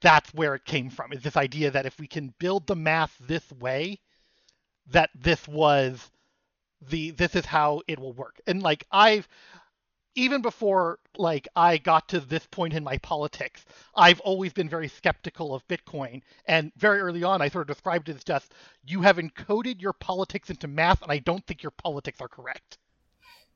that's 0.00 0.32
where 0.34 0.54
it 0.54 0.64
came 0.64 0.90
from 0.90 1.12
is 1.12 1.22
this 1.22 1.36
idea 1.36 1.70
that 1.70 1.86
if 1.86 1.98
we 1.98 2.06
can 2.06 2.34
build 2.38 2.66
the 2.66 2.76
math 2.76 3.16
this 3.20 3.50
way 3.52 3.98
that 4.86 5.10
this 5.14 5.46
was 5.48 6.10
the 6.88 7.10
this 7.12 7.34
is 7.34 7.46
how 7.46 7.80
it 7.88 7.98
will 7.98 8.12
work 8.12 8.40
and 8.46 8.62
like 8.62 8.84
i've 8.92 9.26
even 10.14 10.42
before 10.42 10.98
like 11.16 11.48
I 11.56 11.78
got 11.78 12.08
to 12.10 12.20
this 12.20 12.46
point 12.46 12.74
in 12.74 12.84
my 12.84 12.98
politics, 12.98 13.64
I've 13.94 14.20
always 14.20 14.52
been 14.52 14.68
very 14.68 14.88
skeptical 14.88 15.54
of 15.54 15.66
Bitcoin. 15.68 16.22
And 16.46 16.72
very 16.76 17.00
early 17.00 17.24
on, 17.24 17.42
I 17.42 17.48
sort 17.48 17.68
of 17.68 17.76
described 17.76 18.08
it 18.08 18.16
as 18.16 18.24
just 18.24 18.52
you 18.86 19.02
have 19.02 19.16
encoded 19.16 19.80
your 19.80 19.92
politics 19.92 20.50
into 20.50 20.68
math, 20.68 21.02
and 21.02 21.10
I 21.10 21.18
don't 21.18 21.44
think 21.46 21.62
your 21.62 21.72
politics 21.72 22.20
are 22.20 22.28
correct. 22.28 22.78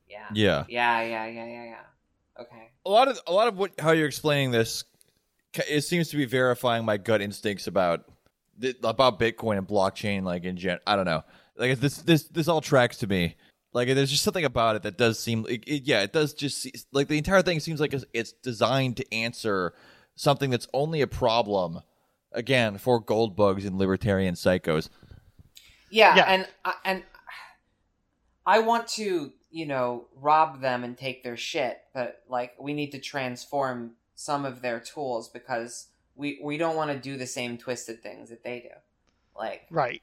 Yeah. 0.07 0.27
Yeah. 0.33 0.65
Yeah. 0.67 1.01
Yeah. 1.01 1.25
Yeah. 1.27 1.45
Yeah. 1.45 1.63
Yeah. 1.65 1.83
Okay. 2.39 2.69
A 2.85 2.89
lot 2.89 3.07
of 3.07 3.19
a 3.27 3.33
lot 3.33 3.47
of 3.47 3.57
what 3.57 3.71
how 3.79 3.91
you're 3.91 4.07
explaining 4.07 4.51
this, 4.51 4.83
it 5.67 5.81
seems 5.81 6.09
to 6.09 6.17
be 6.17 6.25
verifying 6.25 6.85
my 6.85 6.97
gut 6.97 7.21
instincts 7.21 7.67
about 7.67 8.05
about 8.83 9.19
Bitcoin 9.19 9.57
and 9.57 9.67
blockchain, 9.67 10.23
like 10.23 10.43
in 10.43 10.57
gen. 10.57 10.79
I 10.87 10.95
don't 10.95 11.05
know. 11.05 11.23
Like 11.55 11.79
this, 11.79 11.97
this, 11.97 12.23
this 12.23 12.47
all 12.47 12.61
tracks 12.61 12.97
to 12.97 13.07
me. 13.07 13.35
Like 13.73 13.87
there's 13.89 14.09
just 14.09 14.23
something 14.23 14.45
about 14.45 14.75
it 14.77 14.83
that 14.83 14.97
does 14.97 15.19
seem, 15.19 15.45
it, 15.49 15.63
it, 15.67 15.83
yeah, 15.83 16.01
it 16.01 16.11
does 16.13 16.33
just 16.33 16.57
see, 16.57 16.73
like 16.91 17.07
the 17.07 17.17
entire 17.17 17.41
thing 17.41 17.59
seems 17.59 17.79
like 17.79 17.93
it's, 17.93 18.05
it's 18.13 18.31
designed 18.31 18.97
to 18.97 19.13
answer 19.13 19.73
something 20.15 20.49
that's 20.49 20.67
only 20.73 21.01
a 21.01 21.07
problem, 21.07 21.81
again, 22.31 22.77
for 22.77 22.99
gold 22.99 23.35
bugs 23.35 23.65
and 23.65 23.77
libertarian 23.77 24.35
psychos. 24.35 24.89
Yeah, 25.91 26.15
Yeah. 26.15 26.23
and 26.23 26.47
and 26.85 27.03
I 28.45 28.59
want 28.59 28.87
to, 28.89 29.31
you 29.51 29.65
know, 29.65 30.05
rob 30.15 30.61
them 30.61 30.83
and 30.83 30.97
take 30.97 31.23
their 31.23 31.37
shit, 31.37 31.81
but 31.93 32.23
like 32.29 32.53
we 32.59 32.73
need 32.73 32.91
to 32.91 32.99
transform 32.99 33.91
some 34.15 34.45
of 34.45 34.61
their 34.61 34.79
tools 34.79 35.29
because 35.29 35.87
we 36.15 36.39
we 36.43 36.57
don't 36.57 36.75
want 36.75 36.91
to 36.91 36.97
do 36.97 37.17
the 37.17 37.27
same 37.27 37.57
twisted 37.57 38.03
things 38.03 38.29
that 38.29 38.43
they 38.43 38.59
do. 38.59 38.75
Like 39.37 39.65
Right. 39.69 40.01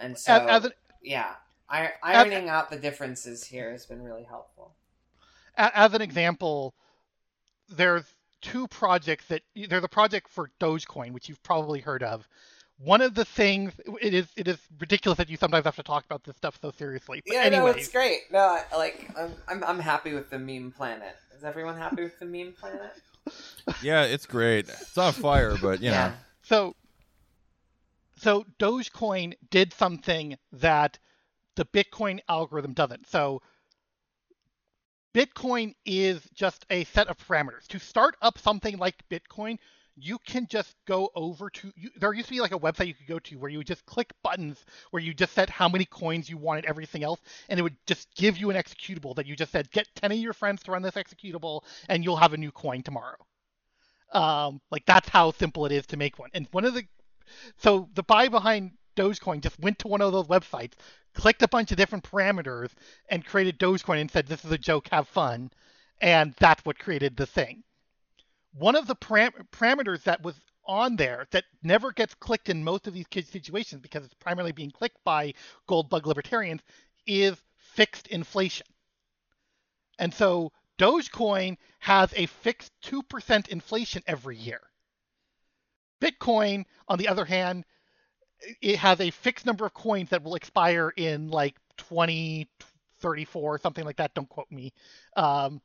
and 0.00 0.18
so 0.18 0.32
As, 0.32 0.48
as, 0.48 0.64
an, 0.66 0.72
yeah, 1.02 1.34
I, 1.68 1.90
ironing 2.02 2.48
out 2.48 2.70
the 2.70 2.78
differences 2.78 3.44
here 3.44 3.70
has 3.70 3.86
been 3.86 4.02
really 4.02 4.24
helpful. 4.24 4.74
as 5.56 5.92
an 5.92 6.00
example, 6.00 6.74
there's 7.68 8.14
two 8.40 8.66
projects 8.68 9.26
that 9.26 9.42
there's 9.54 9.84
a 9.84 9.88
project 9.88 10.28
for 10.28 10.50
Dogecoin, 10.60 11.12
which 11.12 11.28
you've 11.28 11.42
probably 11.42 11.80
heard 11.80 12.02
of. 12.02 12.28
One 12.78 13.00
of 13.00 13.14
the 13.14 13.24
things 13.24 13.72
it 14.00 14.14
is 14.14 14.28
it 14.36 14.46
is 14.46 14.58
ridiculous 14.78 15.16
that 15.18 15.28
you 15.28 15.36
sometimes 15.36 15.64
have 15.64 15.76
to 15.76 15.82
talk 15.82 16.04
about 16.04 16.22
this 16.24 16.36
stuff 16.36 16.58
so 16.60 16.70
seriously. 16.70 17.22
But 17.26 17.34
Yeah, 17.34 17.48
no, 17.48 17.56
anyways, 17.66 17.76
it's 17.76 17.88
great. 17.88 18.20
No, 18.30 18.38
I, 18.38 18.64
like 18.76 19.10
I'm, 19.18 19.34
I'm 19.48 19.64
I'm 19.64 19.78
happy 19.80 20.14
with 20.14 20.30
the 20.30 20.38
meme 20.38 20.72
planet. 20.76 21.16
Is 21.36 21.44
everyone 21.44 21.76
happy 21.76 22.02
with 22.04 22.18
the 22.18 22.26
meme 22.26 22.54
planet? 22.58 22.92
Yeah, 23.82 24.04
it's 24.04 24.26
great. 24.26 24.68
It's 24.68 24.96
on 24.96 25.12
fire, 25.12 25.56
but 25.60 25.80
you 25.80 25.90
know, 25.90 25.96
yeah. 25.96 26.12
So, 26.42 26.74
so 28.16 28.44
Dogecoin 28.58 29.34
did 29.50 29.72
something 29.74 30.36
that 30.52 30.98
the 31.56 31.66
Bitcoin 31.66 32.20
algorithm 32.28 32.72
doesn't. 32.72 33.06
So, 33.06 33.42
Bitcoin 35.14 35.74
is 35.84 36.22
just 36.32 36.64
a 36.70 36.84
set 36.84 37.08
of 37.08 37.18
parameters. 37.18 37.66
To 37.68 37.78
start 37.78 38.16
up 38.22 38.38
something 38.38 38.78
like 38.78 39.06
Bitcoin, 39.10 39.58
you 40.00 40.18
can 40.26 40.46
just 40.46 40.74
go 40.86 41.10
over 41.14 41.50
to. 41.50 41.72
You, 41.76 41.90
there 41.96 42.12
used 42.12 42.28
to 42.28 42.34
be 42.34 42.40
like 42.40 42.52
a 42.52 42.58
website 42.58 42.86
you 42.86 42.94
could 42.94 43.06
go 43.06 43.18
to 43.18 43.38
where 43.38 43.50
you 43.50 43.58
would 43.58 43.66
just 43.66 43.84
click 43.86 44.12
buttons 44.22 44.64
where 44.90 45.02
you 45.02 45.14
just 45.14 45.32
set 45.34 45.50
how 45.50 45.68
many 45.68 45.84
coins 45.84 46.28
you 46.28 46.36
wanted, 46.36 46.64
everything 46.64 47.04
else, 47.04 47.20
and 47.48 47.58
it 47.58 47.62
would 47.62 47.76
just 47.86 48.08
give 48.14 48.38
you 48.38 48.50
an 48.50 48.56
executable 48.56 49.14
that 49.16 49.26
you 49.26 49.36
just 49.36 49.52
said, 49.52 49.70
get 49.70 49.88
10 49.96 50.12
of 50.12 50.18
your 50.18 50.32
friends 50.32 50.62
to 50.62 50.70
run 50.70 50.82
this 50.82 50.94
executable, 50.94 51.62
and 51.88 52.04
you'll 52.04 52.16
have 52.16 52.32
a 52.32 52.38
new 52.38 52.50
coin 52.50 52.82
tomorrow. 52.82 53.16
Um, 54.12 54.60
like 54.70 54.86
that's 54.86 55.08
how 55.08 55.32
simple 55.32 55.66
it 55.66 55.72
is 55.72 55.86
to 55.88 55.96
make 55.96 56.18
one. 56.18 56.30
And 56.32 56.48
one 56.50 56.64
of 56.64 56.74
the 56.74 56.84
so 57.58 57.88
the 57.94 58.02
buy 58.02 58.28
behind 58.28 58.72
Dogecoin 58.96 59.40
just 59.40 59.58
went 59.60 59.78
to 59.80 59.88
one 59.88 60.00
of 60.00 60.12
those 60.12 60.26
websites, 60.26 60.72
clicked 61.14 61.42
a 61.42 61.48
bunch 61.48 61.70
of 61.70 61.76
different 61.76 62.04
parameters, 62.04 62.70
and 63.08 63.24
created 63.24 63.58
Dogecoin 63.58 64.00
and 64.00 64.10
said, 64.10 64.26
"This 64.26 64.44
is 64.44 64.50
a 64.50 64.58
joke, 64.58 64.88
have 64.88 65.08
fun," 65.08 65.50
and 66.00 66.34
that's 66.38 66.64
what 66.64 66.78
created 66.78 67.16
the 67.16 67.26
thing. 67.26 67.64
One 68.52 68.76
of 68.76 68.86
the 68.86 68.96
param- 68.96 69.48
parameters 69.52 70.02
that 70.04 70.22
was 70.22 70.40
on 70.64 70.96
there 70.96 71.26
that 71.30 71.44
never 71.62 71.92
gets 71.92 72.14
clicked 72.14 72.48
in 72.48 72.62
most 72.62 72.86
of 72.86 72.94
these 72.94 73.06
kids 73.06 73.30
situations 73.30 73.80
because 73.80 74.04
it's 74.04 74.14
primarily 74.14 74.52
being 74.52 74.70
clicked 74.70 75.02
by 75.04 75.32
gold 75.66 75.88
bug 75.88 76.06
libertarians 76.06 76.60
is 77.06 77.42
fixed 77.56 78.06
inflation. 78.08 78.66
And 79.98 80.12
so 80.12 80.52
Dogecoin 80.78 81.56
has 81.80 82.12
a 82.14 82.26
fixed 82.26 82.72
2% 82.84 83.48
inflation 83.48 84.02
every 84.06 84.36
year. 84.36 84.60
Bitcoin, 86.00 86.64
on 86.86 86.98
the 86.98 87.08
other 87.08 87.24
hand, 87.24 87.64
it 88.62 88.78
has 88.78 89.00
a 89.00 89.10
fixed 89.10 89.46
number 89.46 89.66
of 89.66 89.74
coins 89.74 90.10
that 90.10 90.22
will 90.22 90.36
expire 90.36 90.92
in 90.96 91.28
like 91.28 91.56
2034, 91.78 93.58
something 93.58 93.84
like 93.84 93.96
that. 93.96 94.14
Don't 94.14 94.28
quote 94.28 94.50
me. 94.50 94.72
Um, 95.16 95.60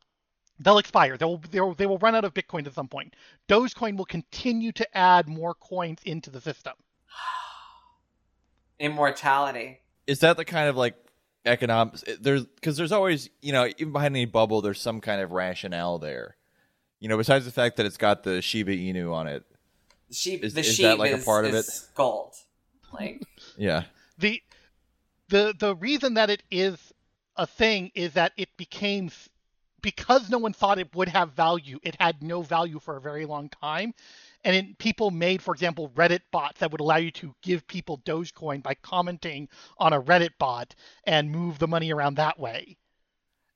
they'll 0.59 0.77
expire. 0.77 1.17
They'll, 1.17 1.37
they'll 1.51 1.73
they 1.73 1.85
will 1.85 1.97
run 1.99 2.15
out 2.15 2.23
of 2.25 2.33
Bitcoin 2.33 2.65
at 2.67 2.73
some 2.73 2.87
point. 2.87 3.15
Dogecoin 3.47 3.97
will 3.97 4.05
continue 4.05 4.71
to 4.73 4.97
add 4.97 5.27
more 5.27 5.53
coins 5.53 5.99
into 6.05 6.29
the 6.29 6.41
system. 6.41 6.73
Immortality. 8.79 9.79
is 10.07 10.19
that 10.19 10.35
the 10.37 10.43
kind 10.45 10.67
of 10.67 10.75
like 10.75 10.95
economics 11.45 12.03
there's 12.21 12.45
because 12.45 12.77
there's 12.77 12.91
always 12.91 13.29
you 13.41 13.51
know 13.51 13.67
even 13.77 13.91
behind 13.91 14.15
any 14.15 14.25
bubble 14.25 14.61
there's 14.61 14.79
some 14.79 14.99
kind 15.01 15.21
of 15.21 15.31
rationale 15.31 15.99
there 15.99 16.37
you 16.99 17.07
know 17.09 17.17
besides 17.17 17.43
the 17.45 17.51
fact 17.51 17.75
that 17.77 17.85
it's 17.85 17.97
got 17.97 18.23
the 18.23 18.41
shiba 18.41 18.71
inu 18.71 19.13
on 19.13 19.27
it 19.27 19.43
The 20.09 20.15
sheep. 20.15 20.43
Is- 20.43 20.53
the 20.53 20.61
is 20.61 20.73
sheep 20.73 20.83
that, 20.85 20.99
like, 20.99 21.11
a 21.13 21.17
part 21.17 21.45
of 21.45 21.53
it? 21.53 21.65
gold. 21.95 22.33
Like 22.93 23.21
yeah 23.57 23.83
the 24.17 24.41
the 25.29 25.53
the 25.57 25.75
reason 25.75 26.13
that 26.15 26.29
it 26.29 26.43
is 26.49 26.77
a 27.35 27.45
thing 27.47 27.91
is 27.93 28.13
that 28.13 28.31
it 28.37 28.49
became 28.57 29.09
because 29.83 30.29
no 30.31 30.39
one 30.39 30.53
thought 30.53 30.79
it 30.79 30.95
would 30.95 31.09
have 31.09 31.29
value 31.33 31.79
it 31.83 31.95
had 31.99 32.23
no 32.23 32.41
value 32.41 32.79
for 32.79 32.97
a 32.97 33.01
very 33.01 33.25
long 33.25 33.47
time 33.49 33.93
and 34.43 34.55
it, 34.55 34.77
people 34.79 35.11
made 35.11 35.41
for 35.41 35.53
example 35.53 35.89
reddit 35.95 36.21
bots 36.31 36.59
that 36.59 36.71
would 36.71 36.81
allow 36.81 36.95
you 36.97 37.11
to 37.11 37.35
give 37.43 37.67
people 37.67 37.99
dogecoin 37.99 38.63
by 38.63 38.73
commenting 38.73 39.47
on 39.77 39.93
a 39.93 40.01
reddit 40.01 40.31
bot 40.39 40.73
and 41.03 41.29
move 41.29 41.59
the 41.59 41.67
money 41.67 41.93
around 41.93 42.15
that 42.15 42.39
way 42.39 42.75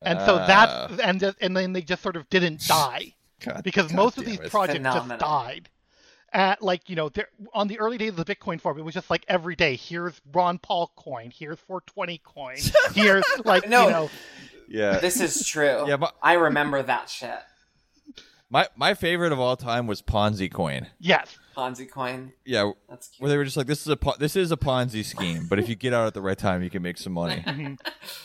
and 0.03 0.19
so 0.21 0.35
Ah. 0.35 0.45
that's 0.45 0.99
and 1.01 1.33
and 1.41 1.57
then 1.57 1.73
they 1.73 1.81
just 1.81 2.03
sort 2.03 2.15
of 2.15 2.29
didn't 2.29 2.61
die 2.67 3.15
God- 3.43 3.63
because 3.63 3.87
God 3.87 3.95
most 3.95 4.17
of 4.19 4.25
these 4.25 4.39
it. 4.39 4.51
projects 4.51 4.77
Phenomenal. 4.77 5.17
just 5.17 5.19
died. 5.19 5.69
At 6.33 6.61
like 6.61 6.89
you 6.89 6.95
know, 6.97 7.07
there, 7.07 7.29
on 7.53 7.67
the 7.69 7.79
early 7.79 7.97
days 7.97 8.09
of 8.09 8.17
the 8.17 8.25
Bitcoin 8.25 8.59
forum, 8.59 8.77
it 8.77 8.81
was 8.83 8.93
just 8.93 9.09
like 9.09 9.23
every 9.29 9.55
day. 9.55 9.77
Here's 9.77 10.19
Ron 10.33 10.57
Paul 10.59 10.91
coin. 10.97 11.31
Here's 11.33 11.57
420 11.59 12.17
coin. 12.25 12.57
Here's 12.93 13.23
like 13.45 13.69
No. 13.69 13.85
you 13.85 13.89
know, 13.91 14.09
yeah 14.67 14.99
this 14.99 15.19
is 15.21 15.45
true. 15.45 15.85
Yeah, 15.87 15.97
but- 15.97 16.15
I 16.21 16.33
remember 16.33 16.81
that 16.83 17.09
shit. 17.09 17.39
my 18.49 18.67
my 18.75 18.93
favorite 18.93 19.31
of 19.31 19.39
all 19.39 19.55
time 19.57 19.87
was 19.87 20.01
ponzi 20.01 20.51
coin 20.51 20.87
yes, 20.99 21.37
Ponzi 21.55 21.89
coin. 21.89 22.31
yeah 22.45 22.71
That's 22.89 23.07
cute. 23.09 23.21
where 23.21 23.29
they 23.29 23.37
were 23.37 23.43
just 23.45 23.57
like 23.57 23.67
this 23.67 23.85
is 23.85 23.89
a 23.91 23.97
this 24.19 24.35
is 24.35 24.51
a 24.51 24.57
ponzi 24.57 25.03
scheme 25.03 25.47
but 25.49 25.59
if 25.59 25.67
you 25.67 25.75
get 25.75 25.93
out 25.93 26.07
at 26.07 26.13
the 26.13 26.21
right 26.21 26.37
time 26.37 26.63
you 26.63 26.69
can 26.69 26.81
make 26.81 26.97
some 26.97 27.13
money 27.13 27.43
mm-hmm. 27.45 27.73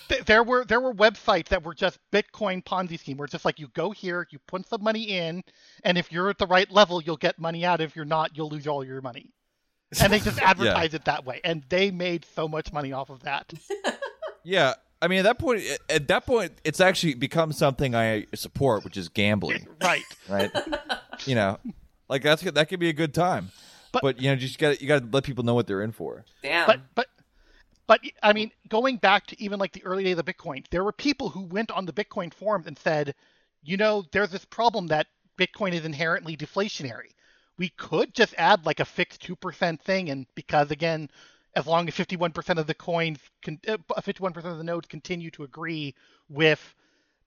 Th- 0.08 0.24
there 0.24 0.42
were 0.44 0.64
there 0.64 0.80
were 0.80 0.94
websites 0.94 1.48
that 1.48 1.64
were 1.64 1.74
just 1.74 1.98
Bitcoin 2.12 2.62
Ponzi 2.62 2.98
scheme, 2.98 3.16
where 3.16 3.24
it's 3.24 3.32
just 3.32 3.44
like 3.44 3.58
you 3.58 3.68
go 3.74 3.90
here, 3.90 4.26
you 4.30 4.38
put 4.46 4.68
some 4.68 4.82
money 4.84 5.02
in, 5.04 5.42
and 5.82 5.96
if 5.98 6.12
you're 6.12 6.28
at 6.30 6.38
the 6.38 6.46
right 6.46 6.70
level, 6.70 7.02
you'll 7.02 7.16
get 7.16 7.38
money 7.38 7.64
out. 7.64 7.80
If 7.80 7.96
you're 7.96 8.04
not, 8.04 8.36
you'll 8.36 8.48
lose 8.50 8.66
all 8.66 8.84
your 8.84 9.00
money. 9.00 9.32
And 10.00 10.12
they 10.12 10.20
just 10.20 10.38
advertise 10.42 10.94
it 10.94 11.04
that 11.06 11.24
way, 11.24 11.40
and 11.42 11.64
they 11.68 11.90
made 11.90 12.24
so 12.34 12.46
much 12.46 12.72
money 12.72 12.92
off 12.92 13.10
of 13.10 13.22
that. 13.24 13.52
yeah 14.44 14.74
i 15.02 15.08
mean 15.08 15.18
at 15.18 15.24
that 15.24 15.38
point 15.38 15.62
at 15.90 16.08
that 16.08 16.24
point 16.24 16.52
it's 16.64 16.80
actually 16.80 17.12
become 17.14 17.52
something 17.52 17.94
i 17.94 18.26
support 18.34 18.84
which 18.84 18.96
is 18.96 19.08
gambling 19.10 19.66
right. 19.82 20.02
right? 20.28 20.50
you 21.26 21.34
know, 21.34 21.58
like 22.08 22.22
that's 22.22 22.42
that 22.42 22.68
could 22.68 22.80
be 22.80 22.88
a 22.88 22.92
good 22.94 23.14
time. 23.14 23.50
But, 23.92 24.02
But- 24.02 24.20
you 24.20 24.30
know, 24.30 24.36
just 24.36 24.58
got 24.58 24.80
you 24.80 24.88
got 24.88 25.00
to 25.02 25.08
let 25.12 25.24
people 25.24 25.44
know 25.44 25.54
what 25.54 25.66
they're 25.66 25.82
in 25.82 25.92
for. 25.92 26.24
Damn. 26.42 26.66
but 26.66 26.80
but 26.94 27.06
but 27.86 28.00
I 28.22 28.32
mean, 28.32 28.50
going 28.68 28.96
back 28.96 29.26
to 29.28 29.42
even 29.42 29.58
like 29.58 29.72
the 29.72 29.84
early 29.84 30.04
days 30.04 30.18
of 30.18 30.24
the 30.24 30.32
Bitcoin, 30.32 30.64
there 30.70 30.84
were 30.84 30.92
people 30.92 31.28
who 31.28 31.42
went 31.42 31.70
on 31.70 31.84
the 31.84 31.92
Bitcoin 31.92 32.32
forums 32.32 32.66
and 32.66 32.78
said, 32.78 33.14
you 33.62 33.76
know, 33.76 34.04
there's 34.12 34.30
this 34.30 34.44
problem 34.44 34.86
that 34.88 35.08
Bitcoin 35.38 35.72
is 35.72 35.84
inherently 35.84 36.36
deflationary. 36.36 37.10
We 37.58 37.68
could 37.70 38.14
just 38.14 38.34
add 38.38 38.64
like 38.64 38.80
a 38.80 38.84
fixed 38.84 39.20
two 39.22 39.36
percent 39.36 39.82
thing, 39.82 40.10
and 40.10 40.26
because 40.34 40.70
again, 40.70 41.10
as 41.54 41.66
long 41.66 41.86
as 41.88 41.94
51% 41.94 42.58
of 42.58 42.66
the 42.66 42.74
coins, 42.74 43.18
con- 43.42 43.60
uh, 43.68 43.76
51% 44.00 44.36
of 44.44 44.58
the 44.58 44.64
nodes 44.64 44.88
continue 44.88 45.30
to 45.32 45.42
agree 45.44 45.94
with 46.28 46.74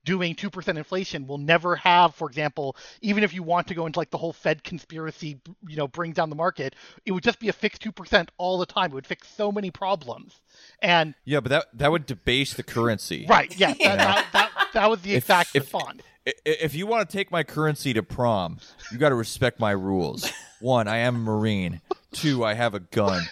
doing 0.03 0.35
2% 0.35 0.77
inflation, 0.77 1.25
we'll 1.25 1.39
never 1.39 1.75
have, 1.75 2.13
for 2.13 2.27
example, 2.29 2.75
even 3.01 3.23
if 3.23 3.33
you 3.33 3.41
want 3.41 3.65
to 3.67 3.73
go 3.73 3.87
into 3.87 3.97
like 3.97 4.11
the 4.11 4.17
whole 4.19 4.33
Fed 4.33 4.63
conspiracy, 4.63 5.39
you 5.67 5.75
know, 5.75 5.87
bring 5.87 6.11
down 6.11 6.29
the 6.29 6.35
market, 6.35 6.75
it 7.07 7.11
would 7.11 7.23
just 7.23 7.39
be 7.39 7.49
a 7.49 7.53
fixed 7.53 7.81
2% 7.83 8.27
all 8.37 8.59
the 8.59 8.67
time. 8.67 8.91
It 8.91 8.93
would 8.93 9.07
fix 9.07 9.27
so 9.27 9.51
many 9.51 9.71
problems. 9.71 10.41
And 10.79 11.15
Yeah, 11.23 11.39
but 11.39 11.49
that 11.49 11.65
that 11.73 11.91
would 11.91 12.05
debase 12.05 12.53
the 12.53 12.61
currency. 12.61 13.25
right, 13.27 13.51
yes, 13.57 13.77
that, 13.79 13.97
that, 13.97 14.25
that, 14.33 14.67
that 14.73 14.89
was 14.91 15.01
the 15.01 15.13
If- 15.13 15.23
exact 15.23 15.55
if- 15.55 15.63
response. 15.63 16.03
If 16.25 16.73
you 16.73 16.87
want 16.87 17.07
to 17.07 17.17
take 17.17 17.29
my 17.29 17.43
currency 17.43 17.93
to 17.93 18.01
prom, 18.03 18.57
you 18.91 18.97
got 18.97 19.09
to 19.09 19.15
respect 19.15 19.59
my 19.59 19.71
rules. 19.71 20.31
One, 20.59 20.87
I 20.87 20.97
am 20.97 21.15
a 21.15 21.19
marine. 21.19 21.81
Two, 22.11 22.43
I 22.43 22.55
have 22.55 22.73
a 22.73 22.79
gun. 22.79 23.23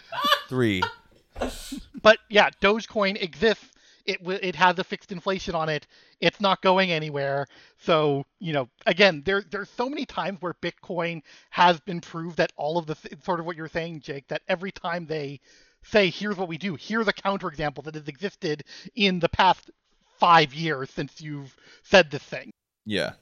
Three, 0.47 0.83
But 2.01 2.19
yeah, 2.29 2.49
Dogecoin 2.61 3.21
exists. 3.21 3.65
It 4.05 4.19
it 4.27 4.55
has 4.55 4.77
a 4.77 4.83
fixed 4.83 5.11
inflation 5.11 5.55
on 5.55 5.69
it. 5.69 5.87
It's 6.19 6.41
not 6.41 6.61
going 6.61 6.91
anywhere. 6.91 7.47
So 7.79 8.25
you 8.39 8.53
know, 8.53 8.69
again, 8.85 9.23
there 9.25 9.41
there's 9.49 9.69
so 9.69 9.89
many 9.89 10.05
times 10.05 10.41
where 10.41 10.53
Bitcoin 10.61 11.21
has 11.49 11.79
been 11.79 12.01
proved 12.01 12.37
that 12.37 12.51
all 12.57 12.77
of 12.77 12.85
the 12.85 12.95
sort 13.23 13.39
of 13.39 13.45
what 13.45 13.55
you're 13.55 13.69
saying, 13.69 14.01
Jake, 14.01 14.27
that 14.27 14.41
every 14.47 14.71
time 14.71 15.05
they 15.05 15.39
say, 15.83 16.09
"Here's 16.09 16.37
what 16.37 16.49
we 16.49 16.57
do," 16.57 16.75
here's 16.75 17.07
a 17.07 17.13
counterexample 17.13 17.83
that 17.85 17.95
has 17.95 18.07
existed 18.07 18.65
in 18.93 19.19
the 19.19 19.29
past 19.29 19.71
five 20.19 20.53
years 20.53 20.89
since 20.91 21.21
you've 21.21 21.55
said 21.83 22.11
this 22.11 22.23
thing. 22.23 22.51
Yeah. 22.85 23.13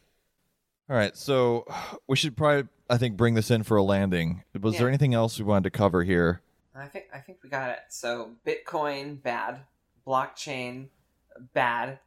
All 0.89 0.95
right, 0.95 1.15
so 1.15 1.65
we 2.07 2.15
should 2.15 2.35
probably, 2.35 2.69
I 2.89 2.97
think, 2.97 3.17
bring 3.17 3.33
this 3.33 3.51
in 3.51 3.63
for 3.63 3.77
a 3.77 3.83
landing. 3.83 4.43
Was 4.59 4.77
there 4.77 4.87
anything 4.87 5.13
else 5.13 5.39
we 5.39 5.45
wanted 5.45 5.63
to 5.65 5.77
cover 5.77 6.03
here? 6.03 6.41
I 6.75 6.87
think 6.87 7.05
I 7.13 7.19
think 7.19 7.39
we 7.43 7.49
got 7.49 7.69
it. 7.69 7.79
So 7.89 8.31
Bitcoin 8.45 9.21
bad, 9.21 9.61
blockchain 10.07 10.87
bad, 11.53 11.99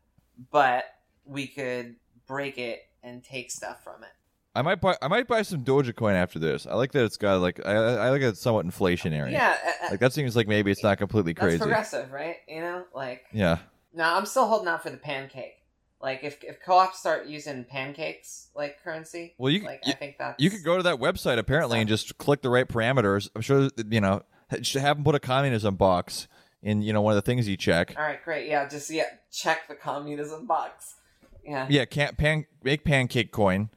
but 0.51 0.85
we 1.24 1.47
could 1.47 1.97
break 2.26 2.59
it 2.59 2.82
and 3.02 3.22
take 3.22 3.51
stuff 3.51 3.85
from 3.85 4.02
it. 4.02 4.10
I 4.56 4.62
might 4.62 4.81
buy, 4.81 4.97
I 5.02 5.09
might 5.09 5.26
buy 5.26 5.43
some 5.43 5.64
Dogecoin 5.64 6.14
after 6.14 6.39
this. 6.39 6.66
I 6.66 6.74
like 6.74 6.93
that 6.93 7.05
it's 7.05 7.16
got 7.16 7.40
like, 7.40 7.60
I, 7.66 7.72
I 7.72 8.10
like 8.10 8.20
that 8.20 8.28
it's 8.28 8.40
somewhat 8.40 8.64
inflationary. 8.64 9.32
Yeah, 9.32 9.56
uh, 9.64 9.86
uh, 9.86 9.90
Like 9.90 10.01
that 10.01 10.12
seems 10.12 10.36
like 10.36 10.47
maybe 10.47 10.70
it's 10.70 10.82
not 10.82 10.97
completely 10.98 11.32
that's 11.32 11.44
crazy. 11.44 11.59
progressive, 11.59 12.12
right? 12.12 12.36
You 12.48 12.60
know, 12.60 12.85
like 12.94 13.24
Yeah. 13.32 13.59
no, 13.93 14.05
I'm 14.05 14.26
still 14.26 14.47
holding 14.47 14.68
out 14.68 14.82
for 14.82 14.90
the 14.90 14.97
pancake. 14.97 15.56
Like 16.05 16.22
if 16.22 16.44
if 16.44 16.60
co-ops 16.60 16.98
start 17.01 17.26
using 17.26 17.64
pancakes 17.64 18.51
like 18.55 18.76
currency, 18.85 19.35
Well, 19.39 19.51
you 19.51 19.64
like 19.64 19.81
you, 19.86 19.94
I 19.94 19.97
think 19.97 20.18
that's 20.18 20.40
you 20.40 20.51
could 20.51 20.62
go 20.62 20.76
to 20.76 20.82
that 20.82 20.97
website 20.97 21.39
apparently 21.39 21.81
and 21.81 21.89
just 21.89 22.18
click 22.18 22.43
the 22.43 22.51
right 22.51 22.68
parameters. 22.68 23.31
I'm 23.35 23.40
sure 23.40 23.70
you 23.89 24.01
know 24.02 24.22
should 24.60 24.82
have 24.82 24.98
them 24.98 25.05
put 25.05 25.14
a 25.14 25.18
communism 25.18 25.76
box 25.76 26.28
in 26.62 26.82
you 26.82 26.93
know 26.93 27.01
one 27.01 27.12
of 27.12 27.16
the 27.16 27.22
things 27.22 27.48
you 27.48 27.56
check. 27.56 27.94
All 27.97 28.05
right, 28.05 28.22
great. 28.22 28.48
Yeah, 28.48 28.68
just 28.68 28.90
yeah, 28.90 29.05
check 29.32 29.66
the 29.66 29.74
communism 29.74 30.47
box. 30.47 30.97
Yeah. 31.43 31.66
Yeah, 31.70 31.86
can't 31.86 32.18
pan 32.18 32.44
make 32.62 32.85
pancake 32.85 33.32
coin. 33.32 33.70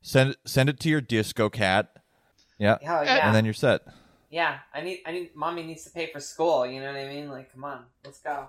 Send 0.00 0.30
it 0.30 0.38
send 0.46 0.70
it 0.70 0.80
to 0.80 0.88
your 0.88 1.02
disco 1.02 1.50
cat. 1.50 1.90
Yeah. 2.58 2.78
Hell 2.82 3.00
uh, 3.00 3.02
yeah. 3.02 3.26
And 3.26 3.36
then 3.36 3.44
you're 3.44 3.52
set. 3.52 3.82
yeah, 4.30 4.60
I 4.72 4.80
need 4.80 5.00
I 5.04 5.12
need 5.12 5.36
mommy 5.36 5.62
needs 5.62 5.84
to 5.84 5.90
pay 5.90 6.10
for 6.10 6.20
school, 6.20 6.66
you 6.66 6.80
know 6.80 6.86
what 6.92 6.96
I 7.00 7.08
mean? 7.08 7.28
Like 7.28 7.52
come 7.52 7.64
on, 7.64 7.84
let's 8.04 8.20
go. 8.20 8.48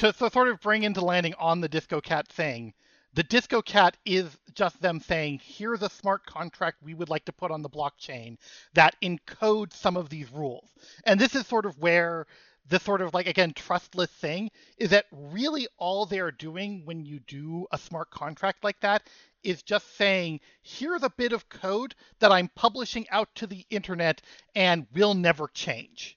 To, 0.00 0.30
sort 0.30 0.48
of 0.48 0.60
bring 0.60 0.84
into 0.84 1.04
landing 1.04 1.34
on 1.38 1.60
the 1.60 1.68
Disco 1.68 2.00
Cat 2.00 2.26
thing, 2.26 2.72
the 3.12 3.22
Disco 3.22 3.60
Cat 3.60 3.98
is 4.06 4.38
just 4.54 4.80
them 4.80 4.98
saying, 5.00 5.40
here's 5.44 5.82
a 5.82 5.90
smart 5.90 6.24
contract 6.24 6.82
we 6.82 6.94
would 6.94 7.10
like 7.10 7.26
to 7.26 7.32
put 7.32 7.50
on 7.50 7.60
the 7.60 7.68
blockchain 7.68 8.38
that 8.72 8.96
encodes 9.02 9.74
some 9.74 9.98
of 9.98 10.08
these 10.08 10.30
rules. 10.32 10.70
And 11.04 11.20
this 11.20 11.34
is 11.34 11.46
sort 11.46 11.66
of 11.66 11.78
where 11.78 12.26
this 12.66 12.82
sort 12.82 13.02
of 13.02 13.12
like, 13.12 13.26
again, 13.26 13.52
trustless 13.52 14.10
thing 14.10 14.50
is 14.78 14.90
that 14.90 15.04
really 15.12 15.68
all 15.76 16.06
they're 16.06 16.30
doing 16.30 16.82
when 16.86 17.04
you 17.04 17.20
do 17.26 17.66
a 17.70 17.76
smart 17.76 18.10
contract 18.10 18.64
like 18.64 18.80
that 18.80 19.02
is 19.42 19.62
just 19.62 19.96
saying, 19.98 20.40
here's 20.62 21.02
a 21.02 21.10
bit 21.10 21.34
of 21.34 21.48
code 21.50 21.94
that 22.20 22.32
I'm 22.32 22.48
publishing 22.54 23.06
out 23.10 23.28
to 23.34 23.46
the 23.46 23.66
internet 23.68 24.22
and 24.54 24.86
will 24.94 25.14
never 25.14 25.48
change 25.48 26.16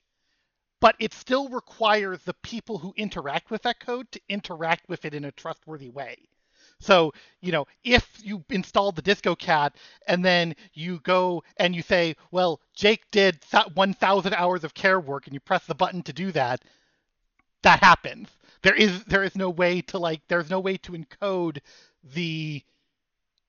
but 0.84 0.98
it 1.00 1.14
still 1.14 1.48
requires 1.48 2.20
the 2.24 2.34
people 2.34 2.78
who 2.78 2.94
interact 2.98 3.50
with 3.50 3.62
that 3.62 3.80
code 3.80 4.12
to 4.12 4.20
interact 4.28 4.90
with 4.90 5.06
it 5.06 5.14
in 5.14 5.24
a 5.24 5.32
trustworthy 5.32 5.90
way. 5.90 6.18
So, 6.82 7.14
you 7.40 7.54
know, 7.54 7.68
if 7.86 8.06
you 8.22 8.44
install 8.50 8.92
the 8.92 9.02
Disco 9.02 9.34
Cat 9.34 9.78
and 10.10 10.26
then 10.26 10.58
you 10.74 11.00
go 11.00 11.42
and 11.56 11.74
you 11.74 11.82
say, 11.82 12.18
well, 12.32 12.60
Jake 12.76 13.10
did 13.12 13.40
1,000 13.74 14.34
hours 14.34 14.66
of 14.66 14.74
care 14.74 15.00
work 15.00 15.26
and 15.26 15.34
you 15.34 15.40
press 15.40 15.66
the 15.66 15.74
button 15.74 16.04
to 16.04 16.12
do 16.12 16.34
that, 16.34 16.62
that 17.62 17.80
happens. 17.82 18.28
There 18.62 18.76
is 18.76 19.06
there 19.06 19.24
is 19.24 19.38
no 19.38 19.50
way 19.50 19.80
to 19.84 19.98
like 19.98 20.20
there's 20.28 20.50
no 20.50 20.60
way 20.60 20.76
to 20.80 20.92
encode 20.92 21.60
the 22.14 22.62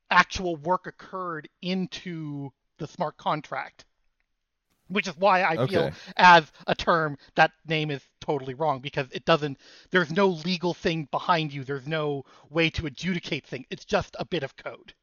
actual 0.08 0.54
work 0.54 0.86
occurred 0.86 1.48
into 1.60 2.52
the 2.78 2.86
smart 2.86 3.16
contract 3.16 3.86
which 4.88 5.08
is 5.08 5.16
why 5.16 5.42
I 5.42 5.66
feel 5.66 5.90
as 6.16 6.50
a 6.66 6.74
term 6.74 7.16
that 7.34 7.52
name 7.66 7.90
is 7.90 8.02
totally 8.20 8.54
wrong 8.54 8.80
because 8.80 9.06
it 9.12 9.24
doesn't 9.24 9.58
there's 9.90 10.10
no 10.10 10.28
legal 10.28 10.74
thing 10.74 11.08
behind 11.10 11.52
you. 11.52 11.64
There's 11.64 11.86
no 11.86 12.24
way 12.50 12.70
to 12.70 12.86
adjudicate 12.86 13.46
things. 13.46 13.66
It's 13.70 13.84
just 13.84 14.16
a 14.18 14.24
bit 14.24 14.42
of 14.42 14.56
code. 14.56 14.94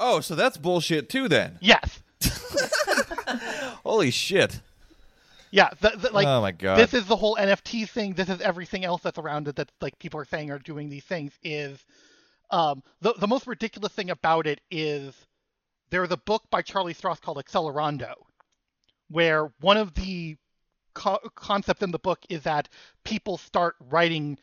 Oh, 0.00 0.20
so 0.20 0.34
that's 0.34 0.56
bullshit 0.56 1.08
too 1.08 1.28
then. 1.28 1.58
yes. 1.60 2.02
Holy 3.84 4.10
shit. 4.10 4.60
yeah 5.50 5.70
the, 5.80 5.90
the, 5.96 6.10
like 6.12 6.26
oh 6.26 6.40
my 6.40 6.52
god. 6.52 6.78
this 6.78 6.94
is 6.94 7.06
the 7.06 7.16
whole 7.16 7.36
nft 7.36 7.88
thing. 7.88 8.14
This 8.14 8.28
is 8.28 8.40
everything 8.40 8.84
else 8.84 9.02
that's 9.02 9.18
around 9.18 9.48
it 9.48 9.56
that 9.56 9.70
like 9.80 9.98
people 9.98 10.20
are 10.20 10.24
saying 10.24 10.50
are 10.50 10.58
doing 10.58 10.88
these 10.88 11.04
things 11.04 11.32
is 11.42 11.84
um 12.50 12.82
the, 13.00 13.14
the 13.18 13.26
most 13.26 13.46
ridiculous 13.46 13.92
thing 13.92 14.10
about 14.10 14.46
it 14.46 14.60
is 14.70 15.14
there's 15.90 16.10
a 16.10 16.16
book 16.16 16.42
by 16.50 16.62
charlie 16.62 16.94
stross 16.94 17.20
called 17.20 17.38
accelerando 17.38 18.14
where 19.12 19.52
one 19.60 19.76
of 19.76 19.94
the 19.94 20.36
co- 20.94 21.20
concepts 21.34 21.82
in 21.82 21.90
the 21.90 21.98
book 21.98 22.20
is 22.28 22.42
that 22.42 22.68
people 23.04 23.36
start 23.36 23.76
writing 23.90 24.38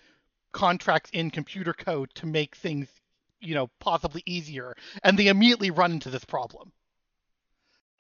contracts 0.52 1.10
in 1.14 1.30
computer 1.30 1.74
code 1.74 2.10
to 2.16 2.26
make 2.26 2.56
things 2.56 2.88
you 3.40 3.54
know 3.54 3.70
possibly 3.80 4.24
easier 4.26 4.76
and 5.04 5.18
they 5.18 5.28
immediately 5.28 5.72
run 5.72 5.91
into 5.91 6.10
this 6.10 6.26
problem 6.26 6.72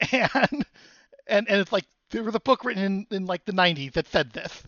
and 0.11 0.65
and 1.27 1.47
and 1.47 1.61
it's 1.61 1.71
like 1.71 1.85
there 2.11 2.23
was 2.23 2.33
a 2.33 2.39
book 2.39 2.65
written 2.65 2.83
in, 2.83 3.07
in 3.11 3.25
like 3.25 3.45
the 3.45 3.51
90s 3.51 3.93
that 3.93 4.07
said 4.07 4.31
this 4.33 4.63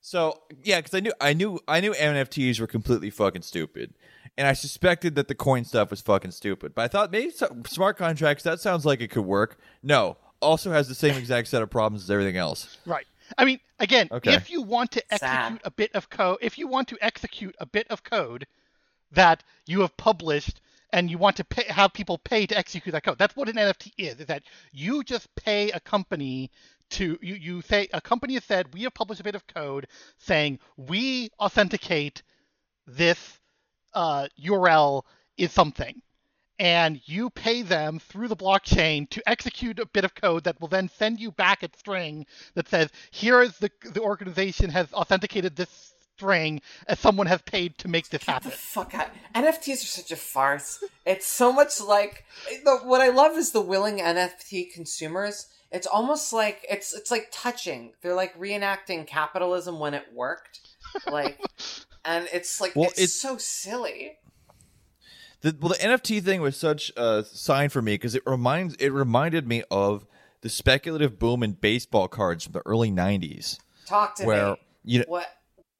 So 0.00 0.42
yeah, 0.62 0.80
because 0.80 0.94
I 0.94 1.00
knew 1.00 1.12
I 1.18 1.32
knew 1.32 1.60
I 1.66 1.80
knew 1.80 1.92
NFTs 1.92 2.60
were 2.60 2.66
completely 2.66 3.08
fucking 3.08 3.40
stupid, 3.40 3.94
and 4.36 4.46
I 4.46 4.52
suspected 4.52 5.14
that 5.14 5.28
the 5.28 5.34
coin 5.34 5.64
stuff 5.64 5.88
was 5.88 6.02
fucking 6.02 6.32
stupid. 6.32 6.74
But 6.74 6.82
I 6.82 6.88
thought 6.88 7.10
maybe 7.10 7.30
so, 7.30 7.56
smart 7.66 7.96
contracts 7.96 8.44
that 8.44 8.60
sounds 8.60 8.84
like 8.84 9.00
it 9.00 9.10
could 9.10 9.24
work. 9.24 9.58
No, 9.82 10.18
also 10.40 10.70
has 10.72 10.88
the 10.88 10.94
same 10.94 11.16
exact 11.16 11.48
set 11.48 11.62
of 11.62 11.70
problems 11.70 12.02
as 12.04 12.10
everything 12.10 12.36
else. 12.36 12.78
right 12.86 13.06
i 13.38 13.44
mean 13.44 13.58
again 13.78 14.08
Okay. 14.10 14.34
if 14.34 14.50
you 14.50 14.62
want 14.62 14.90
to 14.92 15.02
Sad. 15.10 15.22
execute 15.22 15.60
a 15.64 15.70
bit 15.70 15.90
of 15.94 16.10
code 16.10 16.38
if 16.42 16.58
you 16.58 16.66
want 16.68 16.88
to 16.88 16.98
execute 17.00 17.54
a 17.58 17.66
bit 17.66 17.86
of 17.90 18.02
code 18.04 18.46
that 19.12 19.42
you 19.66 19.80
have 19.80 19.96
published 19.96 20.60
and 20.92 21.10
you 21.10 21.18
want 21.18 21.36
to 21.36 21.44
pay, 21.44 21.64
have 21.72 21.92
people 21.92 22.18
pay 22.18 22.46
to 22.46 22.56
execute 22.56 22.92
that 22.92 23.02
code 23.04 23.18
that's 23.18 23.36
what 23.36 23.48
an 23.48 23.56
nft 23.56 23.92
is 23.98 24.20
is 24.20 24.26
that 24.26 24.42
you 24.72 25.02
just 25.04 25.34
pay 25.36 25.70
a 25.70 25.80
company 25.80 26.50
to 26.90 27.18
you 27.22 27.34
you 27.34 27.62
say 27.62 27.88
a 27.92 28.00
company 28.00 28.34
has 28.34 28.44
said 28.44 28.72
we 28.74 28.82
have 28.82 28.94
published 28.94 29.20
a 29.20 29.24
bit 29.24 29.34
of 29.34 29.46
code 29.46 29.86
saying 30.18 30.58
we 30.76 31.30
authenticate 31.40 32.22
this 32.86 33.40
uh, 33.94 34.26
url 34.44 35.02
is 35.38 35.50
something 35.52 36.00
and 36.58 37.00
you 37.04 37.30
pay 37.30 37.62
them 37.62 37.98
through 37.98 38.28
the 38.28 38.36
blockchain 38.36 39.08
to 39.10 39.28
execute 39.28 39.78
a 39.78 39.86
bit 39.86 40.04
of 40.04 40.14
code 40.14 40.44
that 40.44 40.60
will 40.60 40.68
then 40.68 40.88
send 40.88 41.18
you 41.20 41.30
back 41.32 41.62
a 41.62 41.68
string 41.76 42.26
that 42.54 42.68
says 42.68 42.90
here 43.10 43.42
is 43.42 43.58
the 43.58 43.70
the 43.92 44.00
organization 44.00 44.70
has 44.70 44.92
authenticated 44.92 45.56
this 45.56 45.92
string 46.16 46.60
as 46.86 46.98
someone 47.00 47.26
has 47.26 47.42
paid 47.42 47.76
to 47.78 47.88
make 47.88 48.08
this 48.10 48.22
Get 48.22 48.32
happen 48.34 48.50
the 48.50 48.56
fuck 48.56 48.94
out. 48.94 49.08
NFTs 49.34 49.72
are 49.82 49.86
such 49.86 50.12
a 50.12 50.16
farce. 50.16 50.82
It's 51.04 51.26
so 51.26 51.52
much 51.52 51.80
like 51.80 52.24
the, 52.64 52.76
what 52.84 53.00
I 53.00 53.08
love 53.08 53.36
is 53.36 53.50
the 53.50 53.60
willing 53.60 53.98
NFT 53.98 54.72
consumers. 54.72 55.48
It's 55.72 55.88
almost 55.88 56.32
like 56.32 56.64
it's 56.70 56.94
it's 56.94 57.10
like 57.10 57.30
touching. 57.32 57.94
They're 58.00 58.14
like 58.14 58.38
reenacting 58.38 59.08
capitalism 59.08 59.80
when 59.80 59.92
it 59.92 60.04
worked. 60.14 60.60
Like 61.10 61.40
and 62.04 62.28
it's 62.32 62.60
like 62.60 62.76
Well, 62.76 62.90
it's, 62.90 62.98
it's- 62.98 63.12
so 63.14 63.36
silly. 63.36 64.18
The, 65.44 65.54
well, 65.60 65.68
the 65.68 65.74
NFT 65.76 66.22
thing 66.22 66.40
was 66.40 66.56
such 66.56 66.90
a 66.96 67.22
sign 67.22 67.68
for 67.68 67.82
me 67.82 67.92
because 67.94 68.14
it 68.14 68.22
reminds 68.24 68.74
it 68.76 68.88
reminded 68.88 69.46
me 69.46 69.62
of 69.70 70.06
the 70.40 70.48
speculative 70.48 71.18
boom 71.18 71.42
in 71.42 71.52
baseball 71.52 72.08
cards 72.08 72.44
from 72.44 72.52
the 72.54 72.62
early 72.64 72.90
'90s, 72.90 73.58
Talk 73.86 74.14
to 74.16 74.24
where 74.24 74.50
me. 74.52 74.56
you 74.84 74.98
know 75.00 75.04
What 75.06 75.26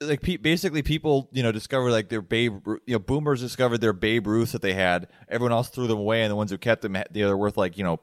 like 0.03 0.21
pe- 0.21 0.37
basically 0.37 0.83
people 0.83 1.31
you 1.33 1.43
know 1.43 1.51
discovered 1.51 1.93
like 1.93 2.11
their 2.11 2.21
Babe 2.21 2.61
you 2.67 2.81
know 2.95 2.99
boomers 2.99 3.41
discovered 3.41 3.79
their 3.79 3.95
Babe 3.95 4.27
Ruth 4.27 4.53
that 4.53 4.61
they 4.61 4.75
had. 4.75 5.09
Everyone 5.31 5.53
else 5.53 5.71
threw 5.71 5.87
them 5.87 5.99
away, 5.99 6.21
and 6.23 6.31
the 6.31 6.37
ones 6.37 6.51
who 6.51 6.59
kept 6.59 6.83
them 6.83 6.93
had- 6.95 7.09
they 7.11 7.25
were 7.25 7.37
worth 7.37 7.57
like 7.57 7.79
you 7.79 7.85
know 7.85 8.01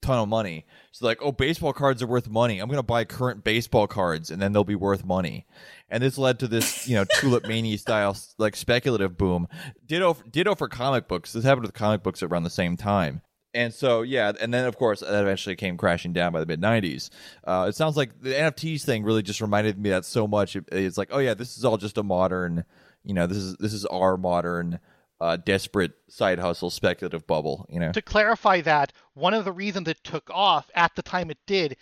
ton 0.00 0.18
of 0.18 0.28
money. 0.28 0.66
So 0.92 1.06
like 1.06 1.18
oh 1.22 1.32
baseball 1.32 1.72
cards 1.72 2.02
are 2.02 2.06
worth 2.06 2.28
money. 2.28 2.58
I'm 2.58 2.68
gonna 2.68 2.82
buy 2.82 3.04
current 3.04 3.44
baseball 3.44 3.86
cards, 3.86 4.30
and 4.30 4.40
then 4.40 4.52
they'll 4.52 4.64
be 4.64 4.74
worth 4.74 5.04
money. 5.04 5.46
And 5.88 6.02
this 6.02 6.18
led 6.18 6.38
to 6.40 6.48
this 6.48 6.86
you 6.88 6.96
know 6.96 7.04
tulip 7.20 7.46
mania 7.48 7.78
style 7.78 8.16
like 8.38 8.56
speculative 8.56 9.16
boom. 9.16 9.48
Ditto 9.86 10.16
ditto 10.30 10.54
for 10.54 10.68
comic 10.68 11.08
books. 11.08 11.32
This 11.32 11.44
happened 11.44 11.66
with 11.66 11.74
comic 11.74 12.02
books 12.02 12.22
around 12.22 12.44
the 12.44 12.50
same 12.50 12.76
time. 12.76 13.22
And 13.54 13.72
so, 13.72 14.02
yeah, 14.02 14.30
and 14.38 14.52
then 14.52 14.66
of 14.66 14.76
course 14.76 15.00
that 15.00 15.22
eventually 15.22 15.56
came 15.56 15.78
crashing 15.78 16.12
down 16.12 16.32
by 16.32 16.40
the 16.40 16.46
mid 16.46 16.60
'90s. 16.60 17.08
Uh, 17.44 17.66
it 17.68 17.74
sounds 17.74 17.96
like 17.96 18.20
the 18.20 18.30
NFTs 18.34 18.82
thing 18.84 19.04
really 19.04 19.22
just 19.22 19.40
reminded 19.40 19.78
me 19.78 19.88
that 19.90 20.04
so 20.04 20.28
much. 20.28 20.54
It- 20.54 20.68
it's 20.70 20.98
like, 20.98 21.08
oh 21.12 21.18
yeah, 21.18 21.32
this 21.34 21.56
is 21.56 21.64
all 21.64 21.78
just 21.78 21.96
a 21.96 22.02
modern, 22.02 22.64
you 23.04 23.14
know, 23.14 23.26
this 23.26 23.38
is 23.38 23.56
this 23.56 23.72
is 23.72 23.86
our 23.86 24.18
modern, 24.18 24.80
uh, 25.20 25.36
desperate 25.36 25.92
side 26.08 26.38
hustle 26.38 26.70
speculative 26.70 27.26
bubble. 27.26 27.66
You 27.68 27.80
know, 27.80 27.92
to 27.92 28.02
clarify 28.02 28.60
that 28.62 28.92
one 29.14 29.34
of 29.34 29.44
the 29.44 29.52
reasons 29.52 29.88
it 29.88 30.02
took 30.04 30.30
off 30.30 30.70
at 30.74 30.94
the 30.94 31.02
time 31.02 31.30
it 31.30 31.38
did 31.46 31.76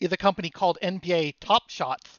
is 0.00 0.12
a 0.12 0.16
company 0.16 0.50
called 0.50 0.78
NBA 0.82 1.34
Top 1.40 1.70
Shots 1.70 2.18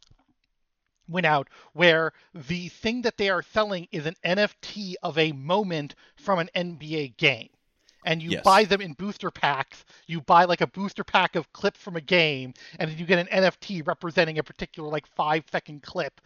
went 1.07 1.26
out 1.26 1.49
where 1.73 2.14
the 2.34 2.69
thing 2.69 3.02
that 3.02 3.18
they 3.18 3.30
are 3.30 3.41
selling 3.44 3.88
is 3.91 4.06
an 4.06 4.15
NFT 4.26 4.94
of 5.03 5.18
a 5.18 5.34
moment 5.34 5.95
from 6.15 6.40
an 6.40 6.49
NBA 6.56 7.18
game. 7.18 7.49
And 8.06 8.22
you 8.22 8.31
Yes. 8.31 8.44
buy 8.44 8.65
them 8.65 8.81
in 8.81 8.94
booster 8.94 9.31
packs. 9.31 9.84
You 10.07 10.22
buy 10.22 10.45
like 10.45 10.61
a 10.61 10.68
booster 10.68 11.03
pack 11.03 11.35
of 11.35 11.52
clips 11.53 11.80
from 11.80 11.95
a 11.95 12.02
game, 12.02 12.53
and 12.80 12.90
then 12.91 12.98
you 12.98 13.06
get 13.06 13.19
an 13.19 13.27
NFT 13.27 13.81
representing 13.85 14.38
a 14.40 14.44
particular 14.44 14.90
like 14.90 15.07
five 15.07 15.45
second 15.52 15.84
clip 15.84 16.19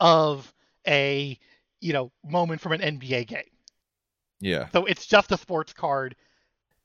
of 0.00 0.52
a 0.86 1.38
you 1.80 1.92
know 1.92 2.12
moment 2.24 2.60
from 2.60 2.72
an 2.72 2.80
NBA 2.80 3.26
game. 3.26 3.42
Yeah. 4.40 4.68
So 4.72 4.86
it's 4.86 5.06
just 5.06 5.32
a 5.32 5.36
sports 5.36 5.72
card. 5.72 6.16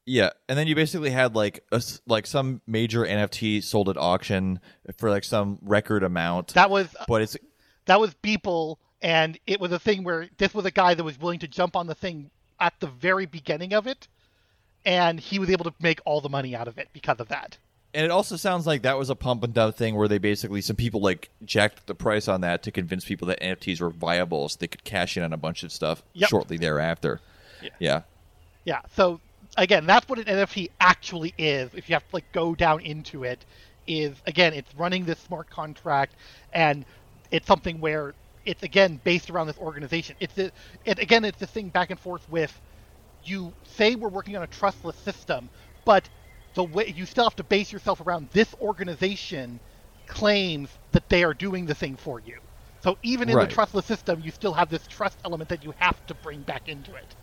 Yeah, 0.06 0.30
and 0.48 0.58
then 0.58 0.68
you 0.68 0.76
basically 0.76 1.10
had 1.10 1.36
like 1.36 1.64
a 1.72 1.82
like 2.06 2.28
some 2.28 2.62
major 2.68 3.04
NFT 3.04 3.64
sold 3.64 3.90
at 3.90 3.98
auction 3.98 4.60
for 4.98 5.10
like 5.10 5.24
some 5.24 5.58
record 5.62 6.04
amount. 6.04 6.54
That 6.54 6.70
was 6.70 6.96
uh, 7.00 7.06
but 7.08 7.24
it's 7.24 7.38
that 7.86 8.00
was 8.00 8.14
Beeple, 8.16 8.78
and 9.02 9.40
it 9.48 9.60
was 9.60 9.72
a 9.72 9.80
thing 9.80 10.04
where 10.04 10.30
this 10.38 10.54
was 10.54 10.66
a 10.66 10.72
guy 10.72 10.94
that 10.94 11.04
was 11.04 11.20
willing 11.20 11.40
to 11.40 11.48
jump 11.48 11.76
on 11.76 11.88
the 11.88 11.96
thing 11.96 12.30
at 12.60 12.74
the 12.80 12.88
very 12.88 13.26
beginning 13.26 13.74
of 13.74 13.88
it, 13.88 14.08
and 14.86 15.20
he 15.20 15.40
was 15.40 15.50
able 15.50 15.64
to 15.66 15.74
make 15.80 16.00
all 16.06 16.22
the 16.22 16.30
money 16.30 16.56
out 16.56 16.68
of 16.68 16.78
it 16.78 16.90
because 16.94 17.20
of 17.20 17.30
that. 17.30 17.58
And 17.96 18.04
it 18.06 18.12
also 18.12 18.36
sounds 18.36 18.68
like 18.68 18.82
that 18.84 18.98
was 18.98 19.10
a 19.10 19.16
pump 19.16 19.44
and 19.44 19.54
dump 19.54 19.76
thing 19.76 19.96
where 19.96 20.08
they 20.08 20.18
basically 20.18 20.62
some 20.62 20.76
people 20.76 21.00
like 21.02 21.30
jacked 21.46 21.88
the 21.88 21.96
price 21.96 22.28
on 22.28 22.42
that 22.42 22.62
to 22.64 22.72
convince 22.72 23.06
people 23.06 23.28
that 23.30 23.40
NFTs 23.40 23.80
were 23.82 23.90
viable 23.90 24.50
so 24.50 24.58
they 24.60 24.68
could 24.68 24.84
cash 24.84 25.18
in 25.18 25.24
on 25.24 25.34
a 25.34 25.38
bunch 25.38 25.64
of 25.64 25.72
stuff 25.72 26.04
Yep. 26.14 26.30
shortly 26.30 26.58
thereafter. 26.58 27.22
Yeah. 27.62 27.70
yeah. 27.80 28.02
Yeah. 28.66 28.82
So 28.96 29.20
again, 29.58 29.86
that's 29.86 30.08
what 30.10 30.20
an 30.20 30.26
NFT 30.26 30.70
actually 30.80 31.34
is. 31.38 31.72
If 31.74 31.90
you 31.90 31.96
have 31.96 32.08
to 32.10 32.16
like 32.16 32.30
go 32.34 32.54
down 32.54 32.82
into 32.82 33.24
it, 33.24 33.46
is 33.88 34.16
again, 34.28 34.54
it's 34.54 34.74
running 34.76 35.06
this 35.06 35.20
smart 35.20 35.50
contract, 35.50 36.16
and 36.54 36.86
it's 37.32 37.48
something 37.48 37.80
where 37.80 38.14
it's 38.46 38.64
again 38.64 39.00
based 39.04 39.30
around 39.30 39.48
this 39.48 39.58
organization. 39.58 40.16
It's 40.20 40.38
a, 40.38 40.52
it 40.86 41.00
again, 41.00 41.24
it's 41.24 41.40
this 41.40 41.52
thing 41.52 41.70
back 41.70 41.92
and 41.92 42.00
forth 42.00 42.28
with 42.30 42.60
you 43.24 43.54
say 43.64 43.96
we're 43.96 44.10
working 44.10 44.36
on 44.36 44.44
a 44.44 44.48
trustless 44.48 44.96
system, 44.98 45.50
but 45.86 46.08
the 46.56 46.64
way 46.64 46.92
you 46.96 47.06
still 47.06 47.26
have 47.26 47.36
to 47.36 47.44
base 47.44 47.72
yourself 47.72 48.02
around 48.02 48.30
this 48.32 48.54
organization 48.62 49.60
claims 50.08 50.70
that 50.92 51.08
they 51.10 51.24
are 51.24 51.34
doing 51.34 51.66
the 51.66 51.76
thing 51.76 51.96
for 51.96 52.20
you. 52.20 52.40
So 52.84 52.98
even 53.04 53.30
in 53.30 53.36
Right. 53.36 53.48
the 53.50 53.54
trustless 53.54 53.86
system, 53.86 54.22
you 54.22 54.32
still 54.32 54.54
have 54.54 54.70
this 54.70 54.86
trust 54.88 55.18
element 55.26 55.50
that 55.50 55.64
you 55.64 55.74
have 55.78 56.06
to 56.08 56.14
bring 56.16 56.42
back 56.42 56.68
into 56.68 56.94
it. 56.96 57.16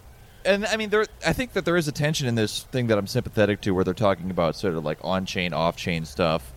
and 0.44 0.66
I 0.66 0.76
mean, 0.76 0.90
there. 0.90 1.06
I 1.24 1.32
think 1.32 1.52
that 1.52 1.64
there 1.64 1.76
is 1.76 1.86
a 1.86 1.92
tension 1.92 2.26
in 2.26 2.34
this 2.34 2.64
thing 2.64 2.88
that 2.88 2.98
I'm 2.98 3.06
sympathetic 3.06 3.60
to, 3.62 3.70
where 3.72 3.84
they're 3.84 3.94
talking 3.94 4.28
about 4.30 4.56
sort 4.56 4.74
of 4.74 4.84
like 4.84 4.98
on-chain, 5.02 5.52
off-chain 5.52 6.04
stuff, 6.04 6.52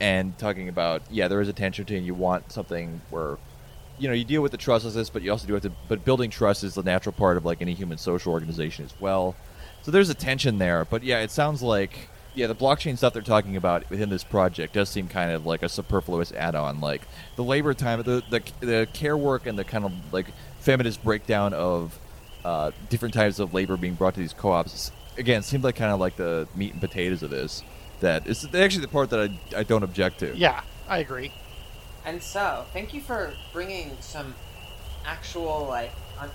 and 0.00 0.36
talking 0.36 0.68
about 0.68 1.02
yeah, 1.10 1.28
there 1.28 1.40
is 1.40 1.48
a 1.48 1.52
tension 1.52 1.86
to, 1.86 1.96
and 1.96 2.04
you 2.04 2.14
want 2.14 2.50
something 2.50 3.00
where, 3.10 3.38
you 3.98 4.08
know, 4.08 4.14
you 4.14 4.24
deal 4.24 4.42
with 4.42 4.50
the 4.50 4.58
trustlessness, 4.58 5.10
but 5.10 5.22
you 5.22 5.30
also 5.30 5.46
do 5.46 5.52
have 5.54 5.62
to. 5.62 5.70
But 5.88 6.04
building 6.04 6.28
trust 6.30 6.64
is 6.64 6.74
the 6.74 6.82
natural 6.82 7.12
part 7.12 7.36
of 7.36 7.44
like 7.44 7.62
any 7.62 7.74
human 7.74 7.98
social 7.98 8.32
organization 8.32 8.84
as 8.84 8.94
well. 8.98 9.36
So 9.84 9.90
there's 9.90 10.08
a 10.08 10.14
tension 10.14 10.56
there, 10.56 10.86
but 10.86 11.02
yeah, 11.02 11.20
it 11.20 11.30
sounds 11.30 11.62
like 11.62 12.08
yeah, 12.34 12.46
the 12.46 12.54
blockchain 12.54 12.96
stuff 12.96 13.12
they're 13.12 13.20
talking 13.20 13.54
about 13.54 13.88
within 13.90 14.08
this 14.08 14.24
project 14.24 14.72
does 14.72 14.88
seem 14.88 15.08
kind 15.08 15.30
of 15.30 15.44
like 15.44 15.62
a 15.62 15.68
superfluous 15.68 16.32
add-on. 16.32 16.80
Like 16.80 17.02
the 17.36 17.44
labor 17.44 17.74
time, 17.74 18.02
the 18.02 18.22
the, 18.30 18.42
the 18.60 18.88
care 18.94 19.14
work, 19.14 19.46
and 19.46 19.58
the 19.58 19.64
kind 19.64 19.84
of 19.84 19.92
like 20.10 20.26
feminist 20.58 21.04
breakdown 21.04 21.52
of 21.52 21.98
uh, 22.46 22.70
different 22.88 23.12
types 23.12 23.38
of 23.38 23.52
labor 23.52 23.76
being 23.76 23.92
brought 23.92 24.14
to 24.14 24.20
these 24.20 24.32
co-ops. 24.32 24.90
Again, 25.18 25.42
seems 25.42 25.62
like 25.62 25.76
kind 25.76 25.92
of 25.92 26.00
like 26.00 26.16
the 26.16 26.48
meat 26.54 26.72
and 26.72 26.80
potatoes 26.80 27.22
of 27.22 27.28
this. 27.28 27.62
That 28.00 28.26
is 28.26 28.46
actually 28.54 28.80
the 28.80 28.88
part 28.88 29.10
that 29.10 29.20
I, 29.20 29.58
I 29.58 29.62
don't 29.64 29.82
object 29.82 30.20
to. 30.20 30.34
Yeah, 30.34 30.62
I 30.88 30.98
agree. 30.98 31.30
And 32.06 32.22
so, 32.22 32.64
thank 32.72 32.94
you 32.94 33.02
for 33.02 33.34
bringing 33.52 33.98
some 34.00 34.34
actual 35.04 35.66
like 35.68 35.92
un- 36.18 36.30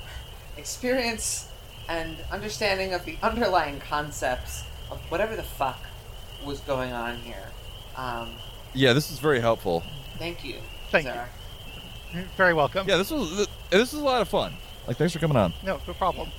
experience 0.56 1.48
and 1.88 2.16
understanding 2.30 2.92
of 2.94 3.04
the 3.04 3.16
underlying 3.22 3.80
concepts 3.80 4.64
of 4.90 4.98
whatever 5.10 5.36
the 5.36 5.42
fuck 5.42 5.78
was 6.44 6.60
going 6.60 6.92
on 6.92 7.16
here. 7.16 7.44
Um, 7.96 8.30
Yeah, 8.74 8.92
this 8.92 9.10
is 9.10 9.18
very 9.18 9.40
helpful. 9.40 9.82
thank 10.18 10.44
you. 10.44 10.56
Thank 10.90 11.06
you. 11.06 11.12
Sarah. 11.12 11.28
Very 12.36 12.54
welcome. 12.54 12.88
Yeah, 12.88 12.96
this 12.96 13.10
was 13.10 13.46
this 13.70 13.92
was 13.92 14.00
a 14.00 14.04
lot 14.04 14.22
of 14.22 14.28
fun. 14.28 14.54
Like, 14.86 14.96
thanks 14.96 15.12
for 15.12 15.18
coming 15.18 15.36
on. 15.36 15.52
No, 15.62 15.78
no 15.86 15.92
problem. 15.92 16.30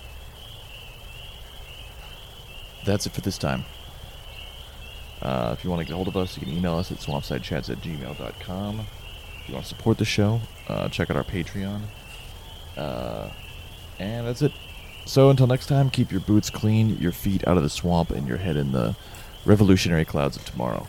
That's 2.86 3.06
it 3.06 3.12
for 3.12 3.22
this 3.22 3.38
time. 3.38 3.66
Uh, 5.22 5.54
if 5.58 5.64
you 5.64 5.70
want 5.70 5.82
to 5.82 5.86
get 5.86 5.94
a 5.94 5.96
hold 5.96 6.08
of 6.08 6.18
us, 6.18 6.38
you 6.38 6.44
can 6.46 6.56
email 6.58 6.76
us 6.78 6.92
at 6.92 6.98
swampsidechats 7.00 7.70
at 7.70 7.78
gmail.com. 7.82 8.80
If 8.80 9.48
you 9.50 9.54
want 9.54 9.66
to 9.66 9.70
support 9.70 9.98
the 9.98 10.06
show, 10.06 10.40
uh, 10.68 10.88
check 10.90 11.12
out 11.12 11.18
our 11.18 11.24
Patreon. 11.24 11.82
Uh, 12.78 13.30
and 14.00 14.26
that's 14.26 14.42
it. 14.42 14.54
So 15.10 15.32
until 15.32 15.48
next 15.48 15.66
time, 15.66 15.90
keep 15.90 16.12
your 16.12 16.22
boots 16.22 16.52
clean, 16.52 17.00
your 17.00 17.12
feet 17.12 17.48
out 17.48 17.58
of 17.58 17.64
the 17.64 17.70
swamp, 17.70 18.12
and 18.12 18.28
your 18.28 18.38
head 18.38 18.56
in 18.56 18.74
the 18.74 18.96
revolutionary 19.44 20.06
clouds 20.06 20.38
of 20.38 20.46
tomorrow. 20.46 20.88